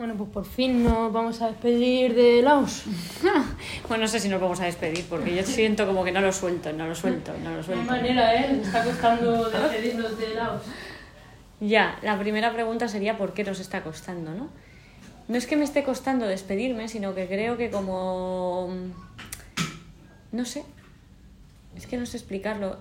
Bueno, 0.00 0.14
pues 0.14 0.30
por 0.30 0.46
fin 0.46 0.82
nos 0.82 1.12
vamos 1.12 1.42
a 1.42 1.48
despedir 1.48 2.14
de 2.14 2.40
Laos. 2.40 2.84
bueno, 3.86 4.04
no 4.04 4.08
sé 4.08 4.18
si 4.18 4.30
nos 4.30 4.40
vamos 4.40 4.58
a 4.60 4.64
despedir, 4.64 5.04
porque 5.10 5.36
yo 5.36 5.42
siento 5.42 5.86
como 5.86 6.02
que 6.02 6.10
no 6.10 6.22
lo 6.22 6.32
suelto, 6.32 6.72
no 6.72 6.86
lo 6.86 6.94
suelto, 6.94 7.34
no 7.44 7.54
lo 7.54 7.62
suelto. 7.62 7.84
De 7.84 7.90
manera, 7.90 8.34
¿eh? 8.34 8.50
Nos 8.50 8.68
está 8.68 8.82
costando 8.82 9.50
despedirnos 9.50 10.18
de 10.18 10.34
Laos. 10.36 10.62
Ya, 11.60 11.98
la 12.00 12.18
primera 12.18 12.50
pregunta 12.50 12.88
sería 12.88 13.18
¿por 13.18 13.34
qué 13.34 13.44
nos 13.44 13.60
está 13.60 13.82
costando, 13.82 14.32
no? 14.32 14.48
No 15.28 15.36
es 15.36 15.46
que 15.46 15.58
me 15.58 15.64
esté 15.64 15.84
costando 15.84 16.26
despedirme, 16.26 16.88
sino 16.88 17.14
que 17.14 17.26
creo 17.26 17.58
que 17.58 17.70
como... 17.70 18.70
No 20.32 20.46
sé, 20.46 20.64
es 21.76 21.86
que 21.86 21.98
no 21.98 22.06
sé 22.06 22.16
explicarlo. 22.16 22.78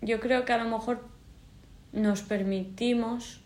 Yo 0.00 0.18
creo 0.18 0.46
que 0.46 0.54
a 0.54 0.56
lo 0.56 0.64
mejor 0.64 1.04
nos 1.92 2.22
permitimos 2.22 3.42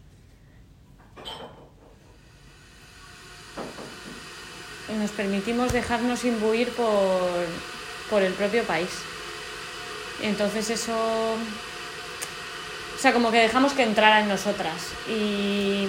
nos 4.99 5.11
permitimos 5.11 5.73
dejarnos 5.73 6.25
imbuir 6.25 6.69
por, 6.71 7.31
por 8.11 8.23
el 8.23 8.33
propio 8.33 8.65
país. 8.65 8.91
Entonces 10.23 10.71
eso... 10.71 10.95
O 12.95 12.99
sea, 13.03 13.13
como 13.13 13.33
que 13.33 13.39
dejamos 13.39 13.73
que 13.73 13.83
entrara 13.83 14.21
en 14.21 14.29
nosotras 14.29 14.75
y, 15.09 15.89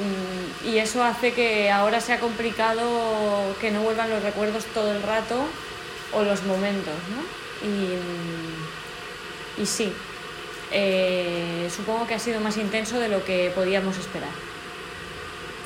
y, 0.65 0.79
eso 0.79 1.03
hace 1.03 1.33
que 1.33 1.69
ahora 1.69 2.01
sea 2.01 2.19
complicado 2.19 3.55
que 3.61 3.69
no 3.69 3.83
vuelvan 3.83 4.09
los 4.09 4.23
recuerdos 4.23 4.65
todo 4.73 4.91
el 4.91 5.03
rato 5.03 5.45
o 6.11 6.23
los 6.23 6.41
momentos, 6.43 6.95
¿no? 7.11 7.67
Y, 7.67 9.61
y 9.61 9.65
sí, 9.67 9.93
eh, 10.71 11.69
supongo 11.75 12.07
que 12.07 12.15
ha 12.15 12.19
sido 12.19 12.39
más 12.39 12.57
intenso 12.57 12.99
de 12.99 13.09
lo 13.09 13.23
que 13.23 13.51
podíamos 13.53 13.95
esperar, 13.99 14.31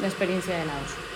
la 0.02 0.08
experiencia 0.08 0.58
de 0.58 0.66
Laos. 0.66 1.07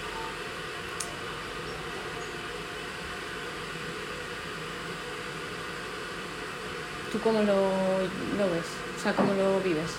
¿Tú 7.12 7.20
cómo 7.20 7.42
lo, 7.42 7.54
lo 7.54 8.52
ves? 8.54 8.68
O 8.98 9.04
sea, 9.04 9.14
¿cómo 9.14 9.34
lo 9.34 9.60
vives? 9.60 9.92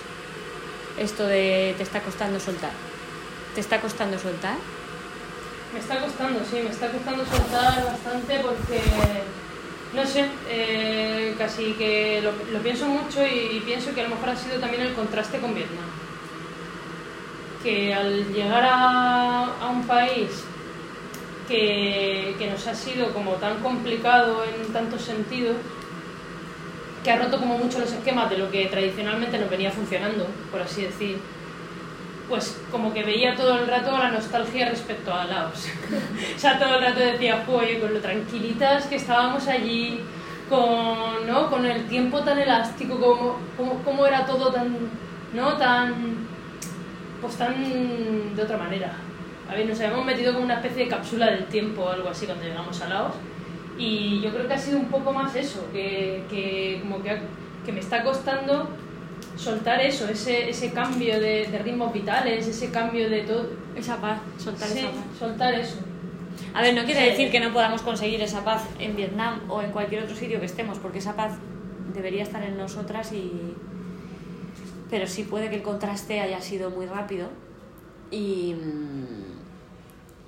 Esto 0.97 1.27
de 1.27 1.75
te 1.77 1.83
está 1.83 2.01
costando 2.01 2.39
soltar. 2.39 2.71
¿Te 3.53 3.61
está 3.61 3.79
costando 3.79 4.17
soltar? 4.17 4.55
Me 5.73 5.79
está 5.79 5.99
costando, 5.99 6.39
sí, 6.43 6.61
me 6.63 6.71
está 6.71 6.89
costando 6.91 7.23
soltar 7.25 7.85
bastante 7.85 8.39
porque, 8.39 8.81
no 9.93 10.05
sé, 10.05 10.25
eh, 10.49 11.35
casi 11.37 11.73
que 11.73 12.21
lo, 12.23 12.31
lo, 12.51 12.63
pienso 12.63 12.87
mucho 12.87 13.25
y 13.25 13.59
pienso 13.65 13.93
que 13.93 14.01
a 14.01 14.03
lo 14.05 14.11
mejor 14.11 14.29
ha 14.29 14.35
sido 14.35 14.59
también 14.59 14.83
el 14.83 14.93
contraste 14.93 15.39
con 15.39 15.53
Vietnam. 15.53 15.85
Que 17.61 17.93
al 17.93 18.33
llegar 18.33 18.63
a, 18.63 19.45
a 19.61 19.67
un 19.69 19.85
país 19.85 20.43
que, 21.47 22.35
que 22.37 22.49
nos 22.49 22.65
ha 22.67 22.75
sido 22.75 23.13
como 23.13 23.33
tan 23.33 23.59
complicado 23.61 24.43
en 24.43 24.71
tantos 24.73 25.01
sentidos, 25.01 25.57
que 27.03 27.11
ha 27.11 27.17
roto 27.17 27.37
como 27.37 27.57
mucho 27.57 27.79
los 27.79 27.91
esquemas 27.91 28.29
de 28.29 28.37
lo 28.37 28.49
que 28.49 28.65
tradicionalmente 28.67 29.37
nos 29.37 29.49
venía 29.49 29.71
funcionando, 29.71 30.25
por 30.51 30.61
así 30.61 30.83
decir, 30.83 31.19
pues 32.29 32.61
como 32.71 32.93
que 32.93 33.03
veía 33.03 33.35
todo 33.35 33.59
el 33.59 33.67
rato 33.67 33.91
la 33.91 34.11
nostalgia 34.11 34.69
respecto 34.69 35.13
a 35.13 35.25
Laos. 35.25 35.67
o 36.35 36.39
sea, 36.39 36.57
todo 36.57 36.75
el 36.75 36.81
rato 36.81 36.99
decía, 36.99 37.43
oye, 37.47 37.79
con 37.79 37.93
lo 37.93 37.99
tranquilitas 37.99 38.85
que 38.85 38.95
estábamos 38.95 39.47
allí, 39.47 39.99
con, 40.49 41.27
¿no? 41.27 41.49
con 41.49 41.65
el 41.65 41.85
tiempo 41.87 42.21
tan 42.21 42.39
elástico, 42.39 42.97
como, 42.99 43.37
como, 43.57 43.83
como 43.83 44.05
era 44.05 44.25
todo 44.25 44.51
tan, 44.51 44.73
¿no? 45.33 45.57
tan, 45.57 46.25
pues 47.21 47.35
tan 47.35 48.35
de 48.35 48.41
otra 48.41 48.57
manera. 48.57 48.93
A 49.49 49.55
ver, 49.55 49.67
nos 49.67 49.79
habíamos 49.81 50.05
metido 50.05 50.33
como 50.33 50.45
una 50.45 50.55
especie 50.55 50.85
de 50.85 50.89
cápsula 50.89 51.25
del 51.27 51.45
tiempo 51.45 51.83
o 51.83 51.89
algo 51.89 52.09
así 52.09 52.25
cuando 52.25 52.45
llegamos 52.45 52.81
a 52.81 52.87
Laos 52.87 53.13
y 53.77 54.21
yo 54.21 54.31
creo 54.31 54.47
que 54.47 54.53
ha 54.53 54.57
sido 54.57 54.79
un 54.79 54.85
poco 54.85 55.11
más 55.11 55.35
eso, 55.35 55.67
que, 55.71 56.23
que 56.29 56.79
como 56.81 57.01
que, 57.01 57.17
que, 57.65 57.71
me 57.71 57.79
está 57.79 58.03
costando 58.03 58.69
soltar 59.35 59.81
eso, 59.81 60.07
ese, 60.07 60.49
ese 60.49 60.71
cambio 60.71 61.19
de, 61.19 61.47
de, 61.47 61.59
ritmos 61.59 61.91
vitales, 61.91 62.47
ese 62.47 62.69
cambio 62.69 63.09
de 63.09 63.21
todo. 63.21 63.49
Esa 63.75 63.97
paz, 63.97 64.19
soltar 64.37 64.67
sí, 64.67 64.79
esa 64.79 64.91
paz. 64.91 65.03
soltar 65.17 65.53
eso. 65.55 65.77
A 66.53 66.61
ver, 66.61 66.75
no 66.75 66.83
quiere 66.83 67.01
sí. 67.01 67.09
decir 67.09 67.31
que 67.31 67.39
no 67.39 67.51
podamos 67.51 67.81
conseguir 67.81 68.21
esa 68.21 68.43
paz 68.43 68.63
en 68.79 68.95
Vietnam 68.95 69.41
o 69.49 69.61
en 69.61 69.71
cualquier 69.71 70.03
otro 70.03 70.15
sitio 70.15 70.39
que 70.39 70.45
estemos, 70.45 70.77
porque 70.77 70.99
esa 70.99 71.15
paz 71.15 71.33
debería 71.93 72.23
estar 72.23 72.43
en 72.43 72.57
nosotras 72.57 73.11
y... 73.11 73.31
Pero 74.89 75.07
sí 75.07 75.23
puede 75.23 75.49
que 75.49 75.55
el 75.55 75.63
contraste 75.63 76.19
haya 76.19 76.39
sido 76.39 76.69
muy 76.69 76.85
rápido 76.85 77.29
y 78.11 78.55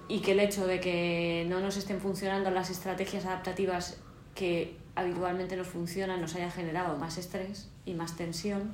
y 0.07 0.19
que 0.19 0.33
el 0.33 0.39
hecho 0.39 0.67
de 0.67 0.79
que 0.79 1.45
no 1.49 1.59
nos 1.59 1.77
estén 1.77 1.99
funcionando 1.99 2.51
las 2.51 2.69
estrategias 2.69 3.25
adaptativas 3.25 3.97
que 4.35 4.77
habitualmente 4.95 5.55
nos 5.55 5.67
funcionan 5.67 6.21
nos 6.21 6.35
haya 6.35 6.51
generado 6.51 6.97
más 6.97 7.17
estrés 7.17 7.69
y 7.85 7.93
más 7.93 8.15
tensión 8.15 8.73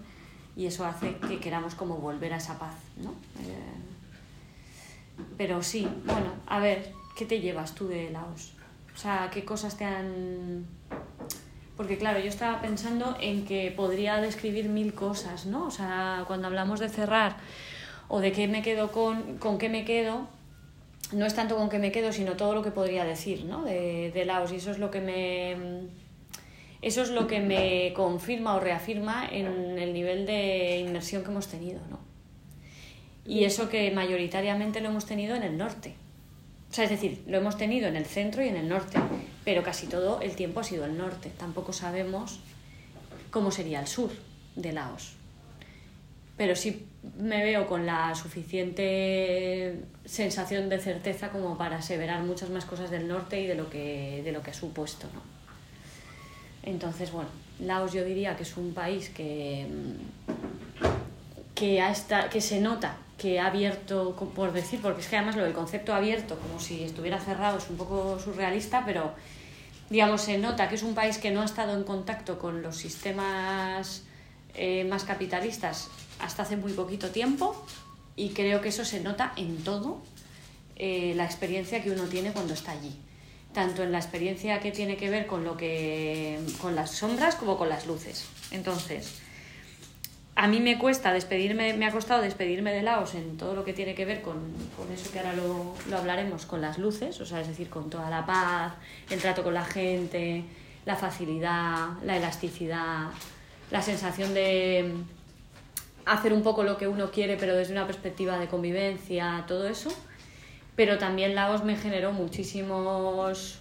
y 0.56 0.66
eso 0.66 0.86
hace 0.86 1.16
que 1.28 1.40
queramos 1.40 1.76
como 1.76 1.98
volver 1.98 2.34
a 2.34 2.38
esa 2.38 2.60
paz, 2.60 2.76
¿no? 2.98 3.12
Eh, 3.40 3.82
pero 5.38 5.64
sí, 5.64 5.88
bueno, 6.06 6.34
a 6.48 6.60
ver, 6.60 6.92
¿qué 7.16 7.26
te 7.26 7.40
llevas 7.40 7.74
tú 7.74 7.88
de 7.88 8.10
Laos? 8.10 8.54
O 8.94 8.98
sea, 8.98 9.30
¿qué 9.32 9.46
cosas 9.46 9.78
te 9.78 9.86
han...? 9.86 10.66
Porque 11.78 11.98
claro, 11.98 12.20
yo 12.20 12.28
estaba 12.28 12.62
pensando 12.62 13.18
en 13.22 13.46
que 13.46 13.72
podría 13.72 14.18
describir 14.18 14.70
mil 14.70 14.94
cosas, 14.94 15.46
¿no? 15.46 15.66
O 15.66 15.72
sea, 15.72 16.26
cuando 16.28 16.48
hablamos 16.48 16.80
de 16.80 16.90
cerrar 16.90 17.38
o 18.08 18.20
de 18.20 18.32
qué 18.34 18.48
me 18.48 18.62
quedo 18.62 18.92
con, 18.92 19.38
con 19.38 19.58
qué 19.58 19.70
me 19.70 19.86
quedo, 19.86 20.28
no 21.12 21.26
es 21.26 21.34
tanto 21.34 21.56
con 21.56 21.70
qué 21.70 21.80
me 21.80 21.92
quedo, 21.92 22.12
sino 22.12 22.34
todo 22.38 22.56
lo 22.56 22.64
que 22.64 22.72
podría 22.72 23.04
decir 23.04 23.46
¿no? 23.46 23.64
de, 23.64 24.12
de 24.12 24.26
Laos. 24.26 24.52
Y 24.52 24.58
eso 24.58 24.72
es 24.72 24.80
lo 24.80 24.92
que 24.92 25.02
me. 25.02 25.90
Eso 26.82 27.04
es 27.04 27.10
lo 27.10 27.28
que 27.28 27.40
me 27.40 27.94
confirma 27.94 28.56
o 28.56 28.60
reafirma 28.60 29.28
en 29.30 29.78
el 29.78 29.94
nivel 29.94 30.26
de 30.26 30.80
inmersión 30.80 31.24
que 31.24 31.30
hemos 31.30 31.48
tenido, 31.48 31.80
¿no? 31.92 32.00
Y 33.24 33.44
eso 33.44 33.70
que 33.70 33.92
mayoritariamente 33.92 34.82
lo 34.82 34.90
hemos 34.90 35.06
tenido 35.06 35.36
en 35.36 35.44
el 35.44 35.58
norte. 35.58 35.94
O 36.72 36.74
sea, 36.74 36.86
es 36.86 36.90
decir, 36.90 37.24
lo 37.28 37.38
hemos 37.38 37.56
tenido 37.56 37.88
en 37.88 37.96
el 37.96 38.06
centro 38.06 38.44
y 38.44 38.48
en 38.48 38.56
el 38.56 38.68
norte, 38.68 38.98
pero 39.46 39.62
casi 39.62 39.86
todo 39.86 40.22
el 40.22 40.36
tiempo 40.36 40.62
ha 40.62 40.64
sido 40.64 40.86
el 40.86 40.98
norte. 40.98 41.32
Tampoco 41.38 41.72
sabemos 41.72 42.40
cómo 43.30 43.52
sería 43.52 43.80
el 43.80 43.88
sur 43.88 44.10
de 44.56 44.72
Laos. 44.72 45.14
Pero 46.36 46.56
sí 46.56 46.88
me 47.18 47.44
veo 47.44 47.66
con 47.68 47.86
la 47.86 48.14
suficiente 48.14 49.84
sensación 50.06 50.70
de 50.70 50.80
certeza 50.80 51.30
como 51.30 51.58
para 51.58 51.78
aseverar 51.78 52.22
muchas 52.22 52.50
más 52.50 52.66
cosas 52.66 52.92
del 52.92 53.08
norte 53.08 53.42
y 53.42 53.48
de 53.48 53.56
lo 53.56 53.70
que, 53.70 54.22
de 54.24 54.32
lo 54.32 54.44
que 54.44 54.52
ha 54.52 54.54
supuesto. 54.54 55.08
¿no? 55.14 55.22
Entonces, 56.64 57.12
bueno, 57.12 57.30
Laos 57.60 57.94
yo 57.94 58.04
diría 58.04 58.36
que 58.36 58.44
es 58.44 58.56
un 58.56 58.74
país 58.74 59.10
que, 59.10 59.68
que, 61.56 61.82
ha 61.82 61.92
esta, 61.92 62.30
que 62.30 62.42
se 62.42 62.60
nota 62.62 62.98
que 63.18 63.40
ha 63.40 63.48
abierto, 63.48 64.16
por 64.36 64.52
decir, 64.52 64.82
porque 64.82 65.02
es 65.02 65.08
que 65.08 65.16
además 65.16 65.36
lo 65.36 65.44
del 65.44 65.54
concepto 65.54 65.94
abierto, 65.94 66.38
como 66.40 66.60
si 66.60 66.84
estuviera 66.84 67.20
cerrado, 67.20 67.60
es 67.60 67.70
un 67.70 67.78
poco 67.78 68.20
surrealista, 68.20 68.84
pero 68.84 69.14
digamos, 69.92 70.22
se 70.22 70.40
nota 70.40 70.70
que 70.70 70.76
es 70.76 70.84
un 70.84 70.96
país 70.96 71.20
que 71.20 71.30
no 71.30 71.42
ha 71.42 71.46
estado 71.46 71.76
en 71.76 71.84
contacto 71.84 72.40
con 72.40 72.64
los 72.64 72.78
sistemas 72.78 74.04
eh, 74.56 74.86
más 74.86 75.04
capitalistas 75.04 75.90
hasta 76.22 76.44
hace 76.44 76.58
muy 76.58 76.74
poquito 76.74 77.10
tiempo 77.10 77.56
y 78.16 78.30
creo 78.30 78.62
que 78.62 78.70
eso 78.70 78.86
se 78.86 79.00
nota 79.00 79.34
en 79.36 79.64
todo 79.64 80.02
eh, 80.76 81.14
la 81.16 81.26
experiencia 81.26 81.84
que 81.84 81.92
uno 81.92 82.04
tiene 82.06 82.32
cuando 82.32 82.54
está 82.54 82.72
allí. 82.72 82.96
Tanto 83.54 83.84
en 83.84 83.92
la 83.92 83.98
experiencia 83.98 84.60
que 84.60 84.72
tiene 84.72 84.96
que 84.96 85.10
ver 85.10 85.28
con 85.28 85.44
lo 85.44 85.58
que 85.58 86.40
con 86.62 86.76
las 86.76 86.92
sombras 86.92 87.36
como 87.36 87.58
con 87.58 87.70
las 87.70 87.86
luces. 87.86 88.26
Entonces 88.52 89.22
a 90.36 90.48
mí 90.48 90.60
me 90.60 90.78
cuesta 90.78 91.12
despedirme 91.12 91.74
me 91.74 91.86
ha 91.86 91.92
costado 91.92 92.22
despedirme 92.22 92.72
de 92.72 92.82
Laos 92.82 93.16
en 93.16 93.38
todo 93.38 93.54
lo 93.54 93.66
que 93.66 93.74
tiene 93.74 93.96
que 93.96 94.06
ver 94.06 94.22
con, 94.22 94.38
con 94.78 94.92
eso 94.92 95.12
que 95.12 95.20
ahora 95.20 95.34
lo, 95.34 95.76
lo 95.90 95.98
hablaremos 95.98 96.46
con 96.46 96.62
las 96.62 96.78
luces 96.78 97.20
o 97.20 97.26
sea 97.26 97.42
es 97.42 97.48
decir 97.48 97.70
con 97.70 97.90
toda 97.90 98.10
la 98.10 98.26
paz 98.26 98.74
el 99.10 99.20
trato 99.20 99.44
con 99.44 99.54
la 99.54 99.66
gente 99.66 100.44
la 100.86 100.96
facilidad 100.96 101.90
la 102.04 102.16
elasticidad 102.16 103.10
la 103.72 103.82
sensación 103.82 104.34
de 104.34 104.94
hacer 106.06 106.34
un 106.34 106.44
poco 106.44 106.64
lo 106.64 106.78
que 106.78 106.88
uno 106.88 107.12
quiere, 107.12 107.38
pero 107.38 107.56
desde 107.56 107.74
una 107.74 107.86
perspectiva 107.86 108.38
de 108.40 108.48
convivencia, 108.48 109.44
todo 109.48 109.68
eso. 109.68 109.90
Pero 110.76 110.98
también 110.98 111.36
Laos 111.36 111.64
me 111.64 111.76
generó 111.76 112.12
muchísimos 112.12 113.60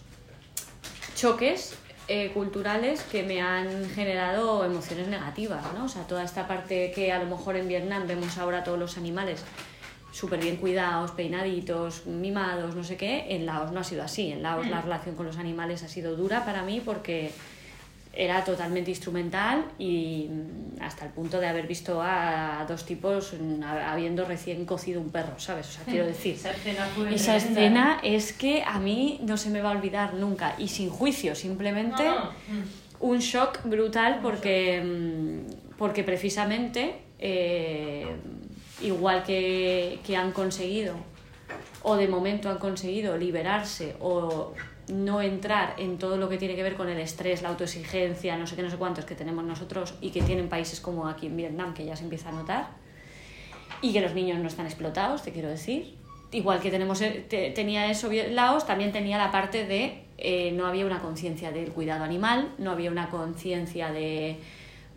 choques 1.15 1.75
eh, 2.09 2.31
culturales 2.33 3.03
que 3.03 3.23
me 3.23 3.41
han 3.41 3.89
generado 3.91 4.65
emociones 4.65 5.09
negativas, 5.09 5.65
¿no? 5.75 5.85
O 5.85 5.89
sea, 5.89 6.07
toda 6.07 6.25
esta 6.25 6.49
parte 6.49 6.93
que 6.95 7.13
a 7.13 7.23
lo 7.23 7.27
mejor 7.27 7.57
en 7.57 7.69
Vietnam 7.69 8.07
vemos 8.07 8.39
ahora 8.39 8.65
todos 8.65 8.79
los 8.79 8.97
animales 8.97 9.45
súper 10.13 10.41
bien 10.41 10.57
cuidados, 10.57 11.13
peinaditos, 11.13 12.07
mimados, 12.07 12.75
no 12.75 12.83
sé 12.83 12.97
qué, 12.97 13.27
en 13.29 13.47
Laos 13.47 13.71
no 13.73 13.81
ha 13.81 13.85
sido 13.85 14.03
así. 14.03 14.33
En 14.33 14.43
Laos 14.43 14.67
la 14.67 14.81
relación 14.81 15.15
con 15.15 15.27
los 15.27 15.37
animales 15.37 15.83
ha 15.83 15.89
sido 15.89 16.17
dura 16.17 16.45
para 16.45 16.63
mí 16.63 16.83
porque 16.85 17.33
era 18.13 18.45
totalmente 18.45 18.91
instrumental 18.91 19.65
y 19.79 20.29
mm, 20.29 20.83
hasta 20.83 21.07
el 21.07 21.13
punto 21.13 21.39
de 21.39 21.47
haber 21.47 21.67
visto 21.67 22.01
a 22.03 22.65
dos 22.69 22.85
tipos 22.85 23.35
mm, 23.39 23.63
habiendo 23.63 24.25
recién 24.25 24.65
cocido 24.65 25.01
un 25.01 25.11
perro, 25.11 25.39
¿sabes? 25.39 25.69
O 25.69 25.73
sea, 25.73 25.85
quiero 25.85 26.07
decir, 26.15 26.37
Esa 27.13 27.37
escena 27.37 28.01
esa 28.03 28.17
es 28.17 28.33
que 28.33 28.63
a 28.67 28.79
mí 28.79 29.21
no 29.23 29.37
se 29.37 29.51
me 29.51 29.63
va 29.63 29.71
a 29.71 29.73
olvidar 29.73 30.15
nunca 30.15 30.55
y 30.59 30.69
sin 30.69 30.91
juicio, 30.91 31.35
simplemente 31.35 32.05
No, 32.05 32.31
un 32.99 33.19
shock 33.19 33.61
brutal 33.65 34.19
porque, 34.23 34.83
mm, 34.83 35.77
porque 35.79 36.03
precisamente, 36.03 36.97
eh, 37.19 38.07
igual 38.83 39.23
que, 39.23 40.01
que 40.05 40.17
han 40.17 40.33
conseguido, 40.33 40.97
o 41.83 41.97
de 41.97 42.09
momento 42.09 42.51
han 42.51 42.59
conseguido 42.59 43.17
liberarse 43.17 43.95
o 44.01 44.53
no 44.93 45.23
entrar 45.23 45.75
en 45.79 45.99
todo 45.99 46.17
lo 46.17 46.29
que 46.29 46.37
tiene 46.39 46.55
que 46.57 46.63
ver 46.63 46.75
con 46.75 46.89
el 46.89 46.99
estrés, 46.99 47.43
la 47.43 47.49
autoexigencia, 47.51 48.37
no 48.37 48.47
sé 48.47 48.57
qué, 48.57 48.63
no 48.63 48.71
sé 48.71 48.77
cuántos 48.77 49.05
que 49.05 49.15
tenemos 49.15 49.45
nosotros 49.45 49.95
y 50.01 50.11
que 50.11 50.23
tienen 50.23 50.49
países 50.49 50.81
como 50.81 51.07
aquí 51.09 51.27
en 51.27 51.37
Vietnam, 51.37 51.75
que 51.75 51.85
ya 51.85 51.97
se 51.97 52.05
empieza 52.05 52.29
a 52.31 52.33
notar, 52.33 52.69
y 53.83 53.93
que 53.93 54.01
los 54.01 54.15
niños 54.15 54.39
no 54.39 54.49
están 54.49 54.67
explotados, 54.67 55.23
te 55.23 55.33
quiero 55.33 55.49
decir. 55.49 55.97
Igual 56.33 56.61
que 56.61 56.71
tenemos, 56.71 57.01
eh, 57.01 57.25
te- 57.29 57.51
tenía 57.51 57.91
eso 57.91 58.09
Laos, 58.31 58.67
también 58.67 58.93
tenía 58.93 59.19
la 59.19 59.31
parte 59.33 59.65
de 59.67 60.03
eh, 60.19 60.53
no 60.53 60.67
había 60.67 60.85
una 60.87 61.01
conciencia 61.01 61.51
del 61.51 61.73
cuidado 61.73 62.05
animal, 62.05 62.53
no 62.59 62.71
había 62.71 62.91
una 62.91 63.09
conciencia 63.09 63.91
de, 63.91 64.37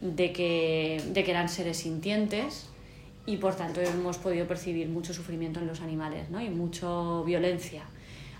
de, 0.02 0.34
que, 0.34 1.02
de 1.08 1.24
que 1.24 1.32
eran 1.32 1.48
seres 1.50 1.78
sintientes 1.78 2.68
y 3.26 3.38
por 3.38 3.56
tanto 3.56 3.80
hemos 3.80 4.18
podido 4.18 4.46
percibir 4.48 4.90
mucho 4.90 5.14
sufrimiento 5.14 5.60
en 5.62 5.68
los 5.68 5.80
animales 5.80 6.30
¿no? 6.30 6.42
y 6.42 6.50
mucha 6.50 6.88
violencia 7.26 7.84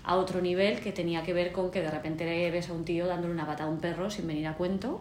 a 0.04 0.16
otro 0.16 0.40
nivel 0.40 0.80
que 0.80 0.92
tenía 0.92 1.22
que 1.22 1.32
ver 1.32 1.52
con 1.52 1.70
que 1.70 1.80
de 1.80 1.90
repente 1.90 2.50
ves 2.50 2.68
a 2.68 2.72
un 2.74 2.84
tío 2.84 3.06
dándole 3.06 3.32
una 3.32 3.46
pata 3.46 3.64
a 3.64 3.66
un 3.68 3.78
perro 3.78 4.10
sin 4.10 4.26
venir 4.26 4.46
a 4.46 4.54
cuento 4.54 5.00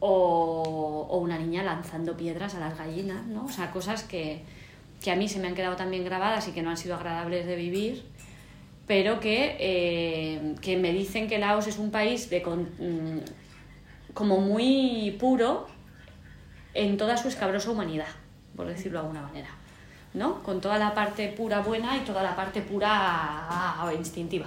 o, 0.00 1.06
o 1.08 1.18
una 1.18 1.38
niña 1.38 1.62
lanzando 1.62 2.16
piedras 2.16 2.54
a 2.54 2.60
las 2.60 2.76
gallinas, 2.76 3.26
¿no? 3.26 3.44
O 3.44 3.48
sea, 3.48 3.70
cosas 3.70 4.02
que, 4.02 4.42
que 5.02 5.10
a 5.12 5.16
mí 5.16 5.28
se 5.28 5.38
me 5.38 5.46
han 5.48 5.54
quedado 5.54 5.76
también 5.76 6.04
grabadas 6.04 6.48
y 6.48 6.52
que 6.52 6.62
no 6.62 6.70
han 6.70 6.76
sido 6.76 6.96
agradables 6.96 7.46
de 7.46 7.56
vivir, 7.56 8.04
pero 8.86 9.20
que, 9.20 9.56
eh, 9.60 10.54
que 10.60 10.76
me 10.76 10.92
dicen 10.92 11.28
que 11.28 11.38
Laos 11.38 11.66
es 11.68 11.78
un 11.78 11.90
país 11.90 12.28
de 12.28 12.42
con- 12.42 12.68
mm, 12.78 13.20
como 14.14 14.40
muy 14.40 15.16
puro 15.18 15.66
en 16.74 16.96
toda 16.96 17.16
su 17.16 17.28
escabrosa 17.28 17.70
humanidad, 17.70 18.08
por 18.56 18.66
decirlo 18.66 18.98
de 18.98 19.06
alguna 19.06 19.22
manera. 19.22 19.48
¿No? 20.14 20.42
Con 20.42 20.60
toda 20.60 20.78
la 20.78 20.94
parte 20.94 21.28
pura 21.28 21.60
buena 21.60 21.96
y 21.96 22.00
toda 22.00 22.22
la 22.22 22.34
parte 22.36 22.62
pura 22.62 22.88
ah, 22.90 23.92
instintiva, 23.96 24.46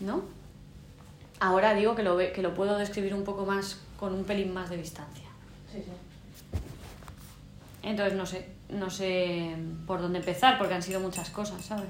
¿no? 0.00 0.22
Ahora 1.40 1.74
digo 1.74 1.94
que 1.94 2.02
lo, 2.02 2.16
ve- 2.16 2.32
que 2.32 2.42
lo 2.42 2.54
puedo 2.54 2.76
describir 2.76 3.14
un 3.14 3.24
poco 3.24 3.46
más 3.46 3.78
con 3.98 4.14
un 4.14 4.24
pelín 4.24 4.52
más 4.52 4.68
de 4.70 4.76
distancia. 4.76 5.24
Sí, 5.72 5.78
sí. 5.82 5.92
Entonces 7.82 8.14
no 8.14 8.26
sé, 8.26 8.48
no 8.68 8.90
sé 8.90 9.56
por 9.86 10.02
dónde 10.02 10.18
empezar 10.18 10.58
porque 10.58 10.74
han 10.74 10.82
sido 10.82 11.00
muchas 11.00 11.30
cosas, 11.30 11.64
¿sabes? 11.64 11.88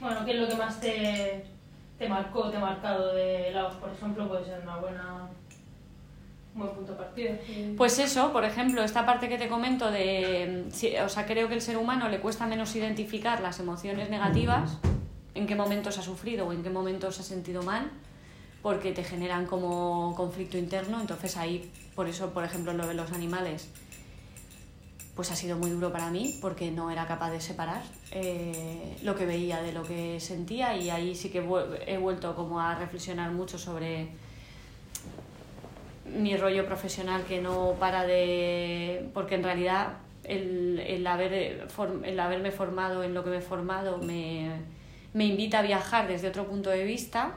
Bueno, 0.00 0.24
¿qué 0.24 0.32
es 0.32 0.40
lo 0.40 0.48
que 0.48 0.56
más 0.56 0.80
te, 0.80 1.46
te 1.98 2.08
marcó, 2.08 2.50
te 2.50 2.56
ha 2.56 2.60
marcado 2.60 3.14
de 3.14 3.52
Laos, 3.52 3.74
por 3.76 3.90
ejemplo? 3.90 4.28
Puede 4.28 4.44
ser 4.44 4.60
una 4.62 4.76
buena, 4.76 5.28
buen 6.54 6.70
punto. 6.70 6.96
Pues 7.76 7.98
eso, 7.98 8.32
por 8.32 8.44
ejemplo, 8.44 8.82
esta 8.82 9.06
parte 9.06 9.28
que 9.28 9.38
te 9.38 9.48
comento 9.48 9.90
de, 9.90 10.66
sí, 10.72 10.94
o 10.96 11.08
sea, 11.08 11.26
creo 11.26 11.48
que 11.48 11.54
el 11.54 11.62
ser 11.62 11.76
humano 11.76 12.08
le 12.08 12.20
cuesta 12.20 12.46
menos 12.46 12.74
identificar 12.76 13.40
las 13.40 13.60
emociones 13.60 14.10
negativas, 14.10 14.78
en 15.34 15.46
qué 15.46 15.54
momentos 15.54 15.98
ha 15.98 16.02
sufrido 16.02 16.46
o 16.46 16.52
en 16.52 16.62
qué 16.62 16.70
momentos 16.70 17.18
ha 17.20 17.22
sentido 17.22 17.62
mal, 17.62 17.90
porque 18.62 18.92
te 18.92 19.02
generan 19.02 19.46
como 19.46 20.14
conflicto 20.14 20.58
interno, 20.58 21.00
entonces 21.00 21.36
ahí, 21.36 21.70
por 21.94 22.06
eso, 22.08 22.30
por 22.32 22.44
ejemplo, 22.44 22.72
lo 22.72 22.86
de 22.86 22.94
los 22.94 23.12
animales, 23.12 23.68
pues 25.14 25.30
ha 25.30 25.36
sido 25.36 25.58
muy 25.58 25.70
duro 25.70 25.92
para 25.92 26.10
mí, 26.10 26.38
porque 26.40 26.70
no 26.70 26.90
era 26.90 27.06
capaz 27.06 27.30
de 27.30 27.40
separar 27.40 27.82
eh, 28.12 28.96
lo 29.02 29.14
que 29.14 29.26
veía 29.26 29.60
de 29.60 29.72
lo 29.72 29.82
que 29.82 30.20
sentía. 30.20 30.74
Y 30.76 30.88
ahí 30.88 31.14
sí 31.14 31.28
que 31.28 31.44
he 31.86 31.98
vuelto 31.98 32.34
como 32.34 32.60
a 32.60 32.74
reflexionar 32.76 33.30
mucho 33.30 33.58
sobre 33.58 34.08
mi 36.14 36.36
rollo 36.36 36.66
profesional 36.66 37.24
que 37.24 37.40
no 37.40 37.74
para 37.78 38.04
de... 38.04 39.10
porque 39.14 39.34
en 39.34 39.42
realidad 39.42 39.98
el, 40.24 40.78
el, 40.78 41.06
haber, 41.06 41.68
el 42.04 42.20
haberme 42.20 42.50
formado 42.50 43.02
en 43.02 43.14
lo 43.14 43.24
que 43.24 43.30
me 43.30 43.38
he 43.38 43.42
formado 43.42 43.98
me, 43.98 44.50
me 45.14 45.26
invita 45.26 45.60
a 45.60 45.62
viajar 45.62 46.08
desde 46.08 46.28
otro 46.28 46.46
punto 46.46 46.70
de 46.70 46.84
vista 46.84 47.34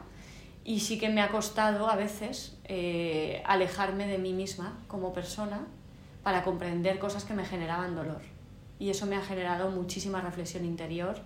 y 0.63 0.79
sí 0.79 0.97
que 0.97 1.09
me 1.09 1.21
ha 1.21 1.29
costado 1.29 1.89
a 1.89 1.95
veces 1.95 2.57
eh, 2.65 3.41
alejarme 3.45 4.07
de 4.07 4.17
mí 4.17 4.33
misma 4.33 4.79
como 4.87 5.13
persona 5.13 5.61
para 6.23 6.43
comprender 6.43 6.97
cosas 6.97 7.23
que 7.23 7.35
me 7.35 7.45
generaban 7.45 7.95
dolor. 7.95 8.21
Y 8.79 8.89
eso 8.89 9.05
me 9.05 9.15
ha 9.15 9.21
generado 9.21 9.69
muchísima 9.69 10.21
reflexión 10.21 10.65
interior 10.65 11.17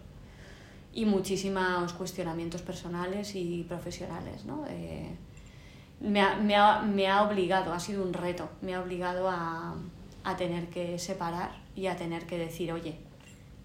y 0.94 1.06
muchísimos 1.06 1.94
cuestionamientos 1.94 2.62
personales 2.62 3.34
y 3.36 3.64
profesionales, 3.64 4.44
¿no? 4.46 4.66
Eh, 4.68 5.16
me, 6.02 6.22
ha, 6.22 6.36
me, 6.36 6.56
ha, 6.56 6.82
me 6.82 7.08
ha 7.08 7.24
obligado, 7.24 7.74
ha 7.74 7.80
sido 7.80 8.04
un 8.04 8.14
reto, 8.14 8.50
me 8.62 8.76
ha 8.76 8.82
obligado 8.82 9.30
a, 9.30 9.76
a 10.24 10.38
tener 10.38 10.70
que 10.70 10.98
separar 11.00 11.52
y 11.76 11.88
a 11.88 11.96
tener 11.96 12.26
que 12.26 12.38
decir, 12.38 12.72
oye, 12.72 12.98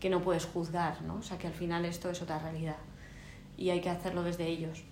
que 0.00 0.10
no 0.10 0.20
puedes 0.20 0.44
juzgar, 0.44 1.02
¿no? 1.02 1.16
O 1.16 1.22
sea, 1.22 1.38
que 1.38 1.46
al 1.46 1.54
final 1.54 1.84
esto 1.84 2.10
es 2.10 2.20
otra 2.22 2.38
realidad 2.38 2.76
y 3.56 3.70
hay 3.70 3.80
que 3.80 3.90
hacerlo 3.90 4.22
desde 4.22 4.46
ellos. 4.46 4.82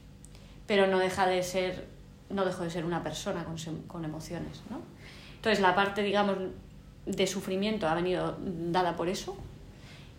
Pero 0.67 0.87
no 0.87 0.99
deja 0.99 1.27
de 1.27 1.43
ser, 1.43 1.87
no 2.31 2.45
dejo 2.45 2.63
de 2.63 2.71
ser 2.71 2.85
una 2.85 3.03
persona 3.03 3.45
con, 3.45 3.57
con 3.87 4.05
emociones, 4.05 4.63
¿no? 4.71 4.81
Entonces 5.37 5.61
la 5.61 5.75
parte, 5.75 6.03
digamos, 6.03 6.37
de 7.05 7.27
sufrimiento 7.27 7.89
ha 7.89 7.95
venido 7.95 8.37
dada 8.41 8.97
por 8.97 9.09
eso 9.09 9.37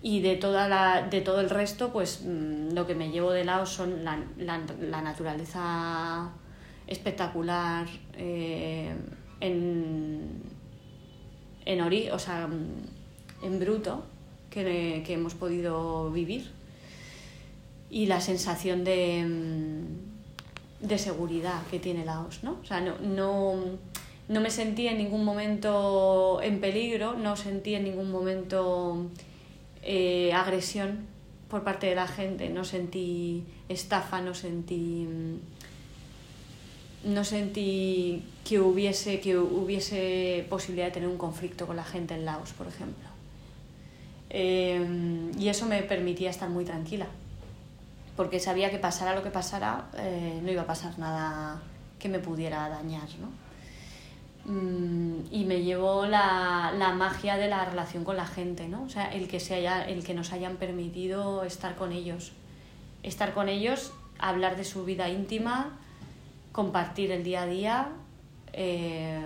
y 0.01 0.19
de, 0.19 0.35
toda 0.35 0.67
la, 0.67 1.03
de 1.03 1.21
todo 1.21 1.39
el 1.39 1.49
resto, 1.49 1.93
pues 1.93 2.21
mm, 2.25 2.73
lo 2.73 2.85
que 2.85 2.93
me 2.93 3.09
llevo 3.09 3.31
de 3.31 3.45
lado 3.45 3.65
son 3.65 4.03
la, 4.03 4.19
la, 4.37 4.59
la 4.81 5.01
naturaleza 5.01 6.29
espectacular 6.87 7.87
eh, 8.15 8.93
en, 9.39 10.41
en, 11.65 11.81
ori 11.81 12.09
o 12.09 12.19
sea, 12.19 12.47
mm, 12.47 13.45
en 13.45 13.59
bruto 13.59 14.03
que, 14.49 15.03
que 15.05 15.13
hemos 15.13 15.33
podido 15.33 16.11
vivir 16.11 16.49
y 17.89 18.07
la 18.07 18.21
sensación 18.21 18.83
de, 18.83 19.23
mm, 19.23 20.87
de 20.87 20.97
seguridad 20.97 21.61
que 21.69 21.79
tiene 21.79 22.03
Laos, 22.03 22.43
¿no? 22.43 22.57
O 22.61 22.65
sea, 22.65 22.81
no, 22.81 22.97
no, 22.99 23.55
no 24.27 24.41
me 24.41 24.49
sentí 24.49 24.87
en 24.87 24.97
ningún 24.97 25.23
momento 25.23 26.41
en 26.41 26.59
peligro, 26.59 27.13
no 27.13 27.35
sentí 27.35 27.75
en 27.75 27.83
ningún 27.83 28.11
momento 28.11 29.05
eh, 29.83 30.33
agresión 30.33 31.05
por 31.49 31.63
parte 31.63 31.87
de 31.87 31.95
la 31.95 32.07
gente, 32.07 32.49
no 32.49 32.63
sentí 32.65 33.43
estafa, 33.69 34.21
no 34.21 34.33
sentí 34.33 35.07
no 37.03 37.23
sentí 37.23 38.23
que 38.45 38.59
hubiese 38.59 39.19
que 39.19 39.37
hubiese 39.37 40.45
posibilidad 40.49 40.87
de 40.87 40.91
tener 40.91 41.09
un 41.09 41.17
conflicto 41.17 41.67
con 41.67 41.75
la 41.75 41.83
gente 41.83 42.13
en 42.13 42.25
Laos, 42.25 42.51
por 42.53 42.67
ejemplo. 42.67 43.07
Eh, 44.29 45.31
y 45.37 45.47
eso 45.47 45.65
me 45.65 45.83
permitía 45.83 46.29
estar 46.29 46.49
muy 46.49 46.65
tranquila, 46.65 47.07
porque 48.15 48.39
sabía 48.39 48.71
que 48.71 48.79
pasara 48.79 49.13
lo 49.13 49.21
que 49.21 49.29
pasara, 49.29 49.89
eh, 49.97 50.39
no 50.43 50.51
iba 50.51 50.63
a 50.63 50.67
pasar 50.67 50.97
nada 50.97 51.61
que 51.99 52.09
me 52.09 52.19
pudiera 52.19 52.67
dañar, 52.69 53.07
¿no? 53.19 53.43
Mm, 54.45 55.27
y 55.31 55.45
me 55.45 55.61
llevó 55.61 56.05
la, 56.05 56.73
la 56.77 56.93
magia 56.93 57.37
de 57.37 57.47
la 57.47 57.63
relación 57.63 58.03
con 58.03 58.17
la 58.17 58.25
gente, 58.25 58.67
¿no? 58.67 58.83
O 58.83 58.89
sea, 58.89 59.13
el 59.13 59.27
que, 59.27 59.39
se 59.39 59.55
haya, 59.55 59.87
el 59.87 60.03
que 60.03 60.13
nos 60.13 60.33
hayan 60.33 60.57
permitido 60.57 61.43
estar 61.43 61.75
con 61.75 61.91
ellos. 61.91 62.33
Estar 63.03 63.33
con 63.33 63.49
ellos, 63.49 63.93
hablar 64.19 64.57
de 64.57 64.63
su 64.63 64.83
vida 64.83 65.09
íntima, 65.09 65.79
compartir 66.53 67.11
el 67.11 67.23
día 67.23 67.41
a 67.41 67.45
día, 67.47 67.89
eh, 68.53 69.19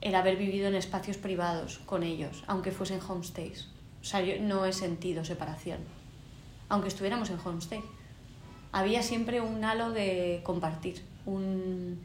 el 0.00 0.14
haber 0.14 0.36
vivido 0.36 0.68
en 0.68 0.76
espacios 0.76 1.18
privados 1.18 1.80
con 1.84 2.02
ellos, 2.02 2.44
aunque 2.46 2.70
fuesen 2.70 3.00
homestays. 3.06 3.68
O 4.00 4.04
sea, 4.04 4.22
yo 4.22 4.40
no 4.40 4.64
he 4.64 4.72
sentido 4.72 5.24
separación, 5.24 5.80
aunque 6.70 6.88
estuviéramos 6.88 7.28
en 7.30 7.38
homestay. 7.44 7.82
Había 8.72 9.02
siempre 9.02 9.40
un 9.40 9.64
halo 9.64 9.90
de 9.90 10.40
compartir, 10.44 11.02
un, 11.26 12.00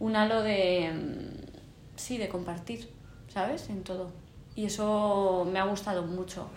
un 0.00 0.16
halo 0.16 0.42
de, 0.42 0.90
mm, 0.92 1.96
sí, 1.96 2.18
de 2.18 2.28
compartir, 2.28 2.90
¿sabes? 3.28 3.68
En 3.70 3.84
todo. 3.84 4.10
Y 4.56 4.64
eso 4.64 5.48
me 5.50 5.58
ha 5.58 5.64
gustado 5.64 6.02
mucho. 6.02 6.48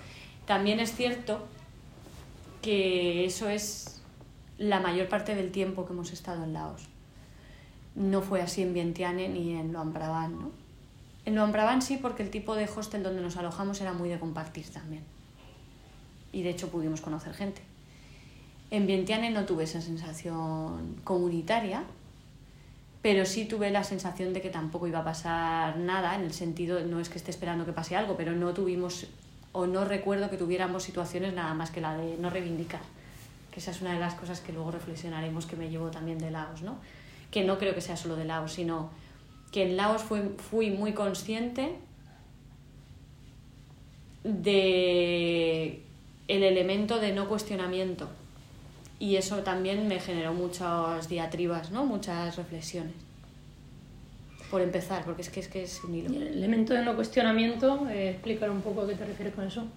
También 0.45 0.79
es 0.79 0.95
cierto 0.95 1.45
que 2.61 3.25
eso 3.25 3.47
es 3.49 4.01
la 4.57 4.79
mayor 4.79 5.09
parte 5.09 5.35
del 5.35 5.51
tiempo 5.51 5.85
que 5.85 5.93
hemos 5.93 6.11
estado 6.11 6.43
en 6.43 6.53
Laos. 6.53 6.87
No 7.95 8.21
fue 8.21 8.41
así 8.41 8.61
en 8.61 8.73
Vientiane 8.73 9.29
ni 9.29 9.55
en 9.55 9.71
Luang 9.71 9.93
Prabang, 9.93 10.39
¿no? 10.39 10.51
En 11.25 11.35
Luang 11.35 11.51
Prabang 11.51 11.81
sí, 11.81 11.97
porque 11.97 12.23
el 12.23 12.29
tipo 12.29 12.55
de 12.55 12.65
hostel 12.65 13.03
donde 13.03 13.21
nos 13.21 13.37
alojamos 13.37 13.79
era 13.81 13.93
muy 13.93 14.09
de 14.09 14.19
compartir 14.19 14.67
también. 14.69 15.03
Y 16.31 16.43
de 16.43 16.49
hecho 16.49 16.69
pudimos 16.69 17.01
conocer 17.01 17.33
gente. 17.33 17.61
En 18.71 18.87
Vientiane 18.87 19.29
no 19.29 19.45
tuve 19.45 19.65
esa 19.65 19.81
sensación 19.81 20.95
comunitaria, 21.03 21.83
pero 23.03 23.25
sí 23.25 23.45
tuve 23.45 23.69
la 23.69 23.83
sensación 23.83 24.33
de 24.33 24.41
que 24.41 24.49
tampoco 24.49 24.87
iba 24.87 24.99
a 24.99 25.03
pasar 25.03 25.77
nada, 25.77 26.15
en 26.15 26.21
el 26.21 26.33
sentido, 26.33 26.79
no 26.85 26.99
es 26.99 27.09
que 27.09 27.17
esté 27.17 27.31
esperando 27.31 27.65
que 27.65 27.73
pase 27.73 27.95
algo, 27.95 28.17
pero 28.17 28.31
no 28.31 28.53
tuvimos, 28.53 29.07
o 29.51 29.67
no 29.67 29.85
recuerdo 29.85 30.29
que 30.29 30.37
tuviéramos 30.37 30.83
situaciones 30.83 31.33
nada 31.33 31.53
más 31.53 31.69
que 31.69 31.81
la 31.81 31.95
de 31.97 32.17
no 32.17 32.29
reivindicar, 32.29 32.81
que 33.53 33.59
esa 33.59 33.71
es 33.71 33.81
una 33.81 33.93
de 33.93 33.99
las 33.99 34.15
cosas 34.15 34.41
que 34.41 34.51
luego 34.51 34.71
reflexionaremos 34.71 35.45
que 35.45 35.55
me 35.55 35.69
llevo 35.69 35.91
también 35.91 36.17
de 36.17 36.31
Laos, 36.31 36.63
¿no? 36.63 36.77
Que 37.29 37.43
no 37.43 37.59
creo 37.59 37.75
que 37.75 37.81
sea 37.81 37.95
solo 37.95 38.15
de 38.15 38.25
Laos, 38.25 38.53
sino 38.53 38.89
que 39.51 39.63
en 39.63 39.77
Laos 39.77 40.01
fui, 40.01 40.71
muy 40.71 40.93
consciente 40.93 41.75
de 44.23 45.83
el 46.27 46.43
elemento 46.43 46.99
de 46.99 47.11
no 47.11 47.27
cuestionamiento 47.27 48.09
y 48.97 49.17
eso 49.17 49.43
también 49.43 49.87
me 49.87 49.99
generó 49.99 50.33
muchas 50.33 51.07
diatribas, 51.07 51.69
¿no? 51.69 51.85
muchas 51.85 52.35
reflexiones. 52.35 52.95
Por 54.49 54.61
empezar, 54.61 55.03
porque 55.03 55.21
es 55.21 55.29
que 55.29 55.41
es, 55.41 55.47
que 55.47 55.63
es 55.63 55.83
un 55.83 55.93
hilo. 55.93 56.09
el 56.09 56.27
elemento 56.27 56.73
de 56.73 56.83
no 56.83 56.95
cuestionamiento, 56.95 57.87
eh, 57.89 58.11
explícale 58.11 58.51
un 58.51 58.61
poco 58.61 58.81
a 58.81 58.87
qué 58.87 58.95
te 58.95 59.05
refieres 59.05 59.35
con 59.35 59.45
eso. 59.45 59.67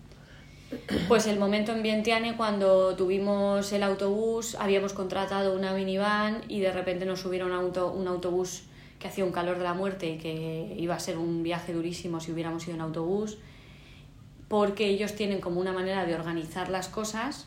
Pues 1.06 1.26
el 1.28 1.38
momento 1.38 1.72
en 1.72 1.82
Vientiane 1.82 2.36
cuando 2.36 2.96
tuvimos 2.96 3.72
el 3.72 3.82
autobús, 3.84 4.56
habíamos 4.56 4.92
contratado 4.92 5.54
una 5.54 5.72
minivan 5.72 6.42
y 6.48 6.60
de 6.60 6.72
repente 6.72 7.06
nos 7.06 7.20
subieron 7.20 7.52
un, 7.52 7.56
auto, 7.56 7.92
un 7.92 8.08
autobús 8.08 8.64
que 8.98 9.06
hacía 9.06 9.24
un 9.24 9.30
calor 9.30 9.58
de 9.58 9.64
la 9.64 9.74
muerte 9.74 10.10
y 10.10 10.18
que 10.18 10.74
iba 10.78 10.94
a 10.94 11.00
ser 11.00 11.18
un 11.18 11.42
viaje 11.42 11.72
durísimo 11.72 12.18
si 12.18 12.32
hubiéramos 12.32 12.64
ido 12.66 12.74
en 12.74 12.80
autobús, 12.80 13.38
porque 14.48 14.88
ellos 14.88 15.14
tienen 15.14 15.40
como 15.40 15.60
una 15.60 15.72
manera 15.72 16.04
de 16.04 16.14
organizar 16.14 16.68
las 16.68 16.88
cosas 16.88 17.46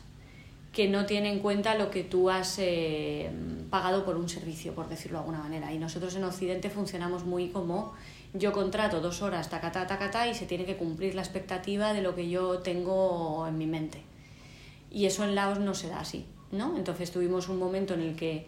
que 0.72 0.88
no 0.88 1.04
tiene 1.04 1.32
en 1.32 1.40
cuenta 1.40 1.74
lo 1.74 1.90
que 1.90 2.04
tú 2.04 2.30
has 2.30 2.58
eh, 2.58 3.30
pagado 3.70 4.04
por 4.04 4.16
un 4.16 4.28
servicio, 4.28 4.74
por 4.74 4.88
decirlo 4.88 5.18
de 5.18 5.24
alguna 5.24 5.42
manera. 5.42 5.72
Y 5.72 5.78
nosotros 5.78 6.14
en 6.14 6.24
Occidente 6.24 6.70
funcionamos 6.70 7.24
muy 7.24 7.48
como 7.48 7.92
yo 8.32 8.52
contrato 8.52 9.00
dos 9.00 9.22
horas, 9.22 9.50
tacatá, 9.50 9.86
tacatá, 9.86 10.28
y 10.28 10.34
se 10.34 10.46
tiene 10.46 10.64
que 10.64 10.76
cumplir 10.76 11.14
la 11.14 11.22
expectativa 11.22 11.92
de 11.92 12.02
lo 12.02 12.14
que 12.14 12.28
yo 12.28 12.60
tengo 12.60 13.46
en 13.46 13.58
mi 13.58 13.66
mente. 13.66 14.02
Y 14.90 15.06
eso 15.06 15.24
en 15.24 15.34
Laos 15.34 15.58
no 15.58 15.74
se 15.74 15.88
da 15.88 16.00
así, 16.00 16.26
¿no? 16.52 16.76
Entonces 16.76 17.10
tuvimos 17.10 17.48
un 17.48 17.58
momento 17.58 17.94
en 17.94 18.00
el 18.00 18.16
que 18.16 18.46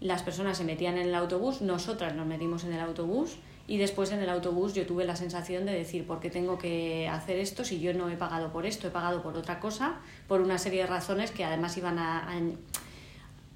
las 0.00 0.22
personas 0.22 0.56
se 0.56 0.64
metían 0.64 0.96
en 0.96 1.08
el 1.08 1.14
autobús, 1.14 1.60
nosotras 1.60 2.14
nos 2.14 2.26
metimos 2.26 2.64
en 2.64 2.72
el 2.72 2.80
autobús 2.80 3.36
y 3.68 3.76
después 3.76 4.10
en 4.10 4.20
el 4.20 4.30
autobús 4.30 4.74
yo 4.74 4.86
tuve 4.86 5.04
la 5.04 5.14
sensación 5.14 5.66
de 5.66 5.72
decir, 5.72 6.06
¿por 6.06 6.20
qué 6.20 6.30
tengo 6.30 6.58
que 6.58 7.06
hacer 7.08 7.38
esto 7.38 7.64
si 7.64 7.80
yo 7.80 7.92
no 7.94 8.08
he 8.08 8.16
pagado 8.16 8.50
por 8.50 8.66
esto? 8.66 8.88
He 8.88 8.90
pagado 8.90 9.22
por 9.22 9.36
otra 9.36 9.60
cosa, 9.60 10.00
por 10.26 10.40
una 10.40 10.58
serie 10.58 10.82
de 10.82 10.86
razones 10.86 11.30
que 11.30 11.44
además 11.44 11.76
iban, 11.76 11.98
a, 11.98 12.28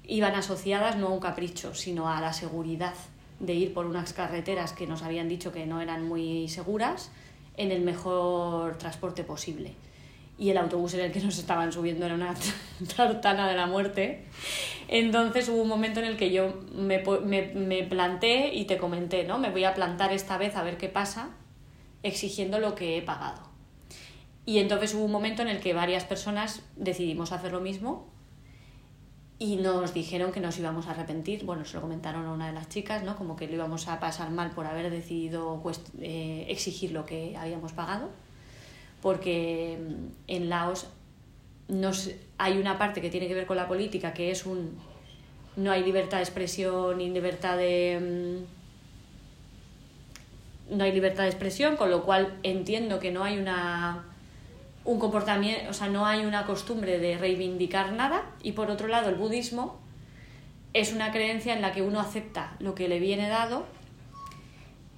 iban 0.03 0.35
asociadas 0.35 0.97
no 0.97 1.07
a 1.07 1.09
un 1.09 1.19
capricho, 1.19 1.73
sino 1.73 2.09
a 2.09 2.21
la 2.21 2.31
seguridad 2.31 2.93
de 3.39 3.53
ir 3.53 3.73
por 3.73 3.85
unas 3.85 4.13
carreteras 4.13 4.73
que 4.73 4.87
nos 4.87 5.03
habían 5.03 5.27
dicho 5.27 5.51
que 5.51 5.65
no 5.65 5.81
eran 5.81 6.07
muy 6.07 6.47
seguras 6.47 7.11
en 7.57 7.71
el 7.71 7.81
mejor 7.81 8.77
transporte 8.77 9.23
posible 9.23 9.75
y 10.37 10.49
el 10.49 10.57
autobús 10.57 10.93
en 10.95 11.01
el 11.01 11.11
que 11.11 11.19
nos 11.21 11.37
estaban 11.37 11.71
subiendo 11.71 12.05
era 12.05 12.15
una 12.15 12.33
tartana 12.95 13.47
de 13.47 13.55
la 13.55 13.67
muerte. 13.67 14.25
Entonces 14.87 15.47
hubo 15.49 15.61
un 15.61 15.69
momento 15.69 15.99
en 15.99 16.07
el 16.07 16.17
que 16.17 16.31
yo 16.31 16.61
me, 16.73 17.03
me, 17.23 17.53
me, 17.53 17.83
planté 17.83 18.53
y 18.53 18.65
te 18.65 18.77
comenté, 18.77 19.23
¿no? 19.23 19.37
Me 19.37 19.49
voy 19.49 19.63
a 19.63 19.73
plantar 19.73 20.11
esta 20.11 20.37
vez 20.37 20.55
a 20.55 20.63
ver 20.63 20.77
qué 20.77 20.89
pasa, 20.89 21.29
exigiendo 22.03 22.59
lo 22.59 22.75
que 22.75 22.97
he 22.97 23.01
pagado. 23.01 23.41
Y 24.45 24.59
entonces 24.59 24.93
hubo 24.93 25.05
un 25.05 25.11
momento 25.11 25.41
en 25.41 25.47
el 25.47 25.59
que 25.59 25.73
varias 25.73 26.03
personas 26.03 26.61
decidimos 26.75 27.31
hacer 27.31 27.51
lo 27.51 27.61
mismo 27.61 28.13
y 29.37 29.57
nos 29.57 29.93
dijeron 29.93 30.31
que 30.31 30.39
nos 30.39 30.57
íbamos 30.57 30.87
a 30.87 30.91
arrepentir. 30.91 31.45
Bueno, 31.45 31.65
se 31.65 31.75
lo 31.75 31.81
comentaron 31.81 32.25
a 32.25 32.31
una 32.31 32.47
de 32.47 32.53
las 32.53 32.69
chicas, 32.69 33.03
¿no? 33.03 33.15
Como 33.17 33.35
que 33.35 33.47
lo 33.47 33.55
íbamos 33.55 33.87
a 33.87 33.99
pasar 33.99 34.31
mal 34.31 34.51
por 34.51 34.65
haber 34.65 34.89
decidido 34.89 35.61
eh, 35.99 36.45
exigir 36.49 36.91
lo 36.91 37.05
que 37.05 37.35
habíamos 37.37 37.73
pagado 37.73 38.09
porque 39.05 39.77
mm, 39.79 40.07
en 40.29 40.49
Laos 40.49 40.87
hay 42.39 42.57
una 42.57 42.79
parte 42.79 43.01
que 43.01 43.11
tiene 43.11 43.27
que 43.27 43.35
ver 43.35 43.45
con 43.45 43.55
la 43.55 43.67
política, 43.67 44.15
que 44.15 44.31
es 44.31 44.47
un... 44.47 44.79
No 45.55 45.71
hay 45.71 45.83
libertad 45.83 46.17
de 46.17 46.23
expresión 46.23 46.97
ni 46.97 47.11
libertad 47.11 47.55
de... 47.55 48.43
Mm, 50.71 50.75
no 50.75 50.83
hay 50.83 50.91
libertad 50.91 51.21
de 51.21 51.29
expresión, 51.29 51.77
con 51.77 51.91
lo 51.91 52.03
cual 52.03 52.39
entiendo 52.41 52.99
que 52.99 53.11
no 53.11 53.23
hay 53.23 53.37
una 53.37 54.05
un 54.85 54.99
comportamiento, 54.99 55.69
o 55.69 55.73
sea, 55.73 55.87
no 55.87 56.05
hay 56.05 56.25
una 56.25 56.45
costumbre 56.45 56.99
de 56.99 57.17
reivindicar 57.17 57.91
nada 57.91 58.23
y 58.41 58.53
por 58.53 58.69
otro 58.69 58.87
lado 58.87 59.09
el 59.09 59.15
budismo 59.15 59.79
es 60.73 60.93
una 60.93 61.11
creencia 61.11 61.53
en 61.53 61.61
la 61.61 61.71
que 61.71 61.81
uno 61.81 61.99
acepta 61.99 62.55
lo 62.59 62.75
que 62.75 62.87
le 62.87 62.99
viene 62.99 63.27
dado 63.27 63.65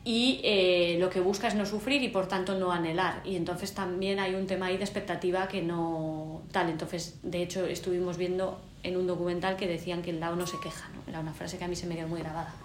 y 0.03 0.39
eh, 0.43 0.97
lo 0.99 1.09
que 1.09 1.19
busca 1.19 1.47
es 1.47 1.55
no 1.55 1.65
sufrir 1.65 2.01
y 2.01 2.09
por 2.09 2.27
tanto 2.27 2.57
no 2.57 2.71
anhelar. 2.71 3.21
Y 3.25 3.35
entonces 3.35 3.73
también 3.73 4.19
hay 4.19 4.35
un 4.35 4.47
tema 4.47 4.67
ahí 4.67 4.77
de 4.77 4.83
expectativa 4.83 5.47
que 5.49 5.61
no 5.61 6.43
tal. 6.53 6.69
Entonces, 6.69 7.19
de 7.23 7.43
hecho, 7.43 7.65
estuvimos 7.65 8.17
viendo 8.17 8.59
en 8.83 8.95
un 8.95 9.05
documental 9.05 9.57
que 9.57 9.67
decían 9.67 10.01
que 10.01 10.11
el 10.11 10.21
Lao 10.21 10.37
no 10.37 10.47
se 10.47 10.59
queja, 10.61 10.89
¿no? 10.95 11.01
Era 11.09 11.19
una 11.19 11.33
frase 11.33 11.57
que 11.57 11.65
a 11.65 11.67
mí 11.67 11.75
se 11.75 11.87
me 11.87 11.95
quedó 11.95 12.07
muy 12.07 12.21
grabada. 12.21 12.55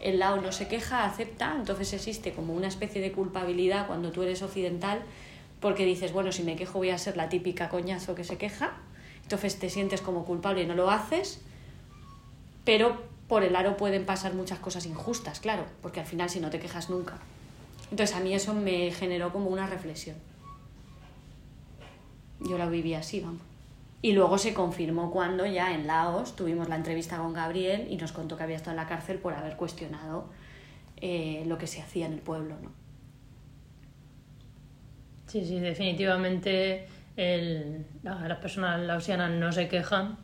El 0.00 0.18
Lao 0.18 0.40
no 0.40 0.50
se 0.50 0.66
queja, 0.66 1.04
acepta, 1.04 1.54
entonces 1.56 1.92
existe 1.92 2.32
como 2.32 2.52
una 2.52 2.66
especie 2.66 3.00
de 3.00 3.12
culpabilidad 3.12 3.86
cuando 3.86 4.10
tú 4.10 4.24
eres 4.24 4.42
occidental 4.42 5.02
porque 5.60 5.84
dices, 5.84 6.12
bueno, 6.12 6.32
si 6.32 6.42
me 6.42 6.56
quejo 6.56 6.78
voy 6.78 6.90
a 6.90 6.98
ser 6.98 7.16
la 7.16 7.28
típica 7.28 7.68
coñazo 7.68 8.14
que 8.14 8.24
se 8.24 8.38
queja, 8.38 8.72
entonces 9.22 9.58
te 9.58 9.70
sientes 9.70 10.00
como 10.00 10.24
culpable 10.24 10.62
y 10.62 10.66
no 10.66 10.74
lo 10.74 10.90
haces, 10.90 11.40
pero 12.64 13.02
por 13.28 13.42
el 13.42 13.56
aro 13.56 13.76
pueden 13.76 14.06
pasar 14.06 14.34
muchas 14.34 14.58
cosas 14.58 14.86
injustas, 14.86 15.40
claro, 15.40 15.64
porque 15.82 16.00
al 16.00 16.06
final 16.06 16.30
si 16.30 16.40
no 16.40 16.50
te 16.50 16.60
quejas 16.60 16.88
nunca. 16.88 17.18
Entonces 17.90 18.16
a 18.16 18.20
mí 18.20 18.34
eso 18.34 18.54
me 18.54 18.90
generó 18.90 19.32
como 19.32 19.50
una 19.50 19.66
reflexión. 19.66 20.16
Yo 22.40 22.56
la 22.56 22.68
viví 22.68 22.94
así, 22.94 23.20
vamos. 23.20 23.42
Y 24.00 24.12
luego 24.12 24.38
se 24.38 24.54
confirmó 24.54 25.10
cuando 25.10 25.44
ya 25.44 25.74
en 25.74 25.86
Laos 25.86 26.36
tuvimos 26.36 26.68
la 26.68 26.76
entrevista 26.76 27.18
con 27.18 27.32
Gabriel 27.32 27.88
y 27.90 27.96
nos 27.96 28.12
contó 28.12 28.36
que 28.36 28.44
había 28.44 28.56
estado 28.56 28.72
en 28.72 28.76
la 28.76 28.86
cárcel 28.86 29.18
por 29.18 29.34
haber 29.34 29.56
cuestionado 29.56 30.26
eh, 30.98 31.42
lo 31.46 31.58
que 31.58 31.66
se 31.66 31.82
hacía 31.82 32.06
en 32.06 32.12
el 32.12 32.20
pueblo, 32.20 32.54
¿no? 32.62 32.70
Sí, 35.28 35.44
sí, 35.44 35.60
definitivamente 35.60 36.86
el, 37.16 37.84
las 38.02 38.38
personas 38.38 38.80
laosianas 38.80 39.30
no 39.30 39.52
se 39.52 39.68
quejan 39.68 40.16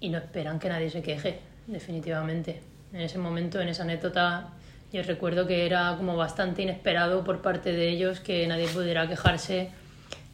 y 0.00 0.08
no 0.08 0.18
esperan 0.18 0.58
que 0.58 0.70
nadie 0.70 0.88
se 0.88 1.02
queje 1.02 1.38
definitivamente. 1.66 2.60
En 2.94 3.02
ese 3.02 3.18
momento, 3.18 3.60
en 3.60 3.68
esa 3.68 3.82
anécdota, 3.82 4.48
yo 4.90 5.02
recuerdo 5.02 5.46
que 5.46 5.66
era 5.66 5.94
como 5.98 6.16
bastante 6.16 6.62
inesperado 6.62 7.24
por 7.24 7.42
parte 7.42 7.72
de 7.72 7.90
ellos 7.90 8.20
que 8.20 8.46
nadie 8.46 8.68
pudiera 8.68 9.06
quejarse. 9.06 9.70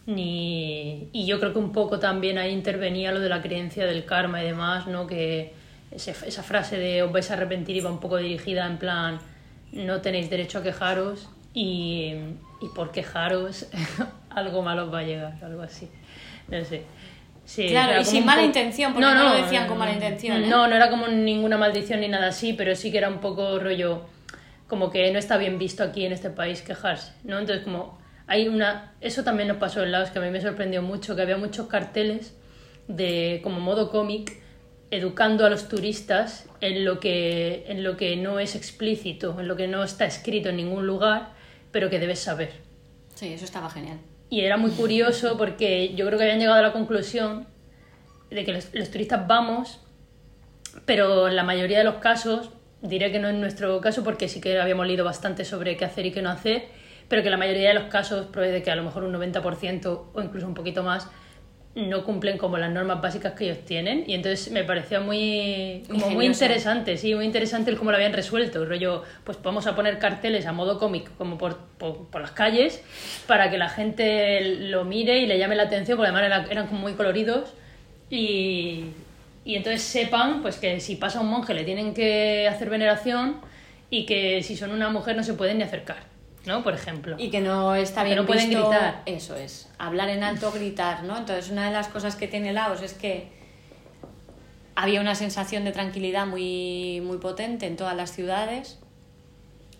Ni... 0.06 1.08
Y 1.12 1.26
yo 1.26 1.40
creo 1.40 1.52
que 1.52 1.58
un 1.58 1.72
poco 1.72 1.98
también 1.98 2.38
ahí 2.38 2.52
intervenía 2.52 3.10
lo 3.10 3.18
de 3.18 3.28
la 3.28 3.42
creencia 3.42 3.84
del 3.84 4.04
karma 4.04 4.42
y 4.42 4.46
demás, 4.46 4.86
¿no? 4.86 5.08
Que 5.08 5.52
esa 5.90 6.42
frase 6.42 6.78
de 6.78 7.02
os 7.02 7.10
vais 7.10 7.30
a 7.30 7.34
arrepentir 7.34 7.76
iba 7.76 7.90
un 7.90 7.98
poco 7.98 8.18
dirigida 8.18 8.66
en 8.66 8.76
plan 8.76 9.18
no 9.72 10.00
tenéis 10.02 10.28
derecho 10.28 10.58
a 10.58 10.62
quejaros 10.62 11.28
y, 11.54 12.14
y 12.60 12.68
por 12.74 12.92
quejaros 12.92 13.66
algo 14.30 14.62
malo 14.62 14.84
os 14.84 14.94
va 14.94 15.00
a 15.00 15.04
llegar, 15.04 15.38
algo 15.42 15.62
así. 15.62 15.88
No 16.48 16.64
sé 16.64 16.84
claro, 17.56 18.00
y 18.00 18.04
sin 18.04 18.24
mala 18.24 18.42
intención, 18.42 18.92
porque 18.92 19.06
no, 19.06 19.14
no, 19.14 19.24
lo 19.30 19.42
decían 19.42 19.66
con 19.66 19.78
mala 19.78 19.92
intención. 19.92 20.44
¿eh? 20.44 20.46
No, 20.48 20.68
no 20.68 20.76
era 20.76 20.90
como 20.90 21.08
ninguna 21.08 21.56
maldición 21.56 22.00
ni 22.00 22.08
nada 22.08 22.28
así, 22.28 22.52
pero 22.52 22.74
sí 22.76 22.90
que 22.92 22.98
era 22.98 23.08
un 23.08 23.20
poco 23.20 23.58
rollo, 23.58 24.02
como 24.66 24.90
que 24.90 25.10
no 25.12 25.18
está 25.18 25.38
bien 25.38 25.58
visto 25.58 25.82
aquí 25.82 26.04
en 26.04 26.12
este 26.12 26.30
país 26.30 26.62
quejarse, 26.62 27.12
¿no? 27.24 27.38
Entonces, 27.38 27.64
como 27.64 27.98
hay 28.26 28.48
una. 28.48 28.92
Eso 29.00 29.24
también 29.24 29.48
nos 29.48 29.56
pasó 29.56 29.82
en 29.82 29.92
Laos, 29.92 30.10
que 30.10 30.18
a 30.18 30.22
mí 30.22 30.30
me 30.30 30.40
sorprendió 30.40 30.82
mucho, 30.82 31.16
que 31.16 31.22
había 31.22 31.38
muchos 31.38 31.68
carteles 31.68 32.36
de 32.86 33.40
como 33.42 33.60
modo 33.60 33.90
cómic 33.90 34.40
educando 34.90 35.44
a 35.44 35.50
los 35.50 35.68
turistas 35.68 36.48
en 36.62 36.86
lo 36.86 37.00
que 37.00 37.66
en 37.68 37.84
lo 37.84 37.96
que 37.98 38.16
no 38.16 38.40
es 38.40 38.56
explícito, 38.56 39.38
en 39.40 39.48
lo 39.48 39.56
que 39.56 39.68
no 39.68 39.84
está 39.84 40.06
escrito 40.06 40.48
en 40.50 40.56
ningún 40.56 40.86
lugar, 40.86 41.30
pero 41.70 41.90
que 41.90 41.98
debes 41.98 42.20
saber. 42.20 42.52
Sí, 43.14 43.32
eso 43.32 43.44
estaba 43.44 43.70
genial. 43.70 43.98
Y 44.30 44.40
era 44.40 44.56
muy 44.56 44.70
curioso 44.70 45.36
porque 45.38 45.94
yo 45.94 46.06
creo 46.06 46.18
que 46.18 46.24
habían 46.24 46.38
llegado 46.38 46.58
a 46.58 46.62
la 46.62 46.72
conclusión 46.72 47.46
de 48.30 48.44
que 48.44 48.52
los, 48.52 48.90
turistas 48.90 49.26
vamos, 49.26 49.80
pero 50.84 51.28
en 51.28 51.36
la 51.36 51.42
mayoría 51.42 51.78
de 51.78 51.84
los 51.84 51.96
casos, 51.96 52.50
diré 52.82 53.10
que 53.10 53.18
no 53.18 53.28
en 53.28 53.40
nuestro 53.40 53.80
caso 53.80 54.04
porque 54.04 54.28
sí 54.28 54.40
que 54.40 54.60
habíamos 54.60 54.86
leído 54.86 55.04
bastante 55.04 55.44
sobre 55.44 55.76
qué 55.76 55.86
hacer 55.86 56.06
y 56.06 56.12
qué 56.12 56.22
no 56.22 56.30
hacer, 56.30 56.66
pero 57.08 57.22
que 57.22 57.30
la 57.30 57.38
mayoría 57.38 57.68
de 57.68 57.74
los 57.74 57.84
casos, 57.84 58.26
pruebe 58.26 58.62
que 58.62 58.70
a 58.70 58.76
lo 58.76 58.84
mejor 58.84 59.04
un 59.04 59.14
90% 59.14 60.02
o 60.12 60.22
incluso 60.22 60.46
un 60.46 60.54
poquito 60.54 60.82
más, 60.82 61.08
no 61.78 62.04
cumplen 62.04 62.38
como 62.38 62.58
las 62.58 62.70
normas 62.70 63.00
básicas 63.00 63.32
que 63.32 63.44
ellos 63.44 63.64
tienen. 63.64 64.04
Y 64.06 64.14
entonces 64.14 64.50
me 64.52 64.64
parecía 64.64 65.00
muy 65.00 65.84
como 65.88 66.10
muy 66.10 66.26
interesante 66.26 66.96
sí 66.96 67.14
muy 67.14 67.24
interesante 67.24 67.70
el 67.70 67.76
cómo 67.76 67.90
lo 67.90 67.96
habían 67.96 68.12
resuelto. 68.12 68.64
Rollo 68.64 69.04
pues 69.24 69.38
vamos 69.42 69.66
a 69.66 69.76
poner 69.76 69.98
carteles 69.98 70.46
a 70.46 70.52
modo 70.52 70.78
cómic 70.78 71.10
como 71.16 71.38
por, 71.38 71.56
por, 71.78 72.20
las 72.20 72.32
calles 72.32 72.82
para 73.26 73.50
que 73.50 73.58
la 73.58 73.68
gente 73.68 74.40
lo 74.40 74.84
mire 74.84 75.18
y 75.20 75.26
le 75.26 75.38
llame 75.38 75.54
la 75.56 75.64
atención 75.64 75.96
porque 75.96 76.10
además 76.10 76.48
eran, 76.50 76.68
muy 76.74 76.94
coloridos. 76.94 77.54
Y, 78.10 78.84
y 79.44 79.54
entonces 79.54 79.82
sepan 79.82 80.42
pues 80.42 80.56
que 80.56 80.80
si 80.80 80.96
pasa 80.96 81.20
un 81.20 81.28
monje 81.28 81.54
le 81.54 81.64
tienen 81.64 81.94
que 81.94 82.48
hacer 82.48 82.70
veneración 82.70 83.36
y 83.90 84.04
que 84.04 84.42
si 84.42 84.56
son 84.56 84.72
una 84.72 84.90
mujer 84.90 85.16
no 85.16 85.22
se 85.22 85.34
pueden 85.34 85.58
ni 85.58 85.64
acercar, 85.64 85.98
¿no? 86.48 86.64
Por 86.64 86.74
ejemplo. 86.74 87.14
Y 87.18 87.30
que 87.30 87.40
no 87.40 87.76
está 87.76 88.00
Que 88.00 88.06
bien 88.06 88.16
no 88.18 88.26
pueden 88.26 88.48
visto- 88.48 88.68
gritar. 88.68 89.02
Eso 89.06 89.36
es, 89.36 89.68
hablar 89.78 90.08
en 90.08 90.24
alto, 90.24 90.50
gritar, 90.50 91.04
¿no? 91.04 91.16
Entonces 91.16 91.50
una 91.52 91.66
de 91.66 91.72
las 91.72 91.86
cosas 91.86 92.16
que 92.16 92.26
tiene 92.26 92.52
Laos 92.52 92.82
es 92.82 92.94
que 92.94 93.28
había 94.74 95.00
una 95.00 95.14
sensación 95.14 95.64
de 95.64 95.72
tranquilidad 95.72 96.26
muy, 96.26 97.00
muy 97.04 97.18
potente 97.18 97.66
en 97.66 97.76
todas 97.76 97.94
las 97.96 98.10
ciudades 98.12 98.78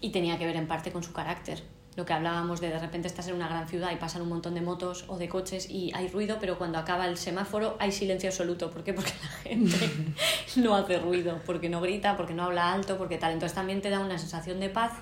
y 0.01 0.11
tenía 0.11 0.39
que 0.39 0.47
ver 0.47 0.57
en 0.57 0.67
parte 0.69 0.93
con 0.93 1.03
su 1.03 1.13
carácter. 1.13 1.63
Lo 1.97 2.05
que 2.07 2.13
hablábamos 2.13 2.61
de 2.61 2.69
de 2.69 2.79
repente 2.79 3.09
estás 3.09 3.27
en 3.27 3.35
una 3.35 3.49
gran 3.49 3.67
ciudad 3.67 3.91
y 3.93 3.97
pasan 3.97 4.23
un 4.23 4.29
montón 4.29 4.55
de 4.55 4.61
motos 4.61 5.05
o 5.09 5.19
de 5.19 5.29
coches 5.29 5.69
y 5.69 5.91
hay 5.95 6.07
ruido, 6.09 6.37
pero 6.41 6.57
cuando 6.57 6.79
acaba 6.79 7.07
el 7.07 7.17
semáforo 7.17 7.77
hay 7.81 7.91
silencio 7.91 8.29
absoluto. 8.29 8.71
¿Por 8.71 8.85
qué? 8.85 8.93
Porque 8.93 9.11
la 9.21 9.29
gente 9.29 9.77
no 10.57 10.77
hace 10.77 10.99
ruido, 11.01 11.41
porque 11.45 11.69
no 11.69 11.81
grita, 11.81 12.17
porque 12.17 12.35
no 12.35 12.45
habla 12.45 12.73
alto, 12.73 12.99
porque 12.99 13.19
tal. 13.19 13.33
Entonces 13.33 13.55
también 13.57 13.81
te 13.81 13.91
da 13.91 13.99
una 13.99 14.17
sensación 14.19 14.61
de 14.61 14.69
paz, 14.69 14.93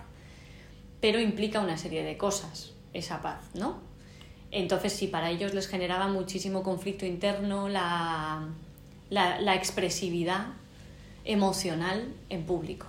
pero 1.01 1.21
implica 1.21 1.61
una 1.61 1.79
serie 1.79 2.03
de 2.03 2.17
cosas 2.17 2.73
esa 2.93 3.23
paz, 3.23 3.41
¿no? 3.55 3.79
Entonces 4.51 4.93
sí, 4.93 5.07
para 5.07 5.31
ellos 5.31 5.55
les 5.55 5.69
generaba 5.69 6.09
muchísimo 6.09 6.63
conflicto 6.63 7.05
interno 7.05 7.69
la, 7.69 8.49
la, 9.11 9.41
la 9.41 9.55
expresividad 9.55 10.47
emocional 11.25 12.13
en 12.29 12.45
público 12.45 12.87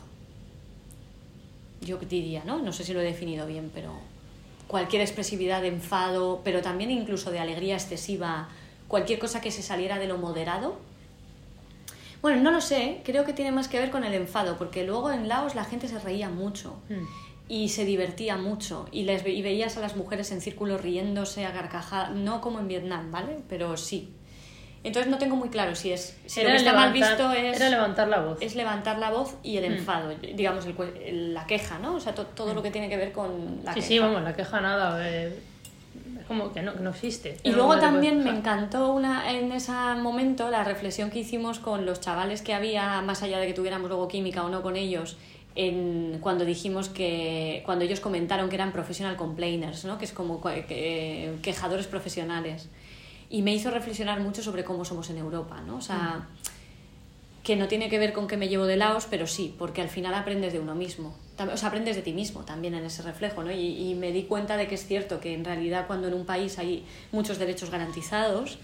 yo 1.82 1.98
diría, 1.98 2.44
¿no? 2.46 2.60
No 2.60 2.74
sé 2.74 2.84
si 2.84 2.94
lo 2.94 3.02
he 3.02 3.04
definido 3.04 3.46
bien, 3.48 3.72
pero 3.74 3.92
cualquier 4.68 5.02
expresividad 5.02 5.62
de 5.62 5.70
enfado, 5.70 6.42
pero 6.44 6.62
también 6.62 6.92
incluso 6.92 7.32
de 7.32 7.40
alegría 7.40 7.76
excesiva, 7.76 8.50
cualquier 8.88 9.20
cosa 9.20 9.42
que 9.42 9.52
se 9.52 9.62
saliera 9.62 9.98
de 10.00 10.08
lo 10.08 10.18
moderado. 10.18 10.78
Bueno, 12.22 12.42
no 12.42 12.52
lo 12.52 12.62
sé, 12.62 13.02
creo 13.06 13.26
que 13.26 13.34
tiene 13.34 13.52
más 13.52 13.68
que 13.68 13.80
ver 13.80 13.92
con 13.92 14.04
el 14.04 14.14
enfado, 14.14 14.58
porque 14.58 14.84
luego 14.84 15.12
en 15.12 15.28
Laos 15.28 15.56
la 15.56 15.64
gente 15.66 15.88
se 15.88 16.00
reía 16.00 16.30
mucho 16.30 16.76
Mm. 16.90 17.06
Y 17.50 17.70
se 17.70 17.86
divertía 17.86 18.38
mucho 18.38 18.88
y, 18.92 19.04
les, 19.04 19.24
ve- 19.24 19.32
y 19.34 19.42
veías 19.42 19.78
a 19.78 19.82
las 19.82 19.96
mujeres 19.96 20.32
en 20.32 20.42
círculo 20.42 20.78
riéndose 20.78 21.46
a 21.46 21.54
carcajadas, 21.54 22.12
no 22.12 22.42
como 22.42 22.60
en 22.60 22.68
Vietnam, 22.68 23.12
¿vale? 23.12 23.38
Pero 23.48 23.78
sí. 23.78 24.10
Entonces 24.84 25.10
no 25.12 25.18
tengo 25.18 25.36
muy 25.36 25.50
claro 25.50 25.76
si 25.76 25.92
es 25.92 26.16
si 26.28 26.42
lo 26.42 26.48
Era 26.50 26.52
que 26.54 26.58
está 26.66 26.74
mal 26.74 26.94
levantar- 26.94 27.18
visto 27.18 27.32
es 27.34 27.56
era 27.58 27.70
levantar 27.70 28.08
la 28.08 28.20
voz. 28.22 28.38
es 28.42 28.56
levantar 28.56 29.00
la 29.00 29.10
voz 29.12 29.36
y 29.44 29.58
el 29.58 29.70
Mm. 29.70 29.74
enfado, 29.74 30.10
digamos, 30.36 30.66
el 30.66 30.76
el- 31.04 31.34
la 31.34 31.46
queja, 31.48 31.80
¿no? 31.80 31.96
O 31.96 32.00
sea, 32.00 32.14
to- 32.14 32.26
todo 32.28 32.54
lo 32.54 32.62
que 32.62 32.72
tiene 32.72 32.88
que 32.90 32.96
ver 32.98 33.12
con 33.12 33.62
la 33.64 33.74
sí, 33.74 33.80
queja. 33.80 33.88
sí, 33.88 34.00
vamos, 34.00 34.22
la 34.24 34.36
queja 34.36 34.62
nada. 34.62 35.10
es 35.10 35.34
como 36.28 36.52
que 36.52 36.62
no, 36.62 36.74
que 36.74 36.82
no 36.82 36.90
existe. 36.90 37.38
Y 37.44 37.52
No, 37.52 37.56
luego 37.58 37.78
también 37.80 38.22
me 38.24 38.30
encantó 38.32 38.92
una, 38.92 39.32
en 39.32 39.50
ese 39.54 39.72
momento 39.72 40.50
la 40.52 40.64
reflexión 40.66 41.10
que 41.10 41.20
hicimos 41.20 41.60
con 41.60 41.86
los 41.86 42.02
chavales 42.02 42.42
que 42.42 42.54
había, 42.54 43.02
más 43.02 43.24
allá 43.24 43.40
de 43.40 43.48
que 43.48 43.54
tuviéramos 43.54 43.88
luego 43.88 44.08
química 44.10 44.44
o 44.44 44.50
no 44.50 44.62
con 44.62 44.76
ellos, 44.76 45.16
en, 45.58 46.20
cuando 46.22 46.46
dijimos 46.46 46.88
que, 46.88 47.64
cuando 47.66 47.84
ellos 47.84 48.00
comentaron 48.00 48.48
que 48.48 48.56
eran 48.56 48.72
professional 48.72 49.16
complainers, 49.18 49.86
¿no? 49.86 49.98
que 49.98 50.06
es 50.06 50.14
como 50.14 50.40
que- 50.40 51.34
quejadores 51.42 51.88
profesionales. 51.88 52.70
Y 53.32 53.42
me 53.42 53.56
hizo 53.56 53.72
reflexionar 53.72 54.20
mucho 54.22 54.44
sobre 54.44 54.64
cómo 54.64 54.86
somos 54.86 55.10
en 55.10 55.18
Europa, 55.18 55.60
¿no? 55.66 55.78
O 55.78 55.82
sea, 55.82 56.28
que 57.44 57.56
no 57.56 57.68
tiene 57.68 57.90
que 57.90 57.98
ver 57.98 58.14
con 58.14 58.28
que 58.28 58.38
me 58.38 58.50
llevo 58.50 58.66
de 58.66 58.78
Laos, 58.78 59.08
pero 59.10 59.26
sí, 59.26 59.54
porque 59.58 59.82
al 59.82 59.90
final 59.90 60.14
aprendes 60.14 60.54
de 60.54 60.60
uno 60.60 60.76
mismo. 60.76 61.16
O 61.40 61.58
sea, 61.58 61.70
aprendes 61.70 61.96
de 61.96 62.04
ti 62.04 62.14
mismo 62.14 62.42
también 62.42 62.76
en 62.76 62.86
ese 62.86 63.02
reflejo, 63.02 63.44
¿no? 63.44 63.52
Y, 63.52 63.90
y 63.92 63.96
me 63.96 64.12
di 64.12 64.24
cuenta 64.24 64.58
de 64.58 64.68
que 64.68 64.76
es 64.76 64.86
cierto 64.86 65.20
que 65.20 65.34
en 65.34 65.44
realidad 65.44 65.88
cuando 65.88 66.08
en 66.08 66.14
un 66.14 66.26
país 66.26 66.60
hay 66.60 66.86
muchos 67.12 67.40
derechos 67.40 67.72
garantizados, 67.72 68.60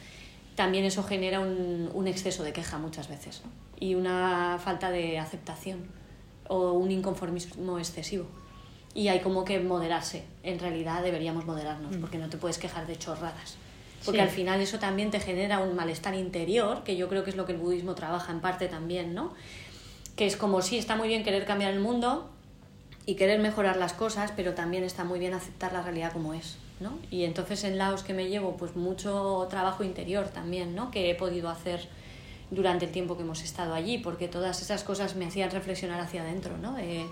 también 0.56 0.86
eso 0.86 1.04
genera 1.04 1.40
un, 1.40 1.90
un 1.94 2.08
exceso 2.08 2.44
de 2.44 2.54
queja 2.54 2.78
muchas 2.78 3.10
veces, 3.10 3.42
¿no? 3.44 3.52
Y 3.80 3.96
una 3.96 4.60
falta 4.64 4.92
de 4.92 5.18
aceptación 5.18 5.80
o 6.48 6.74
un 6.74 6.92
inconformismo 6.92 7.78
excesivo. 7.80 8.26
Y 8.96 9.08
hay 9.08 9.22
como 9.22 9.44
que 9.44 9.60
moderarse. 9.60 10.24
En 10.44 10.60
realidad 10.60 11.02
deberíamos 11.02 11.46
moderarnos, 11.46 11.96
porque 11.98 12.18
no 12.18 12.30
te 12.30 12.38
puedes 12.38 12.58
quejar 12.58 12.86
de 12.86 12.98
chorradas. 12.98 13.56
Porque 14.06 14.20
Sí. 14.20 14.24
al 14.24 14.30
final 14.30 14.62
eso 14.62 14.80
también 14.80 15.10
te 15.12 15.20
genera 15.20 15.60
un 15.60 15.76
malestar 15.76 16.14
interior, 16.14 16.84
que 16.84 16.96
yo 16.98 17.08
creo 17.10 17.24
que 17.24 17.30
es 17.32 17.36
lo 17.38 17.46
que 17.46 17.54
el 17.54 17.58
budismo 17.58 17.96
trabaja 17.96 18.32
en 18.32 18.42
parte 18.42 18.68
también, 18.68 19.14
¿no? 19.14 19.34
Que 20.16 20.26
es 20.28 20.36
como, 20.38 20.62
sí, 20.62 20.78
está 20.78 20.96
muy 20.96 21.08
bien 21.08 21.24
querer 21.24 21.46
cambiar 21.46 21.74
el 21.74 21.80
mundo 21.80 22.30
y 23.06 23.16
querer 23.16 23.40
mejorar 23.40 23.78
las 23.78 23.94
cosas, 23.94 24.32
pero 24.36 24.54
también 24.54 24.84
está 24.84 25.04
muy 25.06 25.20
bien 25.20 25.34
aceptar 25.34 25.74
la 25.74 25.82
realidad 25.82 26.12
como 26.14 26.34
es, 26.34 26.58
¿no? 26.80 26.92
Y 27.10 27.24
entonces 27.24 27.64
en 27.64 27.78
Laos 27.78 28.04
que 28.04 28.14
me 28.14 28.28
llevo, 28.30 28.58
pues 28.58 28.76
mucho 28.76 29.48
trabajo 29.50 29.84
interior 29.84 30.28
también, 30.28 30.76
¿no? 30.76 30.92
Que 30.92 31.10
he 31.10 31.16
podido 31.16 31.50
hacer 31.50 31.88
durante 32.54 32.86
el 32.86 32.92
tiempo 32.92 33.16
que 33.16 33.24
hemos 33.24 33.44
estado 33.44 33.74
allí, 33.74 33.98
porque 33.98 34.28
todas 34.28 34.62
esas 34.62 34.84
cosas 34.84 35.16
me 35.16 35.26
hacían 35.26 35.52
reflexionar 35.52 36.00
hacia 36.00 36.22
adentro, 36.22 36.58
¿no? 36.58 36.74
De, 36.74 37.06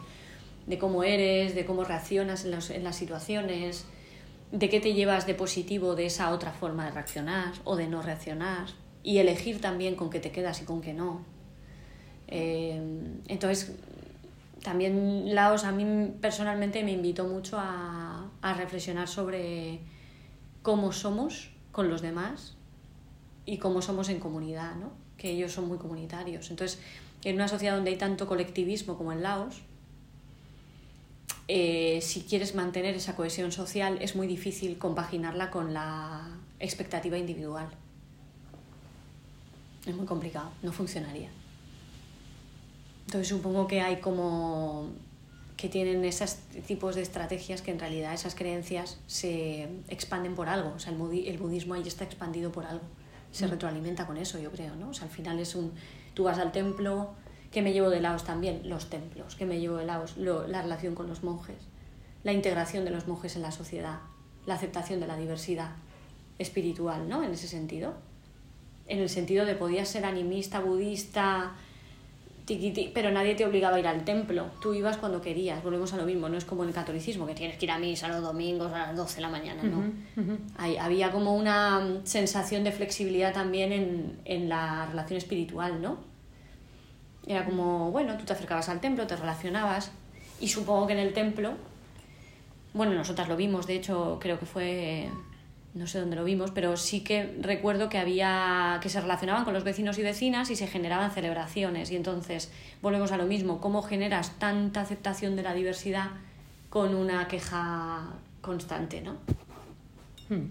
de 0.67 0.77
cómo 0.77 1.03
eres, 1.03 1.55
de 1.55 1.65
cómo 1.65 1.83
reaccionas 1.83 2.45
en 2.45 2.83
las 2.83 2.95
situaciones, 2.95 3.85
de 4.51 4.69
qué 4.69 4.79
te 4.79 4.93
llevas 4.93 5.25
de 5.25 5.33
positivo 5.33 5.95
de 5.95 6.05
esa 6.05 6.31
otra 6.31 6.51
forma 6.51 6.85
de 6.85 6.91
reaccionar 6.91 7.53
o 7.63 7.75
de 7.75 7.87
no 7.87 8.01
reaccionar, 8.01 8.67
y 9.03 9.17
elegir 9.17 9.61
también 9.61 9.95
con 9.95 10.09
qué 10.09 10.19
te 10.19 10.31
quedas 10.31 10.61
y 10.61 10.65
con 10.65 10.81
qué 10.81 10.93
no. 10.93 11.25
Eh, 12.27 12.79
entonces, 13.27 13.73
también 14.63 15.33
Laos 15.33 15.63
a 15.63 15.71
mí 15.71 16.13
personalmente 16.21 16.83
me 16.83 16.91
invitó 16.91 17.25
mucho 17.25 17.57
a, 17.59 18.29
a 18.41 18.53
reflexionar 18.53 19.07
sobre 19.07 19.79
cómo 20.61 20.91
somos 20.91 21.51
con 21.71 21.89
los 21.89 22.01
demás 22.01 22.55
y 23.45 23.57
cómo 23.57 23.81
somos 23.81 24.09
en 24.09 24.19
comunidad, 24.19 24.75
¿no? 24.75 24.91
Que 25.21 25.29
ellos 25.29 25.51
son 25.51 25.67
muy 25.67 25.77
comunitarios. 25.77 26.49
Entonces, 26.49 26.79
en 27.23 27.35
una 27.35 27.47
sociedad 27.47 27.75
donde 27.75 27.91
hay 27.91 27.97
tanto 27.97 28.25
colectivismo 28.25 28.97
como 28.97 29.11
en 29.11 29.21
Laos, 29.21 29.61
eh, 31.47 31.99
si 32.01 32.21
quieres 32.21 32.55
mantener 32.55 32.95
esa 32.95 33.15
cohesión 33.15 33.51
social 33.51 33.99
es 34.01 34.15
muy 34.15 34.25
difícil 34.25 34.79
compaginarla 34.79 35.51
con 35.51 35.73
la 35.75 36.27
expectativa 36.59 37.19
individual. 37.19 37.69
Es 39.85 39.95
muy 39.95 40.07
complicado, 40.07 40.49
no 40.63 40.71
funcionaría. 40.71 41.29
Entonces 43.05 43.27
supongo 43.27 43.67
que 43.67 43.81
hay 43.81 43.97
como 43.97 44.89
que 45.55 45.69
tienen 45.69 46.03
esos 46.03 46.37
tipos 46.65 46.95
de 46.95 47.03
estrategias 47.03 47.61
que 47.61 47.69
en 47.69 47.79
realidad 47.79 48.13
esas 48.15 48.33
creencias 48.33 48.97
se 49.05 49.69
expanden 49.89 50.33
por 50.33 50.49
algo. 50.49 50.73
O 50.75 50.79
sea, 50.79 50.91
el, 50.91 51.27
el 51.27 51.37
budismo 51.37 51.75
ahí 51.75 51.83
está 51.85 52.05
expandido 52.05 52.51
por 52.51 52.65
algo. 52.65 52.85
Se 53.31 53.47
retroalimenta 53.47 54.05
con 54.07 54.17
eso, 54.17 54.39
yo 54.39 54.51
creo, 54.51 54.75
¿no? 54.75 54.89
O 54.89 54.93
sea, 54.93 55.05
al 55.05 55.11
final 55.13 55.39
es 55.39 55.55
un... 55.55 55.71
Tú 56.13 56.23
vas 56.25 56.37
al 56.37 56.51
templo, 56.51 57.11
que 57.51 57.61
me 57.61 57.73
llevo 57.73 57.89
de 57.89 58.01
Laos 58.01 58.23
también? 58.25 58.61
Los 58.69 58.89
templos, 58.89 59.35
que 59.35 59.45
me 59.45 59.59
llevo 59.59 59.77
de 59.77 59.85
Laos? 59.85 60.17
Lo- 60.17 60.47
la 60.47 60.61
relación 60.61 60.95
con 60.95 61.07
los 61.07 61.23
monjes, 61.23 61.57
la 62.23 62.33
integración 62.33 62.83
de 62.85 62.91
los 62.91 63.07
monjes 63.07 63.35
en 63.35 63.41
la 63.41 63.51
sociedad, 63.51 63.99
la 64.45 64.55
aceptación 64.55 64.99
de 64.99 65.07
la 65.07 65.15
diversidad 65.17 65.71
espiritual, 66.39 67.07
¿no? 67.07 67.23
En 67.23 67.31
ese 67.31 67.47
sentido. 67.47 67.93
En 68.87 68.99
el 68.99 69.09
sentido 69.09 69.45
de 69.45 69.55
podías 69.55 69.87
ser 69.87 70.05
animista, 70.05 70.59
budista, 70.59 71.53
tiquiti, 72.55 72.91
pero 72.93 73.11
nadie 73.11 73.35
te 73.35 73.45
obligaba 73.45 73.75
a 73.77 73.79
ir 73.79 73.87
al 73.87 74.03
templo. 74.05 74.47
Tú 74.61 74.73
ibas 74.73 74.97
cuando 74.97 75.21
querías. 75.21 75.63
Volvemos 75.63 75.91
a 75.93 75.97
lo 75.97 76.05
mismo. 76.05 76.27
No 76.29 76.37
es 76.37 76.45
como 76.45 76.63
en 76.63 76.69
el 76.69 76.75
catolicismo, 76.75 77.25
que 77.25 77.33
tienes 77.33 77.57
que 77.57 77.65
ir 77.65 77.71
a 77.71 77.77
misa 77.79 78.07
los 78.07 78.21
domingos 78.21 78.71
a 78.73 78.77
las 78.87 78.95
12 78.97 79.15
de 79.15 79.21
la 79.21 79.29
mañana, 79.29 79.63
¿no? 79.63 79.83
Hay- 80.57 80.77
había 80.77 81.11
como 81.11 81.35
una 81.35 81.79
mm, 81.79 82.05
sensación 82.05 82.63
de 82.63 82.71
flexibilidad 82.71 83.33
también 83.33 83.71
en, 83.71 84.19
en 84.25 84.49
la 84.49 84.85
relación 84.87 85.17
espiritual, 85.17 85.81
¿no? 85.81 85.97
Era 87.27 87.45
como, 87.45 87.91
bueno, 87.91 88.17
tú 88.17 88.25
te 88.25 88.33
acercabas 88.33 88.67
al 88.69 88.79
templo, 88.81 89.05
te 89.07 89.15
relacionabas, 89.15 89.91
y 90.39 90.47
supongo 90.47 90.87
que 90.87 90.93
en 90.93 90.99
el 90.99 91.13
templo, 91.13 91.53
bueno, 92.73 92.93
nosotras 92.93 93.27
lo 93.29 93.35
vimos, 93.35 93.67
de 93.67 93.75
hecho, 93.75 94.17
creo 94.19 94.39
que 94.39 94.45
fue, 94.45 95.09
no 95.73 95.87
sé 95.87 95.99
dónde 95.99 96.15
lo 96.15 96.23
vimos, 96.23 96.51
pero 96.51 96.75
sí 96.75 97.01
que 97.01 97.37
recuerdo 97.39 97.89
que 97.89 97.97
había, 97.97 98.79
que 98.81 98.89
se 98.89 98.99
relacionaban 98.99 99.45
con 99.45 99.53
los 99.53 99.63
vecinos 99.63 99.97
y 99.97 100.03
vecinas 100.03 100.49
y 100.49 100.55
se 100.55 100.67
generaban 100.67 101.11
celebraciones, 101.11 101.91
y 101.91 101.95
entonces 101.95 102.51
volvemos 102.81 103.11
a 103.11 103.17
lo 103.17 103.25
mismo, 103.25 103.61
¿cómo 103.61 103.81
generas 103.81 104.37
tanta 104.39 104.81
aceptación 104.81 105.35
de 105.35 105.43
la 105.43 105.53
diversidad 105.53 106.11
con 106.69 106.95
una 106.95 107.27
queja 107.27 108.13
constante, 108.41 109.01
¿no? 109.01 109.17
Hmm. 110.29 110.47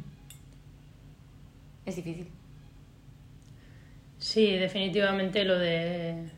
Es 1.85 1.97
difícil. 1.97 2.29
Sí, 4.19 4.57
definitivamente 4.57 5.45
lo 5.45 5.59
de 5.59 6.29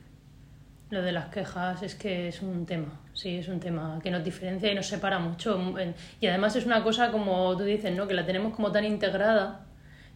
lo 0.90 1.02
de 1.02 1.12
las 1.12 1.28
quejas 1.30 1.82
es 1.82 1.94
que 1.94 2.28
es 2.28 2.42
un 2.42 2.66
tema, 2.66 3.00
sí, 3.14 3.36
es 3.36 3.48
un 3.48 3.60
tema 3.60 3.98
que 4.02 4.10
nos 4.10 4.24
diferencia 4.24 4.70
y 4.70 4.74
nos 4.74 4.86
separa 4.86 5.18
mucho. 5.18 5.58
Y 6.20 6.26
además 6.26 6.56
es 6.56 6.66
una 6.66 6.82
cosa 6.82 7.10
como 7.10 7.56
tú 7.56 7.64
dices, 7.64 7.96
¿no? 7.96 8.08
Que 8.08 8.14
la 8.14 8.26
tenemos 8.26 8.54
como 8.54 8.72
tan 8.72 8.84
integrada. 8.84 9.66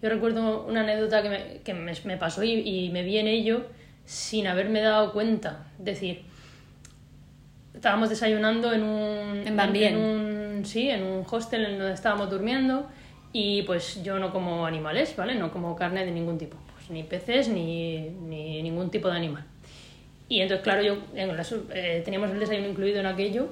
Yo 0.03 0.09
recuerdo 0.09 0.67
una 0.67 0.83
anécdota 0.83 1.23
que 1.23 1.29
me, 1.29 1.61
que 1.63 1.75
me, 1.75 1.93
me 2.05 2.17
pasó 2.17 2.43
y, 2.43 2.53
y 2.61 2.91
me 2.91 3.03
vi 3.03 3.19
en 3.19 3.29
ello 3.29 3.67
sin 4.05 4.47
haberme 4.47 4.81
dado 4.81 5.13
cuenta. 5.13 5.67
Es 5.79 5.85
decir, 5.85 6.23
estábamos 7.75 8.09
desayunando 8.09 8.73
en 8.73 8.83
un, 8.83 9.47
en 9.47 9.97
un 9.97 10.65
sí, 10.65 10.91
en 10.91 11.03
un 11.03 11.25
hostel 11.31 11.65
en 11.67 11.79
donde 11.79 11.95
estábamos 11.95 12.31
durmiendo 12.31 12.89
y 13.33 13.63
pues 13.63 14.03
yo 14.03 14.19
no 14.19 14.33
como 14.33 14.67
animales, 14.67 15.15
¿vale? 15.17 15.35
No 15.35 15.53
como 15.53 15.77
carne 15.77 16.05
de 16.05 16.11
ningún 16.11 16.39
tipo. 16.39 16.57
Pues 16.75 16.91
ni 16.91 17.03
peces 17.03 17.49
ni, 17.49 18.11
ni 18.11 18.63
ningún 18.63 18.91
tipo 18.91 19.09
de 19.09 19.17
animal. 19.17 19.45
Y 20.29 20.41
entonces, 20.41 20.65
claro, 20.65 20.83
yo 20.83 20.97
en 21.15 21.37
las- 21.37 21.55
eh, 21.73 22.03
teníamos 22.05 22.31
el 22.31 22.41
desayuno 22.41 22.69
incluido 22.69 22.99
en 23.01 23.07
aquello 23.07 23.49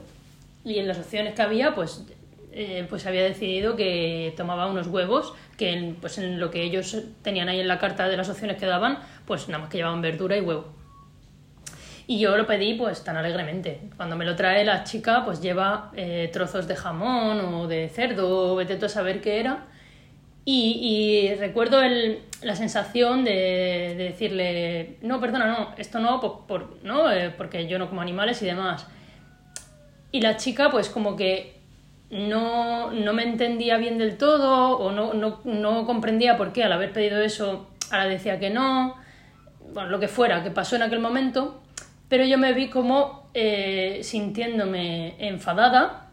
y 0.65 0.79
en 0.79 0.89
las 0.89 0.99
opciones 0.99 1.35
que 1.35 1.43
había, 1.43 1.75
pues, 1.75 2.05
eh, 2.53 2.87
pues 2.89 3.07
había 3.07 3.23
decidido 3.25 3.77
que 3.77 4.33
tomaba 4.37 4.67
unos 4.67 4.87
huevos, 4.89 5.35
que 5.57 5.71
en, 5.73 5.95
pues 5.97 6.19
en 6.19 6.41
lo 6.41 6.51
que 6.51 6.63
ellos 6.63 6.97
tenían 7.23 7.49
ahí 7.49 7.61
en 7.61 7.69
la 7.69 7.79
carta 7.79 8.09
de 8.09 8.17
las 8.17 8.29
opciones 8.29 8.57
que 8.57 8.67
daban, 8.67 8.99
pues 9.27 9.49
nada 9.49 9.61
más 9.61 9.71
que 9.71 9.79
llevaban 9.79 10.01
verdura 10.03 10.37
y 10.37 10.41
huevo. 10.41 10.67
Y 12.07 12.19
yo 12.19 12.37
lo 12.37 12.47
pedí 12.47 12.75
pues 12.75 13.03
tan 13.03 13.17
alegremente. 13.17 13.81
Cuando 13.97 14.15
me 14.17 14.25
lo 14.27 14.37
trae 14.37 14.65
la 14.65 14.85
chica, 14.85 15.25
pues 15.25 15.41
lleva 15.41 15.91
eh, 15.97 16.29
trozos 16.33 16.69
de 16.69 16.77
jamón 16.77 17.41
o 17.41 17.67
de 17.67 17.89
cerdo, 17.89 18.53
o 18.53 18.57
vete 18.57 18.77
tú 18.77 18.87
a 18.87 18.89
saber 18.91 19.21
qué 19.21 19.41
era. 19.41 19.67
Y, 20.47 21.33
recuerdo 21.39 21.81
el- 21.83 22.21
la 22.43 22.55
sensación 22.55 23.25
de, 23.25 23.95
de 23.97 24.05
decirle, 24.05 24.97
no, 25.01 25.19
perdona, 25.21 25.47
no, 25.47 25.75
esto 25.79 25.99
no, 26.01 26.21
por- 26.47 26.79
¿no? 26.83 27.11
Eh, 27.11 27.31
porque 27.37 27.67
yo 27.67 27.79
no 27.79 27.89
como 27.89 28.03
animales 28.03 28.43
y 28.43 28.47
demás. 28.47 28.87
Y 30.13 30.21
la 30.21 30.37
chica, 30.37 30.71
pues 30.71 30.91
como 30.91 31.17
que 31.17 31.55
no, 32.11 32.91
no 32.91 33.13
me 33.15 33.23
entendía 33.23 33.79
bien 33.79 33.97
del 33.99 34.19
todo 34.19 34.77
o 34.79 34.93
no, 34.93 35.15
no, 35.15 35.41
no 35.45 35.87
comprendía 35.87 36.37
por 36.37 36.53
qué 36.53 36.63
al 36.65 36.73
haber 36.73 36.93
pedido 36.93 37.21
eso 37.23 37.71
ahora 37.91 38.07
decía 38.07 38.39
que 38.39 38.51
no, 38.51 38.95
bueno, 39.73 39.89
lo 39.89 39.99
que 39.99 40.09
fuera 40.09 40.45
que 40.45 40.51
pasó 40.51 40.77
en 40.77 40.83
aquel 40.83 41.01
momento, 41.01 41.63
pero 42.09 42.25
yo 42.25 42.37
me 42.39 42.53
vi 42.53 42.69
como 42.69 43.31
eh, 43.35 44.01
sintiéndome 44.03 45.15
enfadada 45.27 46.11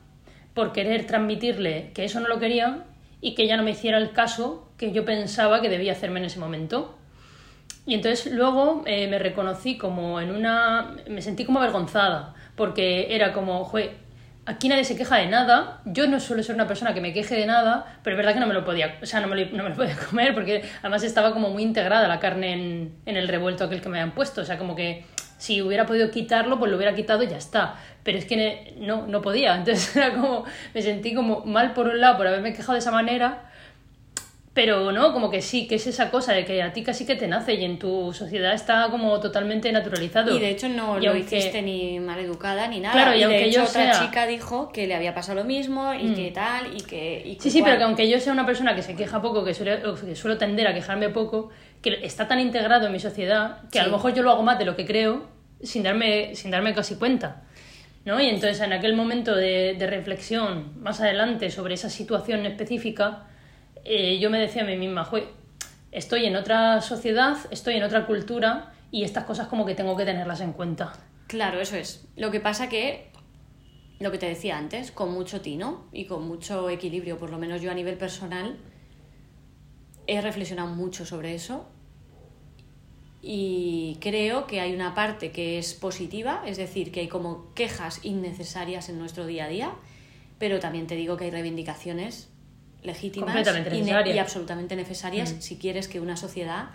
por 0.53 0.71
querer 0.71 1.05
transmitirle 1.05 1.91
que 1.93 2.05
eso 2.05 2.19
no 2.21 2.27
lo 2.29 2.39
quería 2.39 2.83
y 3.21 3.35
que 3.35 3.43
ella 3.43 3.55
no 3.55 3.63
me 3.63 3.71
hiciera 3.71 3.97
el 3.97 4.11
caso 4.11 4.69
que 4.77 4.91
yo 4.91 5.05
pensaba 5.05 5.61
que 5.61 5.69
debía 5.69 5.93
hacerme 5.93 6.19
en 6.19 6.25
ese 6.25 6.39
momento. 6.39 6.97
Y 7.85 7.93
entonces 7.93 8.31
luego 8.33 8.83
eh, 8.85 9.07
me 9.07 9.19
reconocí 9.19 9.77
como 9.77 10.19
en 10.19 10.31
una... 10.31 10.95
me 11.07 11.21
sentí 11.21 11.45
como 11.45 11.59
avergonzada, 11.59 12.33
porque 12.55 13.15
era 13.15 13.33
como, 13.33 13.63
jue, 13.63 13.91
aquí 14.45 14.67
nadie 14.69 14.83
se 14.83 14.95
queja 14.95 15.17
de 15.17 15.27
nada, 15.27 15.81
yo 15.85 16.07
no 16.07 16.19
suelo 16.19 16.43
ser 16.43 16.55
una 16.55 16.67
persona 16.67 16.93
que 16.93 17.01
me 17.01 17.13
queje 17.13 17.35
de 17.35 17.45
nada, 17.45 17.99
pero 18.03 18.15
es 18.15 18.17
verdad 18.17 18.33
que 18.33 18.39
no 18.39 18.47
me 18.47 18.53
lo 18.53 18.65
podía, 18.65 18.97
o 19.01 19.05
sea, 19.05 19.19
no 19.19 19.27
me 19.27 19.35
lo, 19.35 19.57
no 19.57 19.63
me 19.63 19.69
lo 19.69 19.75
podía 19.75 19.95
comer, 20.09 20.33
porque 20.33 20.63
además 20.79 21.03
estaba 21.03 21.33
como 21.33 21.49
muy 21.49 21.63
integrada 21.63 22.07
la 22.07 22.19
carne 22.19 22.53
en, 22.53 22.95
en 23.05 23.17
el 23.17 23.27
revuelto 23.27 23.63
aquel 23.63 23.81
que 23.81 23.89
me 23.89 23.99
habían 23.99 24.15
puesto, 24.15 24.41
o 24.41 24.45
sea, 24.45 24.57
como 24.57 24.75
que 24.75 25.05
si 25.41 25.59
hubiera 25.61 25.87
podido 25.87 26.11
quitarlo, 26.11 26.59
pues 26.59 26.69
lo 26.69 26.77
hubiera 26.77 26.93
quitado 26.93 27.23
y 27.23 27.27
ya 27.27 27.37
está. 27.37 27.75
Pero 28.03 28.17
es 28.19 28.25
que 28.25 28.75
no, 28.77 29.07
no 29.07 29.21
podía. 29.23 29.55
Entonces 29.57 29.95
era 29.95 30.13
como, 30.13 30.43
me 30.75 30.81
sentí 30.83 31.15
como 31.15 31.43
mal 31.45 31.73
por 31.73 31.87
un 31.87 31.99
lado 31.99 32.17
por 32.17 32.27
haberme 32.27 32.53
quejado 32.53 32.73
de 32.73 32.79
esa 32.79 32.91
manera, 32.91 33.47
pero 34.53 34.91
no, 34.91 35.13
como 35.13 35.29
que 35.31 35.41
sí, 35.41 35.65
que 35.65 35.75
es 35.75 35.87
esa 35.87 36.11
cosa 36.11 36.33
de 36.33 36.43
que 36.43 36.61
a 36.61 36.73
ti 36.73 36.83
casi 36.83 37.05
que 37.05 37.15
te 37.15 37.25
nace 37.25 37.53
y 37.53 37.63
en 37.63 37.79
tu 37.79 38.11
sociedad 38.13 38.53
está 38.53 38.87
como 38.91 39.17
totalmente 39.21 39.71
naturalizado. 39.71 40.35
Y 40.35 40.39
de 40.41 40.49
hecho 40.49 40.67
no 40.67 40.99
Y 40.99 41.05
lo 41.05 41.11
aunque- 41.13 41.37
hiciste 41.37 41.61
ni 41.61 41.99
maleducada 42.01 42.67
ni 42.67 42.81
nada. 42.81 42.93
Claro, 42.93 43.15
y 43.15 43.19
de 43.19 43.23
aunque 43.25 43.45
hecho 43.45 43.59
yo 43.61 43.63
otra 43.63 43.93
sea- 43.93 43.99
chica 44.05 44.27
dijo 44.27 44.69
que 44.73 44.87
le 44.87 44.93
había 44.95 45.15
pasado 45.15 45.39
lo 45.39 45.45
mismo 45.45 45.93
y 45.93 46.03
Mm. 46.09 46.15
que 46.15 46.31
tal 46.31 46.75
y 46.77 46.81
que... 46.81 47.23
y 47.25 47.39
Sí, 47.39 47.49
sí, 47.49 47.59
cual. 47.61 47.71
pero 47.71 47.77
que 47.79 47.83
aunque 47.85 48.09
yo 48.09 48.19
sea 48.19 48.33
una 48.33 48.45
persona 48.45 48.75
que 48.75 48.81
se 48.83 48.93
queja 48.95 49.21
poco, 49.21 49.45
que, 49.45 49.53
suele, 49.53 49.79
que 50.05 50.15
suelo 50.17 50.37
tender 50.37 50.67
a 50.67 50.73
quejarme 50.73 51.07
poco, 51.09 51.49
que 51.81 52.05
está 52.05 52.27
tan 52.27 52.39
integrado 52.39 52.85
en 52.87 52.91
mi 52.93 52.99
sociedad 52.99 53.61
que 53.71 53.79
a 53.79 53.83
Sí. 53.83 53.89
lo 53.89 53.95
mejor 53.97 54.13
yo 54.13 54.23
lo 54.23 54.31
hago 54.31 54.43
más 54.43 54.59
de 54.59 54.65
lo 54.65 54.75
que 54.75 54.85
creo 54.85 55.27
sin 55.63 55.83
darme, 55.83 56.35
sin 56.35 56.51
darme 56.51 56.73
casi 56.73 56.95
cuenta. 56.95 57.43
¿no? 58.03 58.19
Y 58.19 58.27
entonces 58.27 58.59
en 58.61 58.73
aquel 58.73 58.95
momento 58.95 59.35
de, 59.35 59.75
de 59.77 59.87
reflexión 59.87 60.81
más 60.81 61.01
adelante 61.01 61.51
sobre 61.51 61.75
esa 61.75 61.89
situación 61.89 62.45
específica, 62.47 63.27
eh, 63.85 64.17
yo 64.19 64.29
me 64.31 64.39
decía 64.39 64.63
a 64.63 64.65
mí 64.65 64.75
misma, 64.75 65.03
"Jue, 65.05 65.27
estoy 65.91 66.25
en 66.25 66.35
otra 66.35 66.81
sociedad, 66.81 67.37
estoy 67.51 67.75
en 67.75 67.83
otra 67.83 68.07
cultura 68.07 68.73
y 68.89 69.03
estas 69.03 69.25
cosas 69.25 69.47
como 69.47 69.65
que 69.67 69.75
tengo 69.75 69.95
que 69.95 70.05
tenerlas 70.05 70.41
en 70.41 70.53
cuenta. 70.53 70.93
Claro, 71.27 71.61
eso 71.61 71.75
es. 71.75 72.07
Lo 72.15 72.31
que 72.31 72.39
pasa 72.39 72.69
que, 72.69 73.11
lo 73.99 74.11
que 74.11 74.17
te 74.17 74.25
decía 74.27 74.57
antes, 74.57 74.91
con 74.91 75.11
mucho 75.13 75.41
tino 75.41 75.85
y 75.93 76.05
con 76.05 76.27
mucho 76.27 76.69
equilibrio, 76.69 77.19
por 77.19 77.29
lo 77.29 77.37
menos 77.37 77.61
yo 77.61 77.69
a 77.69 77.75
nivel 77.75 77.97
personal, 77.97 78.57
he 80.07 80.21
reflexionado 80.21 80.69
mucho 80.69 81.05
sobre 81.05 81.35
eso 81.35 81.67
y 83.21 83.97
creo 84.01 84.47
que 84.47 84.61
hay 84.61 84.73
una 84.73 84.95
parte 84.95 85.31
que 85.31 85.59
es 85.59 85.73
positiva, 85.73 86.41
es 86.45 86.57
decir, 86.57 86.91
que 86.91 87.01
hay 87.01 87.07
como 87.07 87.53
quejas 87.53 87.99
innecesarias 88.03 88.89
en 88.89 88.97
nuestro 88.97 89.25
día 89.27 89.45
a 89.45 89.47
día, 89.47 89.71
pero 90.39 90.59
también 90.59 90.87
te 90.87 90.95
digo 90.95 91.17
que 91.17 91.25
hay 91.25 91.31
reivindicaciones 91.31 92.29
legítimas 92.81 93.47
y 93.75 94.17
absolutamente 94.17 94.75
necesarias 94.75 95.35
si 95.39 95.57
quieres 95.57 95.87
que 95.87 95.99
una 95.99 96.17
sociedad 96.17 96.69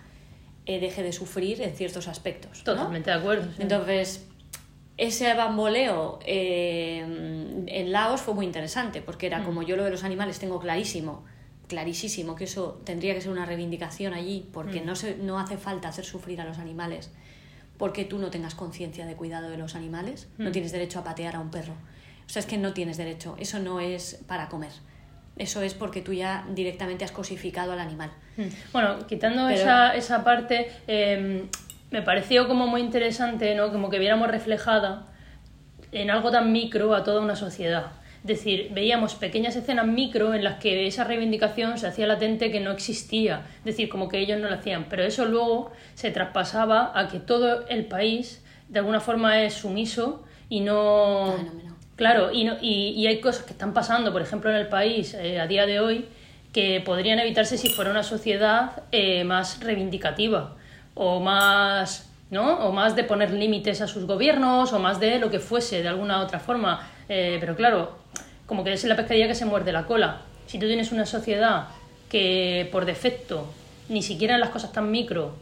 eh, 0.66 0.78
deje 0.78 1.02
de 1.02 1.12
sufrir 1.12 1.60
en 1.62 1.74
ciertos 1.74 2.06
aspectos. 2.06 2.58
¿no? 2.58 2.74
Totalmente 2.74 3.10
de 3.10 3.16
acuerdo. 3.16 3.44
sí. 3.56 3.62
Entonces, 3.62 4.24
ese 4.96 5.34
bamboleo 5.34 6.20
eh, 6.24 7.00
en 7.66 7.92
Laos 7.92 8.20
fue 8.20 8.34
muy 8.34 8.46
interesante, 8.46 9.02
porque 9.02 9.26
Mm. 9.28 9.32
era 9.32 9.44
como 9.44 9.62
yo 9.62 9.76
lo 9.76 9.82
de 9.84 9.90
los 9.90 10.04
animales 10.04 10.38
tengo 10.38 10.60
clarísimo, 10.60 11.24
clarísimo 11.68 12.34
que 12.36 12.44
eso 12.44 12.80
tendría 12.84 13.14
que 13.14 13.20
ser 13.20 13.30
una 13.32 13.44
reivindicación 13.46 14.14
allí, 14.14 14.48
porque 14.52 14.80
Mm. 14.80 14.86
no, 14.86 14.94
se, 14.96 15.16
no 15.16 15.38
hace 15.38 15.56
falta 15.56 15.88
hacer 15.88 16.04
sufrir 16.04 16.40
a 16.40 16.44
los 16.44 16.58
animales, 16.58 17.10
porque 17.78 18.04
tú 18.04 18.18
no 18.18 18.30
tengas 18.30 18.54
conciencia 18.54 19.04
de 19.06 19.14
cuidado 19.16 19.50
de 19.50 19.58
los 19.58 19.74
animales, 19.74 20.28
Mm. 20.38 20.44
no 20.44 20.52
tienes 20.52 20.72
derecho 20.72 21.00
a 21.00 21.04
patear 21.04 21.36
a 21.36 21.40
un 21.40 21.50
perro. 21.50 21.74
O 22.26 22.28
sea, 22.28 22.40
es 22.40 22.46
que 22.46 22.56
no 22.58 22.72
tienes 22.72 22.96
derecho, 22.96 23.36
eso 23.38 23.58
no 23.58 23.80
es 23.80 24.22
para 24.26 24.48
comer. 24.48 24.70
Eso 25.36 25.60
es 25.60 25.74
porque 25.74 26.00
tú 26.00 26.12
ya 26.14 26.46
directamente 26.54 27.04
has 27.04 27.12
cosificado 27.12 27.72
al 27.72 27.80
animal. 27.80 28.10
Mm. 28.36 28.42
Bueno, 28.72 29.06
quitando 29.06 29.46
Pero- 29.48 29.60
esa, 29.60 29.94
esa 29.94 30.24
parte, 30.24 30.70
eh, 30.86 31.46
me 31.90 32.02
pareció 32.02 32.48
como 32.48 32.66
muy 32.66 32.80
interesante, 32.80 33.54
¿no? 33.54 33.70
Como 33.70 33.90
que 33.90 33.98
viéramos 33.98 34.28
reflejada 34.28 35.06
en 35.92 36.10
algo 36.10 36.30
tan 36.30 36.52
micro 36.52 36.94
a 36.94 37.04
toda 37.04 37.20
una 37.20 37.36
sociedad. 37.36 37.92
Decir, 38.26 38.70
veíamos 38.72 39.14
pequeñas 39.14 39.54
escenas 39.56 39.86
micro 39.86 40.34
en 40.34 40.42
las 40.42 40.58
que 40.58 40.86
esa 40.86 41.04
reivindicación 41.04 41.78
se 41.78 41.86
hacía 41.86 42.06
latente 42.06 42.50
que 42.50 42.60
no 42.60 42.72
existía. 42.72 43.46
Es 43.60 43.64
decir, 43.64 43.88
como 43.88 44.08
que 44.08 44.18
ellos 44.18 44.40
no 44.40 44.48
lo 44.48 44.54
hacían. 44.56 44.86
Pero 44.90 45.04
eso 45.04 45.24
luego 45.26 45.70
se 45.94 46.10
traspasaba 46.10 46.90
a 46.98 47.08
que 47.08 47.20
todo 47.20 47.66
el 47.68 47.84
país 47.86 48.44
de 48.68 48.80
alguna 48.80 48.98
forma 49.00 49.42
es 49.42 49.54
sumiso 49.54 50.24
y 50.48 50.60
no... 50.60 51.34
Fenómeno. 51.36 51.76
Claro, 51.94 52.32
y, 52.32 52.44
no- 52.44 52.56
y, 52.60 52.90
y 52.96 53.06
hay 53.06 53.20
cosas 53.20 53.44
que 53.44 53.52
están 53.52 53.72
pasando, 53.72 54.12
por 54.12 54.20
ejemplo, 54.22 54.50
en 54.50 54.56
el 54.56 54.66
país 54.68 55.14
eh, 55.14 55.40
a 55.40 55.46
día 55.46 55.64
de 55.64 55.80
hoy, 55.80 56.06
que 56.52 56.82
podrían 56.84 57.18
evitarse 57.20 57.56
si 57.56 57.68
fuera 57.70 57.90
una 57.90 58.02
sociedad 58.02 58.82
eh, 58.92 59.24
más 59.24 59.60
reivindicativa 59.60 60.56
o 60.94 61.20
más, 61.20 62.10
¿no? 62.30 62.58
o 62.66 62.72
más 62.72 62.96
de 62.96 63.04
poner 63.04 63.30
límites 63.30 63.80
a 63.82 63.86
sus 63.86 64.04
gobiernos 64.04 64.72
o 64.72 64.78
más 64.78 64.98
de 65.00 65.18
lo 65.18 65.30
que 65.30 65.38
fuese, 65.38 65.82
de 65.82 65.88
alguna 65.88 66.20
otra 66.20 66.38
forma. 66.40 66.86
Eh, 67.08 67.36
pero 67.40 67.54
claro, 67.56 67.96
como 68.46 68.64
que 68.64 68.72
es 68.72 68.84
la 68.84 68.96
pescadilla 68.96 69.28
que 69.28 69.34
se 69.34 69.44
muerde 69.44 69.72
la 69.72 69.86
cola. 69.86 70.22
Si 70.46 70.58
tú 70.58 70.66
tienes 70.66 70.92
una 70.92 71.06
sociedad 71.06 71.68
que 72.08 72.68
por 72.70 72.84
defecto, 72.84 73.52
ni 73.88 74.02
siquiera 74.02 74.34
en 74.34 74.40
las 74.40 74.50
cosas 74.50 74.72
tan 74.72 74.90
micro, 74.90 75.34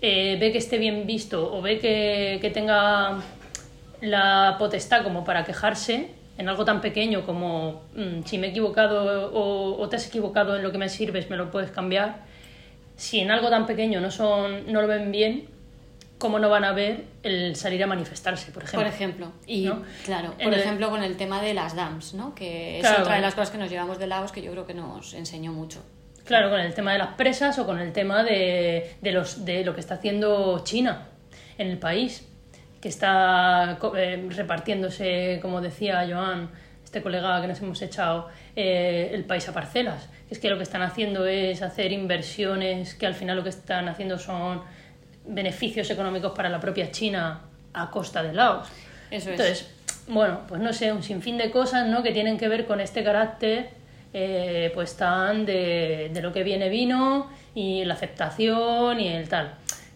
eh, 0.00 0.36
ve 0.40 0.50
que 0.50 0.58
esté 0.58 0.78
bien 0.78 1.06
visto 1.06 1.54
o 1.54 1.62
ve 1.62 1.78
que, 1.78 2.38
que 2.40 2.50
tenga 2.50 3.20
la 4.00 4.56
potestad 4.58 5.04
como 5.04 5.24
para 5.24 5.44
quejarse 5.44 6.10
en 6.38 6.48
algo 6.48 6.64
tan 6.64 6.80
pequeño 6.80 7.24
como 7.24 7.82
mm, 7.94 8.24
si 8.24 8.38
me 8.38 8.48
he 8.48 8.50
equivocado 8.50 9.30
o, 9.32 9.80
o 9.80 9.88
te 9.88 9.96
has 9.96 10.06
equivocado 10.08 10.56
en 10.56 10.62
lo 10.62 10.72
que 10.72 10.78
me 10.78 10.88
sirves, 10.88 11.30
me 11.30 11.36
lo 11.36 11.50
puedes 11.50 11.70
cambiar. 11.70 12.24
Si 12.96 13.20
en 13.20 13.30
algo 13.30 13.48
tan 13.48 13.66
pequeño 13.66 14.00
no, 14.00 14.10
son, 14.10 14.72
no 14.72 14.82
lo 14.82 14.88
ven 14.88 15.12
bien, 15.12 15.46
¿cómo 16.22 16.38
no 16.38 16.48
van 16.48 16.62
a 16.62 16.70
ver 16.70 17.06
el 17.24 17.56
salir 17.56 17.82
a 17.82 17.88
manifestarse, 17.88 18.52
por 18.52 18.62
ejemplo? 18.62 18.86
Por 18.86 18.94
ejemplo, 18.94 19.32
y 19.44 19.64
¿No? 19.64 19.82
claro, 20.04 20.34
por 20.40 20.54
ejemplo 20.54 20.88
con 20.88 21.02
el 21.02 21.16
tema 21.16 21.42
de 21.42 21.52
las 21.52 21.74
dams, 21.74 22.14
¿no? 22.14 22.32
Que 22.32 22.78
es 22.78 22.86
Claro, 22.86 23.02
otra 23.02 23.16
de 23.16 23.22
las 23.22 23.34
cosas 23.34 23.50
que 23.50 23.58
nos 23.58 23.68
llevamos 23.68 23.98
de 23.98 24.06
Laos 24.06 24.30
que 24.30 24.40
yo 24.40 24.52
creo 24.52 24.64
que 24.64 24.72
nos 24.72 25.14
enseñó 25.14 25.52
mucho. 25.52 25.84
Claro, 26.24 26.48
con 26.48 26.60
el 26.60 26.72
tema 26.74 26.92
de 26.92 26.98
las 26.98 27.14
presas 27.14 27.58
o 27.58 27.66
con 27.66 27.80
el 27.80 27.92
tema 27.92 28.22
de, 28.22 28.94
de 29.00 29.10
los, 29.10 29.44
de 29.44 29.64
lo 29.64 29.74
que 29.74 29.80
está 29.80 29.94
haciendo 29.94 30.62
China 30.62 31.08
en 31.58 31.66
el 31.66 31.78
país, 31.78 32.24
que 32.80 32.88
está 32.88 33.80
eh, 33.96 34.28
repartiéndose, 34.30 35.40
como 35.42 35.60
decía 35.60 36.06
Joan, 36.08 36.50
este 36.84 37.02
colega 37.02 37.40
que 37.40 37.48
nos 37.48 37.60
hemos 37.60 37.82
echado, 37.82 38.28
eh, 38.54 39.10
el 39.12 39.24
país 39.24 39.48
a 39.48 39.52
parcelas. 39.52 40.08
Es 40.30 40.38
que 40.38 40.48
lo 40.48 40.56
que 40.56 40.62
están 40.62 40.82
haciendo 40.82 41.26
es 41.26 41.62
hacer 41.62 41.90
inversiones 41.90 42.94
que 42.94 43.06
al 43.06 43.14
final 43.14 43.38
lo 43.38 43.42
que 43.42 43.48
están 43.48 43.88
haciendo 43.88 44.20
son 44.20 44.62
beneficios 45.26 45.88
económicos 45.90 46.32
para 46.32 46.48
la 46.48 46.60
propia 46.60 46.90
China 46.90 47.40
a 47.74 47.90
costa 47.90 48.22
de 48.22 48.32
Laos. 48.32 48.68
Eso 49.10 49.30
es. 49.30 49.40
Entonces, 49.40 49.70
bueno, 50.08 50.40
pues 50.48 50.60
no 50.60 50.72
sé, 50.72 50.92
un 50.92 51.02
sinfín 51.02 51.38
de 51.38 51.50
cosas 51.50 51.86
¿no? 51.88 52.02
que 52.02 52.12
tienen 52.12 52.38
que 52.38 52.48
ver 52.48 52.66
con 52.66 52.80
este 52.80 53.04
carácter, 53.04 53.70
eh, 54.12 54.70
pues 54.74 54.96
tan 54.96 55.46
de, 55.46 56.10
de 56.12 56.22
lo 56.22 56.32
que 56.32 56.42
viene 56.42 56.68
vino 56.68 57.30
y 57.54 57.84
la 57.84 57.94
aceptación 57.94 59.00
y 59.00 59.08
el 59.08 59.28
tal. 59.28 59.54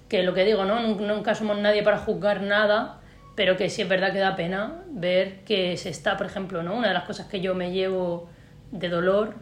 Que 0.08 0.22
lo 0.22 0.32
que 0.34 0.44
digo, 0.44 0.64
¿no? 0.64 0.78
Nun- 0.80 1.00
Nunca 1.06 1.34
somos 1.34 1.58
nadie 1.58 1.82
para 1.82 1.98
juzgar 1.98 2.40
nada, 2.42 3.00
pero 3.34 3.56
que 3.56 3.68
sí 3.68 3.82
es 3.82 3.88
verdad 3.88 4.12
que 4.12 4.20
da 4.20 4.36
pena 4.36 4.82
ver 4.88 5.40
que 5.44 5.76
se 5.76 5.88
está, 5.90 6.16
por 6.16 6.26
ejemplo, 6.26 6.62
¿no? 6.62 6.74
Una 6.76 6.88
de 6.88 6.94
las 6.94 7.02
cosas 7.04 7.26
que 7.26 7.40
yo 7.40 7.54
me 7.54 7.72
llevo 7.72 8.28
de 8.70 8.88
dolor 8.88 9.34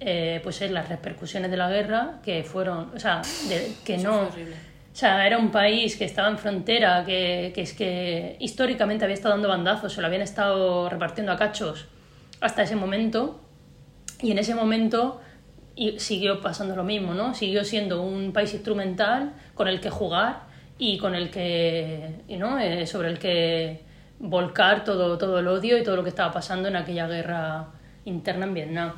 eh, 0.00 0.40
pues 0.42 0.60
es 0.62 0.70
las 0.70 0.88
repercusiones 0.88 1.50
de 1.50 1.56
la 1.56 1.68
guerra 1.70 2.20
que 2.24 2.42
fueron, 2.44 2.90
o 2.94 2.98
sea, 2.98 3.22
de- 3.48 3.72
que 3.84 3.94
Eso 3.96 4.08
no... 4.10 4.28
O 4.96 4.98
sea, 4.98 5.26
era 5.26 5.36
un 5.36 5.50
país 5.50 5.94
que 5.94 6.06
estaba 6.06 6.26
en 6.30 6.38
frontera, 6.38 7.04
que, 7.04 7.52
que 7.54 7.60
es 7.60 7.74
que 7.74 8.38
históricamente 8.40 9.04
había 9.04 9.12
estado 9.12 9.34
dando 9.34 9.46
bandazos, 9.46 9.92
se 9.92 10.00
lo 10.00 10.06
habían 10.06 10.22
estado 10.22 10.88
repartiendo 10.88 11.32
a 11.32 11.36
cachos 11.36 11.84
hasta 12.40 12.62
ese 12.62 12.76
momento. 12.76 13.38
Y 14.22 14.30
en 14.30 14.38
ese 14.38 14.54
momento 14.54 15.20
y 15.74 16.00
siguió 16.00 16.40
pasando 16.40 16.74
lo 16.74 16.82
mismo, 16.82 17.12
¿no? 17.12 17.34
Siguió 17.34 17.62
siendo 17.62 18.00
un 18.00 18.32
país 18.32 18.54
instrumental 18.54 19.34
con 19.52 19.68
el 19.68 19.82
que 19.82 19.90
jugar 19.90 20.44
y 20.78 20.96
con 20.96 21.14
el 21.14 21.28
que, 21.28 22.22
¿no? 22.30 22.58
Eh, 22.58 22.86
sobre 22.86 23.10
el 23.10 23.18
que 23.18 23.82
volcar 24.18 24.82
todo, 24.82 25.18
todo 25.18 25.40
el 25.40 25.46
odio 25.46 25.76
y 25.76 25.82
todo 25.82 25.96
lo 25.96 26.04
que 26.04 26.08
estaba 26.08 26.32
pasando 26.32 26.68
en 26.68 26.76
aquella 26.76 27.06
guerra 27.06 27.66
interna 28.06 28.46
en 28.46 28.54
Vietnam. 28.54 28.92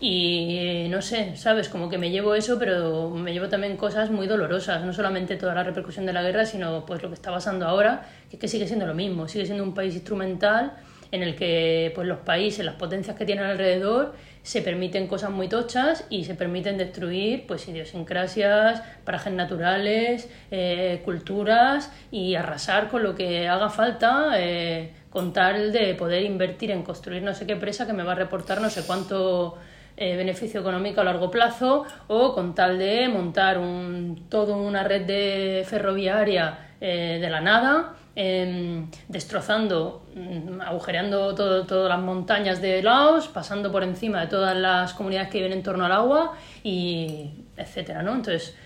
Y 0.00 0.86
no 0.90 1.00
sé, 1.00 1.36
¿sabes? 1.36 1.68
Como 1.68 1.88
que 1.88 1.98
me 1.98 2.10
llevo 2.10 2.34
eso, 2.34 2.58
pero 2.58 3.10
me 3.10 3.32
llevo 3.32 3.48
también 3.48 3.76
cosas 3.76 4.10
muy 4.10 4.26
dolorosas, 4.26 4.84
no 4.84 4.92
solamente 4.92 5.36
toda 5.36 5.54
la 5.54 5.62
repercusión 5.62 6.04
de 6.04 6.12
la 6.12 6.22
guerra, 6.22 6.44
sino 6.44 6.84
pues 6.84 7.02
lo 7.02 7.08
que 7.08 7.14
está 7.14 7.30
pasando 7.30 7.66
ahora, 7.66 8.06
que 8.28 8.36
es 8.36 8.40
que 8.40 8.48
sigue 8.48 8.66
siendo 8.66 8.86
lo 8.86 8.94
mismo, 8.94 9.28
sigue 9.28 9.46
siendo 9.46 9.62
un 9.62 9.72
país 9.72 9.94
instrumental 9.94 10.74
en 11.10 11.22
el 11.22 11.36
que 11.36 11.92
pues 11.94 12.08
los 12.08 12.18
países, 12.18 12.64
las 12.64 12.74
potencias 12.74 13.16
que 13.16 13.24
tienen 13.24 13.44
alrededor, 13.44 14.14
se 14.42 14.62
permiten 14.62 15.06
cosas 15.06 15.30
muy 15.30 15.48
tochas 15.48 16.04
y 16.10 16.24
se 16.24 16.34
permiten 16.34 16.76
destruir 16.76 17.46
pues 17.46 17.66
idiosincrasias, 17.68 18.82
parajes 19.04 19.32
naturales, 19.32 20.28
eh, 20.50 21.00
culturas 21.04 21.90
y 22.10 22.34
arrasar 22.34 22.88
con 22.88 23.04
lo 23.04 23.14
que 23.14 23.48
haga 23.48 23.70
falta 23.70 24.32
eh, 24.36 24.92
con 25.08 25.32
tal 25.32 25.72
de 25.72 25.94
poder 25.94 26.24
invertir 26.24 26.72
en 26.72 26.82
construir 26.82 27.22
no 27.22 27.32
sé 27.32 27.46
qué 27.46 27.56
presa 27.56 27.86
que 27.86 27.92
me 27.92 28.02
va 28.02 28.12
a 28.12 28.16
reportar 28.16 28.60
no 28.60 28.68
sé 28.68 28.82
cuánto 28.84 29.56
eh, 29.96 30.16
beneficio 30.16 30.60
económico 30.60 31.00
a 31.00 31.04
largo 31.04 31.30
plazo 31.30 31.84
o 32.08 32.34
con 32.34 32.54
tal 32.54 32.78
de 32.78 33.08
montar 33.08 33.58
un, 33.58 34.26
toda 34.28 34.56
una 34.56 34.82
red 34.82 35.06
de 35.06 35.64
ferroviaria 35.68 36.58
eh, 36.80 37.18
de 37.20 37.30
la 37.30 37.40
nada 37.40 37.94
em, 38.16 38.90
destrozando, 39.08 40.06
mm, 40.14 40.60
agujereando 40.60 41.34
todo, 41.34 41.64
todas 41.64 41.88
las 41.88 42.00
montañas 42.00 42.60
de 42.60 42.82
Laos, 42.82 43.28
pasando 43.28 43.70
por 43.70 43.84
encima 43.84 44.20
de 44.20 44.26
todas 44.26 44.56
las 44.56 44.94
comunidades 44.94 45.30
que 45.30 45.38
viven 45.38 45.52
en 45.52 45.62
torno 45.62 45.84
al 45.84 45.92
agua 45.92 46.36
y 46.62 47.30
etcétera, 47.56 48.02
¿no? 48.02 48.14
Entonces, 48.14 48.56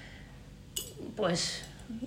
pues 1.17 1.65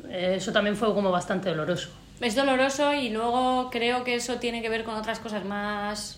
eh, 0.10 0.36
eso 0.38 0.52
también 0.52 0.76
fue 0.76 0.94
como 0.94 1.12
bastante 1.12 1.50
doloroso. 1.50 1.90
Es 2.20 2.36
doloroso 2.36 2.94
y 2.94 3.10
luego 3.10 3.70
creo 3.72 4.04
que 4.04 4.16
eso 4.16 4.36
tiene 4.36 4.62
que 4.62 4.70
ver 4.70 4.84
con 4.84 4.96
otras 4.96 5.20
cosas 5.20 5.44
más... 5.46 6.18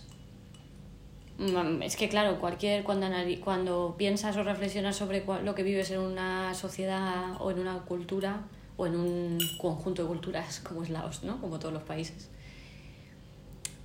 Es 1.81 1.95
que 1.95 2.09
claro, 2.09 2.39
cualquier 2.39 2.83
cuando 2.83 3.07
cuando 3.43 3.95
piensas 3.97 4.37
o 4.37 4.43
reflexionas 4.43 4.95
sobre 4.95 5.23
lo 5.43 5.55
que 5.55 5.63
vives 5.63 5.89
en 5.91 5.99
una 5.99 6.53
sociedad 6.53 7.35
o 7.41 7.49
en 7.51 7.59
una 7.59 7.79
cultura 7.79 8.41
o 8.77 8.85
en 8.85 8.95
un 8.95 9.37
conjunto 9.57 10.03
de 10.03 10.07
culturas 10.07 10.59
como 10.59 10.83
es 10.83 10.89
Laos, 10.89 11.23
¿no? 11.23 11.41
Como 11.41 11.57
todos 11.59 11.73
los 11.73 11.83
países. 11.83 12.29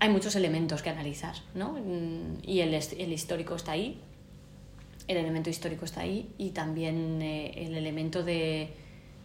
Hay 0.01 0.11
muchos 0.11 0.37
elementos 0.37 0.83
que 0.83 0.91
analizar, 0.91 1.35
¿no? 1.55 1.77
Y 2.43 2.61
el, 2.61 2.75
el 2.75 3.13
histórico 3.13 3.57
está 3.57 3.73
ahí, 3.73 4.01
el 5.09 5.17
elemento 5.17 5.51
histórico 5.51 5.85
está 5.85 6.03
ahí 6.03 6.33
y 6.39 6.51
también 6.51 7.21
eh, 7.23 7.53
el 7.67 7.75
elemento 7.77 8.23
de 8.23 8.73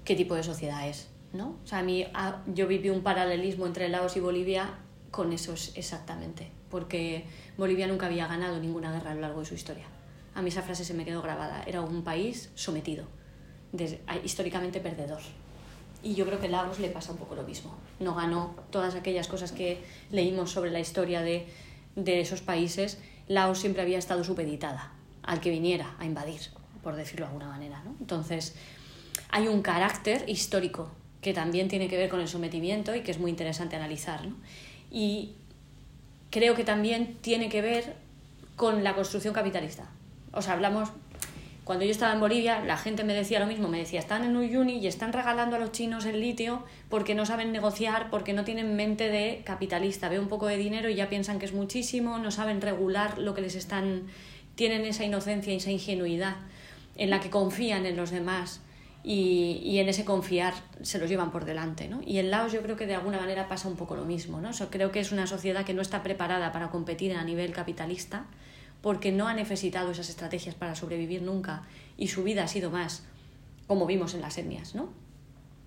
qué 0.05 0.15
tipo 0.15 0.33
de 0.33 0.43
sociedad 0.43 0.87
es, 0.87 1.09
¿no? 1.33 1.57
O 1.63 1.67
sea, 1.67 1.79
a 1.79 1.83
mí 1.83 2.05
ah, 2.13 2.41
yo 2.47 2.67
viví 2.67 2.89
un 2.89 3.01
paralelismo 3.03 3.67
entre 3.67 3.89
Laos 3.89 4.17
y 4.17 4.21
Bolivia 4.21 4.71
con 5.11 5.31
eso 5.33 5.53
es- 5.53 5.73
exactamente, 5.77 6.49
porque 6.71 7.25
Bolivia 7.57 7.87
nunca 7.87 8.07
había 8.07 8.27
ganado 8.27 8.59
ninguna 8.59 8.91
guerra 8.91 9.11
a 9.11 9.15
lo 9.15 9.21
largo 9.21 9.39
de 9.41 9.45
su 9.45 9.53
historia. 9.53 9.85
A 10.35 10.41
mí 10.41 10.49
esa 10.49 10.61
frase 10.61 10.83
se 10.83 10.93
me 10.93 11.05
quedó 11.05 11.21
grabada. 11.21 11.63
Era 11.67 11.81
un 11.81 12.03
país 12.03 12.49
sometido, 12.55 13.05
históricamente 14.23 14.79
perdedor. 14.79 15.21
Y 16.01 16.15
yo 16.15 16.25
creo 16.25 16.39
que 16.39 16.47
a 16.47 16.49
Laos 16.49 16.79
le 16.79 16.89
pasa 16.89 17.11
un 17.11 17.17
poco 17.17 17.35
lo 17.35 17.43
mismo. 17.43 17.75
No 17.99 18.13
ganó 18.15 18.55
todas 18.71 18.95
aquellas 18.95 19.27
cosas 19.27 19.51
que 19.51 19.81
leímos 20.11 20.51
sobre 20.51 20.71
la 20.71 20.79
historia 20.79 21.21
de, 21.21 21.47
de 21.95 22.19
esos 22.19 22.41
países. 22.41 22.99
Laos 23.27 23.59
siempre 23.59 23.81
había 23.81 23.99
estado 23.99 24.23
supeditada 24.23 24.91
al 25.21 25.39
que 25.39 25.49
viniera 25.49 25.95
a 25.99 26.05
invadir, 26.05 26.41
por 26.81 26.95
decirlo 26.95 27.25
de 27.25 27.27
alguna 27.27 27.47
manera. 27.47 27.81
¿no? 27.85 27.95
Entonces, 28.01 28.55
hay 29.29 29.47
un 29.47 29.61
carácter 29.61 30.25
histórico 30.27 30.91
que 31.21 31.33
también 31.33 31.69
tiene 31.69 31.87
que 31.87 31.97
ver 31.97 32.09
con 32.09 32.19
el 32.19 32.27
sometimiento 32.27 32.93
y 32.93 33.01
que 33.01 33.11
es 33.11 33.19
muy 33.19 33.31
interesante 33.31 33.77
analizar. 33.77 34.25
¿no? 34.25 34.35
Y 34.91 35.35
creo 36.33 36.55
que 36.55 36.63
también 36.63 37.15
tiene 37.21 37.47
que 37.47 37.61
ver 37.61 37.93
con 38.55 38.83
la 38.83 38.95
construcción 38.95 39.35
capitalista. 39.35 39.87
O 40.31 40.41
sea, 40.41 40.53
hablamos, 40.53 40.89
cuando 41.63 41.85
yo 41.85 41.91
estaba 41.91 42.11
en 42.11 42.19
Bolivia, 42.19 42.65
la 42.65 42.75
gente 42.75 43.03
me 43.03 43.13
decía 43.13 43.39
lo 43.39 43.45
mismo, 43.45 43.67
me 43.67 43.77
decía, 43.77 43.99
están 43.99 44.23
en 44.23 44.35
Uyuni 44.35 44.79
y 44.79 44.87
están 44.87 45.13
regalando 45.13 45.57
a 45.57 45.59
los 45.59 45.71
chinos 45.71 46.05
el 46.05 46.19
litio 46.19 46.63
porque 46.89 47.13
no 47.13 47.27
saben 47.27 47.51
negociar, 47.51 48.09
porque 48.09 48.33
no 48.33 48.45
tienen 48.45 48.75
mente 48.75 49.09
de 49.09 49.43
capitalista, 49.45 50.09
ve 50.09 50.17
un 50.17 50.27
poco 50.27 50.47
de 50.47 50.57
dinero 50.57 50.89
y 50.89 50.95
ya 50.95 51.07
piensan 51.07 51.37
que 51.37 51.45
es 51.45 51.53
muchísimo, 51.53 52.17
no 52.17 52.31
saben 52.31 52.61
regular 52.61 53.19
lo 53.19 53.35
que 53.35 53.41
les 53.41 53.53
están, 53.53 54.07
tienen 54.55 54.85
esa 54.85 55.05
inocencia 55.05 55.53
y 55.53 55.57
esa 55.57 55.69
ingenuidad 55.69 56.37
en 56.95 57.11
la 57.11 57.19
que 57.19 57.29
confían 57.29 57.85
en 57.85 57.95
los 57.95 58.09
demás 58.09 58.59
y, 59.03 59.61
y 59.63 59.79
en 59.79 59.89
ese 59.89 60.05
confiar 60.05 60.53
se 60.81 60.97
los 60.97 61.09
llevan 61.09 61.31
por 61.31 61.45
delante. 61.45 61.87
¿no? 61.87 62.01
Y 62.05 62.19
en 62.19 62.31
Laos 62.31 62.53
yo 62.53 62.61
creo 62.61 62.75
que 62.75 62.87
de 62.87 62.95
alguna 62.95 63.19
manera 63.19 63.47
pasa 63.47 63.67
un 63.67 63.75
poco 63.75 63.95
lo 63.95 64.05
mismo. 64.05 64.41
¿no? 64.41 64.49
O 64.49 64.53
sea, 64.53 64.67
creo 64.69 64.91
que 64.91 64.99
es 64.99 65.11
una 65.11 65.27
sociedad 65.27 65.65
que 65.65 65.73
no 65.73 65.81
está 65.81 66.03
preparada 66.03 66.51
para 66.51 66.69
competir 66.69 67.13
a 67.13 67.23
nivel 67.23 67.51
capitalista 67.51 68.25
porque 68.81 69.13
no 69.13 69.27
ha 69.27 69.33
necesitado 69.33 69.91
esas 69.91 70.09
estrategias 70.09 70.55
para 70.55 70.75
sobrevivir 70.75 71.21
nunca 71.21 71.63
y 71.97 72.09
su 72.09 72.23
vida 72.23 72.43
ha 72.43 72.47
sido 72.47 72.69
más 72.69 73.03
como 73.65 73.85
vimos 73.85 74.13
en 74.13 74.21
las 74.21 74.37
etnias, 74.37 74.75
¿no? 74.75 74.89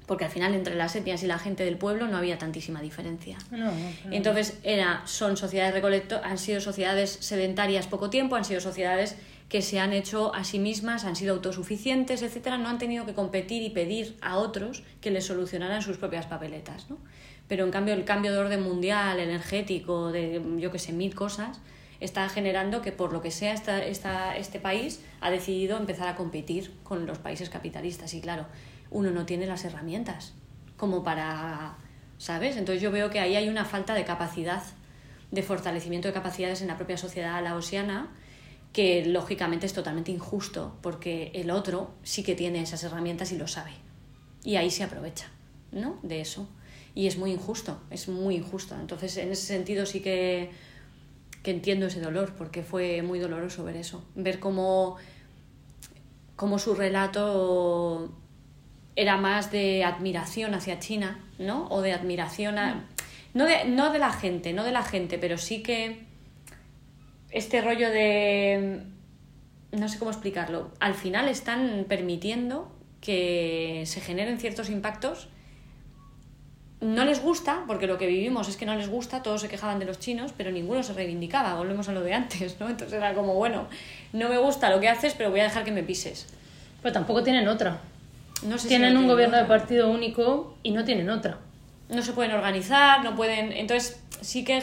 Porque 0.07 0.25
al 0.25 0.31
final 0.31 0.55
entre 0.55 0.77
las 0.77 0.95
etnias 0.95 1.23
y 1.23 1.27
la 1.27 1.39
gente 1.39 1.65
del 1.65 1.79
pueblo 1.79 2.07
no 2.07 2.17
había 2.17 2.39
tantísima 2.39 2.81
diferencia. 2.81 3.39
No, 3.51 3.73
no, 3.73 4.13
Entonces 4.13 4.59
era, 4.63 5.03
son 5.07 5.37
sociedades 5.37 5.75
recolecto, 5.75 6.21
han 6.23 6.39
sido 6.39 6.61
sociedades 6.61 7.11
sedentarias 7.11 7.87
poco 7.87 8.11
tiempo, 8.11 8.37
han 8.37 8.45
sido 8.45 8.61
sociedades 8.61 9.17
que 9.49 9.63
se 9.63 9.79
han 9.79 9.93
hecho 9.93 10.35
a 10.35 10.45
sí 10.45 10.59
mismas, 10.59 11.05
han 11.05 11.15
sido 11.15 11.35
autosuficientes, 11.35 12.23
etcétera, 12.23 12.59
no 12.59 12.69
han 12.69 12.79
tenido 12.79 13.07
que 13.07 13.15
competir 13.15 13.63
y 13.63 13.71
pedir 13.71 14.17
a 14.21 14.39
otros 14.39 14.83
que 15.01 15.11
les 15.11 15.27
solucionaran 15.27 15.83
sus 15.83 15.99
propias 15.99 16.27
papeletas, 16.27 16.91
¿no? 16.91 16.99
Pero 17.47 17.65
en 17.65 17.71
cambio 17.71 17.95
el 17.95 18.05
cambio 18.05 18.33
de 18.33 18.39
orden 18.39 18.63
mundial, 18.63 19.21
energético, 19.21 20.11
de 20.11 20.43
yo 20.59 20.73
que 20.73 20.81
sé, 20.81 20.93
mil 20.93 21.15
cosas, 21.15 21.61
está 22.01 22.29
generando 22.29 22.83
que 22.83 22.91
por 22.91 23.13
lo 23.13 23.23
que 23.23 23.31
sea 23.31 23.53
esta, 23.53 24.37
este 24.37 24.59
país 24.59 25.01
ha 25.21 25.31
decidido 25.31 25.77
empezar 25.77 26.09
a 26.09 26.17
competir 26.17 26.73
con 26.83 27.07
los 27.07 27.19
países 27.19 27.49
capitalistas 27.49 28.15
y 28.15 28.21
claro, 28.21 28.47
uno 28.91 29.13
no 29.13 29.27
tiene 29.27 29.47
las 29.47 29.65
herramientas 29.65 30.35
como 30.77 31.05
para, 31.05 31.77
¿sabes? 32.19 32.57
Entonces 32.57 32.83
yo 32.83 32.91
veo 32.91 33.11
que 33.11 33.21
ahí 33.21 33.37
hay 33.37 33.49
una 33.49 33.65
falta 33.65 33.95
de 33.95 34.05
capacidad, 34.05 34.63
de 35.31 35.43
fortalecimiento 35.43 36.09
de 36.09 36.15
capacidades 36.15 36.63
en 36.63 36.69
la 36.69 36.77
propia 36.77 36.97
sociedad 36.97 37.43
laosiana 37.43 38.11
que 38.77 39.07
lógicamente 39.07 39.65
es 39.65 39.73
totalmente 39.73 40.13
injusto 40.13 40.77
porque 40.83 41.31
el 41.33 41.51
otro 41.51 41.95
sí 42.03 42.23
que 42.23 42.35
tiene 42.35 42.61
esas 42.61 42.85
herramientas 42.85 43.33
y 43.33 43.39
lo 43.39 43.49
sabe 43.49 43.71
y 44.45 44.57
ahí 44.57 44.71
se 44.71 44.85
aprovecha, 44.85 45.31
¿no? 45.73 45.99
De 46.03 46.21
eso 46.21 46.47
y 46.95 47.07
es 47.07 47.17
muy 47.17 47.33
injusto, 47.33 47.81
es 47.91 48.09
muy 48.09 48.37
injusto. 48.37 48.75
Entonces 48.75 49.17
en 49.17 49.33
ese 49.33 49.47
sentido 49.47 49.87
sí 49.87 50.01
que 50.01 50.51
que 51.47 51.53
entiendo 51.53 51.87
ese 51.87 52.01
dolor, 52.01 52.35
porque 52.37 52.65
fue 52.65 53.03
muy 53.03 53.21
doloroso 53.21 53.63
ver 53.63 53.77
eso, 53.77 54.05
ver 54.17 54.41
cómo, 54.41 54.97
cómo 56.35 56.59
su 56.59 56.75
relato 56.75 58.13
era 58.97 59.17
más 59.17 59.53
de 59.53 59.85
admiración 59.85 60.55
hacia 60.55 60.81
China, 60.81 61.25
¿no? 61.39 61.69
O 61.69 61.83
de 61.83 61.93
admiración 61.93 62.59
a... 62.59 62.89
No 63.33 63.45
de, 63.45 63.65
no 63.67 63.93
de 63.93 64.01
la 64.01 64.13
gente, 64.13 64.53
no 64.53 64.65
de 64.65 64.73
la 64.73 64.83
gente, 64.83 65.19
pero 65.19 65.39
sí 65.39 65.63
que 65.63 66.06
este 67.31 67.61
rollo 67.61 67.91
de... 67.91 68.83
No 69.73 69.89
sé 69.89 69.99
cómo 69.99 70.11
explicarlo. 70.11 70.71
Al 70.81 70.95
final 70.95 71.29
están 71.29 71.85
permitiendo 71.89 72.73
que 73.01 73.83
se 73.87 74.01
generen 74.01 74.39
ciertos 74.39 74.71
impactos 74.71 75.29
no 76.81 77.05
les 77.05 77.23
gusta, 77.23 77.65
porque 77.67 77.87
lo 77.87 77.97
que 77.97 78.07
vivimos 78.07 78.49
es 78.49 78.57
que 78.57 78.67
no 78.67 78.75
les 78.75 78.89
gusta, 78.89 79.23
todos 79.23 79.41
se 79.41 79.49
quejaban 79.49 79.79
de 79.79 79.87
los 79.87 79.99
chinos, 79.99 80.33
pero 80.37 80.51
ninguno 80.53 80.83
se 80.83 80.93
reivindicaba, 80.93 81.55
volvemos 81.55 81.89
a 81.89 81.93
lo 81.93 82.03
de 82.03 82.13
antes, 82.15 82.61
¿no? 82.61 82.69
Entonces 82.69 82.97
era 82.97 83.15
como, 83.15 83.35
bueno, 83.35 83.67
no 84.13 84.29
me 84.29 84.39
gusta 84.39 84.71
lo 84.71 84.79
que 84.81 84.89
haces, 84.89 85.15
pero 85.15 85.31
voy 85.31 85.41
a 85.41 85.45
dejar 85.45 85.65
que 85.65 85.73
me 85.73 85.83
pises. 85.83 86.27
Pero 86.83 86.93
tampoco 86.93 87.23
tienen 87.23 87.49
otra. 87.49 87.81
No 88.43 88.59
sé 88.59 88.65
si 88.65 88.69
tienen 88.69 88.93
no 88.93 89.01
un 89.01 89.09
gobierno 89.09 89.39
de 89.39 89.45
partido 89.45 89.91
único 89.91 90.57
y 90.63 90.73
no 90.73 90.85
tienen 90.85 91.09
otra. 91.09 91.39
No 91.89 92.03
se 92.03 92.13
pueden 92.13 92.33
organizar, 92.33 93.03
no 93.03 93.17
pueden... 93.17 93.53
Entonces, 93.53 94.03
sí 94.21 94.45
que, 94.45 94.61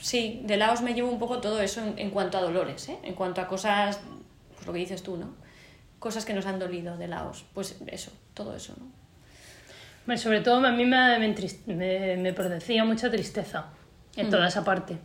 sí, 0.00 0.40
de 0.44 0.56
Laos 0.56 0.82
me 0.82 0.94
llevo 0.94 1.10
un 1.10 1.18
poco 1.18 1.38
todo 1.40 1.60
eso 1.60 1.80
en, 1.82 1.98
en 1.98 2.10
cuanto 2.10 2.38
a 2.38 2.42
dolores, 2.42 2.88
¿eh? 2.88 2.98
En 3.02 3.14
cuanto 3.14 3.40
a 3.40 3.48
cosas, 3.48 4.00
pues 4.54 4.66
lo 4.66 4.72
que 4.72 4.78
dices 4.80 5.02
tú, 5.02 5.16
¿no? 5.16 5.34
Cosas 5.98 6.24
que 6.24 6.34
nos 6.34 6.46
han 6.46 6.58
dolido 6.58 6.96
de 6.96 7.08
Laos, 7.08 7.44
pues 7.54 7.76
eso, 7.86 8.12
todo 8.34 8.54
eso, 8.56 8.74
¿no? 8.78 10.16
Sobre 10.18 10.40
todo 10.40 10.64
a 10.64 10.70
mí 10.70 10.84
me, 10.84 11.18
me, 11.18 11.34
entrist- 11.34 11.66
me- 11.66 12.16
me 12.16 12.32
producía 12.32 12.84
mucha 12.84 13.10
tristeza 13.10 13.66
en 14.16 14.30
toda 14.30 14.46
esa 14.48 14.64
parte. 14.64 14.98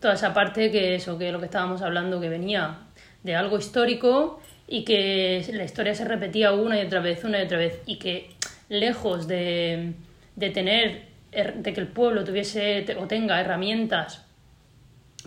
Toda 0.00 0.14
esa 0.14 0.34
parte 0.34 0.72
que 0.72 0.96
eso, 0.96 1.16
que 1.18 1.30
lo 1.30 1.38
que 1.38 1.44
estábamos 1.44 1.82
hablando, 1.82 2.20
que 2.20 2.28
venía 2.28 2.80
de 3.22 3.36
algo 3.36 3.58
histórico 3.58 4.40
y 4.66 4.84
que 4.84 5.44
la 5.52 5.62
historia 5.64 5.94
se 5.94 6.04
repetía 6.04 6.52
una 6.52 6.80
y 6.82 6.86
otra 6.86 6.98
vez, 7.00 7.22
una 7.22 7.40
y 7.40 7.44
otra 7.44 7.58
vez, 7.58 7.80
y 7.86 7.98
que 8.00 8.34
lejos 8.68 9.28
de, 9.28 9.92
de 10.34 10.50
tener, 10.50 11.02
de 11.32 11.72
que 11.72 11.80
el 11.80 11.88
pueblo 11.88 12.24
tuviese 12.24 12.86
o 12.98 13.06
tenga 13.06 13.40
herramientas 13.40 14.24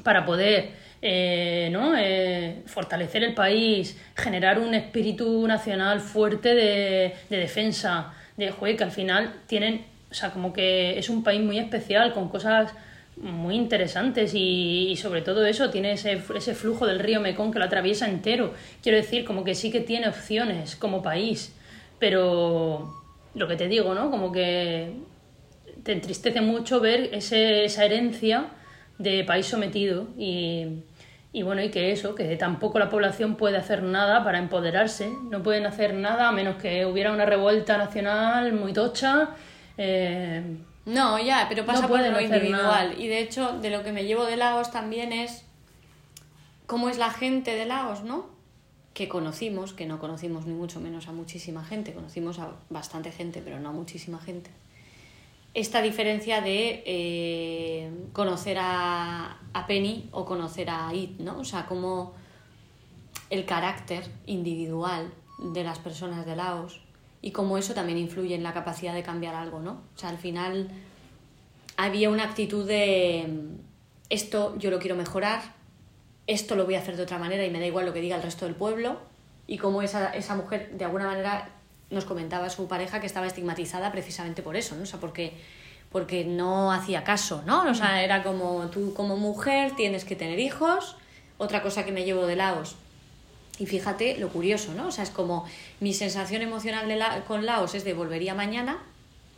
para 0.04 0.26
poder 0.26 0.74
eh, 1.02 1.70
¿no? 1.72 1.94
Eh, 1.98 2.64
fortalecer 2.66 3.24
el 3.24 3.34
país, 3.34 3.98
generar 4.16 4.60
un 4.60 4.74
espíritu 4.74 5.46
nacional 5.48 6.00
fuerte 6.00 6.56
de, 6.56 7.14
de 7.30 7.38
defensa, 7.38 8.14
de 8.38 8.52
juez, 8.52 8.78
que 8.78 8.84
al 8.84 8.92
final 8.92 9.42
tienen, 9.46 9.86
o 10.10 10.14
sea, 10.14 10.32
como 10.32 10.52
que 10.52 10.98
es 10.98 11.10
un 11.10 11.24
país 11.24 11.42
muy 11.42 11.60
especial, 11.60 12.14
con 12.14 12.30
cosas 12.30 12.74
muy 13.18 13.56
interesantes 13.56 14.34
y, 14.34 14.96
sobre 14.98 15.22
todo 15.22 15.46
eso 15.46 15.70
tiene 15.70 15.94
ese, 15.94 16.22
ese 16.36 16.56
flujo 16.56 16.86
del 16.86 17.00
río 17.00 17.22
Mekong 17.22 17.54
que 17.54 17.60
lo 17.60 17.66
atraviesa 17.66 18.08
entero. 18.08 18.54
Quiero 18.82 18.98
decir, 18.98 19.26
como 19.26 19.44
que 19.44 19.56
sí 19.56 19.72
que 19.72 19.82
tiene 19.82 20.08
opciones 20.10 20.76
como 20.76 21.02
país, 21.02 21.54
pero 22.00 22.94
lo 23.36 23.48
que 23.48 23.56
te 23.56 23.68
digo, 23.68 23.94
¿no? 23.94 24.12
Como 24.12 24.32
que 24.32 24.92
te 25.86 25.92
entristece 25.92 26.42
mucho 26.42 26.80
ver 26.80 27.12
ese, 27.14 27.64
esa 27.64 27.86
herencia 27.86 28.48
de 28.98 29.24
país 29.24 29.46
sometido 29.46 30.08
y, 30.18 30.82
y 31.32 31.44
bueno, 31.44 31.62
y 31.62 31.70
que 31.70 31.92
eso, 31.92 32.16
que 32.16 32.36
tampoco 32.38 32.80
la 32.80 32.90
población 32.90 33.36
puede 33.36 33.58
hacer 33.58 33.84
nada 33.84 34.24
para 34.24 34.40
empoderarse, 34.40 35.08
no 35.30 35.44
pueden 35.44 35.68
hacer 35.68 35.94
nada 35.94 36.28
a 36.28 36.32
menos 36.32 36.56
que 36.56 36.88
hubiera 36.88 37.14
una 37.14 37.28
revuelta 37.28 37.78
nacional 37.78 38.52
muy 38.54 38.74
tocha. 38.74 39.30
Eh, 39.78 40.58
no, 40.88 41.20
ya, 41.20 41.46
pero 41.48 41.68
pasa 41.68 41.88
por 41.88 42.00
lo 42.00 42.20
individual. 42.20 42.96
Y 42.98 43.08
de 43.08 43.20
hecho, 43.20 43.60
de 43.60 43.70
lo 43.70 43.84
que 43.84 43.92
me 43.92 44.06
llevo 44.06 44.26
de 44.26 44.38
Laos 44.38 44.72
también 44.72 45.14
es 45.14 45.46
cómo 46.66 46.90
es 46.90 46.98
la 46.98 47.12
gente 47.12 47.54
de 47.54 47.68
Laos, 47.68 48.04
¿no? 48.04 48.26
Que 48.96 49.08
conocimos, 49.08 49.74
que 49.74 49.86
no 49.86 50.00
conocimos 50.00 50.48
ni 50.48 50.56
mucho 50.56 50.80
menos 50.80 51.08
a 51.10 51.12
muchísima 51.12 51.64
gente, 51.64 51.94
conocimos 51.94 52.40
a 52.40 52.54
bastante 52.72 53.12
gente, 53.12 53.44
pero 53.46 53.60
no 53.60 53.70
a 53.70 53.72
muchísima 53.72 54.20
gente. 54.20 54.50
Esta 55.56 55.82
diferencia 55.82 56.42
de 56.42 56.84
eh, 56.86 57.92
conocer 58.14 58.58
a, 58.60 59.40
a 59.54 59.68
Penny 59.68 60.10
o 60.12 60.26
conocer 60.26 60.70
a 60.70 60.94
It, 60.94 61.20
¿no? 61.20 61.40
O 61.40 61.46
sea, 61.46 61.66
cómo 61.66 62.14
el 63.30 63.46
carácter 63.46 64.04
individual 64.28 65.12
de 65.40 65.64
las 65.64 65.80
personas 65.80 66.26
de 66.26 66.36
Laos 66.36 66.82
y 67.22 67.32
cómo 67.32 67.58
eso 67.58 67.74
también 67.74 67.98
influye 67.98 68.36
en 68.36 68.44
la 68.44 68.54
capacidad 68.54 68.94
de 68.94 69.02
cambiar 69.02 69.34
algo, 69.34 69.60
¿no? 69.60 69.82
O 69.96 69.98
sea, 69.98 70.10
al 70.10 70.18
final 70.18 70.70
había 71.78 72.10
una 72.10 72.24
actitud 72.24 72.68
de 72.68 73.28
esto 74.10 74.56
yo 74.58 74.70
lo 74.70 74.80
quiero 74.80 74.96
mejorar, 74.96 75.42
esto 76.28 76.56
lo 76.56 76.66
voy 76.66 76.76
a 76.76 76.80
hacer 76.80 76.98
de 76.98 77.04
otra 77.04 77.18
manera 77.18 77.46
y 77.46 77.50
me 77.50 77.60
da 77.60 77.66
igual 77.66 77.86
lo 77.86 77.94
que 77.94 78.02
diga 78.02 78.16
el 78.16 78.24
resto 78.24 78.46
del 78.46 78.56
pueblo 78.56 79.00
y 79.48 79.58
cómo 79.58 79.82
esa, 79.82 80.14
esa 80.14 80.36
mujer 80.36 80.72
de 80.78 80.86
alguna 80.86 81.06
manera 81.06 81.50
nos 81.90 82.06
comentaba 82.06 82.50
su 82.50 82.68
pareja 82.68 83.00
que 83.00 83.08
estaba 83.08 83.28
estigmatizada 83.28 83.92
precisamente 83.92 84.42
por 84.42 84.56
eso, 84.56 84.76
¿no? 84.76 84.84
O 84.84 84.86
sea, 84.86 85.00
porque, 85.00 85.34
porque 85.92 86.26
no 86.26 86.72
hacía 86.72 87.04
caso, 87.04 87.44
¿no? 87.46 87.70
O 87.70 87.74
sea, 87.74 88.04
era 88.04 88.24
como 88.24 88.70
tú 88.70 88.94
como 88.94 89.18
mujer 89.18 89.76
tienes 89.76 90.06
que 90.06 90.16
tener 90.16 90.40
hijos. 90.40 90.98
Otra 91.38 91.62
cosa 91.62 91.84
que 91.86 91.92
me 91.92 92.06
llevo 92.06 92.26
de 92.26 92.36
Laos 92.36 92.78
y 93.58 93.66
fíjate 93.66 94.18
lo 94.18 94.30
curioso, 94.30 94.74
¿no? 94.74 94.88
O 94.88 94.92
sea, 94.92 95.04
es 95.04 95.10
como 95.10 95.46
mi 95.80 95.94
sensación 95.94 96.42
emocional 96.42 96.88
de 96.88 97.02
con 97.28 97.46
Laos 97.46 97.76
es 97.76 97.84
de 97.84 97.94
volvería 97.94 98.34
mañana. 98.34 98.84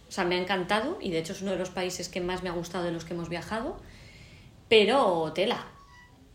O 0.09 0.11
sea, 0.11 0.23
me 0.23 0.35
ha 0.35 0.41
encantado 0.41 0.97
y 1.01 1.11
de 1.11 1.19
hecho 1.19 1.33
es 1.33 1.41
uno 1.41 1.51
de 1.51 1.57
los 1.57 1.69
países 1.69 2.09
que 2.09 2.21
más 2.21 2.41
me 2.41 2.49
ha 2.49 2.53
gustado 2.53 2.85
de 2.85 2.91
los 2.91 3.05
que 3.05 3.13
hemos 3.13 3.29
viajado. 3.29 3.77
Pero 4.69 5.31
tela. 5.33 5.67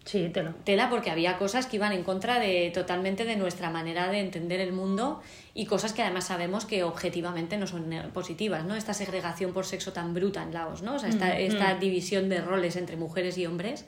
Sí, 0.05 0.29
tela. 0.31 0.55
Tela 0.65 0.91
porque 0.91 1.11
había 1.11 1.39
cosas 1.39 1.67
que 1.67 1.77
iban 1.77 1.93
en 1.93 2.03
contra 2.03 2.41
de 2.41 2.71
totalmente 2.75 3.25
de 3.25 3.37
nuestra 3.37 3.71
manera 3.71 4.09
de 4.11 4.21
entender 4.21 4.61
el 4.61 4.73
mundo 4.73 5.23
y 5.55 5.67
cosas 5.67 5.93
que 5.93 6.03
además 6.03 6.27
sabemos 6.27 6.65
que 6.65 6.83
objetivamente 6.83 7.57
no 7.57 7.67
son 7.67 7.89
positivas, 8.13 8.65
¿no? 8.65 8.75
Esta 8.75 8.95
segregación 8.95 9.53
por 9.53 9.65
sexo 9.65 9.93
tan 9.93 10.13
bruta 10.13 10.43
en 10.43 10.53
Laos, 10.53 10.83
¿no? 10.83 10.97
O 10.97 10.99
sea, 10.99 11.09
esta, 11.09 11.27
mm, 11.27 11.39
esta 11.39 11.75
mm. 11.75 11.81
división 11.81 12.29
de 12.29 12.41
roles 12.41 12.77
entre 12.77 12.97
mujeres 12.97 13.39
y 13.39 13.47
hombres 13.47 13.87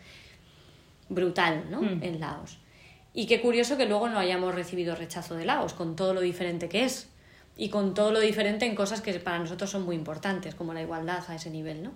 brutal, 1.09 1.65
¿no? 1.71 1.83
Mm. 1.83 2.03
En 2.03 2.21
Laos. 2.21 2.59
Y 3.13 3.27
qué 3.27 3.41
curioso 3.41 3.77
que 3.77 3.87
luego 3.87 4.09
no 4.09 4.19
hayamos 4.19 4.55
recibido 4.55 4.95
rechazo 4.95 5.35
de 5.35 5.45
Laos, 5.45 5.73
con 5.73 5.97
todo 5.97 6.15
lo 6.15 6.21
diferente 6.21 6.69
que 6.69 6.85
es 6.85 7.09
y 7.57 7.69
con 7.69 7.95
todo 7.95 8.11
lo 8.11 8.21
diferente 8.21 8.67
en 8.67 8.75
cosas 8.75 9.01
que 9.01 9.13
para 9.21 9.39
nosotros 9.39 9.71
son 9.71 9.83
muy 9.85 9.97
importantes, 9.97 10.55
como 10.55 10.75
la 10.75 10.83
igualdad 10.83 11.23
a 11.29 11.35
ese 11.35 11.51
nivel, 11.51 11.83
¿no? 11.83 11.93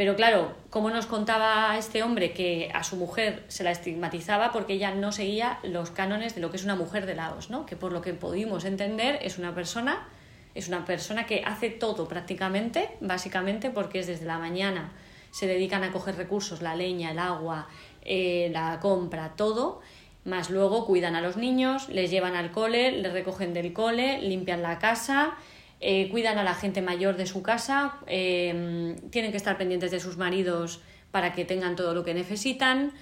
Pero 0.00 0.16
claro, 0.16 0.54
como 0.70 0.88
nos 0.88 1.04
contaba 1.04 1.76
este 1.76 2.02
hombre 2.02 2.32
que 2.32 2.70
a 2.72 2.82
su 2.84 2.96
mujer 2.96 3.44
se 3.48 3.64
la 3.64 3.70
estigmatizaba 3.70 4.50
porque 4.50 4.72
ella 4.72 4.94
no 4.94 5.12
seguía 5.12 5.58
los 5.62 5.90
cánones 5.90 6.34
de 6.34 6.40
lo 6.40 6.50
que 6.50 6.56
es 6.56 6.64
una 6.64 6.74
mujer 6.74 7.04
de 7.04 7.14
Laos, 7.14 7.50
¿no? 7.50 7.66
Que 7.66 7.76
por 7.76 7.92
lo 7.92 8.00
que 8.00 8.14
pudimos 8.14 8.64
entender 8.64 9.18
es 9.20 9.36
una 9.36 9.54
persona 9.54 10.08
es 10.54 10.68
una 10.68 10.86
persona 10.86 11.26
que 11.26 11.42
hace 11.44 11.68
todo 11.68 12.08
prácticamente, 12.08 12.88
básicamente 13.02 13.68
porque 13.68 13.98
es 13.98 14.06
desde 14.06 14.24
la 14.24 14.38
mañana 14.38 14.90
se 15.32 15.46
dedican 15.46 15.84
a 15.84 15.92
coger 15.92 16.16
recursos, 16.16 16.62
la 16.62 16.74
leña, 16.74 17.10
el 17.10 17.18
agua, 17.18 17.68
eh, 18.00 18.48
la 18.54 18.80
compra, 18.80 19.34
todo, 19.36 19.82
más 20.24 20.48
luego 20.48 20.86
cuidan 20.86 21.14
a 21.14 21.20
los 21.20 21.36
niños, 21.36 21.90
les 21.90 22.10
llevan 22.10 22.36
al 22.36 22.52
cole, 22.52 22.92
les 22.92 23.12
recogen 23.12 23.52
del 23.52 23.74
cole, 23.74 24.22
limpian 24.22 24.62
la 24.62 24.78
casa, 24.78 25.36
eh, 25.80 26.08
cuidan 26.10 26.38
a 26.38 26.44
la 26.44 26.54
gente 26.54 26.82
mayor 26.82 27.16
de 27.16 27.26
su 27.26 27.42
casa, 27.42 27.98
eh, 28.06 28.96
tienen 29.10 29.30
que 29.30 29.36
estar 29.36 29.56
pendientes 29.56 29.90
de 29.90 30.00
sus 30.00 30.16
maridos 30.16 30.80
para 31.10 31.32
que 31.32 31.44
tengan 31.44 31.76
todo 31.76 31.94
lo 31.94 32.04
que 32.04 32.14
necesitan. 32.14 32.92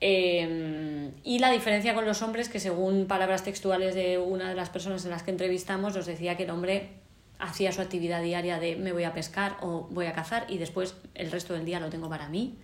Eh, 0.00 1.10
y 1.22 1.38
la 1.38 1.50
diferencia 1.50 1.94
con 1.94 2.04
los 2.04 2.22
hombres, 2.22 2.48
que 2.48 2.60
según 2.60 3.06
palabras 3.06 3.44
textuales 3.44 3.94
de 3.94 4.18
una 4.18 4.48
de 4.48 4.54
las 4.54 4.68
personas 4.68 5.04
en 5.04 5.10
las 5.10 5.22
que 5.22 5.30
entrevistamos, 5.30 5.94
nos 5.94 6.06
decía 6.06 6.36
que 6.36 6.42
el 6.42 6.50
hombre 6.50 6.90
hacía 7.38 7.72
su 7.72 7.80
actividad 7.80 8.22
diaria 8.22 8.58
de 8.58 8.76
me 8.76 8.92
voy 8.92 9.04
a 9.04 9.12
pescar 9.12 9.56
o 9.60 9.88
voy 9.90 10.06
a 10.06 10.12
cazar 10.12 10.46
y 10.48 10.58
después 10.58 10.96
el 11.14 11.30
resto 11.30 11.54
del 11.54 11.64
día 11.64 11.80
lo 11.80 11.90
tengo 11.90 12.08
para 12.08 12.28
mí 12.28 12.56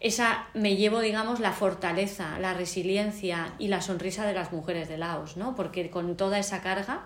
esa 0.00 0.46
me 0.54 0.76
llevo, 0.76 1.00
digamos, 1.00 1.40
la 1.40 1.52
fortaleza, 1.52 2.38
la 2.38 2.54
resiliencia 2.54 3.52
y 3.58 3.68
la 3.68 3.82
sonrisa 3.82 4.26
de 4.26 4.32
las 4.32 4.50
mujeres 4.50 4.88
de 4.88 4.96
Laos, 4.96 5.36
¿no? 5.36 5.54
Porque 5.54 5.90
con 5.90 6.16
toda 6.16 6.38
esa 6.38 6.62
carga, 6.62 7.04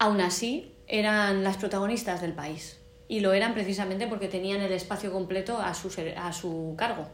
aún 0.00 0.20
así, 0.22 0.72
eran 0.88 1.44
las 1.44 1.58
protagonistas 1.58 2.20
del 2.20 2.32
país. 2.32 2.78
Y 3.06 3.20
lo 3.20 3.34
eran 3.34 3.54
precisamente 3.54 4.06
porque 4.06 4.28
tenían 4.28 4.60
el 4.62 4.72
espacio 4.72 5.12
completo 5.12 5.58
a 5.58 5.74
su, 5.74 5.92
a 6.16 6.32
su 6.32 6.74
cargo. 6.76 7.06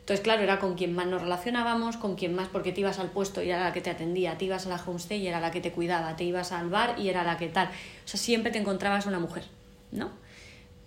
Entonces, 0.00 0.24
claro, 0.24 0.42
era 0.42 0.58
con 0.58 0.74
quien 0.74 0.92
más 0.92 1.06
nos 1.06 1.22
relacionábamos, 1.22 1.96
con 1.96 2.16
quien 2.16 2.34
más, 2.34 2.48
porque 2.48 2.72
te 2.72 2.80
ibas 2.80 2.98
al 2.98 3.10
puesto 3.10 3.42
y 3.42 3.50
era 3.50 3.62
la 3.62 3.72
que 3.72 3.80
te 3.80 3.90
atendía, 3.90 4.36
te 4.36 4.46
ibas 4.46 4.66
a 4.66 4.70
la 4.70 4.82
homestay 4.84 5.20
y 5.20 5.28
era 5.28 5.38
la 5.38 5.52
que 5.52 5.60
te 5.60 5.70
cuidaba, 5.70 6.16
te 6.16 6.24
ibas 6.24 6.50
al 6.50 6.68
bar 6.68 6.98
y 6.98 7.08
era 7.08 7.22
la 7.22 7.38
que 7.38 7.48
tal. 7.48 7.68
O 7.68 8.08
sea, 8.08 8.18
siempre 8.18 8.50
te 8.50 8.58
encontrabas 8.58 9.06
una 9.06 9.20
mujer, 9.20 9.44
¿no? 9.92 10.10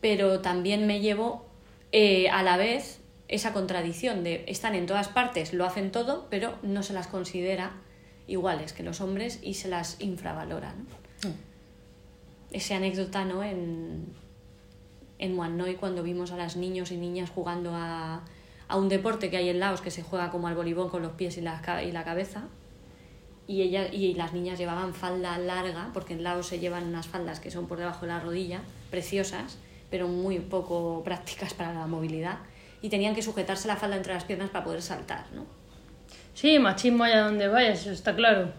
Pero 0.02 0.42
también 0.42 0.86
me 0.86 1.00
llevo 1.00 1.46
eh, 1.94 2.28
a 2.30 2.44
la 2.44 2.58
vez 2.58 3.00
esa 3.30 3.54
contradicción 3.54 4.26
de 4.26 4.44
están 4.48 4.76
en 4.76 4.88
todas 4.88 5.08
partes, 5.08 5.54
lo 5.54 5.66
hacen 5.66 5.92
todo, 5.92 6.28
pero 6.30 6.58
no 6.64 6.84
se 6.84 6.92
las 6.92 7.08
considera 7.08 7.72
iguales 8.28 8.74
que 8.74 8.84
los 8.84 9.00
hombres 9.00 9.40
y 9.42 9.54
se 9.54 9.70
las 9.70 10.02
infravalora. 10.02 10.74
¿no? 10.74 11.05
Ese 12.52 12.74
anécdota 12.74 13.26
¿no? 13.26 13.44
en, 13.44 14.06
en 15.20 15.36
Muannoy 15.36 15.76
cuando 15.76 16.04
vimos 16.04 16.32
a 16.32 16.38
las 16.38 16.56
niños 16.56 16.92
y 16.92 16.98
niñas 16.98 17.30
jugando 17.30 17.72
a, 17.74 18.24
a, 18.68 18.78
un 18.78 18.90
deporte 18.90 19.30
que 19.30 19.38
hay 19.38 19.50
en 19.50 19.60
Laos 19.60 19.82
que 19.82 19.92
se 19.92 20.04
juega 20.04 20.32
como 20.32 20.48
al 20.48 20.56
voleibol 20.56 20.90
con 20.90 21.02
los 21.02 21.14
pies 21.14 21.38
y 21.38 21.42
la, 21.42 21.84
y 21.84 21.92
la 21.92 22.04
cabeza. 22.04 22.44
Y, 23.48 23.62
ella, 23.62 23.88
y 23.94 24.16
las 24.16 24.34
niñas 24.34 24.58
llevaban 24.58 24.96
falda 24.96 25.38
larga, 25.38 25.92
porque 25.94 26.14
en 26.14 26.24
Laos 26.24 26.48
se 26.48 26.60
llevan 26.60 26.88
unas 26.88 27.08
faldas 27.08 27.40
que 27.40 27.52
son 27.52 27.68
por 27.68 27.78
debajo 27.78 28.02
de 28.02 28.08
la 28.08 28.20
rodilla, 28.20 28.62
preciosas, 28.90 29.60
pero 29.92 30.08
muy 30.08 30.40
poco 30.40 31.04
prácticas 31.04 31.54
para 31.54 31.74
la 31.74 31.86
movilidad 31.86 32.40
y 32.82 32.90
tenían 32.90 33.16
que 33.16 33.22
sujetarse 33.22 33.68
la 33.68 33.76
falda 33.76 33.98
entre 33.98 34.14
las 34.14 34.26
piernas 34.26 34.52
para 34.52 34.64
poder 34.64 34.82
saltar, 34.82 35.26
¿no? 35.34 35.46
Sí, 36.36 36.60
machismo 36.60 37.04
allá 37.04 37.22
donde 37.22 37.48
vayas, 37.48 37.88
está 37.88 38.16
claro. 38.16 38.52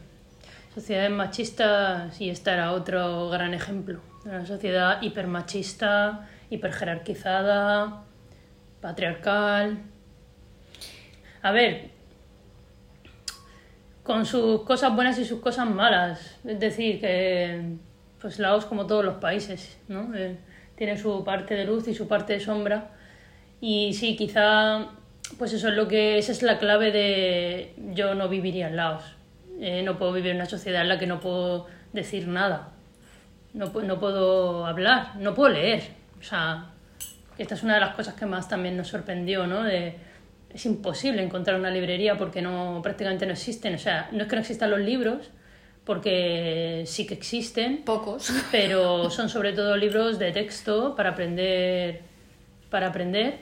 Sociedades 0.77 1.11
machistas 1.11 2.21
y 2.21 2.29
esta 2.29 2.53
era 2.53 2.73
otro 2.73 3.31
gran 3.31 3.55
ejemplo. 3.55 3.99
Una 4.27 4.45
sociedad 4.45 5.01
hipermachista, 5.01 6.29
hiperjerarquizada, 6.51 8.03
patriarcal. 8.83 9.79
A 11.41 11.51
ver, 11.51 11.93
con 14.03 14.27
sus 14.27 14.65
cosas 14.65 14.95
buenas 14.95 15.19
y 15.19 15.25
sus 15.25 15.41
cosas 15.41 15.67
malas. 15.67 16.39
Es 16.45 16.61
decir, 16.61 17.01
que 17.01 17.79
pues 18.21 18.39
Laos 18.39 18.67
como 18.67 18.87
todos 18.87 19.03
los 19.03 19.15
países, 19.15 19.79
¿no? 19.89 20.15
Eh, 20.15 20.37
tiene 20.75 20.99
su 20.99 21.25
parte 21.25 21.55
de 21.55 21.65
luz 21.65 21.89
y 21.89 21.95
su 21.95 22.07
parte 22.07 22.35
de 22.35 22.41
sombra. 22.41 22.91
Y 23.63 23.95
sí, 23.95 24.15
quizá, 24.15 24.89
pues 25.39 25.55
eso 25.55 25.69
es 25.71 25.75
lo 25.75 25.89
que, 25.89 26.19
esa 26.19 26.33
es 26.33 26.43
la 26.43 26.59
clave 26.59 26.93
de 26.93 27.75
yo 27.95 28.15
no 28.15 28.29
viviría 28.29 28.69
en 28.69 28.77
Laos. 28.77 29.16
Eh, 29.61 29.83
no 29.83 29.99
puedo 29.99 30.13
vivir 30.13 30.33
en 30.33 30.37
una 30.37 30.47
sociedad 30.47 30.83
en 30.83 30.89
la 30.89 30.99
que 30.99 31.07
no 31.07 31.21
puedo 31.21 31.67
decir 31.93 32.29
nada. 32.29 32.73
No, 33.55 33.67
no 33.67 33.99
puedo 33.99 34.67
hablar, 34.67 35.17
no 35.17 35.35
puedo 35.35 35.51
leer. 35.51 35.83
O 36.21 36.23
sea, 36.23 36.71
esta 37.39 37.55
es 37.55 37.63
una 37.63 37.75
de 37.75 37.81
las 37.81 37.95
cosas 37.95 38.15
que 38.15 38.27
más 38.27 38.49
también 38.49 38.77
nos 38.77 38.89
sorprendió, 38.89 39.47
¿no? 39.47 39.63
De, 39.63 39.97
es 40.53 40.67
imposible 40.67 41.23
encontrar 41.23 41.59
una 41.59 41.71
librería 41.71 42.17
porque 42.17 42.43
no 42.43 42.81
prácticamente 42.83 43.27
no 43.27 43.33
existen. 43.33 43.75
O 43.75 43.79
sea, 43.79 44.09
no 44.13 44.23
es 44.23 44.29
que 44.29 44.37
no 44.37 44.41
existan 44.41 44.71
los 44.71 44.81
libros, 44.81 45.31
porque 45.85 46.83
sí 46.87 47.07
que 47.07 47.15
existen. 47.15 47.83
Pocos. 47.85 48.33
Pero 48.51 49.11
son 49.11 49.29
sobre 49.29 49.53
todo 49.53 49.77
libros 49.77 50.19
de 50.19 50.33
texto 50.33 50.95
para 50.97 51.11
aprender. 51.11 52.01
Para 52.71 52.89
aprender. 52.89 53.39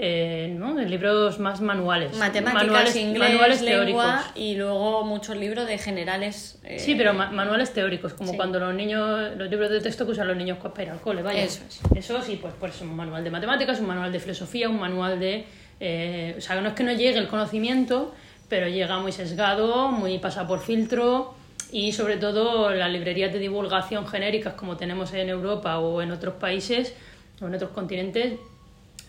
Eh, 0.00 0.54
¿no? 0.56 0.74
libros 0.78 1.40
más 1.40 1.60
manuales. 1.60 2.16
Matemáticas, 2.16 2.66
manuales, 2.68 2.94
inglés, 2.96 3.30
manuales 3.32 3.62
lengua 3.62 4.04
teóricos. 4.04 4.32
y 4.36 4.54
luego 4.54 5.04
muchos 5.04 5.36
libros 5.36 5.66
de 5.66 5.76
generales. 5.76 6.56
eh, 6.62 6.78
Sí, 6.78 6.94
pero 6.94 7.14
ma- 7.14 7.32
manuales 7.32 7.72
teóricos, 7.72 8.14
como 8.14 8.30
Sí. 8.30 8.36
cuando 8.36 8.60
los 8.60 8.72
niños, 8.74 9.36
los 9.36 9.50
libros 9.50 9.70
de 9.70 9.80
texto 9.80 10.06
que 10.06 10.12
usan 10.12 10.28
los 10.28 10.36
niños 10.36 10.58
para 10.58 10.82
ir 10.84 10.90
al 10.90 11.00
cole, 11.00 11.22
vaya. 11.22 11.42
Eso 11.42 11.62
es. 11.68 11.80
Eso 11.96 12.22
sí, 12.22 12.38
pues, 12.40 12.54
pues 12.60 12.80
un 12.80 12.94
manual 12.94 13.24
de 13.24 13.30
matemáticas, 13.30 13.80
un 13.80 13.86
manual 13.88 14.12
de 14.12 14.20
filosofía, 14.20 14.68
un 14.68 14.78
manual 14.78 15.18
de... 15.18 15.44
eh, 15.80 16.34
o 16.38 16.40
sea, 16.40 16.60
no 16.60 16.68
es 16.68 16.74
que 16.74 16.84
no 16.84 16.92
llegue 16.92 17.18
el 17.18 17.26
conocimiento, 17.26 18.14
pero 18.48 18.68
llega 18.68 19.00
muy 19.00 19.10
sesgado, 19.10 19.90
muy 19.90 20.18
pasado 20.18 20.46
por 20.46 20.60
filtro 20.60 21.34
y 21.72 21.90
sobre 21.90 22.18
todo 22.18 22.70
las 22.70 22.90
librerías 22.92 23.32
de 23.32 23.40
divulgación 23.40 24.06
genéricas 24.06 24.54
como 24.54 24.76
tenemos 24.76 25.12
en 25.12 25.28
Europa 25.28 25.80
o 25.80 26.00
en 26.02 26.12
otros 26.12 26.34
países 26.34 26.94
o 27.42 27.46
en 27.48 27.54
otros 27.56 27.70
continentes, 27.72 28.34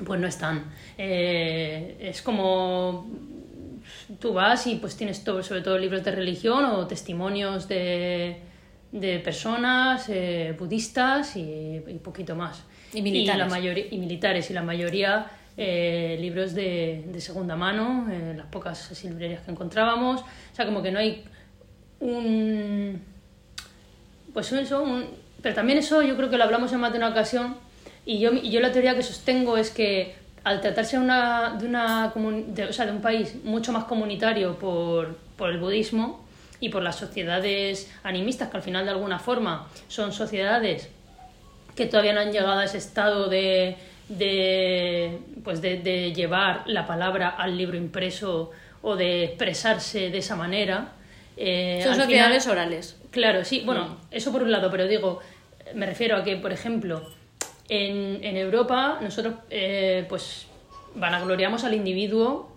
pues 0.05 0.19
no 0.19 0.27
están. 0.27 0.65
Eh, 0.97 1.97
es 1.99 2.21
como 2.21 3.07
tú 4.19 4.33
vas 4.33 4.65
y 4.67 4.75
pues 4.75 4.95
tienes 4.95 5.23
todo, 5.23 5.43
sobre 5.43 5.61
todo 5.61 5.77
libros 5.77 6.03
de 6.03 6.11
religión 6.11 6.65
o 6.65 6.87
testimonios 6.87 7.67
de, 7.67 8.37
de 8.91 9.19
personas 9.19 10.05
eh, 10.09 10.55
budistas 10.57 11.35
y, 11.35 11.81
y 11.87 11.99
poquito 12.03 12.35
más. 12.35 12.63
Y 12.93 13.01
militares. 13.01 13.37
la 13.39 13.45
mayoría, 13.47 13.85
y 13.91 13.97
militares 13.97 14.49
y 14.49 14.53
la 14.53 14.63
mayoría 14.63 15.27
eh, 15.57 16.17
libros 16.19 16.53
de, 16.55 17.03
de 17.11 17.21
segunda 17.21 17.55
mano, 17.55 18.07
eh, 18.11 18.33
las 18.37 18.47
pocas 18.47 18.91
así 18.91 19.07
librerías 19.09 19.41
que 19.43 19.51
encontrábamos. 19.51 20.21
O 20.21 20.55
sea, 20.55 20.65
como 20.65 20.81
que 20.81 20.91
no 20.91 20.99
hay 20.99 21.23
un... 21.99 23.01
Pues 24.33 24.51
eso, 24.51 24.81
un- 24.83 25.05
pero 25.41 25.55
también 25.55 25.79
eso 25.79 26.01
yo 26.01 26.15
creo 26.15 26.29
que 26.29 26.37
lo 26.37 26.43
hablamos 26.43 26.71
en 26.73 26.79
más 26.79 26.91
de 26.91 26.97
una 26.97 27.09
ocasión 27.09 27.55
y 28.11 28.19
yo, 28.19 28.31
y 28.33 28.49
yo 28.49 28.59
la 28.59 28.71
teoría 28.71 28.95
que 28.95 29.03
sostengo 29.03 29.57
es 29.57 29.69
que 29.69 30.15
al 30.43 30.61
tratarse 30.61 30.97
de, 30.97 31.03
una, 31.03 31.55
de, 31.59 31.65
una 31.67 32.13
de- 32.47 32.65
o 32.65 32.73
sea, 32.73 32.85
de 32.85 32.91
un 32.91 33.01
país 33.01 33.35
mucho 33.43 33.71
más 33.71 33.83
comunitario 33.85 34.57
por, 34.57 35.15
por 35.37 35.49
el 35.51 35.59
budismo 35.59 36.25
y 36.59 36.69
por 36.69 36.81
las 36.81 36.95
sociedades 36.95 37.91
animistas, 38.03 38.49
que 38.49 38.57
al 38.57 38.63
final 38.63 38.85
de 38.85 38.91
alguna 38.91 39.19
forma 39.19 39.67
son 39.87 40.11
sociedades 40.11 40.89
que 41.75 41.85
todavía 41.85 42.13
no 42.13 42.21
han 42.21 42.31
llegado 42.31 42.59
a 42.59 42.65
ese 42.65 42.77
estado 42.79 43.27
de, 43.29 43.77
de, 44.09 45.19
pues 45.43 45.61
de, 45.61 45.77
de 45.77 46.13
llevar 46.13 46.63
la 46.67 46.85
palabra 46.87 47.29
al 47.29 47.57
libro 47.57 47.77
impreso 47.77 48.51
o 48.81 48.95
de 48.95 49.25
expresarse 49.25 50.09
de 50.09 50.17
esa 50.17 50.35
manera. 50.35 50.93
eh, 51.37 51.81
Son 51.83 51.95
sociedades 51.95 52.43
final- 52.43 52.57
orales. 52.57 52.97
Claro, 53.11 53.43
sí, 53.45 53.63
bueno, 53.65 53.97
eso 54.11 54.31
por 54.31 54.43
un 54.43 54.51
lado, 54.51 54.69
pero 54.71 54.87
digo, 54.87 55.19
me 55.75 55.85
refiero 55.85 56.15
a 56.17 56.23
que, 56.23 56.35
por 56.37 56.51
ejemplo, 56.51 57.01
en, 57.69 58.37
Europa 58.37 58.99
nosotros 59.01 59.35
eh, 59.49 60.05
pues 60.09 60.47
vanagloriamos 60.95 61.63
al 61.63 61.73
individuo 61.75 62.49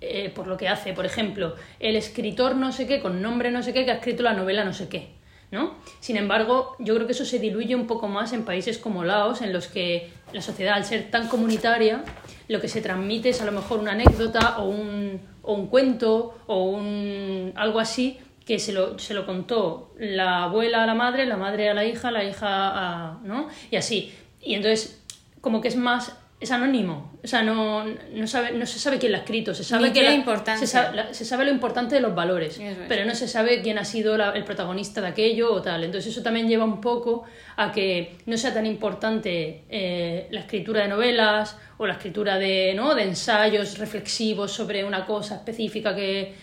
eh, 0.00 0.30
por 0.34 0.46
lo 0.46 0.56
que 0.56 0.68
hace. 0.68 0.92
Por 0.92 1.06
ejemplo, 1.06 1.54
el 1.78 1.96
escritor 1.96 2.56
no 2.56 2.72
sé 2.72 2.86
qué, 2.86 3.00
con 3.00 3.22
nombre 3.22 3.50
no 3.50 3.62
sé 3.62 3.72
qué, 3.72 3.84
que 3.84 3.90
ha 3.90 3.94
escrito 3.94 4.22
la 4.22 4.34
novela 4.34 4.64
no 4.64 4.72
sé 4.72 4.88
qué. 4.88 5.20
¿no? 5.50 5.74
Sin 5.98 6.16
embargo, 6.16 6.76
yo 6.78 6.94
creo 6.94 7.06
que 7.06 7.12
eso 7.12 7.24
se 7.24 7.38
diluye 7.38 7.74
un 7.74 7.86
poco 7.86 8.08
más 8.08 8.32
en 8.32 8.44
países 8.44 8.78
como 8.78 9.04
Laos, 9.04 9.42
en 9.42 9.52
los 9.52 9.66
que 9.66 10.12
la 10.32 10.42
sociedad, 10.42 10.74
al 10.74 10.84
ser 10.84 11.10
tan 11.10 11.28
comunitaria, 11.28 12.04
lo 12.48 12.60
que 12.60 12.68
se 12.68 12.80
transmite 12.80 13.30
es 13.30 13.42
a 13.42 13.44
lo 13.44 13.52
mejor 13.52 13.80
una 13.80 13.92
anécdota 13.92 14.58
o 14.58 14.68
un, 14.68 15.20
o 15.42 15.54
un 15.54 15.66
cuento 15.66 16.38
o 16.46 16.64
un, 16.64 17.52
algo 17.56 17.80
así 17.80 18.18
que 18.46 18.58
se 18.58 18.72
lo, 18.72 18.98
se 18.98 19.14
lo 19.14 19.26
contó 19.26 19.92
la 19.98 20.44
abuela 20.44 20.82
a 20.82 20.86
la 20.86 20.94
madre, 20.94 21.26
la 21.26 21.36
madre 21.36 21.68
a 21.68 21.74
la 21.74 21.84
hija, 21.84 22.10
la 22.10 22.24
hija 22.24 22.48
a... 22.48 23.20
¿no? 23.22 23.48
Y 23.70 23.76
así. 23.76 24.12
Y 24.42 24.54
entonces, 24.54 25.00
como 25.40 25.60
que 25.60 25.68
es 25.68 25.76
más... 25.76 26.16
Es 26.42 26.50
anónimo, 26.52 27.12
o 27.22 27.26
sea, 27.26 27.42
no, 27.42 27.84
no, 27.84 28.26
sabe, 28.26 28.52
no 28.52 28.64
se 28.64 28.78
sabe 28.78 28.96
quién 28.98 29.12
la 29.12 29.18
ha 29.18 29.20
escrito, 29.20 29.52
se 29.52 29.62
sabe 29.62 29.88
Ni 29.88 29.92
que 29.92 30.02
la- 30.02 30.56
se 30.56 30.66
sabe, 30.66 30.96
la- 30.96 31.12
se 31.12 31.26
sabe 31.26 31.44
lo 31.44 31.50
importante 31.50 31.96
de 31.96 32.00
los 32.00 32.14
valores, 32.14 32.58
es. 32.58 32.78
pero 32.88 33.04
no 33.04 33.14
se 33.14 33.28
sabe 33.28 33.60
quién 33.60 33.76
ha 33.76 33.84
sido 33.84 34.16
la- 34.16 34.30
el 34.30 34.44
protagonista 34.44 35.02
de 35.02 35.08
aquello 35.08 35.52
o 35.52 35.60
tal. 35.60 35.84
Entonces 35.84 36.10
eso 36.14 36.22
también 36.22 36.48
lleva 36.48 36.64
un 36.64 36.80
poco 36.80 37.24
a 37.56 37.70
que 37.72 38.16
no 38.24 38.38
sea 38.38 38.54
tan 38.54 38.64
importante 38.64 39.64
eh, 39.68 40.28
la 40.30 40.40
escritura 40.40 40.80
de 40.80 40.88
novelas 40.88 41.58
o 41.76 41.86
la 41.86 41.92
escritura 41.92 42.38
de, 42.38 42.72
¿no? 42.74 42.94
de 42.94 43.02
ensayos 43.02 43.76
reflexivos 43.76 44.50
sobre 44.50 44.82
una 44.82 45.04
cosa 45.04 45.34
específica 45.34 45.94
que 45.94 46.34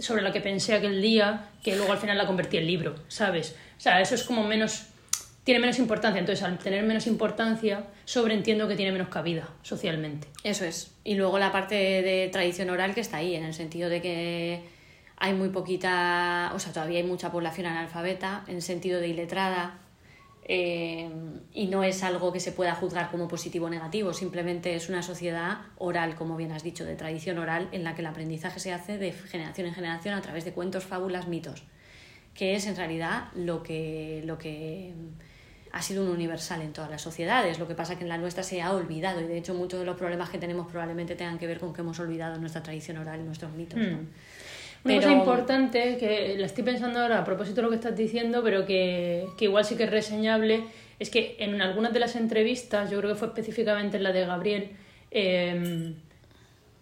sobre 0.00 0.20
la 0.20 0.32
que 0.32 0.42
pensé 0.42 0.74
aquel 0.74 1.00
día, 1.00 1.46
que 1.64 1.76
luego 1.76 1.92
al 1.92 1.98
final 1.98 2.18
la 2.18 2.26
convertí 2.26 2.58
en 2.58 2.66
libro, 2.66 2.94
¿sabes? 3.08 3.56
O 3.78 3.80
sea, 3.80 4.02
eso 4.02 4.14
es 4.16 4.22
como 4.22 4.42
menos 4.44 4.82
tiene 5.46 5.60
menos 5.60 5.78
importancia, 5.78 6.18
entonces 6.18 6.44
al 6.44 6.58
tener 6.58 6.82
menos 6.82 7.06
importancia, 7.06 7.84
sobreentiendo 8.04 8.66
que 8.66 8.74
tiene 8.74 8.90
menos 8.90 9.06
cabida 9.10 9.48
socialmente. 9.62 10.26
Eso 10.42 10.64
es. 10.64 10.90
Y 11.04 11.14
luego 11.14 11.38
la 11.38 11.52
parte 11.52 11.76
de 11.76 12.28
tradición 12.32 12.68
oral 12.68 12.96
que 12.96 13.00
está 13.00 13.18
ahí, 13.18 13.36
en 13.36 13.44
el 13.44 13.54
sentido 13.54 13.88
de 13.88 14.02
que 14.02 14.64
hay 15.16 15.34
muy 15.34 15.50
poquita, 15.50 16.50
o 16.52 16.58
sea, 16.58 16.72
todavía 16.72 16.98
hay 16.98 17.06
mucha 17.06 17.30
población 17.30 17.68
analfabeta, 17.68 18.42
en 18.48 18.56
el 18.56 18.62
sentido 18.62 18.98
de 18.98 19.06
iletrada, 19.06 19.78
eh, 20.48 21.08
y 21.54 21.68
no 21.68 21.84
es 21.84 22.02
algo 22.02 22.32
que 22.32 22.40
se 22.40 22.50
pueda 22.50 22.74
juzgar 22.74 23.12
como 23.12 23.28
positivo 23.28 23.66
o 23.66 23.70
negativo, 23.70 24.12
simplemente 24.12 24.74
es 24.74 24.88
una 24.88 25.04
sociedad 25.04 25.58
oral, 25.78 26.16
como 26.16 26.36
bien 26.36 26.50
has 26.50 26.64
dicho, 26.64 26.84
de 26.84 26.96
tradición 26.96 27.38
oral, 27.38 27.68
en 27.70 27.84
la 27.84 27.94
que 27.94 28.00
el 28.00 28.06
aprendizaje 28.06 28.58
se 28.58 28.72
hace 28.72 28.98
de 28.98 29.12
generación 29.12 29.68
en 29.68 29.74
generación 29.74 30.16
a 30.16 30.22
través 30.22 30.44
de 30.44 30.50
cuentos, 30.50 30.84
fábulas, 30.84 31.28
mitos, 31.28 31.62
que 32.34 32.56
es 32.56 32.66
en 32.66 32.74
realidad 32.74 33.28
lo 33.36 33.62
que, 33.62 34.22
lo 34.24 34.38
que 34.38 34.92
ha 35.72 35.82
sido 35.82 36.02
un 36.04 36.10
universal 36.10 36.62
en 36.62 36.72
todas 36.72 36.90
las 36.90 37.02
sociedades. 37.02 37.58
Lo 37.58 37.66
que 37.68 37.74
pasa 37.74 37.92
es 37.92 37.98
que 37.98 38.04
en 38.04 38.08
la 38.08 38.18
nuestra 38.18 38.42
se 38.42 38.62
ha 38.62 38.72
olvidado 38.72 39.20
y 39.20 39.24
de 39.24 39.38
hecho 39.38 39.54
muchos 39.54 39.80
de 39.80 39.86
los 39.86 39.96
problemas 39.96 40.30
que 40.30 40.38
tenemos 40.38 40.66
probablemente 40.70 41.14
tengan 41.16 41.38
que 41.38 41.46
ver 41.46 41.58
con 41.60 41.72
que 41.74 41.80
hemos 41.82 41.98
olvidado 42.00 42.38
nuestra 42.38 42.62
tradición 42.62 42.96
oral 42.98 43.20
y 43.20 43.24
nuestros 43.24 43.52
mitos. 43.52 43.78
¿no? 43.78 43.84
Mm. 43.84 43.90
Una 43.90 44.94
Pero- 44.94 45.00
cosa 45.02 45.12
importante 45.12 45.96
que 45.98 46.36
la 46.38 46.46
estoy 46.46 46.62
pensando 46.64 47.00
ahora 47.00 47.18
a 47.18 47.24
propósito 47.24 47.56
de 47.56 47.62
lo 47.62 47.70
que 47.70 47.76
estás 47.76 47.96
diciendo, 47.96 48.42
pero 48.44 48.64
que, 48.66 49.26
que 49.36 49.46
igual 49.46 49.64
sí 49.64 49.76
que 49.76 49.84
es 49.84 49.90
reseñable, 49.90 50.64
es 50.98 51.10
que 51.10 51.36
en 51.40 51.60
algunas 51.60 51.92
de 51.92 51.98
las 52.00 52.14
entrevistas, 52.16 52.90
yo 52.90 52.98
creo 52.98 53.10
que 53.12 53.18
fue 53.18 53.28
específicamente 53.28 53.96
en 53.96 54.02
la 54.04 54.12
de 54.12 54.24
Gabriel, 54.24 54.70
eh, 55.10 55.92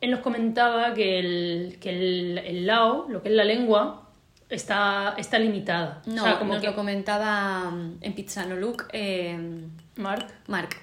él 0.00 0.10
nos 0.10 0.20
comentaba 0.20 0.92
que, 0.92 1.18
el, 1.18 1.78
que 1.80 1.90
el, 1.90 2.38
el 2.38 2.66
lao, 2.66 3.06
lo 3.08 3.22
que 3.22 3.30
es 3.30 3.34
la 3.34 3.44
lengua, 3.44 4.03
está, 4.48 5.14
está 5.18 5.38
limitada. 5.38 6.02
No, 6.06 6.22
o 6.22 6.26
sea, 6.26 6.38
como 6.38 6.54
nos 6.54 6.62
que 6.62 6.68
lo 6.68 6.74
comentaba 6.74 7.70
mm, 7.70 7.98
en 8.00 8.14
Pizzanoluk 8.14 8.88
eh, 8.92 9.38
Mark, 9.96 10.26
Mark. 10.48 10.76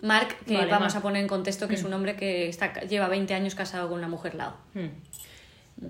Mark, 0.00 0.36
que 0.46 0.54
Vale, 0.54 0.70
vamos 0.70 0.94
Mark. 0.94 0.98
a 0.98 1.02
poner 1.02 1.22
en 1.22 1.28
contexto 1.28 1.68
que 1.68 1.76
es 1.76 1.84
un 1.84 1.92
hombre 1.92 2.16
que 2.16 2.48
está, 2.48 2.72
lleva 2.80 3.08
20 3.08 3.34
años 3.34 3.54
casado 3.54 3.88
con 3.88 3.98
una 3.98 4.08
mujer 4.08 4.34
lao. 4.34 4.56
Mm. 4.74 4.88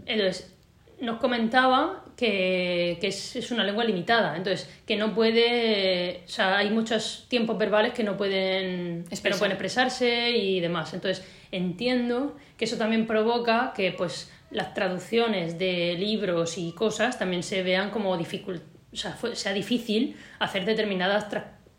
Entonces, 0.06 0.52
nos 1.00 1.18
comentaba 1.18 2.04
que, 2.16 2.98
que 3.00 3.08
es, 3.08 3.36
es 3.36 3.50
una 3.50 3.64
lengua 3.64 3.84
limitada, 3.84 4.36
entonces, 4.36 4.70
que 4.86 4.96
no 4.96 5.14
puede, 5.14 6.22
o 6.24 6.28
sea, 6.28 6.58
hay 6.58 6.70
muchos 6.70 7.26
tiempos 7.28 7.58
verbales 7.58 7.92
que 7.92 8.04
no 8.04 8.16
pueden, 8.16 9.04
que 9.04 9.30
no 9.30 9.36
pueden 9.36 9.52
expresarse 9.52 10.30
y 10.30 10.60
demás. 10.60 10.94
Entonces, 10.94 11.26
entiendo 11.50 12.36
que 12.56 12.66
eso 12.66 12.76
también 12.76 13.06
provoca 13.06 13.72
que, 13.74 13.92
pues, 13.92 14.30
las 14.52 14.74
traducciones 14.74 15.58
de 15.58 15.94
libros 15.98 16.58
y 16.58 16.72
cosas 16.72 17.18
también 17.18 17.42
se 17.42 17.62
vean 17.62 17.90
como 17.90 18.16
dificult, 18.16 18.62
o 18.92 18.96
sea, 18.96 19.12
fue- 19.12 19.34
sea 19.36 19.52
difícil 19.52 20.16
hacer 20.38 20.64
determinadas, 20.64 21.26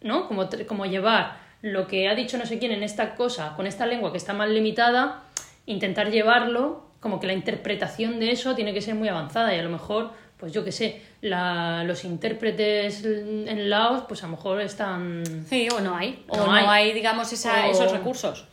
¿no? 0.01 0.27
Como, 0.27 0.49
como 0.67 0.85
llevar 0.85 1.37
lo 1.61 1.87
que 1.87 2.09
ha 2.09 2.15
dicho 2.15 2.37
no 2.37 2.45
sé 2.45 2.59
quién 2.59 2.71
en 2.71 2.83
esta 2.83 3.15
cosa, 3.15 3.53
con 3.55 3.67
esta 3.67 3.85
lengua 3.85 4.11
que 4.11 4.17
está 4.17 4.33
más 4.33 4.49
limitada, 4.49 5.23
intentar 5.65 6.11
llevarlo, 6.11 6.89
como 6.99 7.19
que 7.19 7.27
la 7.27 7.33
interpretación 7.33 8.19
de 8.19 8.31
eso 8.31 8.55
tiene 8.55 8.73
que 8.73 8.81
ser 8.81 8.95
muy 8.95 9.07
avanzada 9.07 9.55
y 9.55 9.59
a 9.59 9.63
lo 9.63 9.69
mejor, 9.69 10.11
pues 10.37 10.51
yo 10.51 10.63
qué 10.65 10.71
sé, 10.71 11.01
la- 11.21 11.83
los 11.85 12.03
intérpretes 12.05 13.05
en 13.05 13.69
Laos, 13.69 14.03
pues 14.07 14.23
a 14.23 14.25
lo 14.27 14.31
mejor 14.35 14.59
están... 14.61 15.23
Sí, 15.47 15.67
o 15.73 15.79
no 15.79 15.95
hay. 15.95 16.25
O 16.27 16.35
No 16.37 16.45
no, 16.47 16.51
hay. 16.51 16.65
hay. 16.65 16.93
digamos, 16.93 17.31
esa, 17.31 17.67
O- 17.67 17.71
esos 17.71 17.91
recursos. 17.91 18.45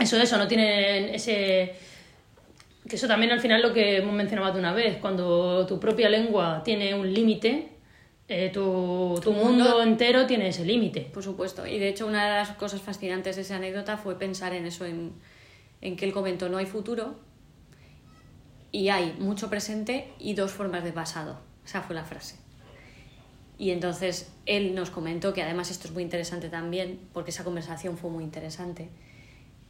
Eso, 0.00 0.16
eso, 0.16 0.36
no 0.38 0.48
tienen 0.48 1.14
ese... 1.14 1.76
Que 2.88 2.96
eso 2.96 3.06
también 3.06 3.32
al 3.32 3.40
final 3.40 3.60
lo 3.60 3.72
que 3.74 3.98
hemos 3.98 4.14
mencionado 4.14 4.52
de 4.54 4.58
una 4.60 4.72
vez, 4.72 4.96
cuando 4.98 5.66
tu 5.66 5.78
propia 5.78 6.08
lengua 6.08 6.62
tiene 6.64 6.94
un 6.94 7.12
límite, 7.12 7.68
eh, 8.28 8.50
tu, 8.52 9.18
tu 9.22 9.32
mundo 9.32 9.64
mundo- 9.64 9.82
entero 9.82 10.26
tiene 10.26 10.48
ese 10.48 10.64
límite. 10.64 11.02
Por 11.02 11.22
supuesto. 11.22 11.66
Y 11.66 11.78
de 11.78 11.88
hecho, 11.88 12.06
una 12.06 12.24
de 12.24 12.30
las 12.30 12.50
cosas 12.56 12.80
fascinantes 12.80 13.36
de 13.36 13.42
esa 13.42 13.56
anécdota 13.56 13.98
fue 13.98 14.18
pensar 14.18 14.54
en 14.54 14.66
eso, 14.66 14.86
en, 14.86 15.12
en 15.80 15.96
que 15.96 16.06
él 16.06 16.12
comentó: 16.12 16.48
no 16.48 16.56
hay 16.56 16.66
futuro 16.66 17.16
y 18.72 18.88
hay 18.88 19.14
mucho 19.18 19.50
presente 19.50 20.08
y 20.18 20.34
dos 20.34 20.52
formas 20.52 20.82
de 20.84 20.92
pasado. 20.92 21.40
Esa 21.64 21.82
fue 21.82 21.94
la 21.94 22.04
frase. 22.04 22.36
Y 23.58 23.70
entonces 23.70 24.32
él 24.46 24.74
nos 24.74 24.90
comentó 24.90 25.34
que 25.34 25.42
además 25.42 25.70
esto 25.70 25.88
es 25.88 25.92
muy 25.92 26.02
interesante 26.02 26.48
también, 26.48 27.00
porque 27.12 27.30
esa 27.32 27.44
conversación 27.44 27.98
fue 27.98 28.08
muy 28.08 28.24
interesante, 28.24 28.88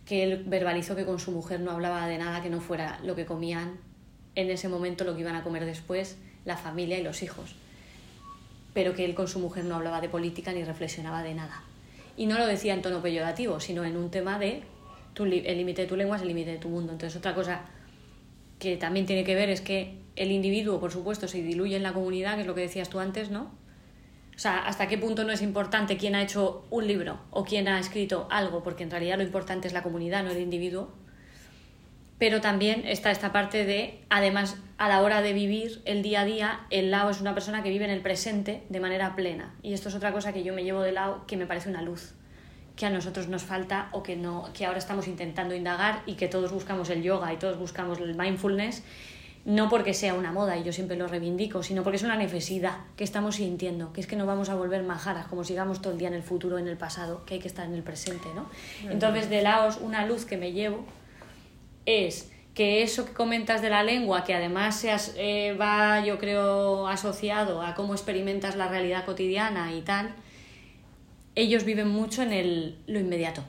que 0.09 0.23
él 0.23 0.45
verbalizó 0.47 0.97
que 0.97 1.05
con 1.05 1.21
su 1.21 1.33
mujer 1.33 1.61
no 1.61 1.71
hablaba 1.71 2.07
de 2.07 2.17
nada 2.17 2.43
que 2.43 2.49
no 2.49 2.63
fuera 2.63 2.99
lo 3.05 3.15
que 3.15 3.27
comían 3.27 3.77
en 4.37 4.49
ese 4.49 4.67
momento, 4.67 5.05
lo 5.05 5.15
que 5.15 5.21
iban 5.21 5.37
a 5.37 5.43
comer 5.43 5.67
después, 5.67 6.17
la 6.47 6.57
familia 6.57 6.99
y 6.99 7.03
los 7.03 7.23
hijos. 7.23 7.55
Pero 8.73 8.95
que 8.95 9.05
él 9.05 9.15
con 9.15 9.29
su 9.29 9.39
mujer 9.39 9.67
no 9.67 9.75
hablaba 9.75 10.01
de 10.01 10.09
política 10.09 10.55
ni 10.55 10.65
reflexionaba 10.65 11.23
de 11.23 11.35
nada. 11.35 11.63
Y 12.17 12.25
no 12.25 12.39
lo 12.39 12.47
decía 12.47 12.73
en 12.73 12.81
tono 12.81 13.03
peyorativo, 13.03 13.61
sino 13.61 13.85
en 13.85 13.99
un 13.99 14.11
tema 14.11 14.39
de 14.39 14.63
el 15.25 15.59
límite 15.59 15.83
de 15.83 15.89
tu 15.89 15.97
lengua 15.97 16.17
es 16.17 16.23
el 16.23 16.29
límite 16.29 16.53
de 16.53 16.59
tu 16.59 16.71
mundo. 16.71 16.93
Entonces, 16.93 17.19
otra 17.19 17.35
cosa 17.35 17.67
que 18.59 18.79
también 18.79 19.05
tiene 19.05 19.25
que 19.25 19.35
ver 19.35 19.51
es 19.51 19.61
que 19.61 19.99
el 20.17 20.33
individuo, 20.33 20.81
por 20.81 20.91
supuesto, 20.91 21.29
se 21.29 21.43
diluye 21.43 21.77
en 21.77 21.83
la 21.83 21.93
comunidad, 21.93 22.37
que 22.37 22.43
es 22.43 22.47
lo 22.47 22.55
que 22.55 22.63
decías 22.63 22.89
tú 22.89 22.99
antes, 22.99 23.31
¿no? 23.31 23.51
O 24.39 24.41
sea, 24.41 24.59
hasta 24.59 24.87
qué 24.87 24.97
punto 24.97 25.25
no 25.25 25.33
es 25.33 25.43
importante 25.43 25.97
quién 25.97 26.15
ha 26.15 26.23
hecho 26.23 26.65
un 26.71 26.87
libro 26.87 27.19
o 27.33 27.45
quién 27.45 27.67
ha 27.67 27.81
escrito 27.81 28.29
algo, 28.31 28.63
porque 28.63 28.85
en 28.85 28.91
realidad 28.93 29.17
lo 29.17 29.25
importante 29.25 29.67
es 29.67 29.75
la 29.75 29.83
comunidad, 29.83 30.23
no 30.23 30.31
el 30.31 30.39
individuo. 30.39 30.93
Pero 32.21 32.41
también 32.41 32.87
está 32.87 33.11
esta 33.11 33.33
parte 33.33 33.65
de, 33.65 34.01
además, 34.11 34.57
a 34.77 34.89
la 34.89 35.03
hora 35.03 35.23
de 35.23 35.33
vivir 35.33 35.83
el 35.87 36.03
día 36.03 36.21
a 36.21 36.25
día, 36.25 36.61
el 36.71 36.93
Lao 36.93 37.11
es 37.11 37.21
una 37.21 37.35
persona 37.35 37.65
que 37.65 37.71
vive 37.71 37.85
en 37.85 37.91
el 37.91 38.01
presente 38.01 38.63
de 38.69 38.79
manera 38.79 39.17
plena. 39.17 39.57
Y 39.61 39.73
esto 39.73 39.89
es 39.89 39.97
otra 39.97 40.13
cosa 40.13 40.33
que 40.33 40.45
yo 40.45 40.55
me 40.55 40.63
llevo 40.63 40.83
de 40.83 40.93
Lao 40.93 41.27
que 41.27 41.37
me 41.37 41.47
parece 41.47 41.69
una 41.69 41.83
luz, 41.83 42.15
que 42.77 42.87
a 42.87 42.91
nosotros 42.91 43.27
nos 43.27 43.43
falta 43.43 43.89
o 43.91 44.05
que, 44.05 44.15
no, 44.15 44.51
que 44.55 44.67
ahora 44.67 44.79
estamos 44.79 45.09
intentando 45.09 45.57
indagar 45.57 46.03
y 46.07 46.15
que 46.15 46.29
todos 46.29 46.53
buscamos 46.53 46.91
el 46.91 47.03
yoga 47.03 47.33
y 47.33 47.39
todos 47.39 47.59
buscamos 47.59 47.99
el 47.99 48.15
mindfulness 48.15 48.85
no 49.49 49.71
porque 49.71 49.95
sea 49.95 50.13
una 50.13 50.31
moda 50.31 50.59
y 50.59 50.63
yo 50.63 50.75
siempre 50.75 50.95
lo 50.95 51.09
reivindico, 51.09 51.63
sino 51.63 51.83
porque 51.83 51.97
es 51.97 52.03
una 52.03 52.17
necesidad 52.17 52.81
que 52.97 53.05
estamos 53.05 53.37
sintiendo, 53.37 53.95
que 53.95 54.03
es 54.03 54.07
que 54.07 54.15
no 54.15 54.27
vamos 54.27 54.51
a 54.51 54.55
volver 54.55 54.83
majaras 54.83 55.27
como 55.27 55.43
sigamos 55.43 55.81
todo 55.81 55.95
el 55.95 55.99
día 55.99 56.09
en 56.09 56.15
el 56.15 56.23
futuro, 56.23 56.59
en 56.59 56.69
el 56.69 56.77
pasado, 56.77 57.25
que 57.25 57.35
hay 57.35 57.41
que 57.41 57.49
estar 57.49 57.65
en 57.65 57.73
el 57.73 57.83
presente, 57.83 58.29
¿no? 58.35 58.47
Entonces, 58.91 59.31
de 59.31 59.41
Laos, 59.41 59.79
una 59.81 60.05
luz 60.05 60.27
que 60.27 60.37
me 60.37 60.53
llevo 60.53 60.85
es 61.87 62.31
que 62.53 62.83
eso 62.83 63.07
que 63.07 63.15
comentas 63.15 63.63
de 63.63 63.71
la 63.71 63.83
lengua, 63.83 64.23
que 64.23 64.35
además 64.35 64.81
se 64.81 64.95
eh, 65.17 65.55
va, 65.55 66.05
yo 66.05 66.19
creo, 66.19 66.87
asociado 66.87 67.63
a 67.63 67.75
cómo 67.75 67.95
experimentas 67.95 68.55
la 68.55 68.69
realidad 68.69 69.07
cotidiana 69.07 69.73
y 69.73 69.81
tal, 69.81 70.15
ellos 71.35 71.65
viven 71.65 71.89
mucho 71.89 72.21
en 72.21 72.35
el, 72.35 72.79
lo 72.87 73.01
inmediato. 73.01 73.43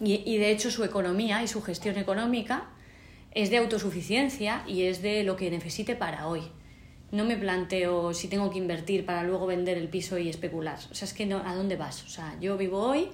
Y, 0.00 0.22
y 0.24 0.38
de 0.38 0.52
hecho 0.52 0.70
su 0.70 0.84
economía 0.84 1.42
y 1.42 1.48
su 1.48 1.62
gestión 1.62 1.98
económica 1.98 2.68
es 3.34 3.50
de 3.50 3.58
autosuficiencia 3.58 4.64
y 4.66 4.84
es 4.84 5.02
de 5.02 5.24
lo 5.24 5.36
que 5.36 5.50
necesite 5.50 5.96
para 5.96 6.28
hoy. 6.28 6.42
No 7.10 7.24
me 7.24 7.36
planteo 7.36 8.14
si 8.14 8.28
tengo 8.28 8.50
que 8.50 8.58
invertir 8.58 9.04
para 9.04 9.24
luego 9.24 9.46
vender 9.46 9.76
el 9.76 9.88
piso 9.88 10.18
y 10.18 10.28
especular. 10.28 10.78
O 10.90 10.94
sea, 10.94 11.06
es 11.06 11.14
que 11.14 11.26
no, 11.26 11.38
¿a 11.44 11.54
dónde 11.54 11.76
vas? 11.76 12.04
O 12.04 12.08
sea, 12.08 12.36
yo 12.40 12.56
vivo 12.56 12.78
hoy, 12.78 13.08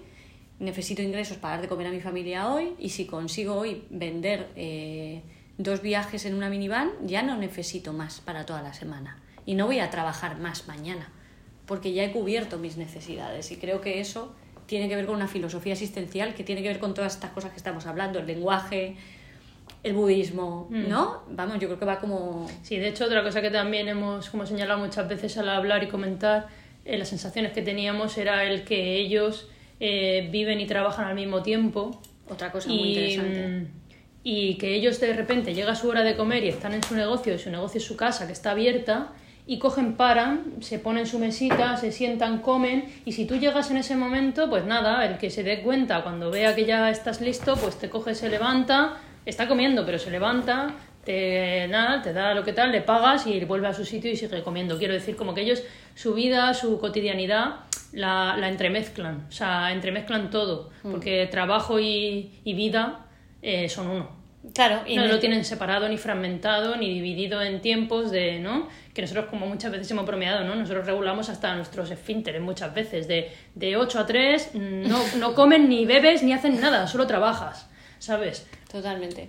necesito 0.58 1.02
ingresos 1.02 1.38
para 1.38 1.54
dar 1.54 1.62
de 1.62 1.68
comer 1.68 1.86
a 1.86 1.90
mi 1.90 2.00
familia 2.00 2.52
hoy 2.52 2.74
y 2.78 2.90
si 2.90 3.06
consigo 3.06 3.54
hoy 3.54 3.84
vender 3.90 4.48
eh, 4.56 5.22
dos 5.58 5.82
viajes 5.82 6.24
en 6.26 6.34
una 6.34 6.50
minivan, 6.50 6.90
ya 7.04 7.22
no 7.22 7.36
necesito 7.36 7.92
más 7.92 8.20
para 8.20 8.46
toda 8.46 8.62
la 8.62 8.74
semana. 8.74 9.18
Y 9.46 9.54
no 9.54 9.66
voy 9.66 9.80
a 9.80 9.90
trabajar 9.90 10.38
más 10.38 10.68
mañana, 10.68 11.10
porque 11.66 11.92
ya 11.92 12.04
he 12.04 12.12
cubierto 12.12 12.58
mis 12.58 12.76
necesidades. 12.76 13.50
Y 13.52 13.56
creo 13.56 13.80
que 13.80 14.00
eso 14.00 14.34
tiene 14.66 14.88
que 14.88 14.96
ver 14.96 15.06
con 15.06 15.16
una 15.16 15.28
filosofía 15.28 15.72
existencial 15.72 16.34
que 16.34 16.44
tiene 16.44 16.62
que 16.62 16.68
ver 16.68 16.78
con 16.78 16.94
todas 16.94 17.14
estas 17.14 17.32
cosas 17.32 17.50
que 17.50 17.56
estamos 17.56 17.86
hablando, 17.86 18.18
el 18.18 18.26
lenguaje, 18.26 18.96
el 19.82 19.94
budismo, 19.94 20.68
mm. 20.70 20.88
¿no? 20.88 21.22
Vamos, 21.30 21.58
yo 21.58 21.68
creo 21.68 21.78
que 21.78 21.84
va 21.84 21.98
como... 21.98 22.46
Sí, 22.62 22.76
de 22.76 22.88
hecho, 22.88 23.06
otra 23.06 23.22
cosa 23.22 23.40
que 23.40 23.50
también 23.50 23.88
hemos 23.88 24.28
como 24.28 24.46
señalado 24.46 24.80
muchas 24.80 25.08
veces 25.08 25.36
al 25.38 25.48
hablar 25.48 25.82
y 25.82 25.88
comentar, 25.88 26.48
eh, 26.84 26.98
las 26.98 27.08
sensaciones 27.08 27.52
que 27.52 27.62
teníamos 27.62 28.16
era 28.18 28.44
el 28.44 28.64
que 28.64 28.96
ellos 28.96 29.48
eh, 29.78 30.28
viven 30.30 30.60
y 30.60 30.66
trabajan 30.66 31.06
al 31.06 31.14
mismo 31.14 31.42
tiempo. 31.42 32.00
Otra 32.28 32.52
cosa 32.52 32.68
muy 32.68 32.90
interesante. 32.90 33.68
Y 34.22 34.56
que 34.56 34.74
ellos 34.74 35.00
de 35.00 35.14
repente 35.14 35.54
llega 35.54 35.74
su 35.74 35.88
hora 35.88 36.02
de 36.02 36.14
comer 36.14 36.44
y 36.44 36.48
están 36.48 36.74
en 36.74 36.82
su 36.82 36.94
negocio, 36.94 37.34
y 37.34 37.38
su 37.38 37.50
negocio 37.50 37.78
es 37.78 37.84
su 37.84 37.96
casa, 37.96 38.26
que 38.26 38.34
está 38.34 38.50
abierta, 38.50 39.12
y 39.46 39.58
cogen, 39.58 39.96
paran, 39.96 40.56
se 40.60 40.78
ponen 40.78 41.06
su 41.06 41.18
mesita, 41.18 41.76
se 41.78 41.90
sientan, 41.90 42.40
comen, 42.42 42.84
y 43.06 43.12
si 43.12 43.24
tú 43.24 43.36
llegas 43.36 43.70
en 43.70 43.78
ese 43.78 43.96
momento, 43.96 44.50
pues 44.50 44.66
nada, 44.66 45.06
el 45.06 45.16
que 45.16 45.30
se 45.30 45.42
dé 45.42 45.62
cuenta 45.62 46.02
cuando 46.02 46.30
vea 46.30 46.54
que 46.54 46.66
ya 46.66 46.90
estás 46.90 47.22
listo, 47.22 47.56
pues 47.56 47.78
te 47.78 47.88
coge, 47.88 48.14
se 48.14 48.28
levanta, 48.28 48.98
está 49.26 49.48
comiendo, 49.48 49.84
pero 49.84 49.98
se 49.98 50.10
levanta, 50.10 50.74
te, 51.04 51.66
nada, 51.68 52.02
te 52.02 52.12
da 52.12 52.34
lo 52.34 52.44
que 52.44 52.52
tal, 52.52 52.72
le 52.72 52.82
pagas 52.82 53.26
y 53.26 53.44
vuelve 53.44 53.68
a 53.68 53.74
su 53.74 53.84
sitio 53.84 54.10
y 54.10 54.16
sigue 54.16 54.42
comiendo. 54.42 54.78
Quiero 54.78 54.94
decir, 54.94 55.16
como 55.16 55.34
que 55.34 55.42
ellos, 55.42 55.62
su 55.94 56.14
vida, 56.14 56.52
su 56.54 56.78
cotidianidad, 56.78 57.56
la, 57.92 58.36
la 58.36 58.48
entremezclan, 58.48 59.26
o 59.28 59.32
sea, 59.32 59.72
entremezclan 59.72 60.30
todo, 60.30 60.70
mm. 60.82 60.90
porque 60.90 61.28
trabajo 61.30 61.80
y, 61.80 62.40
y 62.44 62.54
vida 62.54 63.06
eh, 63.42 63.68
son 63.68 63.88
uno. 63.88 64.20
Claro, 64.54 64.84
y 64.86 64.96
no 64.96 65.06
lo 65.06 65.18
tienen 65.18 65.44
separado, 65.44 65.86
ni 65.86 65.98
fragmentado, 65.98 66.74
ni 66.76 66.88
dividido 66.88 67.42
en 67.42 67.60
tiempos 67.60 68.10
de, 68.10 68.38
¿no? 68.38 68.68
Que 68.94 69.02
nosotros, 69.02 69.26
como 69.26 69.46
muchas 69.46 69.70
veces 69.70 69.90
hemos 69.90 70.06
bromeado, 70.06 70.44
¿no? 70.44 70.54
Nosotros 70.54 70.86
regulamos 70.86 71.28
hasta 71.28 71.54
nuestros 71.54 71.90
esfínteres 71.90 72.40
muchas 72.40 72.72
veces, 72.72 73.06
de, 73.06 73.30
de 73.54 73.76
8 73.76 73.98
a 73.98 74.06
3, 74.06 74.54
no, 74.54 74.98
no 75.18 75.34
comen 75.34 75.68
ni 75.68 75.84
bebes 75.84 76.22
ni 76.22 76.32
hacen 76.32 76.58
nada, 76.58 76.86
solo 76.86 77.06
trabajas. 77.06 77.70
¿sabes? 78.00 78.48
Totalmente. 78.70 79.28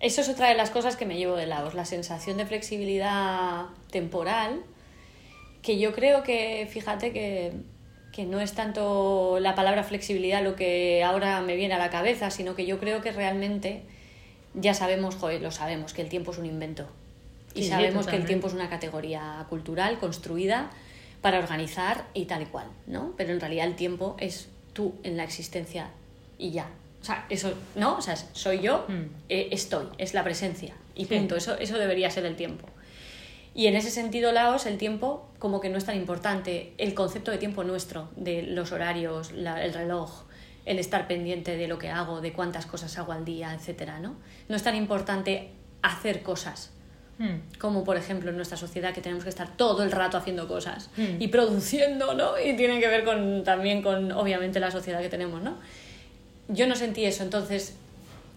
Eso 0.00 0.20
es 0.20 0.28
otra 0.28 0.48
de 0.48 0.54
las 0.54 0.70
cosas 0.70 0.96
que 0.96 1.06
me 1.06 1.16
llevo 1.16 1.36
de 1.36 1.46
Laos, 1.46 1.74
la 1.74 1.84
sensación 1.84 2.36
de 2.36 2.46
flexibilidad 2.46 3.66
temporal, 3.90 4.62
que 5.62 5.78
yo 5.78 5.92
creo 5.92 6.22
que, 6.22 6.68
fíjate 6.70 7.12
que, 7.12 7.52
que 8.12 8.24
no 8.24 8.40
es 8.40 8.52
tanto 8.52 9.38
la 9.40 9.56
palabra 9.56 9.82
flexibilidad 9.82 10.42
lo 10.42 10.54
que 10.54 11.02
ahora 11.02 11.40
me 11.40 11.56
viene 11.56 11.74
a 11.74 11.78
la 11.78 11.90
cabeza, 11.90 12.30
sino 12.30 12.54
que 12.54 12.64
yo 12.64 12.78
creo 12.78 13.02
que 13.02 13.10
realmente 13.10 13.82
ya 14.54 14.74
sabemos, 14.74 15.16
joder, 15.16 15.42
lo 15.42 15.50
sabemos, 15.50 15.92
que 15.92 16.02
el 16.02 16.08
tiempo 16.08 16.30
es 16.30 16.38
un 16.38 16.46
invento. 16.46 16.86
Y 17.54 17.64
sabemos 17.64 18.06
que 18.06 18.14
el 18.14 18.24
tiempo 18.24 18.46
es 18.46 18.52
una 18.52 18.68
categoría 18.68 19.44
cultural 19.48 19.98
construida 19.98 20.70
para 21.22 21.38
organizar 21.40 22.06
y 22.14 22.26
tal 22.26 22.42
y 22.42 22.46
cual, 22.46 22.68
¿no? 22.86 23.14
Pero 23.16 23.32
en 23.32 23.40
realidad 23.40 23.66
el 23.66 23.74
tiempo 23.74 24.16
es 24.20 24.48
tú 24.74 24.94
en 25.02 25.16
la 25.16 25.24
existencia 25.24 25.90
y 26.38 26.52
ya. 26.52 26.70
O 27.00 27.04
sea, 27.04 27.26
eso, 27.28 27.52
¿no? 27.76 27.96
O 27.96 28.02
sea, 28.02 28.16
soy 28.16 28.60
yo, 28.60 28.84
mm. 28.88 29.02
eh, 29.28 29.48
estoy, 29.52 29.86
es 29.98 30.14
la 30.14 30.24
presencia. 30.24 30.74
Y 30.94 31.06
punto, 31.06 31.36
eso, 31.36 31.56
eso 31.58 31.78
debería 31.78 32.10
ser 32.10 32.26
el 32.26 32.34
tiempo. 32.34 32.68
Y 33.54 33.66
en 33.66 33.76
ese 33.76 33.90
sentido, 33.90 34.32
Laos, 34.32 34.66
el 34.66 34.78
tiempo 34.78 35.28
como 35.38 35.60
que 35.60 35.68
no 35.68 35.78
es 35.78 35.84
tan 35.84 35.96
importante. 35.96 36.74
El 36.78 36.94
concepto 36.94 37.30
de 37.30 37.38
tiempo 37.38 37.64
nuestro, 37.64 38.08
de 38.16 38.42
los 38.42 38.72
horarios, 38.72 39.30
el 39.32 39.74
reloj, 39.74 40.24
el 40.64 40.78
estar 40.78 41.06
pendiente 41.06 41.56
de 41.56 41.66
lo 41.66 41.78
que 41.78 41.88
hago, 41.88 42.20
de 42.20 42.32
cuántas 42.32 42.66
cosas 42.66 42.98
hago 42.98 43.12
al 43.12 43.24
día, 43.24 43.54
etcétera, 43.54 44.00
¿no? 44.00 44.16
No 44.48 44.56
es 44.56 44.62
tan 44.62 44.76
importante 44.76 45.50
hacer 45.82 46.22
cosas. 46.22 46.72
Mm. 47.18 47.58
Como 47.58 47.82
por 47.82 47.96
ejemplo 47.96 48.30
en 48.30 48.36
nuestra 48.36 48.56
sociedad 48.56 48.94
que 48.94 49.00
tenemos 49.00 49.24
que 49.24 49.30
estar 49.30 49.56
todo 49.56 49.82
el 49.82 49.90
rato 49.90 50.16
haciendo 50.16 50.46
cosas 50.46 50.90
mm. 50.96 51.20
y 51.20 51.28
produciendo, 51.28 52.14
¿no? 52.14 52.38
Y 52.38 52.54
tiene 52.54 52.78
que 52.78 52.86
ver 52.86 53.04
con, 53.04 53.42
también 53.44 53.82
con, 53.82 54.12
obviamente, 54.12 54.60
la 54.60 54.70
sociedad 54.70 55.00
que 55.00 55.08
tenemos, 55.08 55.42
¿no? 55.42 55.56
Yo 56.48 56.66
no 56.66 56.74
sentí 56.74 57.04
eso, 57.04 57.22
entonces 57.22 57.76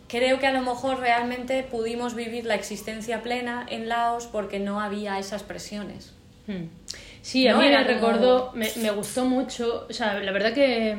creo 0.07 0.39
que 0.39 0.47
a 0.47 0.51
lo 0.51 0.61
mejor 0.61 0.99
realmente 0.99 1.63
pudimos 1.63 2.15
vivir 2.15 2.45
la 2.45 2.55
existencia 2.55 3.23
plena 3.23 3.65
en 3.69 3.87
Laos 3.87 4.27
porque 4.27 4.59
no 4.59 4.81
había 4.81 5.17
esas 5.19 5.43
presiones. 5.43 6.13
Hmm. 6.47 6.65
Sí, 7.21 7.47
a 7.47 7.55
mí 7.55 7.69
me 7.69 7.83
recordó, 7.83 8.51
me, 8.53 8.67
me, 8.77 8.91
gustó 8.91 9.25
mucho, 9.25 9.85
o 9.89 9.93
sea, 9.93 10.19
la 10.19 10.31
verdad 10.31 10.53
que 10.53 10.97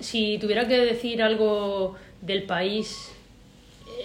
si 0.00 0.38
tuviera 0.38 0.66
que 0.66 0.78
decir 0.78 1.22
algo 1.22 1.96
del 2.22 2.44
país 2.44 3.12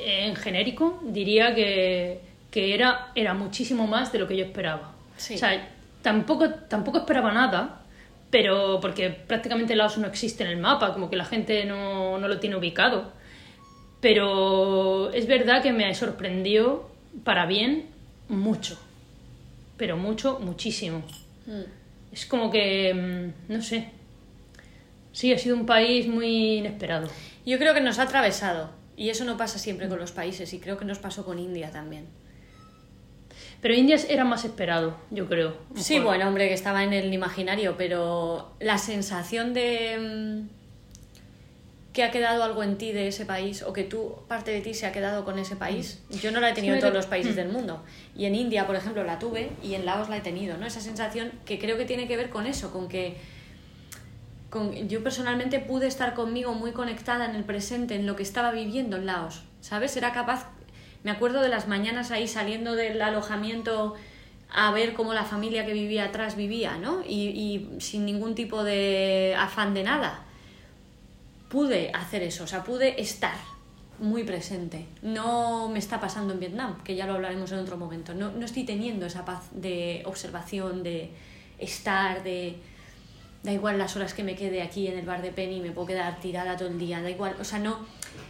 en 0.05 0.35
genérico, 0.35 0.99
diría 1.03 1.55
que, 1.55 2.19
que 2.51 2.73
era, 2.73 3.11
era 3.15 3.33
muchísimo 3.33 3.87
más 3.87 4.11
de 4.11 4.19
lo 4.19 4.27
que 4.27 4.37
yo 4.37 4.45
esperaba. 4.45 4.93
O 5.17 5.19
sea, 5.19 5.69
tampoco, 6.01 6.49
tampoco 6.49 6.99
esperaba 6.99 7.31
nada, 7.31 7.81
pero 8.35 8.81
porque 8.81 9.11
prácticamente 9.11 9.77
Laos 9.77 9.97
no 9.97 10.07
existe 10.07 10.43
en 10.43 10.49
el 10.49 10.57
mapa, 10.57 10.91
como 10.91 11.09
que 11.09 11.15
la 11.15 11.23
gente 11.23 11.63
no, 11.63 12.17
no 12.17 12.27
lo 12.27 12.37
tiene 12.37 12.57
ubicado. 12.57 13.13
Pero 14.01 15.09
es 15.13 15.25
verdad 15.25 15.63
que 15.63 15.71
me 15.71 15.95
sorprendió 15.95 16.85
para 17.23 17.45
bien 17.45 17.85
mucho, 18.27 18.77
pero 19.77 19.95
mucho, 19.95 20.37
muchísimo. 20.41 21.01
Mm. 21.45 21.61
Es 22.11 22.25
como 22.25 22.51
que, 22.51 22.93
mm, 22.93 23.53
no 23.53 23.61
sé, 23.61 23.91
sí, 25.13 25.31
ha 25.31 25.37
sido 25.37 25.55
un 25.55 25.65
país 25.65 26.05
muy 26.05 26.57
inesperado. 26.57 27.07
Yo 27.45 27.57
creo 27.57 27.73
que 27.73 27.79
nos 27.79 27.99
ha 27.99 28.03
atravesado, 28.03 28.69
y 28.97 29.11
eso 29.11 29.23
no 29.23 29.37
pasa 29.37 29.59
siempre 29.59 29.87
con 29.87 29.97
los 29.97 30.11
países, 30.11 30.51
y 30.51 30.59
creo 30.59 30.77
que 30.77 30.83
nos 30.83 30.99
pasó 30.99 31.23
con 31.23 31.39
India 31.39 31.71
también. 31.71 32.05
Pero 33.61 33.73
Indias 33.73 34.07
era 34.09 34.23
más 34.25 34.45
esperado, 34.45 34.97
yo 35.09 35.27
creo. 35.27 35.57
Sí, 35.75 35.99
bueno, 35.99 36.27
hombre, 36.27 36.47
que 36.47 36.53
estaba 36.53 36.83
en 36.83 36.93
el 36.93 37.13
imaginario, 37.13 37.75
pero 37.77 38.53
la 38.59 38.77
sensación 38.77 39.53
de 39.53 40.47
mm, 40.47 40.55
que 41.95 42.03
ha 42.03 42.11
quedado 42.11 42.43
algo 42.43 42.61
en 42.61 42.77
ti 42.77 42.91
de 42.91 43.07
ese 43.07 43.25
país 43.25 43.63
o 43.63 43.71
que 43.71 43.85
tú, 43.85 44.15
parte 44.27 44.51
de 44.51 44.59
ti 44.59 44.73
se 44.73 44.85
ha 44.85 44.91
quedado 44.91 45.23
con 45.23 45.39
ese 45.39 45.55
país, 45.55 46.01
mm. 46.09 46.15
yo 46.17 46.31
no 46.31 46.41
la 46.41 46.49
he 46.49 46.53
tenido 46.53 46.75
en 46.75 46.81
todos 46.81 46.93
los 46.93 47.05
países 47.05 47.33
mm. 47.33 47.37
del 47.37 47.49
mundo. 47.49 47.83
Y 48.17 48.25
en 48.25 48.35
India, 48.35 48.67
por 48.67 48.75
ejemplo, 48.75 49.03
la 49.05 49.17
tuve 49.17 49.51
y 49.63 49.75
en 49.75 49.85
Laos 49.85 50.09
la 50.09 50.17
he 50.17 50.21
tenido, 50.21 50.57
¿no? 50.57 50.65
Esa 50.65 50.81
sensación 50.81 51.31
que 51.45 51.57
creo 51.57 51.77
que 51.77 51.85
tiene 51.85 52.05
que 52.07 52.17
ver 52.17 52.29
con 52.29 52.47
eso, 52.47 52.73
con 52.73 52.89
que 52.89 53.15
con, 54.49 54.89
yo 54.89 55.03
personalmente 55.03 55.59
pude 55.59 55.87
estar 55.87 56.13
conmigo 56.13 56.53
muy 56.53 56.71
conectada 56.71 57.25
en 57.25 57.35
el 57.35 57.45
presente, 57.45 57.95
en 57.95 58.05
lo 58.05 58.17
que 58.17 58.23
estaba 58.23 58.51
viviendo 58.51 58.97
en 58.97 59.05
Laos, 59.05 59.43
¿sabes? 59.61 59.95
Era 59.95 60.11
capaz, 60.11 60.49
me 61.05 61.11
acuerdo 61.11 61.43
de 61.43 61.49
las 61.49 61.67
mañanas 61.67 62.09
ahí 62.09 62.27
saliendo 62.27 62.75
del 62.75 62.99
alojamiento 62.99 63.93
a 64.51 64.71
ver 64.71 64.93
cómo 64.93 65.13
la 65.13 65.23
familia 65.23 65.63
que 65.63 65.71
vivía 65.71 66.05
atrás 66.05 66.35
vivía, 66.35 66.77
¿no? 66.77 67.03
Y, 67.07 67.69
sin 67.77 68.07
ningún 68.07 68.33
tipo 68.33 68.63
de 68.63 69.35
afán 69.37 69.75
de 69.75 69.83
nada. 69.83 70.25
Pude 71.47 71.91
hacer 71.93 72.23
eso, 72.23 72.45
o 72.45 72.47
sea, 72.47 72.63
pude 72.63 72.99
estar 72.99 73.35
muy 73.99 74.23
presente. 74.23 74.87
No 75.03 75.69
me 75.69 75.77
está 75.77 75.99
pasando 75.99 76.33
en 76.33 76.39
Vietnam, 76.39 76.81
que 76.83 76.95
ya 76.95 77.05
lo 77.05 77.13
hablaremos 77.13 77.51
en 77.51 77.59
otro 77.59 77.77
momento. 77.77 78.15
No, 78.15 78.31
no 78.31 78.43
estoy 78.43 78.63
teniendo 78.63 79.05
esa 79.05 79.25
paz 79.25 79.43
de 79.51 80.01
observación, 80.07 80.81
de 80.81 81.11
estar, 81.59 82.23
de 82.23 82.57
da 83.43 83.53
igual 83.53 83.77
las 83.77 83.95
horas 83.95 84.15
que 84.15 84.23
me 84.23 84.35
quede 84.35 84.63
aquí 84.63 84.87
en 84.87 84.97
el 84.97 85.05
bar 85.05 85.21
de 85.21 85.31
Penny, 85.31 85.61
me 85.61 85.69
puedo 85.69 85.85
quedar 85.85 86.19
tirada 86.19 86.57
todo 86.57 86.67
el 86.67 86.79
día, 86.79 87.03
da 87.03 87.11
igual, 87.11 87.35
o 87.39 87.43
sea, 87.43 87.59
no, 87.59 87.85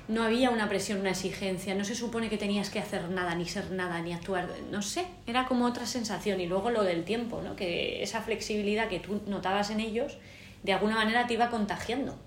no 0.07 0.23
había 0.23 0.49
una 0.49 0.69
presión, 0.69 0.99
una 0.99 1.11
exigencia, 1.11 1.75
no 1.75 1.83
se 1.83 1.95
supone 1.95 2.29
que 2.29 2.37
tenías 2.37 2.69
que 2.69 2.79
hacer 2.79 3.09
nada, 3.09 3.35
ni 3.35 3.45
ser 3.45 3.71
nada, 3.71 4.01
ni 4.01 4.13
actuar, 4.13 4.47
no 4.71 4.81
sé, 4.81 5.05
era 5.25 5.45
como 5.45 5.65
otra 5.65 5.85
sensación 5.85 6.39
y 6.41 6.47
luego 6.47 6.69
lo 6.71 6.83
del 6.83 7.03
tiempo, 7.03 7.41
¿no? 7.43 7.55
que 7.55 8.03
esa 8.03 8.21
flexibilidad 8.21 8.87
que 8.87 8.99
tú 8.99 9.21
notabas 9.27 9.69
en 9.69 9.79
ellos, 9.79 10.17
de 10.63 10.73
alguna 10.73 10.95
manera 10.95 11.27
te 11.27 11.33
iba 11.33 11.49
contagiando. 11.49 12.17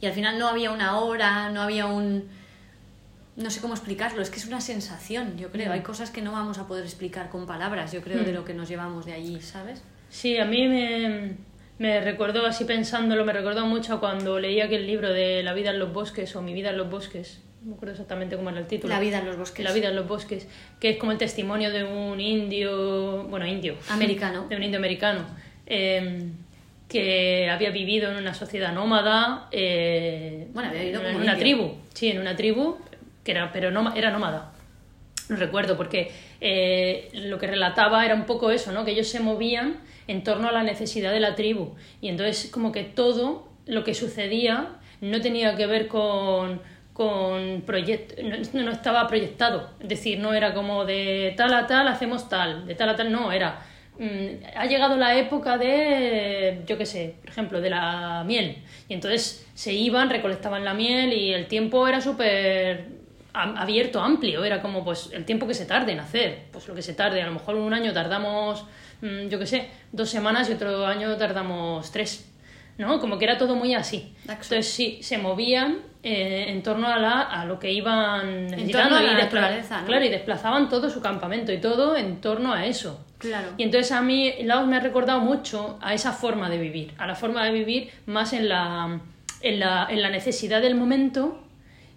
Y 0.00 0.06
al 0.06 0.12
final 0.12 0.38
no 0.38 0.48
había 0.48 0.72
una 0.72 0.98
hora, 0.98 1.50
no 1.50 1.62
había 1.62 1.86
un... 1.86 2.28
No 3.36 3.50
sé 3.50 3.60
cómo 3.60 3.72
explicarlo, 3.72 4.20
es 4.20 4.28
que 4.30 4.38
es 4.38 4.46
una 4.46 4.60
sensación, 4.60 5.38
yo 5.38 5.50
creo. 5.50 5.70
Mm. 5.70 5.72
Hay 5.72 5.80
cosas 5.80 6.10
que 6.10 6.20
no 6.20 6.32
vamos 6.32 6.58
a 6.58 6.66
poder 6.66 6.84
explicar 6.84 7.30
con 7.30 7.46
palabras, 7.46 7.92
yo 7.92 8.02
creo, 8.02 8.22
de 8.24 8.32
Mm. 8.32 8.34
lo 8.34 8.44
que 8.44 8.52
nos 8.52 8.68
llevamos 8.68 9.06
de 9.06 9.14
allí, 9.14 9.40
¿sabes? 9.40 9.82
Sí, 10.10 10.36
a 10.38 10.44
mí 10.44 10.68
me, 10.68 11.36
me 11.82 12.00
recordó, 12.00 12.46
así 12.46 12.64
pensándolo, 12.64 13.24
me 13.24 13.32
recordó 13.32 13.66
mucho 13.66 13.98
cuando 14.00 14.38
leí 14.38 14.60
aquel 14.60 14.86
libro 14.86 15.12
de 15.12 15.42
La 15.42 15.52
vida 15.52 15.70
en 15.70 15.78
los 15.78 15.92
bosques 15.92 16.34
o 16.36 16.42
Mi 16.42 16.52
vida 16.54 16.70
en 16.70 16.76
los 16.78 16.88
bosques. 16.90 17.40
No 17.62 17.70
me 17.70 17.74
acuerdo 17.76 17.92
exactamente 17.92 18.36
cómo 18.36 18.50
era 18.50 18.58
el 18.60 18.66
título. 18.66 18.92
La 18.94 19.00
vida 19.00 19.18
en 19.18 19.26
los 19.26 19.36
bosques. 19.36 19.64
La 19.64 19.72
vida 19.72 19.88
en 19.88 19.96
los 19.96 20.06
bosques, 20.08 20.48
que 20.80 20.90
es 20.90 20.96
como 20.96 21.12
el 21.12 21.18
testimonio 21.18 21.70
de 21.70 21.84
un 21.84 22.20
indio, 22.20 23.24
bueno, 23.24 23.46
indio. 23.46 23.76
Americano. 23.88 24.46
De 24.48 24.56
un 24.56 24.62
indio 24.62 24.78
americano. 24.78 25.24
eh, 25.66 26.28
que 26.88 27.48
había 27.50 27.70
vivido 27.70 28.10
en 28.10 28.16
una 28.18 28.34
sociedad 28.34 28.72
nómada. 28.74 29.48
eh, 29.50 30.48
Bueno, 30.52 30.68
había 30.68 30.82
vivido 30.82 31.00
en 31.00 31.06
como 31.06 31.18
una 31.24 31.32
indio. 31.32 31.38
tribu. 31.40 31.74
Sí, 31.94 32.08
en 32.10 32.18
una 32.20 32.36
tribu, 32.36 32.76
que 33.24 33.30
era, 33.32 33.50
pero 33.52 33.70
nóma- 33.70 33.94
era 33.96 34.10
nómada. 34.10 34.52
No 35.30 35.36
recuerdo, 35.36 35.76
porque 35.78 36.10
eh, 36.40 37.08
lo 37.14 37.38
que 37.38 37.46
relataba 37.46 38.04
era 38.04 38.14
un 38.14 38.26
poco 38.26 38.50
eso, 38.50 38.72
¿no? 38.72 38.84
Que 38.84 38.90
ellos 38.90 39.08
se 39.08 39.20
movían 39.20 39.76
en 40.06 40.24
torno 40.24 40.48
a 40.48 40.52
la 40.52 40.62
necesidad 40.62 41.12
de 41.12 41.20
la 41.20 41.34
tribu. 41.34 41.74
Y 42.00 42.08
entonces, 42.08 42.50
como 42.50 42.72
que 42.72 42.84
todo 42.84 43.48
lo 43.66 43.84
que 43.84 43.94
sucedía 43.94 44.76
no 45.00 45.20
tenía 45.20 45.56
que 45.56 45.66
ver 45.66 45.88
con, 45.88 46.60
con 46.92 47.62
proyecto, 47.66 48.14
no, 48.22 48.36
no 48.64 48.70
estaba 48.70 49.06
proyectado. 49.08 49.70
Es 49.80 49.88
decir, 49.88 50.18
no 50.18 50.34
era 50.34 50.54
como 50.54 50.84
de 50.84 51.34
tal 51.36 51.52
a 51.54 51.66
tal 51.66 51.88
hacemos 51.88 52.28
tal, 52.28 52.66
de 52.66 52.74
tal 52.74 52.88
a 52.90 52.96
tal, 52.96 53.10
no, 53.12 53.32
era. 53.32 53.60
mm, 53.98 54.44
ha 54.56 54.66
llegado 54.66 54.96
la 54.96 55.16
época 55.16 55.58
de, 55.58 56.62
yo 56.66 56.78
qué 56.78 56.86
sé, 56.86 57.16
por 57.20 57.30
ejemplo, 57.30 57.60
de 57.60 57.70
la 57.70 58.24
miel. 58.26 58.58
Y 58.88 58.94
entonces 58.94 59.46
se 59.54 59.72
iban, 59.72 60.10
recolectaban 60.10 60.64
la 60.64 60.74
miel 60.74 61.12
y 61.12 61.32
el 61.32 61.46
tiempo 61.48 61.86
era 61.88 62.00
súper 62.00 63.01
abierto, 63.34 64.00
amplio, 64.00 64.44
era 64.44 64.60
como 64.60 64.84
pues 64.84 65.10
el 65.12 65.24
tiempo 65.24 65.46
que 65.46 65.54
se 65.54 65.66
tarde 65.66 65.92
en 65.92 66.00
hacer, 66.00 66.46
pues 66.52 66.68
lo 66.68 66.74
que 66.74 66.82
se 66.82 66.94
tarde, 66.94 67.22
a 67.22 67.26
lo 67.26 67.32
mejor 67.32 67.56
un 67.56 67.72
año 67.72 67.92
tardamos, 67.92 68.64
mm, 69.00 69.28
yo 69.28 69.38
qué 69.38 69.46
sé, 69.46 69.68
dos 69.90 70.10
semanas 70.10 70.50
y 70.50 70.52
otro 70.52 70.86
año 70.86 71.16
tardamos 71.16 71.90
tres, 71.90 72.30
¿no? 72.78 73.00
Como 73.00 73.18
que 73.18 73.24
era 73.24 73.38
todo 73.38 73.54
muy 73.54 73.74
así. 73.74 74.14
Entonces 74.28 74.68
sí, 74.68 74.98
se 75.02 75.18
movían 75.18 75.78
eh, 76.02 76.46
en 76.48 76.62
torno 76.62 76.88
a, 76.88 76.98
la, 76.98 77.22
a 77.22 77.44
lo 77.44 77.58
que 77.58 77.70
iban 77.72 78.50
la 78.90 79.12
y. 79.12 79.86
Claro, 79.86 80.04
y 80.04 80.08
desplazaban 80.08 80.68
todo 80.68 80.90
su 80.90 81.00
campamento 81.00 81.52
y 81.52 81.60
todo 81.60 81.96
en 81.96 82.20
torno 82.20 82.52
a 82.52 82.66
eso. 82.66 83.04
Claro. 83.18 83.54
Y 83.56 83.62
entonces 83.62 83.92
a 83.92 84.02
mí 84.02 84.34
Laos 84.42 84.66
me 84.66 84.76
ha 84.76 84.80
recordado 84.80 85.20
mucho 85.20 85.78
a 85.80 85.94
esa 85.94 86.12
forma 86.12 86.50
de 86.50 86.58
vivir, 86.58 86.92
a 86.98 87.06
la 87.06 87.14
forma 87.14 87.44
de 87.44 87.52
vivir 87.52 87.90
más 88.06 88.32
en 88.32 88.48
la, 88.48 89.00
en 89.40 89.60
la, 89.60 89.86
en 89.88 90.02
la 90.02 90.10
necesidad 90.10 90.60
del 90.60 90.74
momento 90.74 91.38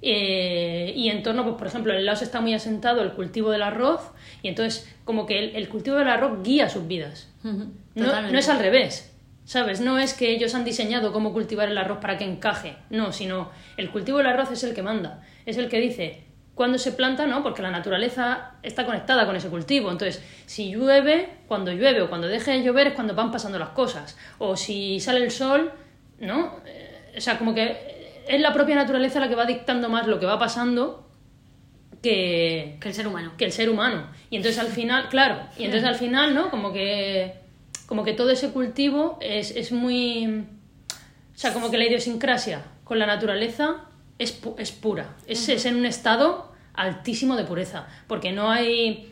eh, 0.02 0.94
y 0.96 1.10
en 1.10 1.24
torno, 1.24 1.44
pues 1.44 1.56
por 1.56 1.68
ejemplo, 1.68 1.94
en 1.94 2.06
Laos 2.06 2.22
está 2.22 2.42
muy 2.42 2.54
asentado 2.54 3.02
el 3.02 3.14
cultivo 3.14 3.52
del 3.52 3.64
arroz 3.64 4.12
y 4.42 4.50
entonces 4.50 4.94
como 5.04 5.26
que 5.26 5.40
el, 5.40 5.56
el 5.56 5.70
cultivo 5.70 5.98
del 5.98 6.10
arroz 6.10 6.44
guía 6.44 6.70
sus 6.70 6.88
vidas. 6.88 7.30
No 7.44 8.38
es 8.38 8.50
al 8.50 8.60
revés, 8.60 9.16
¿sabes? 9.46 9.82
No 9.82 10.00
es 10.00 10.14
que 10.14 10.32
ellos 10.32 10.56
han 10.56 10.66
diseñado 10.66 11.14
cómo 11.14 11.34
cultivar 11.34 11.70
el 11.70 11.78
arroz 11.78 12.00
para 12.00 12.18
que 12.18 12.26
encaje, 12.26 12.76
no, 12.90 13.12
sino 13.12 13.52
el 13.78 13.90
cultivo 13.92 14.18
del 14.20 14.28
arroz 14.28 14.52
es 14.52 14.64
el 14.64 14.74
que 14.74 14.82
manda, 14.82 15.24
es 15.46 15.58
el 15.58 15.70
que 15.70 15.80
dice 15.80 16.26
cuándo 16.56 16.78
se 16.78 16.94
planta, 16.94 17.28
¿no? 17.28 17.44
Porque 17.44 17.62
la 17.62 17.70
naturaleza 17.70 18.54
está 18.64 18.86
conectada 18.86 19.26
con 19.26 19.36
ese 19.36 19.50
cultivo. 19.50 19.92
Entonces, 19.92 20.24
si 20.46 20.72
llueve, 20.72 21.30
cuando 21.48 21.72
llueve 21.72 22.02
o 22.02 22.10
cuando 22.10 22.28
deje 22.28 22.52
de 22.52 22.64
llover 22.64 22.88
es 22.88 22.94
cuando 22.94 23.14
van 23.14 23.32
pasando 23.32 23.60
las 23.60 23.70
cosas. 23.70 24.18
O 24.40 24.56
si 24.56 25.00
sale 25.00 25.24
el 25.24 25.32
sol, 25.32 25.72
¿no? 26.20 26.60
Eh, 26.66 27.14
o 27.18 27.22
sea, 27.22 27.38
como 27.38 27.54
que 27.54 27.95
es 28.28 28.42
la 28.42 28.54
propia 28.54 28.76
naturaleza 28.76 29.20
la 29.20 29.30
que 29.30 29.36
va 29.36 29.46
dictando 29.46 29.90
más 29.90 30.08
lo 30.08 30.20
que 30.20 30.26
va 30.26 30.38
pasando 30.40 31.08
que, 32.02 32.78
Que 32.80 32.90
el 32.90 32.94
ser 32.94 33.08
humano. 33.08 33.32
que 33.38 33.46
el 33.46 33.52
ser 33.52 33.70
humano. 33.70 34.08
Y 34.30 34.36
entonces 34.38 34.60
al 34.60 34.68
final, 34.68 35.10
claro, 35.10 35.40
y 35.58 35.66
entonces 35.66 35.88
al 35.88 35.96
final, 35.96 36.34
¿no? 36.36 36.50
Como 36.52 36.72
que, 36.72 37.34
como 37.88 38.04
que 38.04 38.14
todo 38.14 38.30
ese 38.32 38.52
cultivo 38.52 39.18
es, 39.22 39.52
es 39.52 39.72
muy... 39.72 40.46
O 41.34 41.38
sea, 41.38 41.52
como 41.54 41.70
que 41.72 41.78
la 41.78 41.86
idiosincrasia 41.86 42.62
con 42.84 43.00
la 43.00 43.06
naturaleza 43.06 43.86
es, 44.20 44.42
pu- 44.42 44.56
es 44.58 44.72
pura. 44.72 45.16
Es, 45.28 45.50
es 45.50 45.66
en 45.66 45.76
un 45.76 45.86
estado 45.86 46.54
altísimo 46.74 47.36
de 47.36 47.44
pureza, 47.44 47.88
porque 48.08 48.32
no 48.32 48.52
hay 48.52 49.12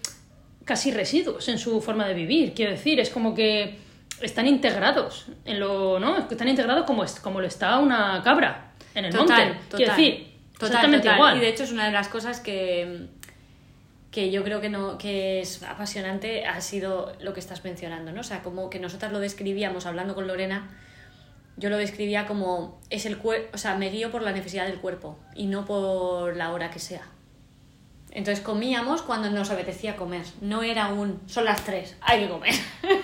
casi 0.66 0.92
residuos 0.92 1.48
en 1.50 1.58
su 1.60 1.82
forma 1.82 2.08
de 2.08 2.14
vivir. 2.14 2.54
Quiero 2.54 2.72
decir, 2.72 3.00
es 3.00 3.10
como 3.10 3.34
que 3.34 3.80
están 4.22 4.48
integrados 4.48 5.26
en 5.46 5.60
lo, 5.60 6.00
¿no? 6.00 6.18
Están 6.18 6.48
integrados 6.48 6.86
como, 6.86 7.04
es- 7.04 7.20
como 7.20 7.42
lo 7.42 7.48
está 7.48 7.80
una 7.80 8.22
cabra 8.24 8.73
en 8.96 9.06
el 9.06 9.12
Total, 9.12 9.48
monte. 9.48 9.64
total. 9.64 9.78
Quiero 9.78 9.92
decir, 9.96 10.34
Total, 10.54 10.68
exactamente 10.68 10.98
total. 11.08 11.16
igual. 11.18 11.38
Y 11.38 11.40
de 11.42 11.50
hecho 11.50 11.64
es 11.64 11.72
una 11.72 11.86
de 11.86 11.92
las 11.92 12.08
cosas 12.08 12.40
que, 12.40 13.08
que 14.12 14.32
yo 14.32 14.44
creo 14.44 14.62
que, 14.62 14.70
no, 14.70 14.98
que 14.98 15.42
es 15.42 15.64
apasionante, 15.64 16.46
ha 16.46 16.62
sido 16.62 17.14
lo 17.20 17.34
que 17.34 17.40
estás 17.40 17.64
mencionando, 17.64 18.12
¿no? 18.12 18.22
O 18.22 18.24
sea, 18.24 18.44
como 18.44 18.70
que 18.70 18.80
nosotras 18.80 19.12
lo 19.12 19.20
describíamos 19.20 19.86
hablando 19.86 20.16
con 20.16 20.28
Lorena, 20.28 20.70
yo 21.58 21.70
lo 21.70 21.78
describía 21.78 22.26
como 22.26 22.80
es 22.90 23.06
el 23.06 23.18
cuerpo, 23.18 23.50
o 23.54 23.58
sea, 23.58 23.76
me 23.76 23.90
guío 23.90 24.10
por 24.12 24.22
la 24.24 24.32
necesidad 24.32 24.66
del 24.66 24.80
cuerpo 24.80 25.20
y 25.36 25.46
no 25.48 25.66
por 25.66 26.36
la 26.36 26.52
hora 26.52 26.70
que 26.72 26.80
sea. 26.80 27.02
Entonces 28.12 28.44
comíamos 28.44 29.02
cuando 29.02 29.30
nos 29.32 29.50
apetecía 29.50 29.96
comer. 29.96 30.24
No 30.42 30.62
era 30.62 30.90
un, 30.90 31.20
son 31.28 31.46
las 31.46 31.64
tres, 31.66 31.96
hay 32.02 32.22
que 32.22 32.30
comer. 32.30 32.54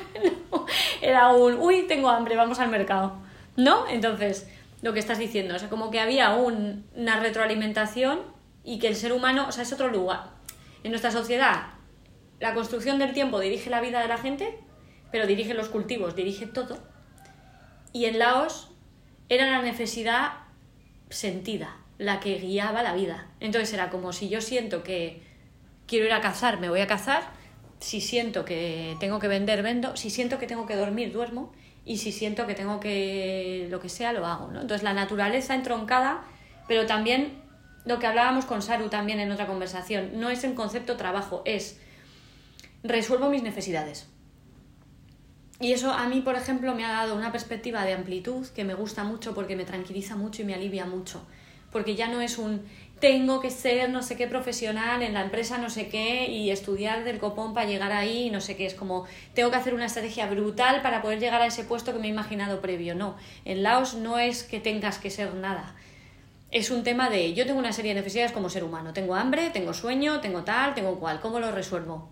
No, 0.51 0.65
era 1.01 1.29
un, 1.29 1.53
uy, 1.59 1.85
tengo 1.87 2.09
hambre, 2.09 2.35
vamos 2.35 2.59
al 2.59 2.69
mercado. 2.69 3.13
¿No? 3.55 3.87
Entonces, 3.87 4.47
lo 4.81 4.93
que 4.93 4.99
estás 4.99 5.17
diciendo, 5.19 5.55
o 5.55 5.59
sea, 5.59 5.69
como 5.69 5.91
que 5.91 5.99
había 5.99 6.33
un- 6.35 6.85
una 6.95 7.19
retroalimentación 7.19 8.21
y 8.63 8.79
que 8.79 8.87
el 8.87 8.95
ser 8.95 9.11
humano, 9.13 9.45
o 9.47 9.51
sea, 9.51 9.63
es 9.63 9.73
otro 9.73 9.89
lugar. 9.89 10.31
En 10.83 10.91
nuestra 10.91 11.11
sociedad, 11.11 11.73
la 12.39 12.53
construcción 12.53 12.99
del 12.99 13.13
tiempo 13.13 13.39
dirige 13.39 13.69
la 13.69 13.81
vida 13.81 14.01
de 14.01 14.07
la 14.07 14.17
gente, 14.17 14.57
pero 15.11 15.27
dirige 15.27 15.53
los 15.53 15.69
cultivos, 15.69 16.15
dirige 16.15 16.45
todo. 16.45 16.77
Y 17.91 18.05
en 18.05 18.19
Laos 18.19 18.71
era 19.27 19.49
la 19.49 19.61
necesidad 19.61 20.33
sentida 21.09 21.77
la 21.97 22.19
que 22.19 22.35
guiaba 22.37 22.83
la 22.83 22.93
vida. 22.93 23.27
Entonces 23.39 23.73
era 23.73 23.89
como 23.89 24.13
si 24.13 24.29
yo 24.29 24.39
siento 24.41 24.83
que 24.83 25.21
quiero 25.87 26.05
ir 26.05 26.13
a 26.13 26.21
cazar, 26.21 26.59
me 26.59 26.69
voy 26.69 26.79
a 26.81 26.87
cazar. 26.87 27.23
Si 27.79 27.99
siento 28.01 28.45
que 28.45 28.95
tengo 28.99 29.19
que 29.19 29.27
vender, 29.27 29.63
vendo. 29.63 29.95
Si 29.97 30.09
siento 30.09 30.37
que 30.37 30.47
tengo 30.47 30.65
que 30.65 30.75
dormir, 30.75 31.11
duermo. 31.11 31.51
Y 31.89 31.97
si 31.97 32.11
siento 32.11 32.45
que 32.45 32.53
tengo 32.53 32.79
que 32.79 33.67
lo 33.71 33.79
que 33.79 33.89
sea, 33.89 34.13
lo 34.13 34.23
hago. 34.23 34.51
¿no? 34.51 34.61
Entonces 34.61 34.83
la 34.83 34.93
naturaleza 34.93 35.55
entroncada, 35.55 36.21
pero 36.67 36.85
también 36.85 37.41
lo 37.83 37.97
que 37.97 38.05
hablábamos 38.05 38.45
con 38.45 38.61
Saru 38.61 38.89
también 38.89 39.19
en 39.19 39.31
otra 39.31 39.47
conversación, 39.47 40.19
no 40.19 40.29
es 40.29 40.43
el 40.43 40.53
concepto 40.53 40.97
trabajo, 40.97 41.41
es 41.45 41.79
resuelvo 42.83 43.31
mis 43.31 43.41
necesidades. 43.41 44.07
Y 45.59 45.73
eso 45.73 45.91
a 45.91 46.07
mí, 46.07 46.21
por 46.21 46.35
ejemplo, 46.35 46.75
me 46.75 46.85
ha 46.85 46.89
dado 46.89 47.15
una 47.15 47.31
perspectiva 47.31 47.83
de 47.83 47.93
amplitud 47.93 48.45
que 48.49 48.63
me 48.63 48.75
gusta 48.75 49.03
mucho 49.03 49.33
porque 49.33 49.55
me 49.55 49.65
tranquiliza 49.65 50.15
mucho 50.15 50.43
y 50.43 50.45
me 50.45 50.53
alivia 50.53 50.85
mucho. 50.85 51.25
Porque 51.71 51.95
ya 51.95 52.07
no 52.07 52.21
es 52.21 52.37
un 52.37 52.67
tengo 52.99 53.39
que 53.39 53.49
ser 53.49 53.89
no 53.89 54.03
sé 54.03 54.17
qué 54.17 54.27
profesional 54.27 55.01
en 55.01 55.13
la 55.13 55.21
empresa 55.21 55.57
no 55.57 55.69
sé 55.69 55.87
qué 55.87 56.27
y 56.27 56.51
estudiar 56.51 57.03
del 57.03 57.17
copón 57.17 57.53
para 57.53 57.67
llegar 57.67 57.91
ahí 57.91 58.29
no 58.29 58.41
sé 58.41 58.55
qué. 58.55 58.65
Es 58.65 58.73
como 58.73 59.05
tengo 59.33 59.51
que 59.51 59.57
hacer 59.57 59.73
una 59.73 59.85
estrategia 59.85 60.27
brutal 60.27 60.81
para 60.81 61.01
poder 61.01 61.19
llegar 61.19 61.41
a 61.41 61.45
ese 61.45 61.63
puesto 61.63 61.93
que 61.93 61.99
me 61.99 62.07
he 62.07 62.09
imaginado 62.11 62.61
previo. 62.61 62.95
No, 62.95 63.15
en 63.45 63.63
Laos 63.63 63.93
no 63.95 64.19
es 64.19 64.43
que 64.43 64.59
tengas 64.59 64.99
que 64.99 65.09
ser 65.09 65.33
nada. 65.35 65.75
Es 66.51 66.71
un 66.71 66.83
tema 66.83 67.09
de 67.09 67.33
yo 67.33 67.45
tengo 67.45 67.59
una 67.59 67.73
serie 67.73 67.93
de 67.93 68.01
necesidades 68.01 68.31
como 68.31 68.49
ser 68.49 68.63
humano. 68.63 68.91
Tengo 68.93 69.15
hambre, 69.15 69.49
tengo 69.51 69.73
sueño, 69.73 70.19
tengo 70.19 70.43
tal, 70.43 70.73
tengo 70.73 70.99
cual. 70.99 71.19
¿Cómo 71.21 71.39
lo 71.39 71.51
resuelvo? 71.51 72.09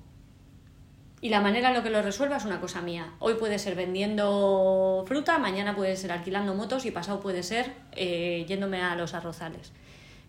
Y 1.19 1.29
la 1.29 1.41
manera 1.41 1.69
en 1.69 1.73
la 1.73 1.83
que 1.83 1.89
lo 1.89 2.03
resuelva 2.03 2.38
es 2.38 2.45
una 2.45 2.61
cosa 2.61 2.81
mía. 2.81 3.13
Hoy 3.17 3.33
puede 3.33 3.57
ser 3.57 3.73
vendiendo 3.73 5.03
fruta, 5.07 5.39
mañana 5.39 5.75
puede 5.75 5.97
ser 5.97 6.11
alquilando 6.11 6.53
motos 6.53 6.85
y 6.85 6.91
pasado 6.91 7.19
puede 7.19 7.41
ser 7.41 7.73
eh, 7.93 8.45
yéndome 8.47 8.83
a 8.83 8.95
los 8.95 9.15
arrozales. 9.15 9.71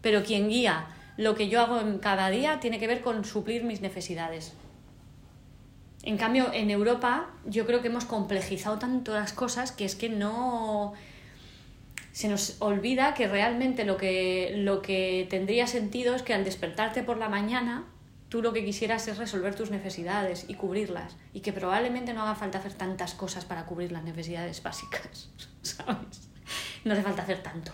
Pero 0.08 0.24
quien 0.24 0.48
guía 0.48 0.86
lo 1.18 1.34
que 1.34 1.50
yo 1.50 1.60
hago 1.60 1.80
en 1.80 1.98
cada 1.98 2.30
día 2.30 2.60
tiene 2.60 2.78
que 2.78 2.86
ver 2.86 3.02
con 3.02 3.26
suplir 3.26 3.62
mis 3.62 3.82
necesidades. 3.82 4.54
En 6.02 6.16
cambio, 6.16 6.50
en 6.50 6.70
Europa 6.70 7.28
yo 7.44 7.66
creo 7.66 7.82
que 7.82 7.88
hemos 7.88 8.06
complejizado 8.06 8.78
tanto 8.78 9.12
las 9.12 9.34
cosas 9.34 9.70
que 9.70 9.84
es 9.84 9.96
que 9.96 10.08
no 10.08 10.94
se 12.12 12.28
nos 12.28 12.56
olvida 12.60 13.12
que 13.12 13.28
realmente 13.28 13.84
lo 13.84 13.98
que, 13.98 14.54
lo 14.56 14.80
que 14.80 15.26
tendría 15.28 15.66
sentido 15.66 16.14
es 16.14 16.22
que 16.22 16.32
al 16.32 16.42
despertarte 16.42 17.02
por 17.02 17.18
la 17.18 17.28
mañana 17.28 17.84
tú 18.30 18.40
lo 18.40 18.54
que 18.54 18.64
quisieras 18.64 19.06
es 19.08 19.18
resolver 19.18 19.54
tus 19.54 19.70
necesidades 19.70 20.46
y 20.48 20.54
cubrirlas 20.54 21.16
y 21.34 21.40
que 21.40 21.52
probablemente 21.52 22.14
no 22.14 22.22
haga 22.22 22.34
falta 22.34 22.60
hacer 22.60 22.72
tantas 22.72 23.12
cosas 23.12 23.44
para 23.44 23.66
cubrir 23.66 23.92
las 23.92 24.04
necesidades 24.04 24.62
básicas, 24.62 25.28
¿sabes? 25.60 26.30
No 26.86 26.94
hace 26.94 27.02
falta 27.02 27.20
hacer 27.24 27.42
tanto. 27.42 27.72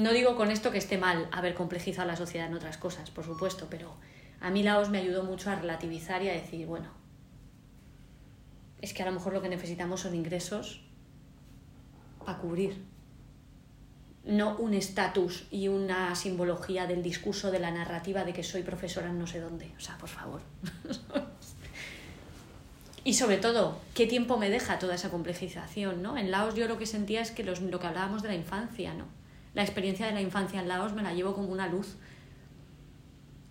No 0.00 0.14
digo 0.14 0.34
con 0.34 0.50
esto 0.50 0.70
que 0.70 0.78
esté 0.78 0.96
mal 0.96 1.28
haber 1.30 1.52
complejizado 1.52 2.08
la 2.08 2.16
sociedad 2.16 2.46
en 2.46 2.54
otras 2.54 2.78
cosas, 2.78 3.10
por 3.10 3.22
supuesto, 3.22 3.66
pero 3.68 3.92
a 4.40 4.50
mí 4.50 4.62
Laos 4.62 4.88
me 4.88 4.96
ayudó 4.96 5.24
mucho 5.24 5.50
a 5.50 5.56
relativizar 5.56 6.22
y 6.22 6.30
a 6.30 6.32
decir, 6.32 6.66
bueno, 6.66 6.88
es 8.80 8.94
que 8.94 9.02
a 9.02 9.06
lo 9.06 9.12
mejor 9.12 9.34
lo 9.34 9.42
que 9.42 9.50
necesitamos 9.50 10.00
son 10.00 10.14
ingresos 10.14 10.80
para 12.24 12.38
cubrir 12.38 12.82
no 14.24 14.56
un 14.56 14.72
estatus 14.72 15.46
y 15.50 15.68
una 15.68 16.14
simbología 16.14 16.86
del 16.86 17.02
discurso 17.02 17.50
de 17.50 17.58
la 17.58 17.70
narrativa 17.70 18.24
de 18.24 18.32
que 18.32 18.42
soy 18.42 18.62
profesora 18.62 19.10
en 19.10 19.18
no 19.18 19.26
sé 19.26 19.38
dónde. 19.38 19.70
O 19.76 19.80
sea, 19.80 19.98
por 19.98 20.08
favor. 20.08 20.40
y 23.04 23.12
sobre 23.12 23.36
todo, 23.36 23.78
¿qué 23.92 24.06
tiempo 24.06 24.38
me 24.38 24.48
deja 24.48 24.78
toda 24.78 24.94
esa 24.94 25.10
complejización? 25.10 26.00
¿no? 26.00 26.16
En 26.16 26.30
Laos 26.30 26.54
yo 26.54 26.68
lo 26.68 26.78
que 26.78 26.86
sentía 26.86 27.20
es 27.20 27.32
que 27.32 27.44
lo 27.44 27.78
que 27.78 27.86
hablábamos 27.86 28.22
de 28.22 28.28
la 28.28 28.34
infancia, 28.34 28.94
¿no? 28.94 29.19
La 29.54 29.62
experiencia 29.62 30.06
de 30.06 30.12
la 30.12 30.20
infancia 30.20 30.60
en 30.60 30.68
Laos 30.68 30.94
me 30.94 31.02
la 31.02 31.14
llevo 31.14 31.34
como 31.34 31.48
una 31.48 31.66
luz. 31.66 31.96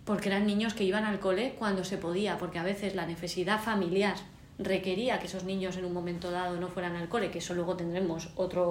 Porque 0.04 0.28
eran 0.28 0.46
niños 0.46 0.74
que 0.74 0.84
iban 0.84 1.04
al 1.04 1.20
cole 1.20 1.54
cuando 1.58 1.84
se 1.84 1.98
podía, 1.98 2.38
porque 2.38 2.58
a 2.58 2.62
veces 2.62 2.94
la 2.94 3.06
necesidad 3.06 3.60
familiar 3.60 4.16
requería 4.58 5.18
que 5.18 5.26
esos 5.26 5.44
niños 5.44 5.76
en 5.76 5.84
un 5.84 5.92
momento 5.92 6.30
dado 6.30 6.58
no 6.58 6.68
fueran 6.68 6.96
al 6.96 7.08
cole, 7.08 7.30
que 7.30 7.38
eso 7.38 7.54
luego 7.54 7.76
tendremos 7.76 8.30
otra 8.36 8.62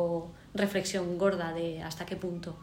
reflexión 0.53 1.17
gorda 1.17 1.53
de 1.53 1.81
hasta 1.81 2.05
qué 2.05 2.15
punto 2.15 2.55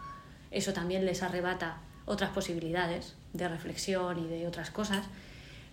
eso 0.51 0.73
también 0.73 1.05
les 1.05 1.23
arrebata 1.23 1.79
otras 2.07 2.31
posibilidades 2.31 3.15
de 3.33 3.49
reflexión 3.49 4.19
y 4.19 4.27
de 4.27 4.47
otras 4.47 4.71
cosas, 4.71 5.05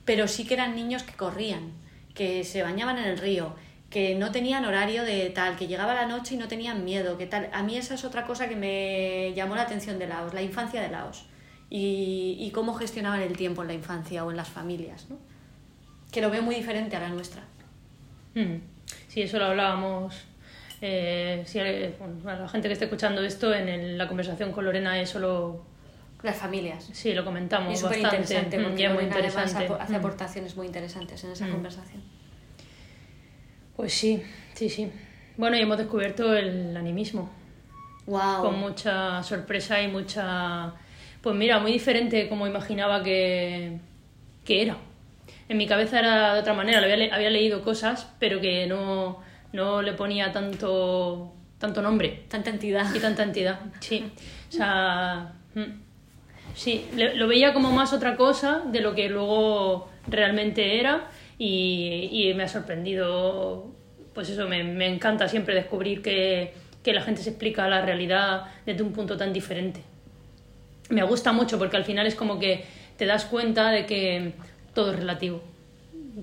pero 0.06 0.28
sí 0.28 0.46
que 0.46 0.56
eran 0.56 0.76
niños 0.76 1.04
que 1.04 1.14
corrían, 1.14 1.72
que 2.14 2.44
se 2.44 2.64
bañaban 2.64 2.98
en 2.98 3.06
el 3.06 3.18
río, 3.18 3.56
que 3.94 4.16
no 4.16 4.32
tenían 4.32 4.66
horario 4.66 5.06
de 5.06 5.30
tal, 5.30 5.56
que 5.56 5.68
llegaba 5.68 5.94
la 5.94 6.06
noche 6.06 6.34
y 6.36 6.38
no 6.38 6.50
tenían 6.50 6.84
miedo, 6.84 7.18
que 7.18 7.28
tal. 7.28 7.50
A 7.54 7.64
mí 7.64 7.78
esa 7.78 7.94
es 7.94 8.04
otra 8.04 8.26
cosa 8.26 8.50
que 8.50 8.56
me 8.56 9.34
llamó 9.36 9.56
la 9.56 9.62
atención 9.62 10.00
de 10.00 10.08
Laos, 10.08 10.34
la 10.34 10.42
infancia 10.42 10.82
de 10.82 10.90
Laos 10.90 11.26
y, 11.70 12.38
y 12.40 12.52
cómo 12.52 12.74
gestionaban 12.74 13.22
el 13.22 13.38
tiempo 13.38 13.62
en 13.62 13.70
la 13.70 13.74
infancia 13.76 14.26
o 14.26 14.32
en 14.32 14.38
las 14.38 14.50
familias. 14.50 15.10
¿no? 15.10 15.18
que 16.14 16.22
lo 16.22 16.30
veo 16.30 16.44
muy 16.44 16.56
diferente 16.56 16.96
a 16.96 17.02
la 17.02 17.10
nuestra. 17.10 17.42
Mm. 18.36 18.58
Sí, 19.10 19.24
eso 19.24 19.40
lo 19.40 19.46
hablábamos. 19.46 20.16
Eh, 20.80 21.44
eh, 21.54 21.96
a 22.26 22.34
la 22.36 22.48
gente 22.48 22.68
que 22.68 22.74
esté 22.74 22.86
escuchando 22.86 23.22
esto, 23.24 23.54
en 23.54 23.98
la 23.98 24.08
conversación 24.08 24.52
con 24.52 24.64
Lorena 24.64 25.02
eso 25.02 25.20
lo... 25.20 25.66
Las 26.22 26.38
familias. 26.38 26.90
Sí, 26.94 27.14
lo 27.14 27.26
comentamos 27.26 27.74
es 27.74 27.82
bastante. 27.82 28.06
interesante 28.06 28.58
mm, 28.58 28.64
porque 28.64 28.90
muy 28.90 29.04
interesante. 29.04 29.66
hace 29.78 29.94
mm. 29.94 29.96
aportaciones 29.96 30.56
muy 30.56 30.68
interesantes 30.68 31.22
en 31.24 31.32
esa 31.32 31.50
conversación. 31.50 32.02
Pues 33.76 33.94
sí, 33.94 34.24
sí, 34.54 34.70
sí. 34.70 34.92
Bueno, 35.38 35.58
y 35.58 35.62
hemos 35.62 35.78
descubierto 35.78 36.36
el 36.36 36.76
animismo. 36.78 37.30
Wow. 38.06 38.42
Con 38.42 38.60
mucha 38.60 39.24
sorpresa 39.24 39.82
y 39.82 39.88
mucha... 39.88 40.74
Pues 41.22 41.36
mira, 41.36 41.60
muy 41.60 41.72
diferente 41.72 42.28
como 42.28 42.46
imaginaba 42.46 43.02
que, 43.02 43.80
que 44.44 44.62
era 44.62 44.78
en 45.50 45.58
mi 45.58 45.68
cabeza 45.68 46.00
era 46.00 46.34
de 46.34 46.40
otra 46.40 46.54
manera, 46.54 46.80
había, 46.80 47.14
había 47.14 47.30
leído 47.30 47.62
cosas, 47.62 48.12
pero 48.20 48.40
que 48.40 48.66
no, 48.68 49.20
no 49.52 49.82
le 49.82 49.94
ponía 49.94 50.32
tanto, 50.32 51.34
tanto 51.60 51.82
nombre. 51.82 52.24
Tanta 52.28 52.50
entidad. 52.50 52.94
Y 52.94 53.00
tanta 53.00 53.24
entidad, 53.24 53.60
sí. 53.80 54.12
O 54.50 54.56
sea, 54.56 55.34
mm. 55.56 55.62
sí, 56.54 56.86
lo 56.96 57.28
veía 57.28 57.54
como 57.54 57.72
más 57.72 57.92
otra 57.92 58.16
cosa 58.16 58.62
de 58.68 58.82
lo 58.82 58.94
que 58.94 59.10
luego 59.10 59.90
realmente 60.06 60.80
era 60.80 61.10
y, 61.38 62.10
y 62.12 62.34
me 62.34 62.44
ha 62.44 62.48
sorprendido, 62.48 63.68
pues 64.14 64.30
eso, 64.30 64.48
me, 64.48 64.64
me 64.64 64.88
encanta 64.88 65.28
siempre 65.28 65.56
descubrir 65.56 66.02
que, 66.02 66.54
que 66.84 66.94
la 66.94 67.02
gente 67.02 67.22
se 67.22 67.32
explica 67.32 67.68
la 67.68 67.82
realidad 67.82 68.46
desde 68.66 68.84
un 68.84 68.94
punto 68.94 69.18
tan 69.18 69.34
diferente. 69.34 69.82
Me 70.90 71.04
gusta 71.04 71.32
mucho 71.32 71.58
porque 71.58 71.78
al 71.78 71.86
final 71.86 72.06
es 72.06 72.16
como 72.16 72.40
que 72.40 72.66
te 72.98 73.06
das 73.06 73.26
cuenta 73.26 73.72
de 73.72 73.86
que 73.86 74.34
todo 74.74 74.92
es 74.92 74.98
relativo. 74.98 75.42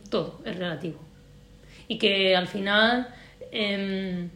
Todo 0.09 0.41
es 0.45 0.57
relativo. 0.57 1.01
Y 1.89 1.99
que 1.99 2.37
al 2.37 2.47
final 2.47 3.09
em, 3.51 4.31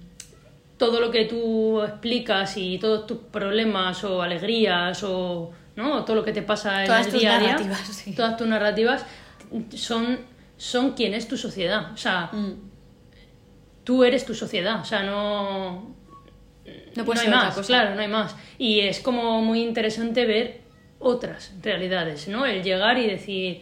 todo 0.76 1.00
lo 1.00 1.10
que 1.10 1.26
tú 1.26 1.82
explicas 1.82 2.56
y 2.56 2.78
todos 2.78 3.06
tus 3.06 3.18
problemas 3.18 4.02
o 4.04 4.22
alegrías 4.22 5.02
o 5.04 5.52
¿no? 5.76 6.04
todo 6.04 6.16
lo 6.16 6.24
que 6.24 6.32
te 6.32 6.42
pasa 6.42 6.84
en 6.84 6.92
el 6.92 7.12
día 7.12 7.36
a 7.36 7.38
día, 7.38 7.56
todas 8.16 8.36
tus 8.36 8.46
narrativas 8.46 9.04
son, 9.74 10.18
son 10.64 10.92
quien 10.92 11.12
es 11.12 11.28
tu 11.28 11.36
sociedad. 11.36 11.92
O 11.92 11.96
sea, 11.96 12.30
mm. 12.32 12.54
tú 13.84 14.02
eres 14.02 14.24
tu 14.24 14.34
sociedad. 14.34 14.80
O 14.80 14.84
sea, 14.84 15.02
no. 15.02 15.94
No, 16.96 17.04
puede 17.04 17.20
hay 17.20 17.28
más, 17.28 17.58
claro, 17.66 17.94
no 17.94 18.00
hay 18.00 18.08
más. 18.08 18.34
Y 18.56 18.80
es 18.80 19.00
como 19.00 19.42
muy 19.42 19.60
interesante 19.62 20.24
ver 20.24 20.62
otras 20.98 21.52
realidades, 21.60 22.28
¿no? 22.28 22.46
El 22.46 22.62
llegar 22.62 22.96
y 22.96 23.06
decir, 23.06 23.60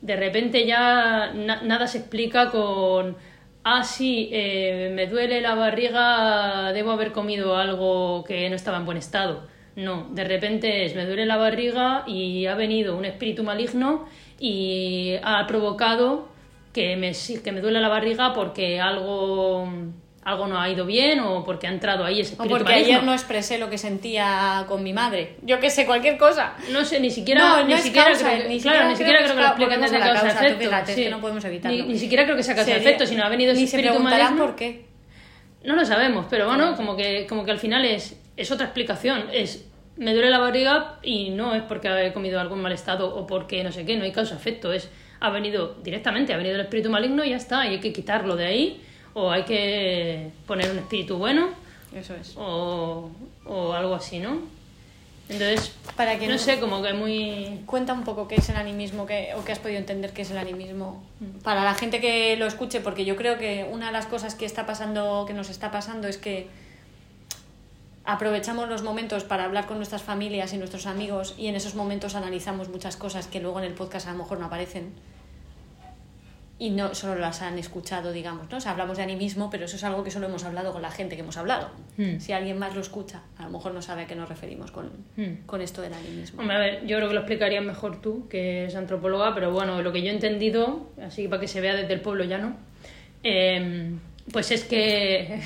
de 0.00 0.14
repente 0.14 0.64
ya 0.64 1.32
nada 1.32 1.88
se 1.88 1.98
explica 1.98 2.50
con, 2.52 3.16
ah, 3.64 3.82
sí, 3.82 4.28
eh, 4.30 4.92
me 4.94 5.08
duele 5.08 5.40
la 5.40 5.56
barriga, 5.56 6.72
debo 6.72 6.92
haber 6.92 7.10
comido 7.10 7.56
algo 7.56 8.22
que 8.22 8.48
no 8.48 8.54
estaba 8.54 8.76
en 8.76 8.84
buen 8.84 8.98
estado. 8.98 9.48
No, 9.74 10.08
de 10.12 10.22
repente 10.22 10.84
es, 10.84 10.94
me 10.94 11.04
duele 11.04 11.26
la 11.26 11.38
barriga 11.38 12.04
y 12.06 12.46
ha 12.46 12.54
venido 12.54 12.96
un 12.96 13.04
espíritu 13.04 13.42
maligno 13.42 14.06
y 14.38 15.16
ha 15.24 15.44
provocado 15.48 16.35
que 16.76 16.94
me, 16.94 17.12
que 17.42 17.52
me 17.52 17.62
duele 17.62 17.80
la 17.80 17.88
barriga 17.88 18.34
porque 18.34 18.78
algo 18.78 19.66
algo 20.22 20.46
no 20.46 20.60
ha 20.60 20.68
ido 20.68 20.84
bien 20.84 21.20
o 21.20 21.42
porque 21.42 21.68
ha 21.68 21.70
entrado 21.70 22.04
ahí 22.04 22.20
ese 22.20 22.32
espíritu 22.32 22.54
O 22.54 22.58
porque 22.58 22.74
ayer 22.74 23.02
no 23.02 23.14
expresé 23.14 23.58
lo 23.58 23.70
que 23.70 23.78
sentía 23.78 24.64
con 24.68 24.82
mi 24.82 24.92
madre. 24.92 25.36
Yo 25.42 25.58
qué 25.58 25.70
sé, 25.70 25.86
cualquier 25.86 26.18
cosa. 26.18 26.54
No 26.72 26.84
sé, 26.84 27.00
ni 27.00 27.10
siquiera... 27.10 27.62
ni, 27.62 27.78
siquiera 27.78 28.12
creo, 28.12 28.48
ni 28.48 28.60
claro, 28.60 28.88
ni 28.88 28.96
siquiera 28.96 29.20
creo 29.20 29.36
que 29.36 29.40
lo 29.40 29.46
expliquen 29.46 29.80
desde 29.80 29.98
causa-efecto. 30.00 30.92
Sí. 30.92 31.08
no 31.08 31.20
podemos 31.20 31.44
evitarlo. 31.44 31.84
Ni, 31.86 31.96
siquiera 31.96 32.24
creo 32.24 32.36
que 32.36 32.42
sea 32.42 32.56
causa-efecto, 32.56 33.06
sino 33.06 33.24
ha 33.24 33.28
venido 33.30 33.52
ese 33.52 33.64
espíritu 33.64 33.98
maligno. 34.00 34.36
por 34.36 34.56
qué. 34.56 34.84
No 35.64 35.76
lo 35.76 35.84
sabemos, 35.86 36.26
pero 36.28 36.46
bueno, 36.46 36.76
como 36.76 36.94
que, 36.96 37.26
como 37.26 37.44
que 37.44 37.52
al 37.52 37.58
final 37.58 37.86
es, 37.86 38.20
es 38.36 38.50
otra 38.50 38.66
explicación. 38.66 39.28
Es, 39.32 39.66
me 39.96 40.12
duele 40.12 40.28
la 40.28 40.38
barriga 40.38 40.98
y 41.02 41.30
no 41.30 41.54
es 41.54 41.62
porque 41.62 41.88
he 42.04 42.12
comido 42.12 42.38
algún 42.38 42.60
mal 42.60 42.72
estado 42.72 43.14
o 43.14 43.26
porque 43.26 43.64
no 43.64 43.72
sé 43.72 43.86
qué, 43.86 43.96
no 43.96 44.04
hay 44.04 44.12
causa-efecto. 44.12 44.72
Es, 44.72 44.90
ha 45.20 45.30
venido 45.30 45.74
directamente, 45.82 46.32
ha 46.32 46.36
venido 46.36 46.54
el 46.54 46.60
espíritu 46.62 46.90
maligno 46.90 47.24
y 47.24 47.30
ya 47.30 47.36
está, 47.36 47.66
y 47.66 47.70
hay 47.70 47.80
que 47.80 47.92
quitarlo 47.92 48.36
de 48.36 48.46
ahí 48.46 48.82
o 49.14 49.30
hay 49.30 49.44
que 49.44 50.30
poner 50.46 50.70
un 50.70 50.78
espíritu 50.78 51.16
bueno. 51.16 51.48
Eso 51.94 52.14
es. 52.14 52.34
O, 52.36 53.10
o 53.46 53.72
algo 53.72 53.94
así, 53.94 54.18
¿no? 54.18 54.56
Entonces, 55.28 55.72
para 55.96 56.18
que 56.18 56.28
no, 56.28 56.38
sé, 56.38 56.60
como 56.60 56.82
que 56.82 56.92
muy... 56.92 57.60
Cuenta 57.66 57.92
un 57.92 58.04
poco 58.04 58.28
qué 58.28 58.36
es 58.36 58.48
el 58.48 58.56
animismo 58.56 59.06
que, 59.06 59.30
o 59.36 59.44
qué 59.44 59.52
has 59.52 59.58
podido 59.58 59.78
entender 59.78 60.12
qué 60.12 60.22
es 60.22 60.30
el 60.30 60.38
animismo 60.38 61.02
mm. 61.18 61.42
para 61.42 61.64
la 61.64 61.74
gente 61.74 62.00
que 62.00 62.36
lo 62.36 62.46
escuche, 62.46 62.80
porque 62.80 63.04
yo 63.04 63.16
creo 63.16 63.36
que 63.36 63.66
una 63.68 63.86
de 63.86 63.92
las 63.92 64.06
cosas 64.06 64.36
que 64.36 64.44
está 64.44 64.66
pasando, 64.66 65.24
que 65.26 65.34
nos 65.34 65.50
está 65.50 65.72
pasando 65.72 66.06
es 66.06 66.16
que 66.16 66.46
aprovechamos 68.06 68.68
los 68.68 68.82
momentos 68.82 69.24
para 69.24 69.44
hablar 69.44 69.66
con 69.66 69.76
nuestras 69.76 70.02
familias 70.02 70.52
y 70.52 70.58
nuestros 70.58 70.86
amigos 70.86 71.34
y 71.36 71.48
en 71.48 71.56
esos 71.56 71.74
momentos 71.74 72.14
analizamos 72.14 72.68
muchas 72.68 72.96
cosas 72.96 73.26
que 73.26 73.40
luego 73.40 73.58
en 73.58 73.64
el 73.64 73.74
podcast 73.74 74.06
a 74.06 74.12
lo 74.12 74.18
mejor 74.18 74.38
no 74.38 74.46
aparecen 74.46 74.92
y 76.58 76.70
no 76.70 76.94
solo 76.94 77.16
las 77.16 77.42
han 77.42 77.58
escuchado, 77.58 78.12
digamos, 78.12 78.50
¿no? 78.50 78.56
O 78.56 78.60
sea, 78.60 78.72
hablamos 78.72 78.96
de 78.96 79.02
animismo, 79.02 79.50
pero 79.50 79.66
eso 79.66 79.76
es 79.76 79.84
algo 79.84 80.02
que 80.02 80.10
solo 80.10 80.26
hemos 80.26 80.42
hablado 80.44 80.72
con 80.72 80.80
la 80.80 80.90
gente 80.90 81.14
que 81.14 81.20
hemos 81.20 81.36
hablado. 81.36 81.68
Hmm. 81.98 82.18
Si 82.18 82.32
alguien 82.32 82.58
más 82.58 82.74
lo 82.74 82.80
escucha, 82.80 83.22
a 83.36 83.42
lo 83.42 83.50
mejor 83.50 83.74
no 83.74 83.82
sabe 83.82 84.02
a 84.02 84.06
qué 84.06 84.14
nos 84.14 84.26
referimos 84.26 84.70
con, 84.70 84.86
hmm. 85.16 85.44
con 85.44 85.60
esto 85.60 85.82
del 85.82 85.92
animismo. 85.92 86.40
Hombre, 86.40 86.56
a 86.56 86.60
ver, 86.60 86.86
yo 86.86 86.96
creo 86.96 87.08
que 87.08 87.14
lo 87.14 87.20
explicarías 87.20 87.62
mejor 87.62 88.00
tú, 88.00 88.26
que 88.28 88.64
es 88.64 88.74
antropóloga, 88.74 89.34
pero 89.34 89.52
bueno, 89.52 89.82
lo 89.82 89.92
que 89.92 90.00
yo 90.00 90.08
he 90.08 90.14
entendido, 90.14 90.88
así 91.02 91.28
para 91.28 91.40
que 91.40 91.48
se 91.48 91.60
vea 91.60 91.74
desde 91.74 91.92
el 91.92 92.00
pueblo 92.00 92.24
llano, 92.24 92.56
eh, 93.22 93.90
pues 94.32 94.50
es 94.50 94.64
que, 94.64 95.40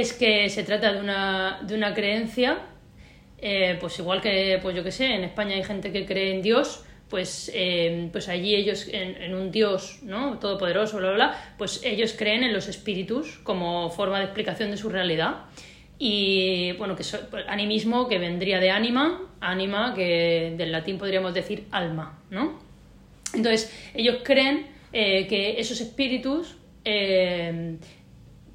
es 0.00 0.12
que 0.12 0.48
se 0.48 0.62
trata 0.62 0.92
de 0.92 1.00
una, 1.00 1.60
de 1.66 1.74
una 1.74 1.94
creencia, 1.94 2.58
eh, 3.38 3.76
pues 3.80 3.98
igual 3.98 4.20
que, 4.20 4.58
pues 4.62 4.76
yo 4.76 4.82
que 4.82 4.92
sé, 4.92 5.14
en 5.14 5.24
España 5.24 5.56
hay 5.56 5.64
gente 5.64 5.92
que 5.92 6.06
cree 6.06 6.34
en 6.34 6.42
Dios, 6.42 6.84
pues, 7.08 7.50
eh, 7.54 8.08
pues 8.12 8.28
allí 8.28 8.54
ellos, 8.54 8.88
en, 8.88 9.22
en, 9.22 9.34
un 9.34 9.50
Dios 9.50 10.00
¿no? 10.02 10.38
todopoderoso, 10.38 10.98
bla, 10.98 11.08
bla, 11.08 11.16
bla, 11.16 11.54
pues 11.56 11.80
ellos 11.84 12.14
creen 12.18 12.42
en 12.42 12.52
los 12.52 12.68
espíritus 12.68 13.38
como 13.42 13.90
forma 13.90 14.18
de 14.18 14.24
explicación 14.24 14.70
de 14.70 14.76
su 14.76 14.88
realidad. 14.88 15.44
Y 15.98 16.72
bueno, 16.72 16.96
que 16.96 17.04
pues, 17.30 17.44
animismo 17.48 18.08
que 18.08 18.18
vendría 18.18 18.60
de 18.60 18.70
anima, 18.70 19.22
anima 19.40 19.94
que 19.94 20.54
del 20.56 20.72
latín 20.72 20.98
podríamos 20.98 21.32
decir 21.32 21.64
alma, 21.70 22.18
¿no? 22.30 22.58
Entonces, 23.32 23.72
ellos 23.94 24.18
creen 24.22 24.66
eh, 24.92 25.26
que 25.26 25.60
esos 25.60 25.80
espíritus 25.80 26.56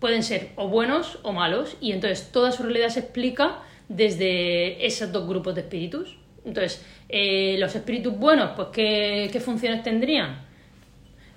pueden 0.02 0.24
ser 0.24 0.50
o 0.58 0.68
buenos 0.68 1.20
o 1.22 1.32
malos, 1.32 1.78
y 1.80 1.94
entonces 1.94 2.32
toda 2.34 2.52
su 2.52 2.64
realidad 2.64 2.90
se 2.90 3.00
explica 3.00 3.60
desde 3.88 4.86
esos 4.86 5.12
dos 5.14 5.26
grupos 5.30 5.56
de 5.56 5.62
espíritus. 5.62 6.18
Entonces, 6.44 6.84
eh, 7.08 7.56
los 7.60 7.74
espíritus 7.76 8.18
buenos, 8.18 8.52
pues 8.56 8.70
¿qué, 8.74 9.30
¿qué 9.32 9.40
funciones 9.40 9.84
tendrían? 9.84 10.42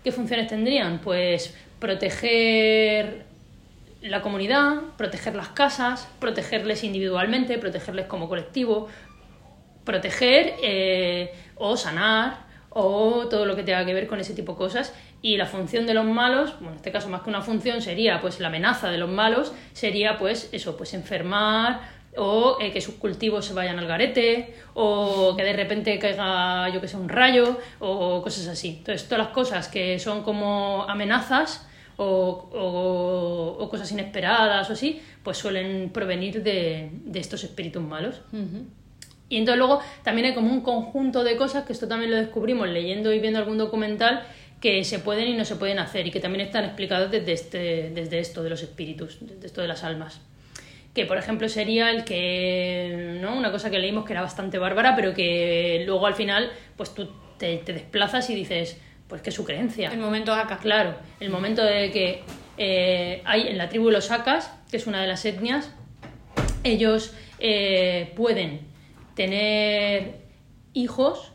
¿Qué 0.02 0.10
funciones 0.10 0.48
tendrían? 0.48 1.00
Pues 1.00 1.54
proteger 1.78 3.26
la 4.00 4.22
comunidad, 4.22 4.80
proteger 4.96 5.34
las 5.34 5.48
casas, 5.48 6.08
protegerles 6.18 6.84
individualmente, 6.84 7.58
protegerles 7.58 8.06
como 8.06 8.28
colectivo, 8.28 8.88
proteger 9.84 10.54
eh, 10.62 11.34
o 11.56 11.76
sanar 11.76 12.44
o 12.70 13.28
todo 13.28 13.46
lo 13.46 13.54
que 13.56 13.62
tenga 13.62 13.84
que 13.84 13.94
ver 13.94 14.06
con 14.06 14.20
ese 14.20 14.32
tipo 14.34 14.52
de 14.52 14.58
cosas. 14.58 14.94
Y 15.24 15.38
la 15.38 15.46
función 15.46 15.86
de 15.86 15.94
los 15.94 16.04
malos, 16.04 16.52
bueno, 16.58 16.72
en 16.72 16.76
este 16.76 16.92
caso 16.92 17.08
más 17.08 17.22
que 17.22 17.30
una 17.30 17.40
función 17.40 17.80
sería 17.80 18.20
pues 18.20 18.40
la 18.40 18.48
amenaza 18.48 18.90
de 18.90 18.98
los 18.98 19.08
malos, 19.08 19.54
sería 19.72 20.18
pues 20.18 20.50
eso, 20.52 20.76
pues 20.76 20.92
enfermar 20.92 21.80
o 22.14 22.58
eh, 22.60 22.70
que 22.70 22.82
sus 22.82 22.96
cultivos 22.96 23.46
se 23.46 23.54
vayan 23.54 23.78
al 23.78 23.86
garete 23.86 24.54
o 24.74 25.34
que 25.34 25.42
de 25.42 25.54
repente 25.54 25.98
caiga 25.98 26.68
yo 26.68 26.78
que 26.78 26.88
sé 26.88 26.98
un 26.98 27.08
rayo 27.08 27.58
o 27.78 28.20
cosas 28.20 28.48
así. 28.48 28.76
Entonces 28.80 29.08
todas 29.08 29.24
las 29.24 29.32
cosas 29.32 29.68
que 29.68 29.98
son 29.98 30.22
como 30.24 30.84
amenazas 30.86 31.66
o, 31.96 32.04
o, 32.52 33.56
o, 33.64 33.70
cosas 33.70 33.90
inesperadas 33.92 34.68
o 34.68 34.74
así, 34.74 35.00
pues 35.22 35.38
suelen 35.38 35.88
provenir 35.88 36.42
de, 36.42 36.90
de 36.92 37.18
estos 37.18 37.44
espíritus 37.44 37.82
malos. 37.82 38.20
Uh 38.30 38.36
-huh. 38.36 38.64
Y 39.30 39.38
entonces 39.38 39.58
luego 39.58 39.80
también 40.02 40.26
hay 40.28 40.34
como 40.34 40.52
un 40.52 40.60
conjunto 40.60 41.24
de 41.24 41.36
cosas, 41.36 41.64
que 41.64 41.72
esto 41.72 41.88
también 41.88 42.10
lo 42.10 42.18
descubrimos 42.18 42.68
leyendo 42.68 43.12
y 43.12 43.20
viendo 43.20 43.38
algún 43.38 43.56
documental, 43.56 44.26
que 44.64 44.82
se 44.82 44.98
pueden 44.98 45.28
y 45.28 45.34
no 45.34 45.44
se 45.44 45.56
pueden 45.56 45.78
hacer 45.78 46.06
y 46.06 46.10
que 46.10 46.20
también 46.20 46.46
están 46.46 46.64
explicados 46.64 47.10
desde, 47.10 47.32
este, 47.32 47.90
desde 47.90 48.18
esto 48.18 48.42
de 48.42 48.48
los 48.48 48.62
espíritus, 48.62 49.18
desde 49.20 49.46
esto 49.46 49.60
de 49.60 49.68
las 49.68 49.84
almas. 49.84 50.22
Que 50.94 51.04
por 51.04 51.18
ejemplo 51.18 51.50
sería 51.50 51.90
el 51.90 52.04
que, 52.04 53.18
¿no? 53.20 53.36
Una 53.36 53.52
cosa 53.52 53.70
que 53.70 53.78
leímos 53.78 54.06
que 54.06 54.14
era 54.14 54.22
bastante 54.22 54.56
bárbara, 54.56 54.96
pero 54.96 55.12
que 55.12 55.82
luego 55.84 56.06
al 56.06 56.14
final, 56.14 56.50
pues 56.78 56.94
tú 56.94 57.10
te, 57.36 57.58
te 57.58 57.74
desplazas 57.74 58.30
y 58.30 58.34
dices, 58.34 58.80
pues 59.06 59.20
que 59.20 59.28
es 59.28 59.36
su 59.36 59.44
creencia. 59.44 59.92
El 59.92 59.98
momento 59.98 60.32
Aka. 60.32 60.56
Claro, 60.56 60.94
el 61.20 61.28
momento 61.28 61.62
de 61.62 61.90
que 61.90 62.22
eh, 62.56 63.20
hay 63.26 63.48
en 63.48 63.58
la 63.58 63.68
tribu 63.68 63.88
de 63.88 63.92
los 63.92 64.10
Akas, 64.10 64.50
que 64.70 64.78
es 64.78 64.86
una 64.86 65.02
de 65.02 65.08
las 65.08 65.26
etnias, 65.26 65.70
ellos 66.62 67.12
eh, 67.38 68.14
pueden 68.16 68.62
tener 69.14 70.20
hijos, 70.72 71.33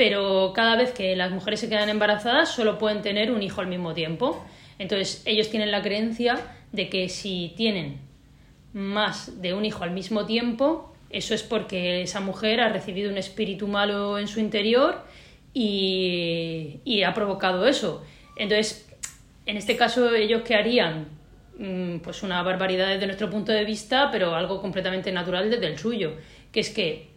pero 0.00 0.54
cada 0.54 0.76
vez 0.76 0.92
que 0.92 1.14
las 1.14 1.30
mujeres 1.30 1.60
se 1.60 1.68
quedan 1.68 1.90
embarazadas 1.90 2.48
solo 2.48 2.78
pueden 2.78 3.02
tener 3.02 3.30
un 3.30 3.42
hijo 3.42 3.60
al 3.60 3.66
mismo 3.66 3.92
tiempo. 3.92 4.42
Entonces 4.78 5.22
ellos 5.26 5.50
tienen 5.50 5.70
la 5.70 5.82
creencia 5.82 6.40
de 6.72 6.88
que 6.88 7.10
si 7.10 7.52
tienen 7.54 7.98
más 8.72 9.42
de 9.42 9.52
un 9.52 9.66
hijo 9.66 9.84
al 9.84 9.90
mismo 9.90 10.24
tiempo, 10.24 10.94
eso 11.10 11.34
es 11.34 11.42
porque 11.42 12.00
esa 12.00 12.20
mujer 12.20 12.62
ha 12.62 12.70
recibido 12.70 13.10
un 13.10 13.18
espíritu 13.18 13.68
malo 13.68 14.18
en 14.18 14.26
su 14.26 14.40
interior 14.40 15.04
y, 15.52 16.80
y, 16.82 17.02
ha 17.02 17.12
provocado 17.12 17.66
eso. 17.66 18.02
Entonces, 18.36 18.90
en 19.44 19.58
este 19.58 19.76
caso, 19.76 20.14
ellos 20.14 20.40
qué 20.46 20.54
harían? 20.54 21.08
Pues 22.02 22.22
una 22.22 22.42
barbaridad 22.42 22.88
desde 22.88 23.04
nuestro 23.04 23.28
punto 23.28 23.52
de 23.52 23.66
vista, 23.66 24.08
pero 24.10 24.34
algo 24.34 24.62
completamente 24.62 25.12
natural 25.12 25.50
desde 25.50 25.66
el 25.66 25.78
suyo, 25.78 26.14
que 26.52 26.60
es 26.60 26.70
que 26.70 27.10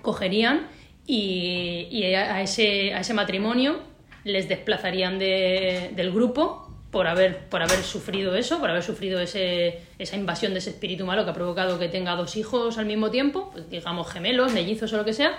cogerían 0.00 0.68
y, 1.06 1.88
y 1.90 2.14
a, 2.14 2.40
ese, 2.40 2.94
a 2.94 3.00
ese 3.00 3.14
matrimonio 3.14 3.80
les 4.24 4.48
desplazarían 4.48 5.18
de, 5.18 5.90
del 5.94 6.12
grupo 6.12 6.68
por 6.90 7.06
haber, 7.08 7.48
por 7.48 7.60
haber 7.60 7.82
sufrido 7.82 8.36
eso, 8.36 8.60
por 8.60 8.70
haber 8.70 8.82
sufrido 8.82 9.20
ese, 9.20 9.80
esa 9.98 10.16
invasión 10.16 10.52
de 10.52 10.60
ese 10.60 10.70
espíritu 10.70 11.04
malo 11.04 11.24
que 11.24 11.30
ha 11.30 11.34
provocado 11.34 11.78
que 11.78 11.88
tenga 11.88 12.14
dos 12.14 12.36
hijos 12.36 12.78
al 12.78 12.86
mismo 12.86 13.10
tiempo, 13.10 13.50
pues 13.52 13.68
digamos 13.68 14.10
gemelos, 14.10 14.52
mellizos 14.52 14.92
o 14.92 14.96
lo 14.96 15.04
que 15.04 15.12
sea, 15.12 15.36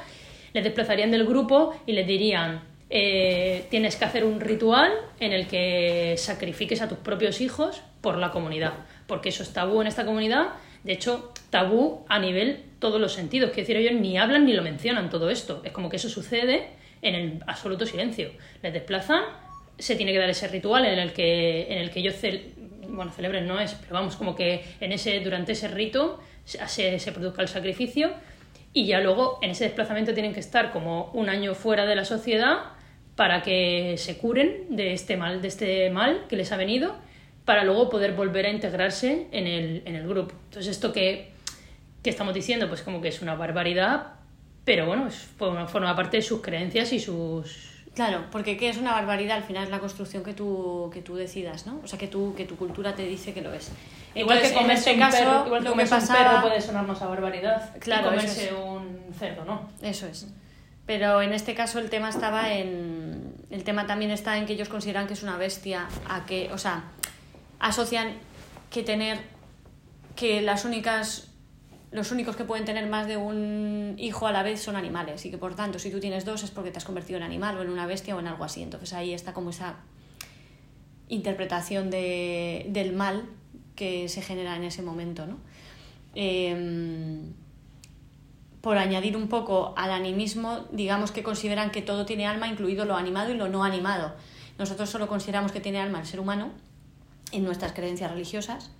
les 0.54 0.64
desplazarían 0.64 1.12
del 1.12 1.26
grupo 1.26 1.74
y 1.86 1.94
les 1.94 2.06
dirían, 2.06 2.62
eh, 2.90 3.66
tienes 3.70 3.96
que 3.96 4.06
hacer 4.06 4.26
un 4.26 4.42
ritual 4.42 4.92
en 5.20 5.32
el 5.32 5.48
que 5.48 6.16
sacrifiques 6.18 6.82
a 6.82 6.90
tus 6.90 6.98
propios 6.98 7.42
hijos 7.42 7.82
por 8.02 8.18
la 8.18 8.32
comunidad, 8.32 8.74
porque 9.08 9.30
eso 9.30 9.42
es 9.42 9.54
tabú 9.54 9.82
en 9.82 9.88
esta 9.88 10.06
comunidad, 10.06 10.50
de 10.86 10.94
hecho, 10.94 11.34
tabú 11.50 12.06
a 12.08 12.20
nivel 12.20 12.64
todos 12.80 13.02
los 13.02 13.14
sentidos, 13.14 13.50
es 13.50 13.56
decir, 13.56 13.76
ellos 13.76 14.00
ni 14.00 14.20
hablan 14.20 14.46
ni 14.46 14.54
lo 14.54 14.62
mencionan 14.62 15.10
todo 15.10 15.32
esto, 15.32 15.62
es 15.66 15.72
como 15.72 15.90
que 15.90 15.96
eso 15.96 16.10
sucede 16.10 16.68
en 17.02 17.16
el 17.16 17.44
absoluto 17.48 17.88
silencio, 17.88 18.30
les 18.62 18.72
desplazan, 18.72 19.24
se 19.80 19.96
tiene 19.96 20.14
que 20.14 20.20
dar 20.20 20.30
ese 20.30 20.48
ritual 20.48 20.86
en 20.86 21.00
el 21.00 21.12
que, 21.12 21.74
en 21.74 21.80
el 21.80 21.90
que 21.90 22.00
ellos 22.02 22.16
bueno, 22.88 23.12
celebren 23.12 23.48
no 23.48 23.60
es, 23.60 23.74
pero 23.74 23.96
vamos, 23.96 24.16
como 24.16 24.36
que 24.36 24.64
en 24.80 24.92
ese, 24.92 25.20
durante 25.22 25.54
ese 25.54 25.68
rito 25.70 26.22
se, 26.44 27.00
se 27.00 27.12
produzca 27.12 27.42
el 27.42 27.48
sacrificio 27.48 28.12
y 28.72 28.86
ya 28.86 29.00
luego 29.00 29.40
en 29.42 29.50
ese 29.50 29.64
desplazamiento 29.64 30.14
tienen 30.14 30.34
que 30.34 30.40
estar 30.40 30.72
como 30.72 31.10
un 31.14 31.30
año 31.30 31.56
fuera 31.56 31.88
de 31.88 31.96
la 31.96 32.06
sociedad 32.06 32.58
para 33.16 33.42
que 33.42 33.96
se 33.98 34.18
curen 34.18 34.76
de 34.76 34.94
este 34.94 35.18
mal, 35.18 35.42
de 35.42 35.48
este 35.48 35.90
mal 35.90 36.26
que 36.30 36.36
les 36.36 36.52
ha 36.52 36.58
venido, 36.58 36.96
para 37.46 37.64
luego 37.64 37.90
poder 37.90 38.14
volver 38.14 38.48
a 38.48 38.50
integrarse 38.50 39.28
en 39.32 39.48
el, 39.48 39.84
en 39.86 39.96
el 39.96 40.08
grupo. 40.08 40.34
Entonces, 40.46 40.72
esto 40.72 40.92
que, 40.92 41.32
que 42.04 42.10
estamos 42.10 42.34
diciendo, 42.34 42.68
pues 42.68 42.82
como 42.82 43.02
que 43.02 43.08
es 43.08 43.22
una 43.22 43.36
barbaridad, 43.36 44.14
pero 44.66 44.88
bueno, 44.88 45.08
es, 45.08 45.16
forma, 45.16 45.68
forma 45.68 45.96
parte 45.96 46.18
de 46.18 46.24
sus 46.24 46.42
creencias 46.42 46.92
y 46.92 47.00
sus, 47.00 47.76
Claro, 47.96 48.26
porque 48.30 48.58
¿qué 48.58 48.68
es 48.68 48.78
una 48.78 48.92
barbaridad? 48.92 49.38
Al 49.38 49.44
final 49.44 49.64
es 49.64 49.70
la 49.70 49.80
construcción 49.80 50.22
que 50.22 50.34
tú, 50.34 50.90
que 50.94 51.02
tú 51.02 51.16
decidas, 51.16 51.66
¿no? 51.66 51.80
O 51.82 51.88
sea, 51.88 51.98
que, 51.98 52.08
tú, 52.08 52.36
que 52.36 52.44
tu 52.44 52.58
cultura 52.58 52.94
te 52.94 53.04
dice 53.06 53.34
que 53.34 53.42
lo 53.42 53.54
es. 53.54 53.72
Igual 54.14 54.38
Entonces, 54.38 54.52
que 54.52 54.58
comerse 54.58 54.92
en 54.92 55.02
este 55.02 55.18
caso, 55.18 55.30
perro, 55.30 55.46
igual 55.46 55.64
que 55.64 55.86
pasaba... 55.90 56.20
un 56.20 56.26
perro 56.26 56.42
puede 56.50 56.62
sonarnos 56.62 57.02
a 57.02 57.08
barbaridad. 57.08 57.70
Claro, 57.80 58.08
y 58.08 58.10
comerse 58.10 58.46
es. 58.48 58.52
un 58.52 59.14
cerdo, 59.18 59.46
¿no? 59.46 59.70
Eso 59.82 60.08
es. 60.08 60.28
Pero 60.86 61.22
en 61.22 61.32
este 61.32 61.56
caso 61.56 61.80
el 61.80 61.90
tema 61.90 62.10
estaba 62.10 62.54
en... 62.54 63.34
El 63.50 63.64
tema 63.64 63.88
también 63.88 64.12
está 64.12 64.38
en 64.38 64.46
que 64.46 64.54
ellos 64.54 64.68
consideran 64.68 65.08
que 65.08 65.14
es 65.14 65.24
una 65.24 65.38
bestia, 65.38 65.88
a 66.10 66.26
que, 66.26 66.50
o 66.52 66.58
sea, 66.58 66.84
asocian 67.60 68.14
que 68.70 68.84
tener 68.84 69.20
que 70.16 70.42
las 70.42 70.66
únicas 70.66 71.30
los 71.92 72.12
únicos 72.12 72.36
que 72.36 72.44
pueden 72.44 72.66
tener 72.66 72.88
más 72.88 73.08
de 73.08 73.16
un 73.16 73.96
hijo 73.98 74.28
a 74.28 74.32
la 74.34 74.44
vez 74.44 74.62
son 74.62 74.76
animales 74.76 75.26
y 75.26 75.32
que 75.32 75.38
por 75.38 75.56
tanto 75.56 75.80
si 75.80 75.90
tú 75.90 76.02
tienes 76.02 76.26
dos 76.26 76.44
es 76.44 76.52
porque 76.52 76.70
te 76.70 76.78
has 76.78 76.84
convertido 76.84 77.18
en 77.18 77.24
animal 77.24 77.58
o 77.58 77.62
en 77.62 77.70
una 77.70 77.86
bestia 77.86 78.16
o 78.16 78.20
en 78.20 78.28
algo 78.28 78.44
así. 78.44 78.62
Entonces 78.62 78.92
ahí 78.92 79.14
está 79.14 79.34
como 79.34 79.52
esa 79.52 79.78
interpretación 81.08 81.90
de, 81.90 82.66
del 82.70 82.92
mal 82.92 83.30
que 83.76 84.10
se 84.10 84.22
genera 84.22 84.58
en 84.58 84.66
ese 84.66 84.82
momento. 84.82 85.26
¿no? 85.26 85.38
Eh, 86.16 87.22
por 88.60 88.80
añadir 88.80 89.16
un 89.16 89.28
poco 89.28 89.76
al 89.78 89.92
animismo, 89.92 90.66
digamos 90.72 91.12
que 91.12 91.22
consideran 91.22 91.70
que 91.70 91.84
todo 91.84 92.06
tiene 92.08 92.26
alma, 92.26 92.48
incluido 92.48 92.84
lo 92.86 92.96
animado 92.96 93.32
y 93.32 93.38
lo 93.38 93.48
no 93.48 93.64
animado. 93.64 94.16
Nosotros 94.58 94.90
solo 94.90 95.08
consideramos 95.08 95.52
que 95.52 95.60
tiene 95.60 95.80
alma 95.80 96.00
el 96.00 96.08
ser 96.08 96.20
humano 96.20 96.50
en 97.36 97.44
nuestras 97.44 97.74
creencias 97.74 98.12
religiosas 98.12 98.72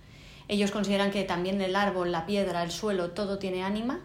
ellos 0.48 0.70
consideran 0.70 1.10
que 1.10 1.24
también 1.24 1.60
el 1.60 1.74
árbol, 1.74 2.12
la 2.12 2.26
piedra, 2.26 2.62
el 2.62 2.70
suelo, 2.70 3.10
todo 3.10 3.38
tiene 3.38 3.64
ánima 3.64 4.00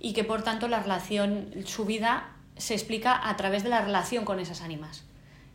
y 0.00 0.12
que 0.12 0.24
por 0.24 0.42
tanto 0.42 0.68
la 0.68 0.80
relación, 0.80 1.50
su 1.64 1.84
vida 1.84 2.30
se 2.56 2.74
explica 2.74 3.28
a 3.28 3.36
través 3.36 3.62
de 3.62 3.68
la 3.68 3.80
relación 3.80 4.24
con 4.24 4.40
esas 4.40 4.60
ánimas. 4.60 5.04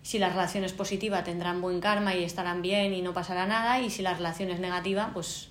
Si 0.02 0.20
la 0.20 0.30
relación 0.30 0.64
es 0.64 0.74
positiva 0.74 1.24
tendrán 1.24 1.62
buen 1.62 1.82
karma 1.82 2.16
y 2.16 2.24
estarán 2.24 2.62
bien 2.62 2.94
y 2.94 3.02
no 3.02 3.14
pasará 3.14 3.46
nada 3.46 3.80
y 3.82 3.90
si 3.90 4.02
la 4.02 4.14
relación 4.14 4.50
es 4.50 4.60
negativa 4.60 5.12
pues 5.14 5.50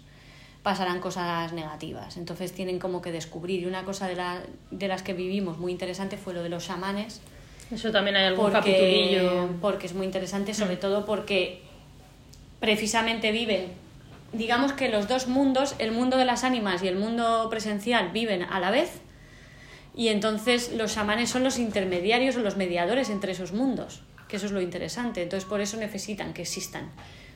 pasarán 0.63 1.01
cosas 1.01 1.53
negativas. 1.53 2.17
Entonces 2.17 2.53
tienen 2.53 2.79
como 2.79 3.03
que 3.03 3.13
descubrir 3.13 3.61
y 3.63 3.67
una 3.67 3.85
cosa 3.85 4.07
de, 4.07 4.17
la, 4.17 4.43
de 4.71 4.89
las 4.89 5.03
que 5.03 5.13
vivimos 5.13 5.59
muy 5.59 5.73
interesante 5.73 6.17
fue 6.17 6.33
lo 6.35 6.43
de 6.43 6.49
los 6.49 6.67
chamanes. 6.67 7.21
Eso 7.71 7.91
también 7.91 8.17
hay 8.17 8.27
algún 8.27 8.45
porque, 8.51 8.59
capitulillo. 8.59 9.49
Porque 9.61 9.87
es 9.87 9.95
muy 9.95 10.07
interesante, 10.07 10.55
sobre 10.55 10.77
todo 10.77 11.05
porque 11.05 11.63
precisamente 12.63 13.33
viven 13.33 13.83
digamos 14.33 14.73
que 14.73 14.89
los 14.89 15.09
dos 15.09 15.29
mundos, 15.29 15.75
el 15.79 15.93
mundo 15.93 16.17
de 16.17 16.25
las 16.25 16.45
ánimas 16.45 16.83
y 16.83 16.89
el 16.89 16.97
mundo 16.97 17.49
presencial, 17.51 18.11
viven 18.13 18.43
a 18.43 18.61
la 18.61 18.71
vez. 18.71 19.01
Y 19.95 20.09
entonces 20.09 20.73
los 20.73 20.95
chamanes 20.95 21.29
son 21.29 21.45
los 21.45 21.59
intermediarios 21.59 22.37
o 22.37 22.41
los 22.41 22.57
mediadores 22.57 23.11
entre 23.11 23.33
esos 23.33 23.53
mundos, 23.53 24.03
que 24.29 24.37
eso 24.37 24.47
es 24.47 24.53
lo 24.53 24.63
interesante. 24.63 25.23
Entonces 25.23 25.47
por 25.49 25.61
eso 25.61 25.77
necesitan 25.77 26.33
que 26.33 26.43
existan, 26.43 26.91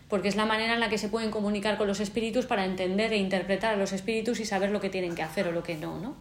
porque 0.08 0.28
es 0.28 0.36
la 0.36 0.46
manera 0.46 0.72
en 0.72 0.80
la 0.80 0.88
que 0.88 0.96
se 0.96 1.08
pueden 1.08 1.30
comunicar 1.30 1.76
con 1.76 1.86
los 1.86 2.00
espíritus 2.00 2.46
para 2.46 2.64
entender 2.64 3.12
e 3.12 3.18
interpretar 3.18 3.74
a 3.74 3.76
los 3.76 3.92
espíritus 3.92 4.40
y 4.40 4.46
saber 4.46 4.70
lo 4.70 4.80
que 4.80 4.88
tienen 4.88 5.14
que 5.14 5.22
hacer 5.22 5.48
o 5.48 5.52
lo 5.52 5.62
que 5.62 5.76
no, 5.76 5.98
¿no? 5.98 6.16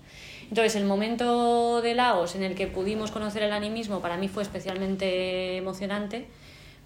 Entonces, 0.49 0.75
el 0.75 0.85
momento 0.85 1.81
de 1.81 1.95
Laos 1.95 2.35
en 2.35 2.43
el 2.43 2.53
que 2.53 2.67
pudimos 2.67 3.11
conocer 3.11 3.41
el 3.43 3.53
animismo 3.53 4.01
para 4.01 4.17
mí 4.17 4.27
fue 4.27 4.43
especialmente 4.43 5.57
emocionante, 5.57 6.27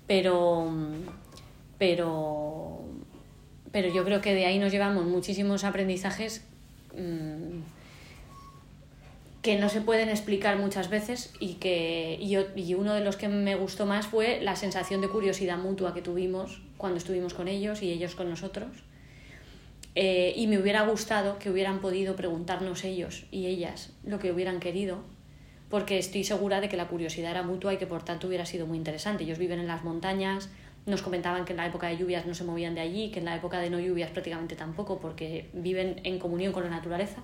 pero, 0.07 0.71
pero, 1.79 2.81
pero 3.71 3.91
yo 3.91 4.05
creo 4.05 4.21
que 4.21 4.35
de 4.35 4.45
ahí 4.45 4.59
nos 4.59 4.71
llevamos 4.71 5.05
muchísimos 5.05 5.63
aprendizajes 5.63 6.45
mmm, 6.95 7.61
que 9.41 9.57
no 9.57 9.69
se 9.69 9.81
pueden 9.81 10.09
explicar 10.09 10.57
muchas 10.57 10.89
veces 10.89 11.33
y 11.39 11.55
que 11.55 12.17
y, 12.19 12.73
uno 12.73 12.93
de 12.93 13.01
los 13.01 13.15
que 13.15 13.29
me 13.29 13.55
gustó 13.55 13.85
más 13.85 14.07
fue 14.07 14.41
la 14.41 14.55
sensación 14.55 14.99
de 15.01 15.07
curiosidad 15.07 15.57
mutua 15.57 15.93
que 15.93 16.01
tuvimos 16.01 16.61
cuando 16.77 16.97
estuvimos 16.97 17.33
con 17.33 17.47
ellos 17.47 17.81
y 17.81 17.91
ellos 17.91 18.15
con 18.15 18.29
nosotros. 18.29 18.69
Eh, 19.95 20.33
y 20.35 20.47
me 20.47 20.59
hubiera 20.59 20.85
gustado 20.85 21.39
que 21.39 21.49
hubieran 21.49 21.79
podido 21.79 22.15
preguntarnos 22.15 22.83
ellos 22.83 23.25
y 23.31 23.47
ellas 23.47 23.91
lo 24.03 24.19
que 24.19 24.31
hubieran 24.31 24.59
querido, 24.59 24.99
porque 25.69 25.97
estoy 25.97 26.23
segura 26.23 26.61
de 26.61 26.69
que 26.69 26.77
la 26.77 26.87
curiosidad 26.87 27.31
era 27.31 27.43
mutua 27.43 27.73
y 27.73 27.77
que 27.77 27.87
por 27.87 28.03
tanto 28.03 28.27
hubiera 28.27 28.45
sido 28.45 28.67
muy 28.67 28.77
interesante. 28.77 29.23
Ellos 29.23 29.39
viven 29.39 29.59
en 29.59 29.67
las 29.67 29.83
montañas, 29.83 30.49
nos 30.85 31.01
comentaban 31.01 31.45
que 31.45 31.53
en 31.53 31.57
la 31.57 31.67
época 31.67 31.87
de 31.87 31.97
lluvias 31.97 32.25
no 32.25 32.33
se 32.33 32.43
movían 32.43 32.75
de 32.75 32.81
allí, 32.81 33.11
que 33.11 33.19
en 33.19 33.25
la 33.25 33.35
época 33.35 33.59
de 33.59 33.69
no 33.69 33.79
lluvias 33.79 34.11
prácticamente 34.11 34.55
tampoco, 34.55 34.99
porque 34.99 35.49
viven 35.53 36.01
en 36.03 36.19
comunión 36.19 36.53
con 36.53 36.63
la 36.63 36.69
naturaleza. 36.69 37.21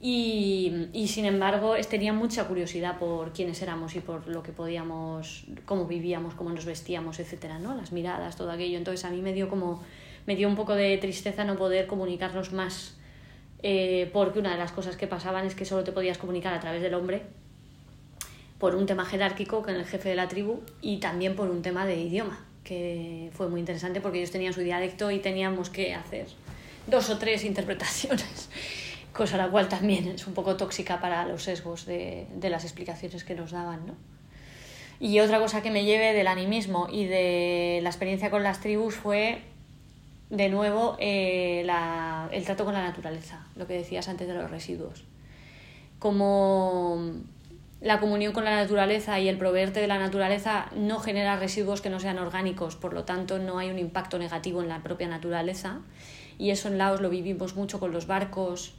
Y, 0.00 0.88
y, 0.92 1.08
sin 1.08 1.24
embargo 1.24 1.74
tenían 1.90 2.14
mucha 2.14 2.46
curiosidad 2.46 3.00
por 3.00 3.32
quiénes 3.32 3.60
éramos 3.62 3.96
y 3.96 4.00
por 4.00 4.28
lo 4.28 4.44
que 4.44 4.52
podíamos, 4.52 5.44
cómo 5.64 5.86
vivíamos, 5.86 6.34
cómo 6.34 6.50
nos 6.50 6.64
vestíamos, 6.64 7.18
etcétera, 7.18 7.58
¿no? 7.58 7.74
Las 7.74 7.90
miradas, 7.90 8.36
todo 8.36 8.52
aquello. 8.52 8.78
Entonces 8.78 9.04
a 9.04 9.10
mí 9.10 9.20
me 9.22 9.32
dio 9.32 9.48
como 9.48 9.82
me 10.28 10.36
dio 10.36 10.46
un 10.46 10.56
poco 10.56 10.74
de 10.74 10.98
tristeza 10.98 11.44
no 11.44 11.56
poder 11.56 11.86
comunicarnos 11.86 12.52
más, 12.52 12.98
eh, 13.62 14.10
porque 14.12 14.38
una 14.38 14.52
de 14.52 14.58
las 14.58 14.72
cosas 14.72 14.94
que 14.94 15.06
pasaban 15.06 15.46
es 15.46 15.54
que 15.54 15.64
solo 15.64 15.84
te 15.84 15.90
podías 15.90 16.18
comunicar 16.18 16.52
a 16.52 16.60
través 16.60 16.82
del 16.82 16.92
hombre 16.92 17.22
por 18.58 18.74
un 18.74 18.86
tema 18.86 19.04
jerárquico 19.04 19.62
con 19.62 19.74
el 19.74 19.84
jefe 19.84 20.08
de 20.08 20.16
la 20.16 20.28
tribu 20.28 20.60
y 20.80 20.98
también 20.98 21.36
por 21.36 21.50
un 21.50 21.62
tema 21.62 21.86
de 21.86 21.96
idioma, 21.96 22.44
que 22.64 23.30
fue 23.32 23.48
muy 23.48 23.60
interesante 23.60 24.00
porque 24.00 24.18
ellos 24.18 24.30
tenían 24.30 24.52
su 24.52 24.60
dialecto 24.60 25.10
y 25.10 25.20
teníamos 25.20 25.70
que 25.70 25.94
hacer 25.94 26.26
dos 26.86 27.10
o 27.10 27.18
tres 27.18 27.44
interpretaciones 27.44 28.48
cosa 29.12 29.36
la 29.36 29.48
cual 29.48 29.68
también 29.68 30.08
es 30.08 30.26
un 30.26 30.34
poco 30.34 30.56
tóxica 30.56 31.00
para 31.00 31.26
los 31.26 31.42
sesgos 31.42 31.86
de, 31.86 32.26
de 32.36 32.50
las 32.50 32.64
explicaciones 32.64 33.24
que 33.24 33.34
nos 33.34 33.50
daban, 33.50 33.86
¿no? 33.86 33.94
Y 35.00 35.20
otra 35.20 35.38
cosa 35.38 35.62
que 35.62 35.70
me 35.70 35.84
lleve 35.84 36.12
del 36.12 36.26
animismo 36.26 36.88
y 36.90 37.04
de 37.04 37.80
la 37.82 37.88
experiencia 37.88 38.30
con 38.30 38.42
las 38.42 38.60
tribus 38.60 38.96
fue, 38.96 39.42
de 40.30 40.48
nuevo, 40.48 40.96
eh, 40.98 41.62
la, 41.64 42.28
el 42.32 42.44
trato 42.44 42.64
con 42.64 42.74
la 42.74 42.82
naturaleza, 42.82 43.46
lo 43.54 43.66
que 43.66 43.74
decías 43.74 44.08
antes 44.08 44.26
de 44.26 44.34
los 44.34 44.50
residuos. 44.50 45.04
Como 46.00 47.12
la 47.80 48.00
comunión 48.00 48.32
con 48.32 48.44
la 48.44 48.56
naturaleza 48.56 49.20
y 49.20 49.28
el 49.28 49.38
proveerte 49.38 49.80
de 49.80 49.86
la 49.86 49.98
naturaleza 49.98 50.66
no 50.74 50.98
genera 50.98 51.36
residuos 51.36 51.80
que 51.80 51.90
no 51.90 52.00
sean 52.00 52.18
orgánicos, 52.18 52.74
por 52.74 52.92
lo 52.92 53.04
tanto 53.04 53.38
no 53.38 53.58
hay 53.58 53.70
un 53.70 53.78
impacto 53.78 54.18
negativo 54.18 54.62
en 54.62 54.68
la 54.68 54.82
propia 54.82 55.06
naturaleza. 55.06 55.80
Y 56.38 56.50
eso 56.50 56.68
en 56.68 56.78
Laos 56.78 57.00
lo 57.00 57.08
vivimos 57.08 57.54
mucho 57.54 57.78
con 57.78 57.92
los 57.92 58.06
barcos, 58.06 58.74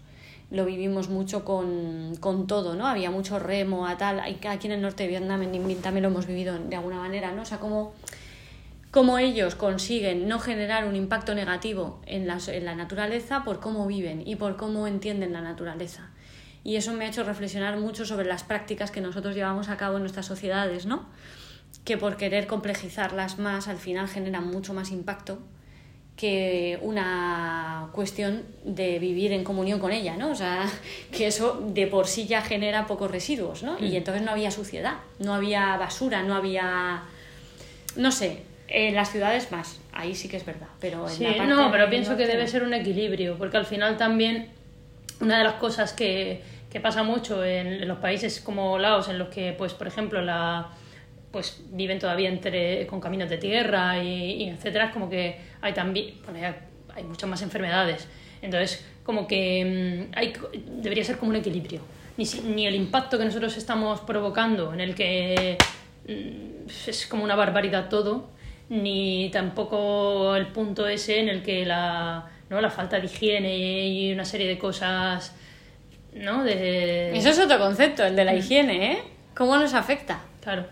lo 0.52 0.66
vivimos 0.66 1.10
mucho 1.10 1.46
con, 1.46 2.16
con, 2.20 2.48
todo, 2.48 2.76
¿no? 2.76 2.88
Había 2.88 3.12
mucho 3.12 3.40
remo, 3.40 3.88
a 3.88 3.98
tal. 3.98 4.20
Aquí 4.20 4.68
en 4.68 4.74
el 4.74 4.82
norte 4.82 5.04
de 5.04 5.10
Vietnam, 5.10 5.44
en 5.44 5.82
también 5.82 6.04
lo 6.04 6.10
hemos 6.10 6.26
vivido 6.26 6.58
de 6.58 6.76
alguna 6.76 6.98
manera, 6.98 7.32
¿no? 7.32 7.44
O 7.44 7.46
sea, 7.46 7.60
como 7.60 9.18
ellos 9.20 9.56
consiguen 9.56 10.28
no 10.28 10.40
generar 10.40 10.86
un 10.86 10.96
impacto 10.96 11.36
negativo 11.36 12.02
en 12.06 12.28
la, 12.28 12.40
en 12.48 12.66
la 12.66 12.76
naturaleza 12.76 13.44
por 13.44 13.60
cómo 13.60 13.86
viven 13.88 14.28
y 14.28 14.36
por 14.36 14.58
cómo 14.58 14.88
entienden 14.88 15.34
la 15.34 15.42
naturaleza. 15.42 16.10
Y 16.70 16.76
eso 16.76 16.94
me 16.94 17.06
ha 17.06 17.08
hecho 17.08 17.24
reflexionar 17.24 17.78
mucho 17.78 18.06
sobre 18.06 18.28
las 18.28 18.44
prácticas 18.44 18.92
que 18.92 19.02
nosotros 19.02 19.34
llevamos 19.34 19.70
a 19.70 19.78
cabo 19.78 19.96
en 19.96 20.04
nuestras 20.04 20.28
sociedades, 20.28 20.86
¿no? 20.86 21.04
Que 21.84 21.98
por 21.98 22.16
querer 22.16 22.46
complejizarlas 22.46 23.40
más, 23.40 23.68
al 23.68 23.80
final 23.80 24.08
generan 24.08 24.46
mucho 24.46 24.76
más 24.76 24.92
impacto 24.92 25.40
que 26.16 26.78
una 26.84 27.90
cuestión 27.92 28.44
de 28.64 29.00
vivir 29.00 29.34
en 29.34 29.44
comunión 29.44 29.80
con 29.80 29.92
ella, 29.92 30.16
¿no? 30.16 30.30
O 30.30 30.36
sea, 30.36 30.70
que 31.12 31.26
eso 31.26 31.60
de 31.74 31.88
por 31.88 32.06
sí 32.06 32.28
ya 32.28 32.44
genera 32.44 32.86
pocos 32.86 33.10
residuos, 33.10 33.64
¿no? 33.64 33.80
Y 33.80 33.90
mm. 33.90 33.96
entonces 33.96 34.22
no 34.22 34.30
había 34.30 34.52
suciedad, 34.52 34.98
no 35.18 35.34
había 35.34 35.76
basura, 35.78 36.22
no 36.22 36.36
había... 36.36 37.02
No 37.96 38.12
sé, 38.12 38.44
en 38.68 38.94
las 38.94 39.12
ciudades 39.12 39.52
más, 39.52 39.82
ahí 39.92 40.14
sí 40.14 40.30
que 40.30 40.38
es 40.38 40.46
verdad, 40.46 40.68
pero 40.80 41.10
en 41.10 41.16
sí, 41.16 41.24
la 41.24 41.36
parte 41.36 41.48
no, 41.48 41.72
pero 41.72 41.90
pienso 41.90 42.16
que 42.16 42.28
debe 42.28 42.48
ser 42.48 42.62
un 42.62 42.76
equilibrio, 42.76 43.40
porque 43.40 43.58
al 43.58 43.66
final 43.66 43.98
también 43.98 44.50
una 45.20 45.40
de 45.40 45.44
las 45.44 45.56
cosas 45.56 45.94
que, 45.94 46.59
que 46.70 46.80
pasa 46.80 47.04
mucho 47.04 47.44
en 47.44 47.88
los 47.88 47.98
países 47.98 48.40
como 48.42 48.78
Laos, 48.78 49.10
en 49.10 49.18
los 49.18 49.30
que, 49.30 49.54
pues, 49.54 49.74
por 49.74 49.88
ejemplo, 49.88 50.22
la 50.22 50.70
pues 51.32 51.62
viven 51.72 52.00
todavía 52.00 52.30
entre, 52.30 52.88
con 52.88 53.00
caminos 53.00 53.30
de 53.30 53.38
tierra 53.38 54.02
y, 54.04 54.50
etcétera, 54.50 54.86
es 54.86 54.92
como 54.92 55.10
que 55.10 55.40
hay 55.62 55.74
también, 55.74 56.16
bueno, 56.26 56.56
hay 56.96 57.04
muchas 57.04 57.30
más 57.30 57.42
enfermedades. 57.42 58.08
Entonces, 58.42 58.84
como 59.04 59.28
que 59.28 60.10
mm, 60.10 60.18
hay, 60.18 60.34
debería 60.82 61.04
ser 61.04 61.18
como 61.18 61.30
un 61.32 61.38
equilibrio. 61.38 61.82
Ni, 62.18 62.26
ni 62.54 62.68
el 62.68 62.76
impacto 62.76 63.18
que 63.18 63.26
nosotros 63.26 63.56
estamos 63.58 64.02
provocando, 64.02 64.74
en 64.74 64.82
el 64.82 64.96
que 64.96 65.58
mm, 66.08 66.70
es 66.88 67.08
como 67.08 67.24
una 67.24 67.36
barbaridad 67.36 67.90
todo, 67.90 68.30
ni 68.70 69.30
tampoco 69.32 70.36
el 70.36 70.48
punto 70.48 70.88
ese 70.88 71.20
en 71.20 71.30
el 71.30 71.44
que 71.44 71.66
la, 71.66 72.28
¿no? 72.50 72.60
la 72.62 72.70
falta 72.70 73.00
de 73.00 73.06
higiene 73.06 73.88
y 73.88 74.12
una 74.12 74.26
serie 74.26 74.48
de 74.48 74.58
cosas. 74.58 75.36
¿No? 76.14 76.44
De... 76.44 77.16
Eso 77.18 77.30
es 77.30 77.40
otro 77.40 77.60
concepto, 77.60 78.06
el 78.06 78.16
de 78.16 78.26
la 78.26 78.34
mm. 78.34 78.38
higiene, 78.38 78.92
¿eh? 78.92 79.04
¿Cómo 79.36 79.58
nos 79.58 79.74
afecta? 79.74 80.22
Claro. 80.42 80.66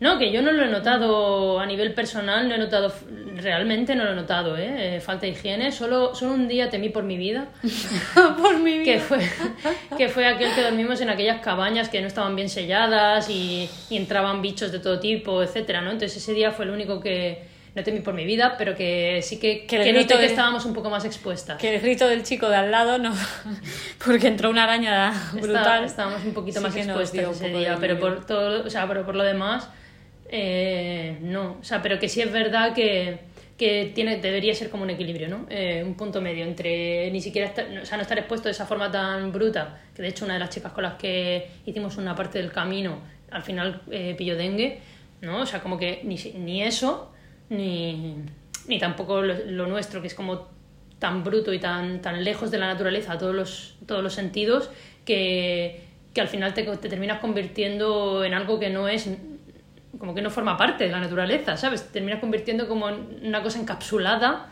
No, 0.00 0.18
que 0.18 0.32
yo 0.32 0.40
no 0.40 0.50
lo 0.50 0.64
he 0.64 0.68
notado 0.68 1.60
a 1.60 1.66
nivel 1.66 1.92
personal, 1.92 2.48
no 2.48 2.54
he 2.54 2.58
notado, 2.58 2.90
realmente 3.36 3.94
no 3.94 4.04
lo 4.04 4.12
he 4.12 4.16
notado, 4.16 4.56
¿eh? 4.56 4.96
eh 4.96 5.00
falta 5.00 5.26
de 5.26 5.32
higiene. 5.32 5.72
Solo, 5.72 6.14
solo 6.14 6.32
un 6.32 6.48
día 6.48 6.70
temí 6.70 6.88
por 6.88 7.04
mi 7.04 7.18
vida. 7.18 7.48
por 8.40 8.58
mi 8.58 8.78
vida. 8.78 8.84
Que 8.84 8.98
fue, 8.98 9.18
que 9.98 10.08
fue 10.08 10.26
aquel 10.26 10.54
que 10.54 10.62
dormimos 10.62 11.02
en 11.02 11.10
aquellas 11.10 11.42
cabañas 11.42 11.90
que 11.90 12.00
no 12.00 12.06
estaban 12.06 12.34
bien 12.34 12.48
selladas 12.48 13.28
y, 13.28 13.68
y 13.90 13.96
entraban 13.98 14.40
bichos 14.40 14.72
de 14.72 14.78
todo 14.78 14.98
tipo, 14.98 15.42
etcétera, 15.42 15.82
¿no? 15.82 15.90
Entonces 15.90 16.16
ese 16.16 16.32
día 16.32 16.50
fue 16.50 16.64
el 16.64 16.70
único 16.70 16.98
que, 16.98 17.44
no 17.74 17.84
temí 17.84 18.00
por 18.00 18.14
mi 18.14 18.24
vida, 18.24 18.56
pero 18.58 18.74
que 18.74 19.20
sí 19.22 19.38
que, 19.38 19.66
que, 19.66 19.82
que 19.82 19.92
noté 19.92 20.18
que 20.18 20.26
estábamos 20.26 20.64
un 20.64 20.74
poco 20.74 20.90
más 20.90 21.04
expuestas. 21.04 21.58
Que 21.58 21.74
el 21.74 21.80
grito 21.80 22.08
del 22.08 22.22
chico 22.22 22.48
de 22.48 22.56
al 22.56 22.70
lado 22.70 22.98
no, 22.98 23.14
porque 24.04 24.28
entró 24.28 24.50
una 24.50 24.64
araña 24.64 25.12
brutal. 25.32 25.84
estábamos 25.84 26.24
un 26.24 26.34
poquito 26.34 26.60
más 26.60 26.74
expuestas 26.74 27.36
ese 27.36 27.48
día, 27.50 27.76
pero 27.80 27.98
por 27.98 28.26
todo, 28.26 28.66
o 28.66 28.70
sea, 28.70 28.86
pero 28.88 29.04
por 29.04 29.14
lo 29.14 29.22
demás 29.22 29.68
eh, 30.32 31.18
no, 31.22 31.56
o 31.60 31.64
sea, 31.64 31.82
pero 31.82 31.98
que 31.98 32.08
sí 32.08 32.20
es 32.20 32.30
verdad 32.30 32.72
que, 32.72 33.18
que 33.58 33.90
tiene, 33.92 34.18
debería 34.18 34.54
ser 34.54 34.70
como 34.70 34.84
un 34.84 34.90
equilibrio, 34.90 35.28
¿no? 35.28 35.46
Eh, 35.50 35.82
un 35.84 35.94
punto 35.94 36.20
medio 36.20 36.44
entre 36.44 37.10
ni 37.10 37.20
siquiera 37.20 37.48
estar, 37.48 37.66
o 37.66 37.84
sea, 37.84 37.96
no 37.96 38.02
estar 38.02 38.16
expuesto 38.16 38.48
de 38.48 38.52
esa 38.52 38.64
forma 38.64 38.92
tan 38.92 39.32
bruta, 39.32 39.80
que 39.94 40.02
de 40.02 40.08
hecho 40.08 40.24
una 40.24 40.34
de 40.34 40.40
las 40.40 40.50
chicas 40.50 40.72
con 40.72 40.84
las 40.84 40.94
que 40.94 41.50
hicimos 41.66 41.96
una 41.96 42.14
parte 42.14 42.38
del 42.38 42.52
camino 42.52 43.00
al 43.32 43.42
final 43.42 43.82
eh, 43.90 44.14
pilló 44.16 44.36
dengue, 44.36 44.80
¿no? 45.20 45.40
O 45.40 45.46
sea, 45.46 45.60
como 45.60 45.76
que 45.76 46.00
ni, 46.04 46.16
ni 46.38 46.62
eso, 46.62 47.12
ni, 47.50 48.16
ni 48.66 48.78
tampoco 48.78 49.20
lo, 49.20 49.66
nuestro, 49.66 50.00
que 50.00 50.06
es 50.06 50.14
como 50.14 50.48
tan 50.98 51.22
bruto 51.22 51.52
y 51.52 51.58
tan, 51.58 52.00
tan 52.00 52.24
lejos 52.24 52.50
de 52.50 52.58
la 52.58 52.66
naturaleza 52.66 53.12
a 53.12 53.18
todos 53.18 53.34
los, 53.34 53.76
todos 53.86 54.02
los 54.02 54.14
sentidos, 54.14 54.70
que, 55.04 55.82
que 56.14 56.20
al 56.20 56.28
final 56.28 56.54
te, 56.54 56.62
te 56.62 56.88
terminas 56.88 57.20
convirtiendo 57.20 58.24
en 58.24 58.34
algo 58.34 58.58
que 58.58 58.70
no 58.70 58.88
es 58.88 59.08
como 59.98 60.14
que 60.14 60.22
no 60.22 60.30
forma 60.30 60.56
parte 60.56 60.84
de 60.84 60.90
la 60.90 61.00
naturaleza, 61.00 61.56
¿sabes? 61.56 61.92
Termina 61.92 62.20
convirtiendo 62.20 62.66
como 62.66 62.88
en 62.88 63.20
una 63.22 63.42
cosa 63.42 63.60
encapsulada, 63.60 64.48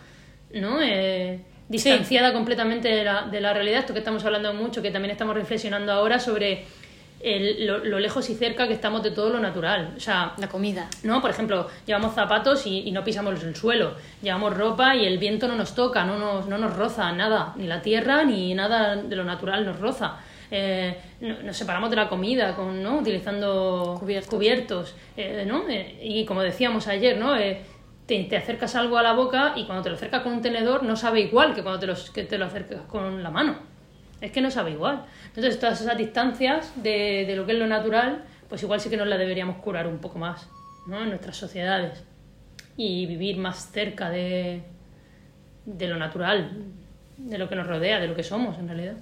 ¿no? 0.53 0.82
Eh, 0.82 1.40
distanciada 1.68 2.32
completamente 2.32 2.88
de 2.88 3.05
la, 3.05 3.22
de 3.22 3.40
la 3.40 3.55
realidad, 3.55 3.80
esto 3.80 3.92
que 3.92 4.01
estamos 4.01 4.24
hablando 4.24 4.53
mucho, 4.53 4.82
que 4.82 4.90
también 4.90 5.12
estamos 5.12 5.34
reflexionando 5.34 5.92
ahora 5.92 6.18
sobre 6.18 6.64
el, 7.20 7.66
lo, 7.66 7.98
lejos 7.98 8.28
y 8.30 8.34
cerca 8.34 8.66
que 8.68 8.74
estamos 8.74 9.02
de 9.02 9.10
todo 9.10 9.30
lo 9.30 9.40
natural. 9.40 9.94
O 9.96 10.00
sea, 10.00 10.34
la 10.38 10.48
comida. 10.48 10.88
¿no? 11.02 11.20
Por 11.20 11.30
ejemplo, 11.30 11.68
llevamos 11.86 12.14
zapatos 12.14 12.66
y, 12.66 12.88
y, 12.88 12.92
no 12.92 13.04
pisamos 13.04 13.42
el 13.42 13.56
suelo. 13.56 13.94
Llevamos 14.22 14.56
ropa 14.56 14.94
y 14.96 15.06
el 15.06 15.18
viento 15.18 15.48
no 15.48 15.56
nos 15.56 15.74
toca, 15.74 16.04
no 16.04 16.18
nos, 16.18 16.46
no 16.46 16.58
nos 16.58 16.76
roza 16.76 17.10
nada. 17.12 17.54
Ni 17.56 17.66
la 17.66 17.82
tierra 17.82 18.24
ni 18.24 18.54
nada 18.54 18.96
de 18.96 19.16
lo 19.16 19.24
natural 19.24 19.64
nos 19.64 19.78
roza. 19.78 20.18
Eh, 20.50 20.96
nos 21.20 21.56
separamos 21.56 21.90
de 21.90 21.96
la 21.96 22.08
comida 22.08 22.56
con, 22.56 22.82
¿no? 22.82 22.98
utilizando 22.98 24.00
cubiertos, 24.28 24.94
eh, 25.16 25.44
¿no? 25.46 25.68
Eh, 25.68 26.00
y 26.02 26.24
como 26.24 26.42
decíamos 26.42 26.88
ayer, 26.88 27.18
¿no? 27.18 27.36
Te, 27.36 28.24
te, 28.24 28.36
acercas 28.36 28.74
algo 28.74 28.96
a 28.96 29.02
la 29.02 29.12
boca 29.12 29.52
y 29.56 29.66
cuando 29.66 29.82
te 29.82 29.90
lo 29.90 29.96
acercas 29.96 30.22
con 30.22 30.32
un 30.32 30.40
tenedor 30.40 30.82
no 30.84 30.96
sabe 30.96 31.20
igual 31.20 31.54
que 31.54 31.62
cuando 31.62 31.78
te, 31.78 31.86
los, 31.86 32.10
que 32.10 32.24
te 32.24 32.38
lo 32.38 32.46
acercas 32.46 32.80
con 32.88 33.22
la 33.22 33.30
mano. 33.30 33.58
Es 34.20 34.32
que 34.32 34.40
no 34.40 34.50
sabe 34.50 34.72
igual. 34.72 35.04
Entonces, 35.28 35.58
todas 35.58 35.80
esas 35.80 35.96
distancias 35.96 36.72
de, 36.76 37.24
de 37.26 37.36
lo 37.36 37.46
que 37.46 37.52
es 37.52 37.58
lo 37.58 37.66
natural, 37.66 38.24
pues 38.48 38.62
igual 38.62 38.80
sí 38.80 38.90
que 38.90 38.96
nos 38.96 39.06
la 39.06 39.16
deberíamos 39.16 39.56
curar 39.58 39.86
un 39.86 39.98
poco 39.98 40.18
más 40.18 40.48
¿no? 40.86 41.02
en 41.02 41.10
nuestras 41.10 41.36
sociedades 41.36 42.02
y 42.76 43.06
vivir 43.06 43.36
más 43.36 43.70
cerca 43.70 44.08
de, 44.08 44.62
de 45.66 45.88
lo 45.88 45.96
natural, 45.96 46.64
de 47.16 47.38
lo 47.38 47.48
que 47.48 47.56
nos 47.56 47.66
rodea, 47.66 48.00
de 48.00 48.08
lo 48.08 48.14
que 48.14 48.22
somos 48.22 48.58
en 48.58 48.68
realidad. 48.68 48.96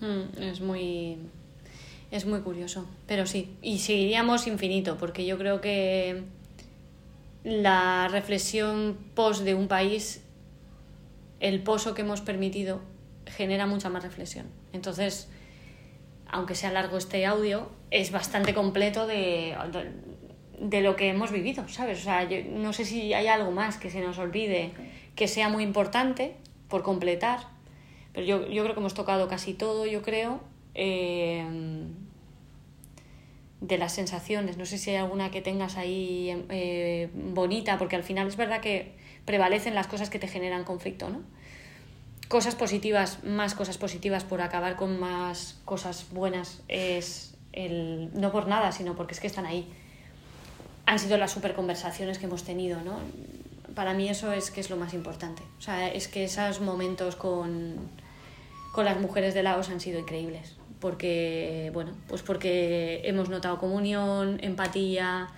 Mm, 0.00 0.42
es 0.42 0.60
muy. 0.60 1.18
Es 2.10 2.26
muy 2.26 2.40
curioso. 2.40 2.86
Pero 3.06 3.26
sí. 3.26 3.56
Y 3.62 3.78
seguiríamos 3.78 4.46
infinito, 4.46 4.96
porque 4.98 5.26
yo 5.26 5.36
creo 5.38 5.60
que 5.60 6.22
la 7.42 8.08
reflexión 8.08 8.96
post 9.14 9.42
de 9.42 9.54
un 9.54 9.68
país, 9.68 10.22
el 11.40 11.62
pozo 11.62 11.94
que 11.94 12.02
hemos 12.02 12.20
permitido, 12.20 12.80
genera 13.36 13.66
mucha 13.66 13.88
más 13.90 14.02
reflexión. 14.02 14.46
Entonces, 14.72 15.28
aunque 16.28 16.54
sea 16.54 16.72
largo 16.72 16.96
este 16.96 17.26
audio, 17.26 17.70
es 17.90 18.10
bastante 18.10 18.54
completo 18.54 19.06
de, 19.06 19.56
de 20.58 20.80
lo 20.80 20.96
que 20.96 21.08
hemos 21.08 21.30
vivido, 21.30 21.68
¿sabes? 21.68 22.00
O 22.00 22.04
sea, 22.04 22.28
yo 22.28 22.38
no 22.50 22.72
sé 22.72 22.84
si 22.84 23.12
hay 23.14 23.26
algo 23.26 23.50
más 23.50 23.78
que 23.78 23.90
se 23.90 24.00
nos 24.00 24.18
olvide 24.18 24.72
que 25.14 25.28
sea 25.28 25.48
muy 25.48 25.62
importante 25.62 26.36
por 26.68 26.82
completar, 26.82 27.40
pero 28.12 28.26
yo, 28.26 28.48
yo 28.48 28.62
creo 28.62 28.74
que 28.74 28.80
hemos 28.80 28.94
tocado 28.94 29.28
casi 29.28 29.54
todo, 29.54 29.86
yo 29.86 30.02
creo, 30.02 30.40
eh, 30.74 31.44
de 33.60 33.78
las 33.78 33.94
sensaciones. 33.94 34.56
No 34.56 34.66
sé 34.66 34.78
si 34.78 34.90
hay 34.90 34.96
alguna 34.96 35.30
que 35.30 35.40
tengas 35.40 35.76
ahí 35.76 36.44
eh, 36.50 37.08
bonita, 37.14 37.78
porque 37.78 37.96
al 37.96 38.02
final 38.02 38.26
es 38.26 38.36
verdad 38.36 38.60
que 38.60 38.92
prevalecen 39.24 39.74
las 39.74 39.86
cosas 39.86 40.10
que 40.10 40.18
te 40.18 40.28
generan 40.28 40.64
conflicto, 40.64 41.08
¿no? 41.08 41.22
Cosas 42.28 42.54
positivas, 42.54 43.22
más 43.24 43.54
cosas 43.54 43.78
positivas 43.78 44.24
por 44.24 44.40
acabar 44.40 44.76
con 44.76 44.98
más 44.98 45.60
cosas 45.64 46.06
buenas 46.10 46.62
es 46.68 47.34
el 47.52 48.10
no 48.14 48.32
por 48.32 48.48
nada, 48.48 48.72
sino 48.72 48.96
porque 48.96 49.14
es 49.14 49.20
que 49.20 49.26
están 49.26 49.46
ahí 49.46 49.70
han 50.86 50.98
sido 50.98 51.16
las 51.16 51.32
super 51.32 51.54
conversaciones 51.54 52.18
que 52.18 52.26
hemos 52.26 52.44
tenido, 52.44 52.80
¿no? 52.82 52.98
Para 53.74 53.94
mí 53.94 54.08
eso 54.08 54.32
es 54.32 54.50
que 54.50 54.60
es 54.60 54.70
lo 54.70 54.76
más 54.76 54.94
importante. 54.94 55.42
O 55.58 55.62
sea, 55.62 55.88
es 55.88 56.08
que 56.08 56.24
esos 56.24 56.60
momentos 56.60 57.16
con, 57.16 57.76
con 58.72 58.84
las 58.84 59.00
mujeres 59.00 59.34
de 59.34 59.42
Laos 59.42 59.70
han 59.70 59.80
sido 59.80 59.98
increíbles. 59.98 60.56
Porque, 60.80 61.70
bueno, 61.72 61.92
pues 62.08 62.22
porque 62.22 63.00
hemos 63.04 63.30
notado 63.30 63.58
comunión, 63.58 64.38
empatía, 64.42 65.28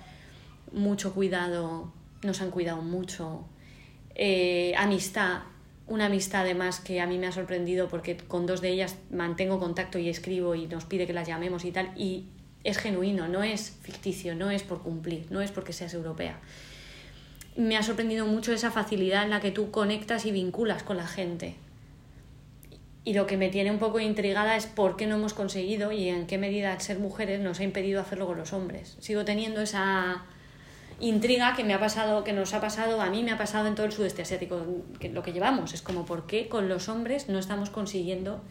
mucho 0.73 1.15
cuidado, 1.15 1.93
nos 2.23 2.41
han 2.41 2.51
cuidado 2.51 2.83
mucho, 2.83 3.45
eh, 4.17 4.75
amistad, 4.77 5.43
una 5.89 6.07
amistad 6.07 6.43
además 6.43 6.81
que 6.81 7.01
a 7.01 7.07
mí 7.07 7.19
me 7.19 7.27
ha 7.27 7.33
sorprendido 7.33 7.89
porque 7.89 8.17
con 8.17 8.47
dos 8.47 8.61
de 8.61 8.71
ellas 8.71 8.97
mantengo 9.11 9.61
contacto 9.61 9.99
y 9.99 10.09
escribo 10.09 10.55
y 10.55 10.67
nos 10.67 10.85
pide 10.85 11.07
que 11.07 11.13
las 11.13 11.29
llamemos 11.29 11.65
y 11.65 11.71
tal, 11.71 11.93
y 11.97 12.27
es 12.65 12.79
genuino, 12.79 13.29
no 13.29 13.43
es 13.43 13.77
ficticio, 13.83 14.35
no 14.35 14.51
es 14.51 14.65
por 14.65 14.83
cumplir, 14.83 15.27
no 15.31 15.41
es 15.41 15.53
porque 15.53 15.73
seas 15.73 15.95
europea. 15.95 16.41
Me 17.57 17.77
ha 17.77 17.83
sorprendido 17.83 18.27
mucho 18.27 18.53
esa 18.53 18.71
facilidad 18.71 19.23
en 19.23 19.31
la 19.31 19.41
que 19.41 19.53
tú 19.53 19.71
conectas 19.71 20.27
y 20.27 20.33
vinculas 20.33 20.83
con 20.83 20.97
la 20.97 21.07
gente. 21.07 21.55
Y 23.05 23.15
lo 23.15 23.29
que 23.29 23.37
me 23.37 23.51
tiene 23.51 23.71
un 23.71 23.79
poco 23.79 24.01
intrigada 24.01 24.57
es 24.57 24.67
por 24.67 24.97
qué 24.97 25.07
no 25.07 25.15
hemos 25.15 25.33
conseguido 25.33 25.93
y 25.93 26.09
en 26.09 26.27
qué 26.27 26.39
medida 26.39 26.79
ser 26.81 26.99
mujeres 26.99 27.41
nos 27.41 27.61
ha 27.61 27.65
impedido 27.65 28.01
hacerlo 28.01 28.27
con 28.27 28.37
los 28.37 28.53
hombres. 28.53 28.97
Sigo 28.99 29.25
teniendo 29.25 29.61
esa 29.61 30.25
intriga 31.01 31.55
que 31.55 31.65
me 31.65 31.75
ha 31.75 31.81
pasado, 31.81 32.25
que 32.25 32.33
nos 32.33 32.55
ha 32.55 32.61
pasado, 32.61 33.01
a 33.01 33.11
mí 33.11 33.23
me 33.23 33.33
ha 33.33 33.39
pasado 33.39 33.67
en 33.67 33.75
todo 33.75 33.87
el 33.87 33.93
sudeste 33.93 34.23
asiático, 34.23 34.65
que 34.99 35.11
lo 35.11 35.23
que 35.23 35.33
llevamos 35.33 35.75
es 35.75 35.83
como 35.83 36.07
por 36.07 36.27
qué 36.27 36.49
con 36.49 36.69
los 36.69 36.89
hombres 36.89 37.29
no 37.29 37.39
estamos 37.39 37.71
consiguiendo 37.71 38.43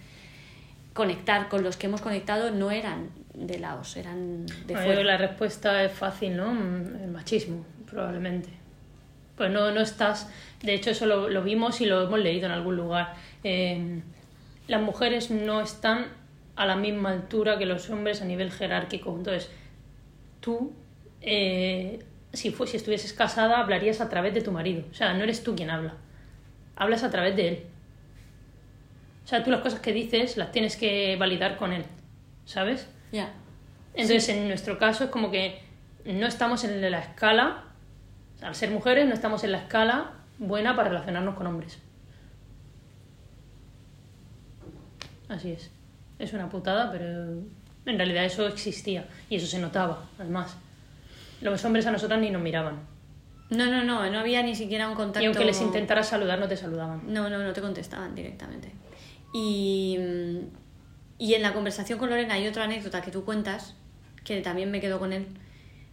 conectar 0.96 1.50
con 1.50 1.62
los 1.62 1.76
que 1.76 1.88
hemos 1.88 2.02
conectado 2.02 2.52
no 2.52 2.72
eran 2.72 3.10
de 3.34 3.60
Laos, 3.60 3.98
eran 3.98 4.46
de 4.46 4.78
fuera. 4.78 5.04
La 5.04 5.18
respuesta 5.18 5.84
es 5.84 5.92
fácil, 5.92 6.38
¿no? 6.38 6.52
El 6.52 7.12
machismo, 7.12 7.66
probablemente. 7.86 8.50
Pues 9.36 9.52
no, 9.52 9.72
no 9.72 9.82
estás. 9.82 10.30
De 10.62 10.74
hecho, 10.74 10.92
eso 10.92 11.06
lo, 11.06 11.30
lo 11.30 11.44
vimos 11.44 11.82
y 11.82 11.86
lo 11.86 12.04
hemos 12.04 12.20
leído 12.20 12.46
en 12.46 12.54
algún 12.54 12.78
lugar. 12.78 13.14
Eh, 13.44 14.02
las 14.70 14.82
mujeres 14.82 15.32
no 15.32 15.60
están 15.60 16.08
a 16.56 16.66
la 16.66 16.78
misma 16.78 17.10
altura 17.12 17.58
que 17.58 17.66
los 17.66 17.90
hombres 17.90 18.22
a 18.22 18.26
nivel 18.26 18.50
jerárquico. 18.50 19.14
Entonces, 19.18 19.52
tú, 20.40 20.72
eh, 21.20 22.00
si, 22.36 22.52
si 22.52 22.78
estuvieses 22.78 23.14
casada, 23.14 23.60
hablarías 23.60 24.02
a 24.02 24.10
través 24.10 24.34
de 24.34 24.42
tu 24.42 24.52
marido. 24.52 24.84
O 24.92 24.94
sea, 24.94 25.14
no 25.14 25.24
eres 25.24 25.44
tú 25.44 25.56
quien 25.56 25.70
habla. 25.70 25.96
Hablas 26.76 27.04
a 27.04 27.10
través 27.10 27.36
de 27.36 27.48
él. 27.48 27.64
O 29.24 29.28
sea, 29.28 29.44
tú 29.44 29.52
las 29.52 29.62
cosas 29.62 29.80
que 29.80 29.92
dices 29.92 30.38
las 30.38 30.52
tienes 30.52 30.78
que 30.78 31.16
validar 31.18 31.58
con 31.58 31.74
él. 31.74 31.86
¿Sabes? 32.46 32.88
Ya. 33.12 33.32
Entonces, 33.94 34.30
en 34.30 34.48
nuestro 34.48 34.78
caso 34.78 35.06
es 35.06 35.10
como 35.10 35.32
que 35.32 35.62
no 36.06 36.28
estamos 36.28 36.64
en 36.64 36.80
la 36.92 37.00
escala, 37.00 37.64
al 38.42 38.54
ser 38.54 38.70
mujeres, 38.70 39.08
no 39.08 39.14
estamos 39.14 39.44
en 39.44 39.52
la 39.52 39.60
escala 39.60 40.12
buena 40.38 40.76
para 40.76 40.90
relacionarnos 40.90 41.36
con 41.36 41.48
hombres. 41.48 41.80
Así 45.28 45.52
es. 45.52 45.72
Es 46.20 46.34
una 46.34 46.50
putada, 46.50 46.92
pero 46.92 47.08
en 47.86 47.98
realidad 47.98 48.26
eso 48.26 48.48
existía 48.48 49.08
y 49.30 49.38
eso 49.38 49.48
se 49.48 49.60
notaba, 49.60 50.04
además. 50.20 50.56
Los 51.42 51.64
hombres 51.66 51.86
a 51.86 51.92
nosotras 51.92 52.20
ni 52.20 52.30
nos 52.30 52.42
miraban. 52.42 52.80
No, 53.50 53.68
no, 53.68 53.84
no, 53.84 54.10
no 54.10 54.20
había 54.20 54.42
ni 54.42 54.56
siquiera 54.56 54.90
un 54.90 54.96
contacto. 54.96 55.22
Y 55.22 55.26
aunque 55.26 55.46
les 55.46 55.62
intentara 55.62 56.04
saludar, 56.04 56.40
no 56.40 56.48
te 56.48 56.58
saludaban. 56.58 57.02
No, 57.08 57.30
no, 57.30 57.38
no 57.38 57.54
te 57.54 57.62
contestaban 57.62 58.16
directamente. 58.16 58.72
Y, 59.34 59.98
y 61.18 61.34
en 61.34 61.42
la 61.42 61.54
conversación 61.54 62.00
con 62.00 62.10
Lorena 62.10 62.36
hay 62.36 62.48
otra 62.48 62.64
anécdota 62.64 63.02
que 63.02 63.12
tú 63.12 63.24
cuentas, 63.24 63.76
que 64.24 64.42
también 64.42 64.72
me 64.72 64.82
quedo 64.82 64.98
con 64.98 65.14
él, 65.14 65.28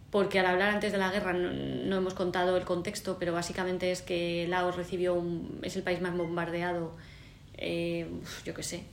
porque 0.09 0.39
al 0.39 0.45
hablar 0.47 0.69
antes 0.69 0.91
de 0.91 0.97
la 0.97 1.11
guerra 1.11 1.33
no, 1.33 1.95
hemos 1.95 2.13
contado 2.13 2.57
el 2.57 2.65
contexto, 2.65 3.17
pero 3.19 3.33
básicamente 3.33 3.91
es 3.91 4.01
que 4.01 4.47
Laos 4.47 4.75
recibió 4.75 5.13
un, 5.13 5.59
es 5.61 5.75
el 5.75 5.83
país 5.83 6.01
más 6.01 6.15
bombardeado, 6.15 6.95
eh, 7.57 8.07
yo 8.45 8.53
qué 8.53 8.63
sé, 8.63 8.83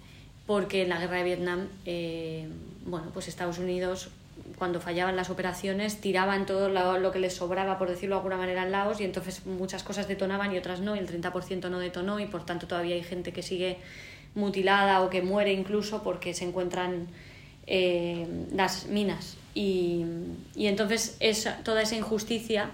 porque 0.47 0.83
en 0.83 0.89
la 0.89 0.99
guerra 0.99 1.19
de 1.19 1.25
Vietnam, 1.25 1.69
eh, 1.87 2.49
bueno, 2.85 3.11
pues 3.13 3.29
Estados 3.29 3.59
Unidos 3.59 4.11
cuando 4.59 4.81
fallaban 4.81 5.17
las 5.17 5.31
operaciones 5.31 6.01
tiraban 6.01 6.47
todo 6.47 6.69
lo, 6.69 7.13
que 7.13 7.19
les 7.19 7.35
sobraba, 7.35 7.79
por 7.79 7.89
decirlo 7.89 8.17
de 8.17 8.19
alguna 8.19 8.37
manera, 8.37 8.63
en 8.63 8.73
Laos 8.73 9.01
y 9.01 9.05
entonces 9.05 9.47
muchas 9.47 9.83
cosas 9.83 10.09
detonaban 10.09 10.55
y 10.55 10.59
otras 10.59 10.81
no, 10.81 10.97
y 10.97 10.99
el 10.99 11.09
30% 11.09 11.71
no 11.71 11.79
detonó 11.79 12.21
y 12.21 12.27
por 12.27 12.45
tanto 12.45 12.67
todavía 12.67 12.95
hay 12.95 13.03
gente 13.03 13.33
que 13.33 13.43
sigue 13.43 13.79
mutilada 14.35 15.03
o 15.03 15.11
que 15.11 15.23
muere 15.23 15.53
incluso 15.53 16.03
porque 16.03 16.35
se 16.35 16.45
encuentran 16.45 17.09
eh, 17.67 18.27
las 18.53 18.87
minas. 18.87 19.37
Y, 19.55 20.05
y 20.55 20.67
entonces 20.67 21.17
esa, 21.21 21.59
toda 21.65 21.83
esa 21.83 21.97
injusticia 21.97 22.71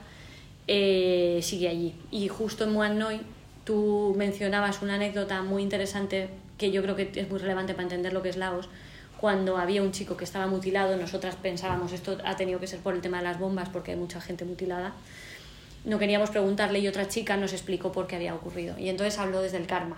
eh, 0.68 1.40
sigue 1.42 1.68
allí. 1.68 1.94
Y 2.10 2.28
justo 2.28 2.64
en 2.64 2.72
Muan 2.72 2.98
Noi 2.98 3.20
tú 3.64 4.14
mencionabas 4.16 4.82
una 4.82 4.94
anécdota 4.94 5.42
muy 5.42 5.62
interesante 5.62 6.28
que 6.58 6.70
yo 6.70 6.82
creo 6.82 6.96
que 6.96 7.10
es 7.14 7.28
muy 7.28 7.38
relevante 7.38 7.74
para 7.74 7.84
entender 7.84 8.12
lo 8.12 8.22
que 8.22 8.30
es 8.30 8.36
Laos. 8.36 8.68
Cuando 9.20 9.56
había 9.56 9.82
un 9.82 9.92
chico 9.92 10.16
que 10.16 10.24
estaba 10.24 10.46
mutilado, 10.46 10.96
nosotras 10.96 11.36
pensábamos 11.36 11.92
esto 11.92 12.18
ha 12.24 12.36
tenido 12.36 12.60
que 12.60 12.66
ser 12.66 12.80
por 12.80 12.94
el 12.94 13.00
tema 13.00 13.18
de 13.18 13.24
las 13.24 13.38
bombas 13.38 13.68
porque 13.68 13.92
hay 13.92 13.96
mucha 13.96 14.20
gente 14.20 14.44
mutilada. 14.44 14.92
No 15.84 15.98
queríamos 15.98 16.30
preguntarle 16.30 16.80
y 16.80 16.88
otra 16.88 17.08
chica 17.08 17.36
nos 17.36 17.52
explicó 17.52 17.92
por 17.92 18.06
qué 18.06 18.16
había 18.16 18.34
ocurrido. 18.34 18.78
Y 18.78 18.88
entonces 18.88 19.18
habló 19.18 19.40
desde 19.40 19.56
el 19.56 19.66
karma 19.66 19.96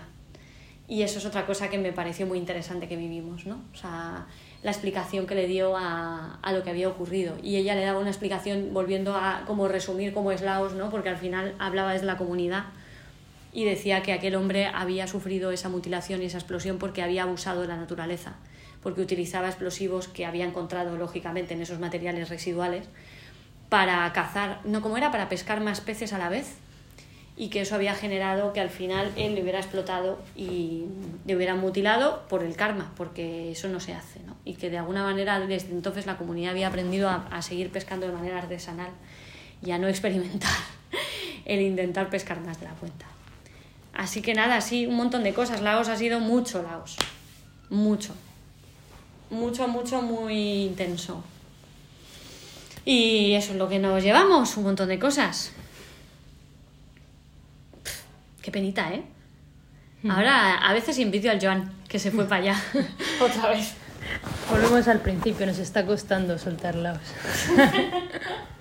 y 0.89 1.03
eso 1.03 1.19
es 1.19 1.25
otra 1.25 1.45
cosa 1.45 1.69
que 1.69 1.77
me 1.77 1.93
pareció 1.93 2.25
muy 2.25 2.39
interesante 2.39 2.87
que 2.87 2.95
vivimos, 2.97 3.45
¿no? 3.45 3.61
O 3.73 3.77
sea, 3.77 4.25
la 4.63 4.71
explicación 4.71 5.27
que 5.27 5.35
le 5.35 5.45
dio 5.45 5.77
a, 5.77 6.39
a, 6.41 6.51
lo 6.51 6.63
que 6.63 6.71
había 6.71 6.89
ocurrido. 6.89 7.35
Y 7.43 7.57
ella 7.57 7.75
le 7.75 7.85
daba 7.85 7.99
una 7.99 8.09
explicación 8.09 8.73
volviendo 8.73 9.15
a 9.15 9.43
como 9.45 9.67
resumir 9.67 10.13
cómo 10.13 10.31
es 10.31 10.41
Laos, 10.41 10.73
¿no? 10.73 10.89
Porque 10.89 11.09
al 11.09 11.17
final 11.17 11.53
hablaba 11.59 11.93
desde 11.93 12.07
la 12.07 12.17
comunidad 12.17 12.63
y 13.53 13.65
decía 13.65 14.01
que 14.01 14.13
aquel 14.13 14.35
hombre 14.35 14.65
había 14.65 15.05
sufrido 15.07 15.51
esa 15.51 15.69
mutilación 15.69 16.23
y 16.23 16.25
esa 16.25 16.39
explosión 16.39 16.79
porque 16.79 17.03
había 17.03 17.23
abusado 17.23 17.61
de 17.61 17.67
la 17.67 17.77
naturaleza, 17.77 18.33
porque 18.81 19.01
utilizaba 19.01 19.47
explosivos 19.47 20.07
que 20.07 20.25
había 20.25 20.45
encontrado 20.45 20.97
lógicamente 20.97 21.53
en 21.53 21.61
esos 21.61 21.79
materiales 21.79 22.29
residuales 22.29 22.85
para 23.69 24.11
cazar, 24.13 24.61
no 24.63 24.81
como 24.81 24.97
era, 24.97 25.11
para 25.11 25.29
pescar 25.29 25.61
más 25.61 25.81
peces 25.81 26.13
a 26.13 26.17
la 26.17 26.29
vez 26.29 26.55
y 27.39 27.47
que 27.47 27.61
eso 27.61 27.73
había 27.73 27.95
generado 27.95 28.51
que 28.51 28.59
al 28.59 28.69
final 28.69 29.13
él 29.15 29.33
le 29.33 29.41
hubiera 29.41 29.59
explotado 29.59 30.19
y 30.35 30.83
le 31.25 31.37
hubiera 31.37 31.55
mutilado 31.55 32.27
por 32.27 32.43
el 32.43 32.57
karma, 32.57 32.91
porque 32.97 33.51
eso 33.51 33.69
no 33.69 33.79
se 33.79 33.93
hace, 33.93 34.19
¿no? 34.27 34.35
Y 34.43 34.55
que 34.55 34.69
de 34.69 34.77
alguna 34.77 35.03
manera 35.03 35.39
desde 35.39 35.71
entonces 35.71 36.05
la 36.05 36.17
comunidad 36.17 36.51
había 36.51 36.67
aprendido 36.67 37.09
a, 37.09 37.41
seguir 37.41 37.71
pescando 37.71 38.07
de 38.07 38.11
manera 38.11 38.39
artesanal 38.39 38.91
y 39.65 39.71
a 39.71 39.77
no 39.77 39.87
experimentar 39.87 40.51
el 41.45 41.61
intentar 41.61 42.09
pescar 42.09 42.41
más 42.41 42.59
de 42.59 42.65
la 42.65 42.73
cuenta. 42.73 43.05
Así 43.93 44.21
que 44.21 44.33
nada, 44.33 44.59
sí, 44.59 44.85
un 44.85 44.95
montón 44.95 45.23
de 45.23 45.33
cosas. 45.33 45.61
Laos 45.61 45.87
ha 45.87 45.95
sido 45.95 46.19
mucho 46.19 46.61
Laos. 46.61 46.97
Mucho. 47.69 48.13
Mucho, 49.29 49.67
mucho, 49.67 50.01
muy 50.01 50.63
intenso. 50.63 51.23
Y 52.85 53.33
eso 53.33 53.51
es 53.51 53.57
lo 53.57 53.69
que 53.69 53.79
nos 53.79 54.01
llevamos, 54.03 54.57
un 54.57 54.63
montón 54.63 54.89
de 54.89 54.97
cosas. 54.97 55.51
Qué 58.41 58.51
penita, 58.51 58.91
¿eh? 58.91 59.03
Hmm. 60.01 60.11
Ahora, 60.11 60.55
a 60.57 60.73
veces 60.73 60.97
invito 60.97 61.29
al 61.29 61.39
Joan, 61.41 61.71
que 61.87 61.99
se 61.99 62.09
fue 62.09 62.25
para 62.25 62.41
allá. 62.41 62.63
Otra 63.21 63.49
vez. 63.49 63.73
Volvemos 64.49 64.87
al 64.87 65.01
principio, 65.01 65.45
nos 65.45 65.59
está 65.59 65.85
costando 65.85 66.37
soltarlos. 66.37 66.97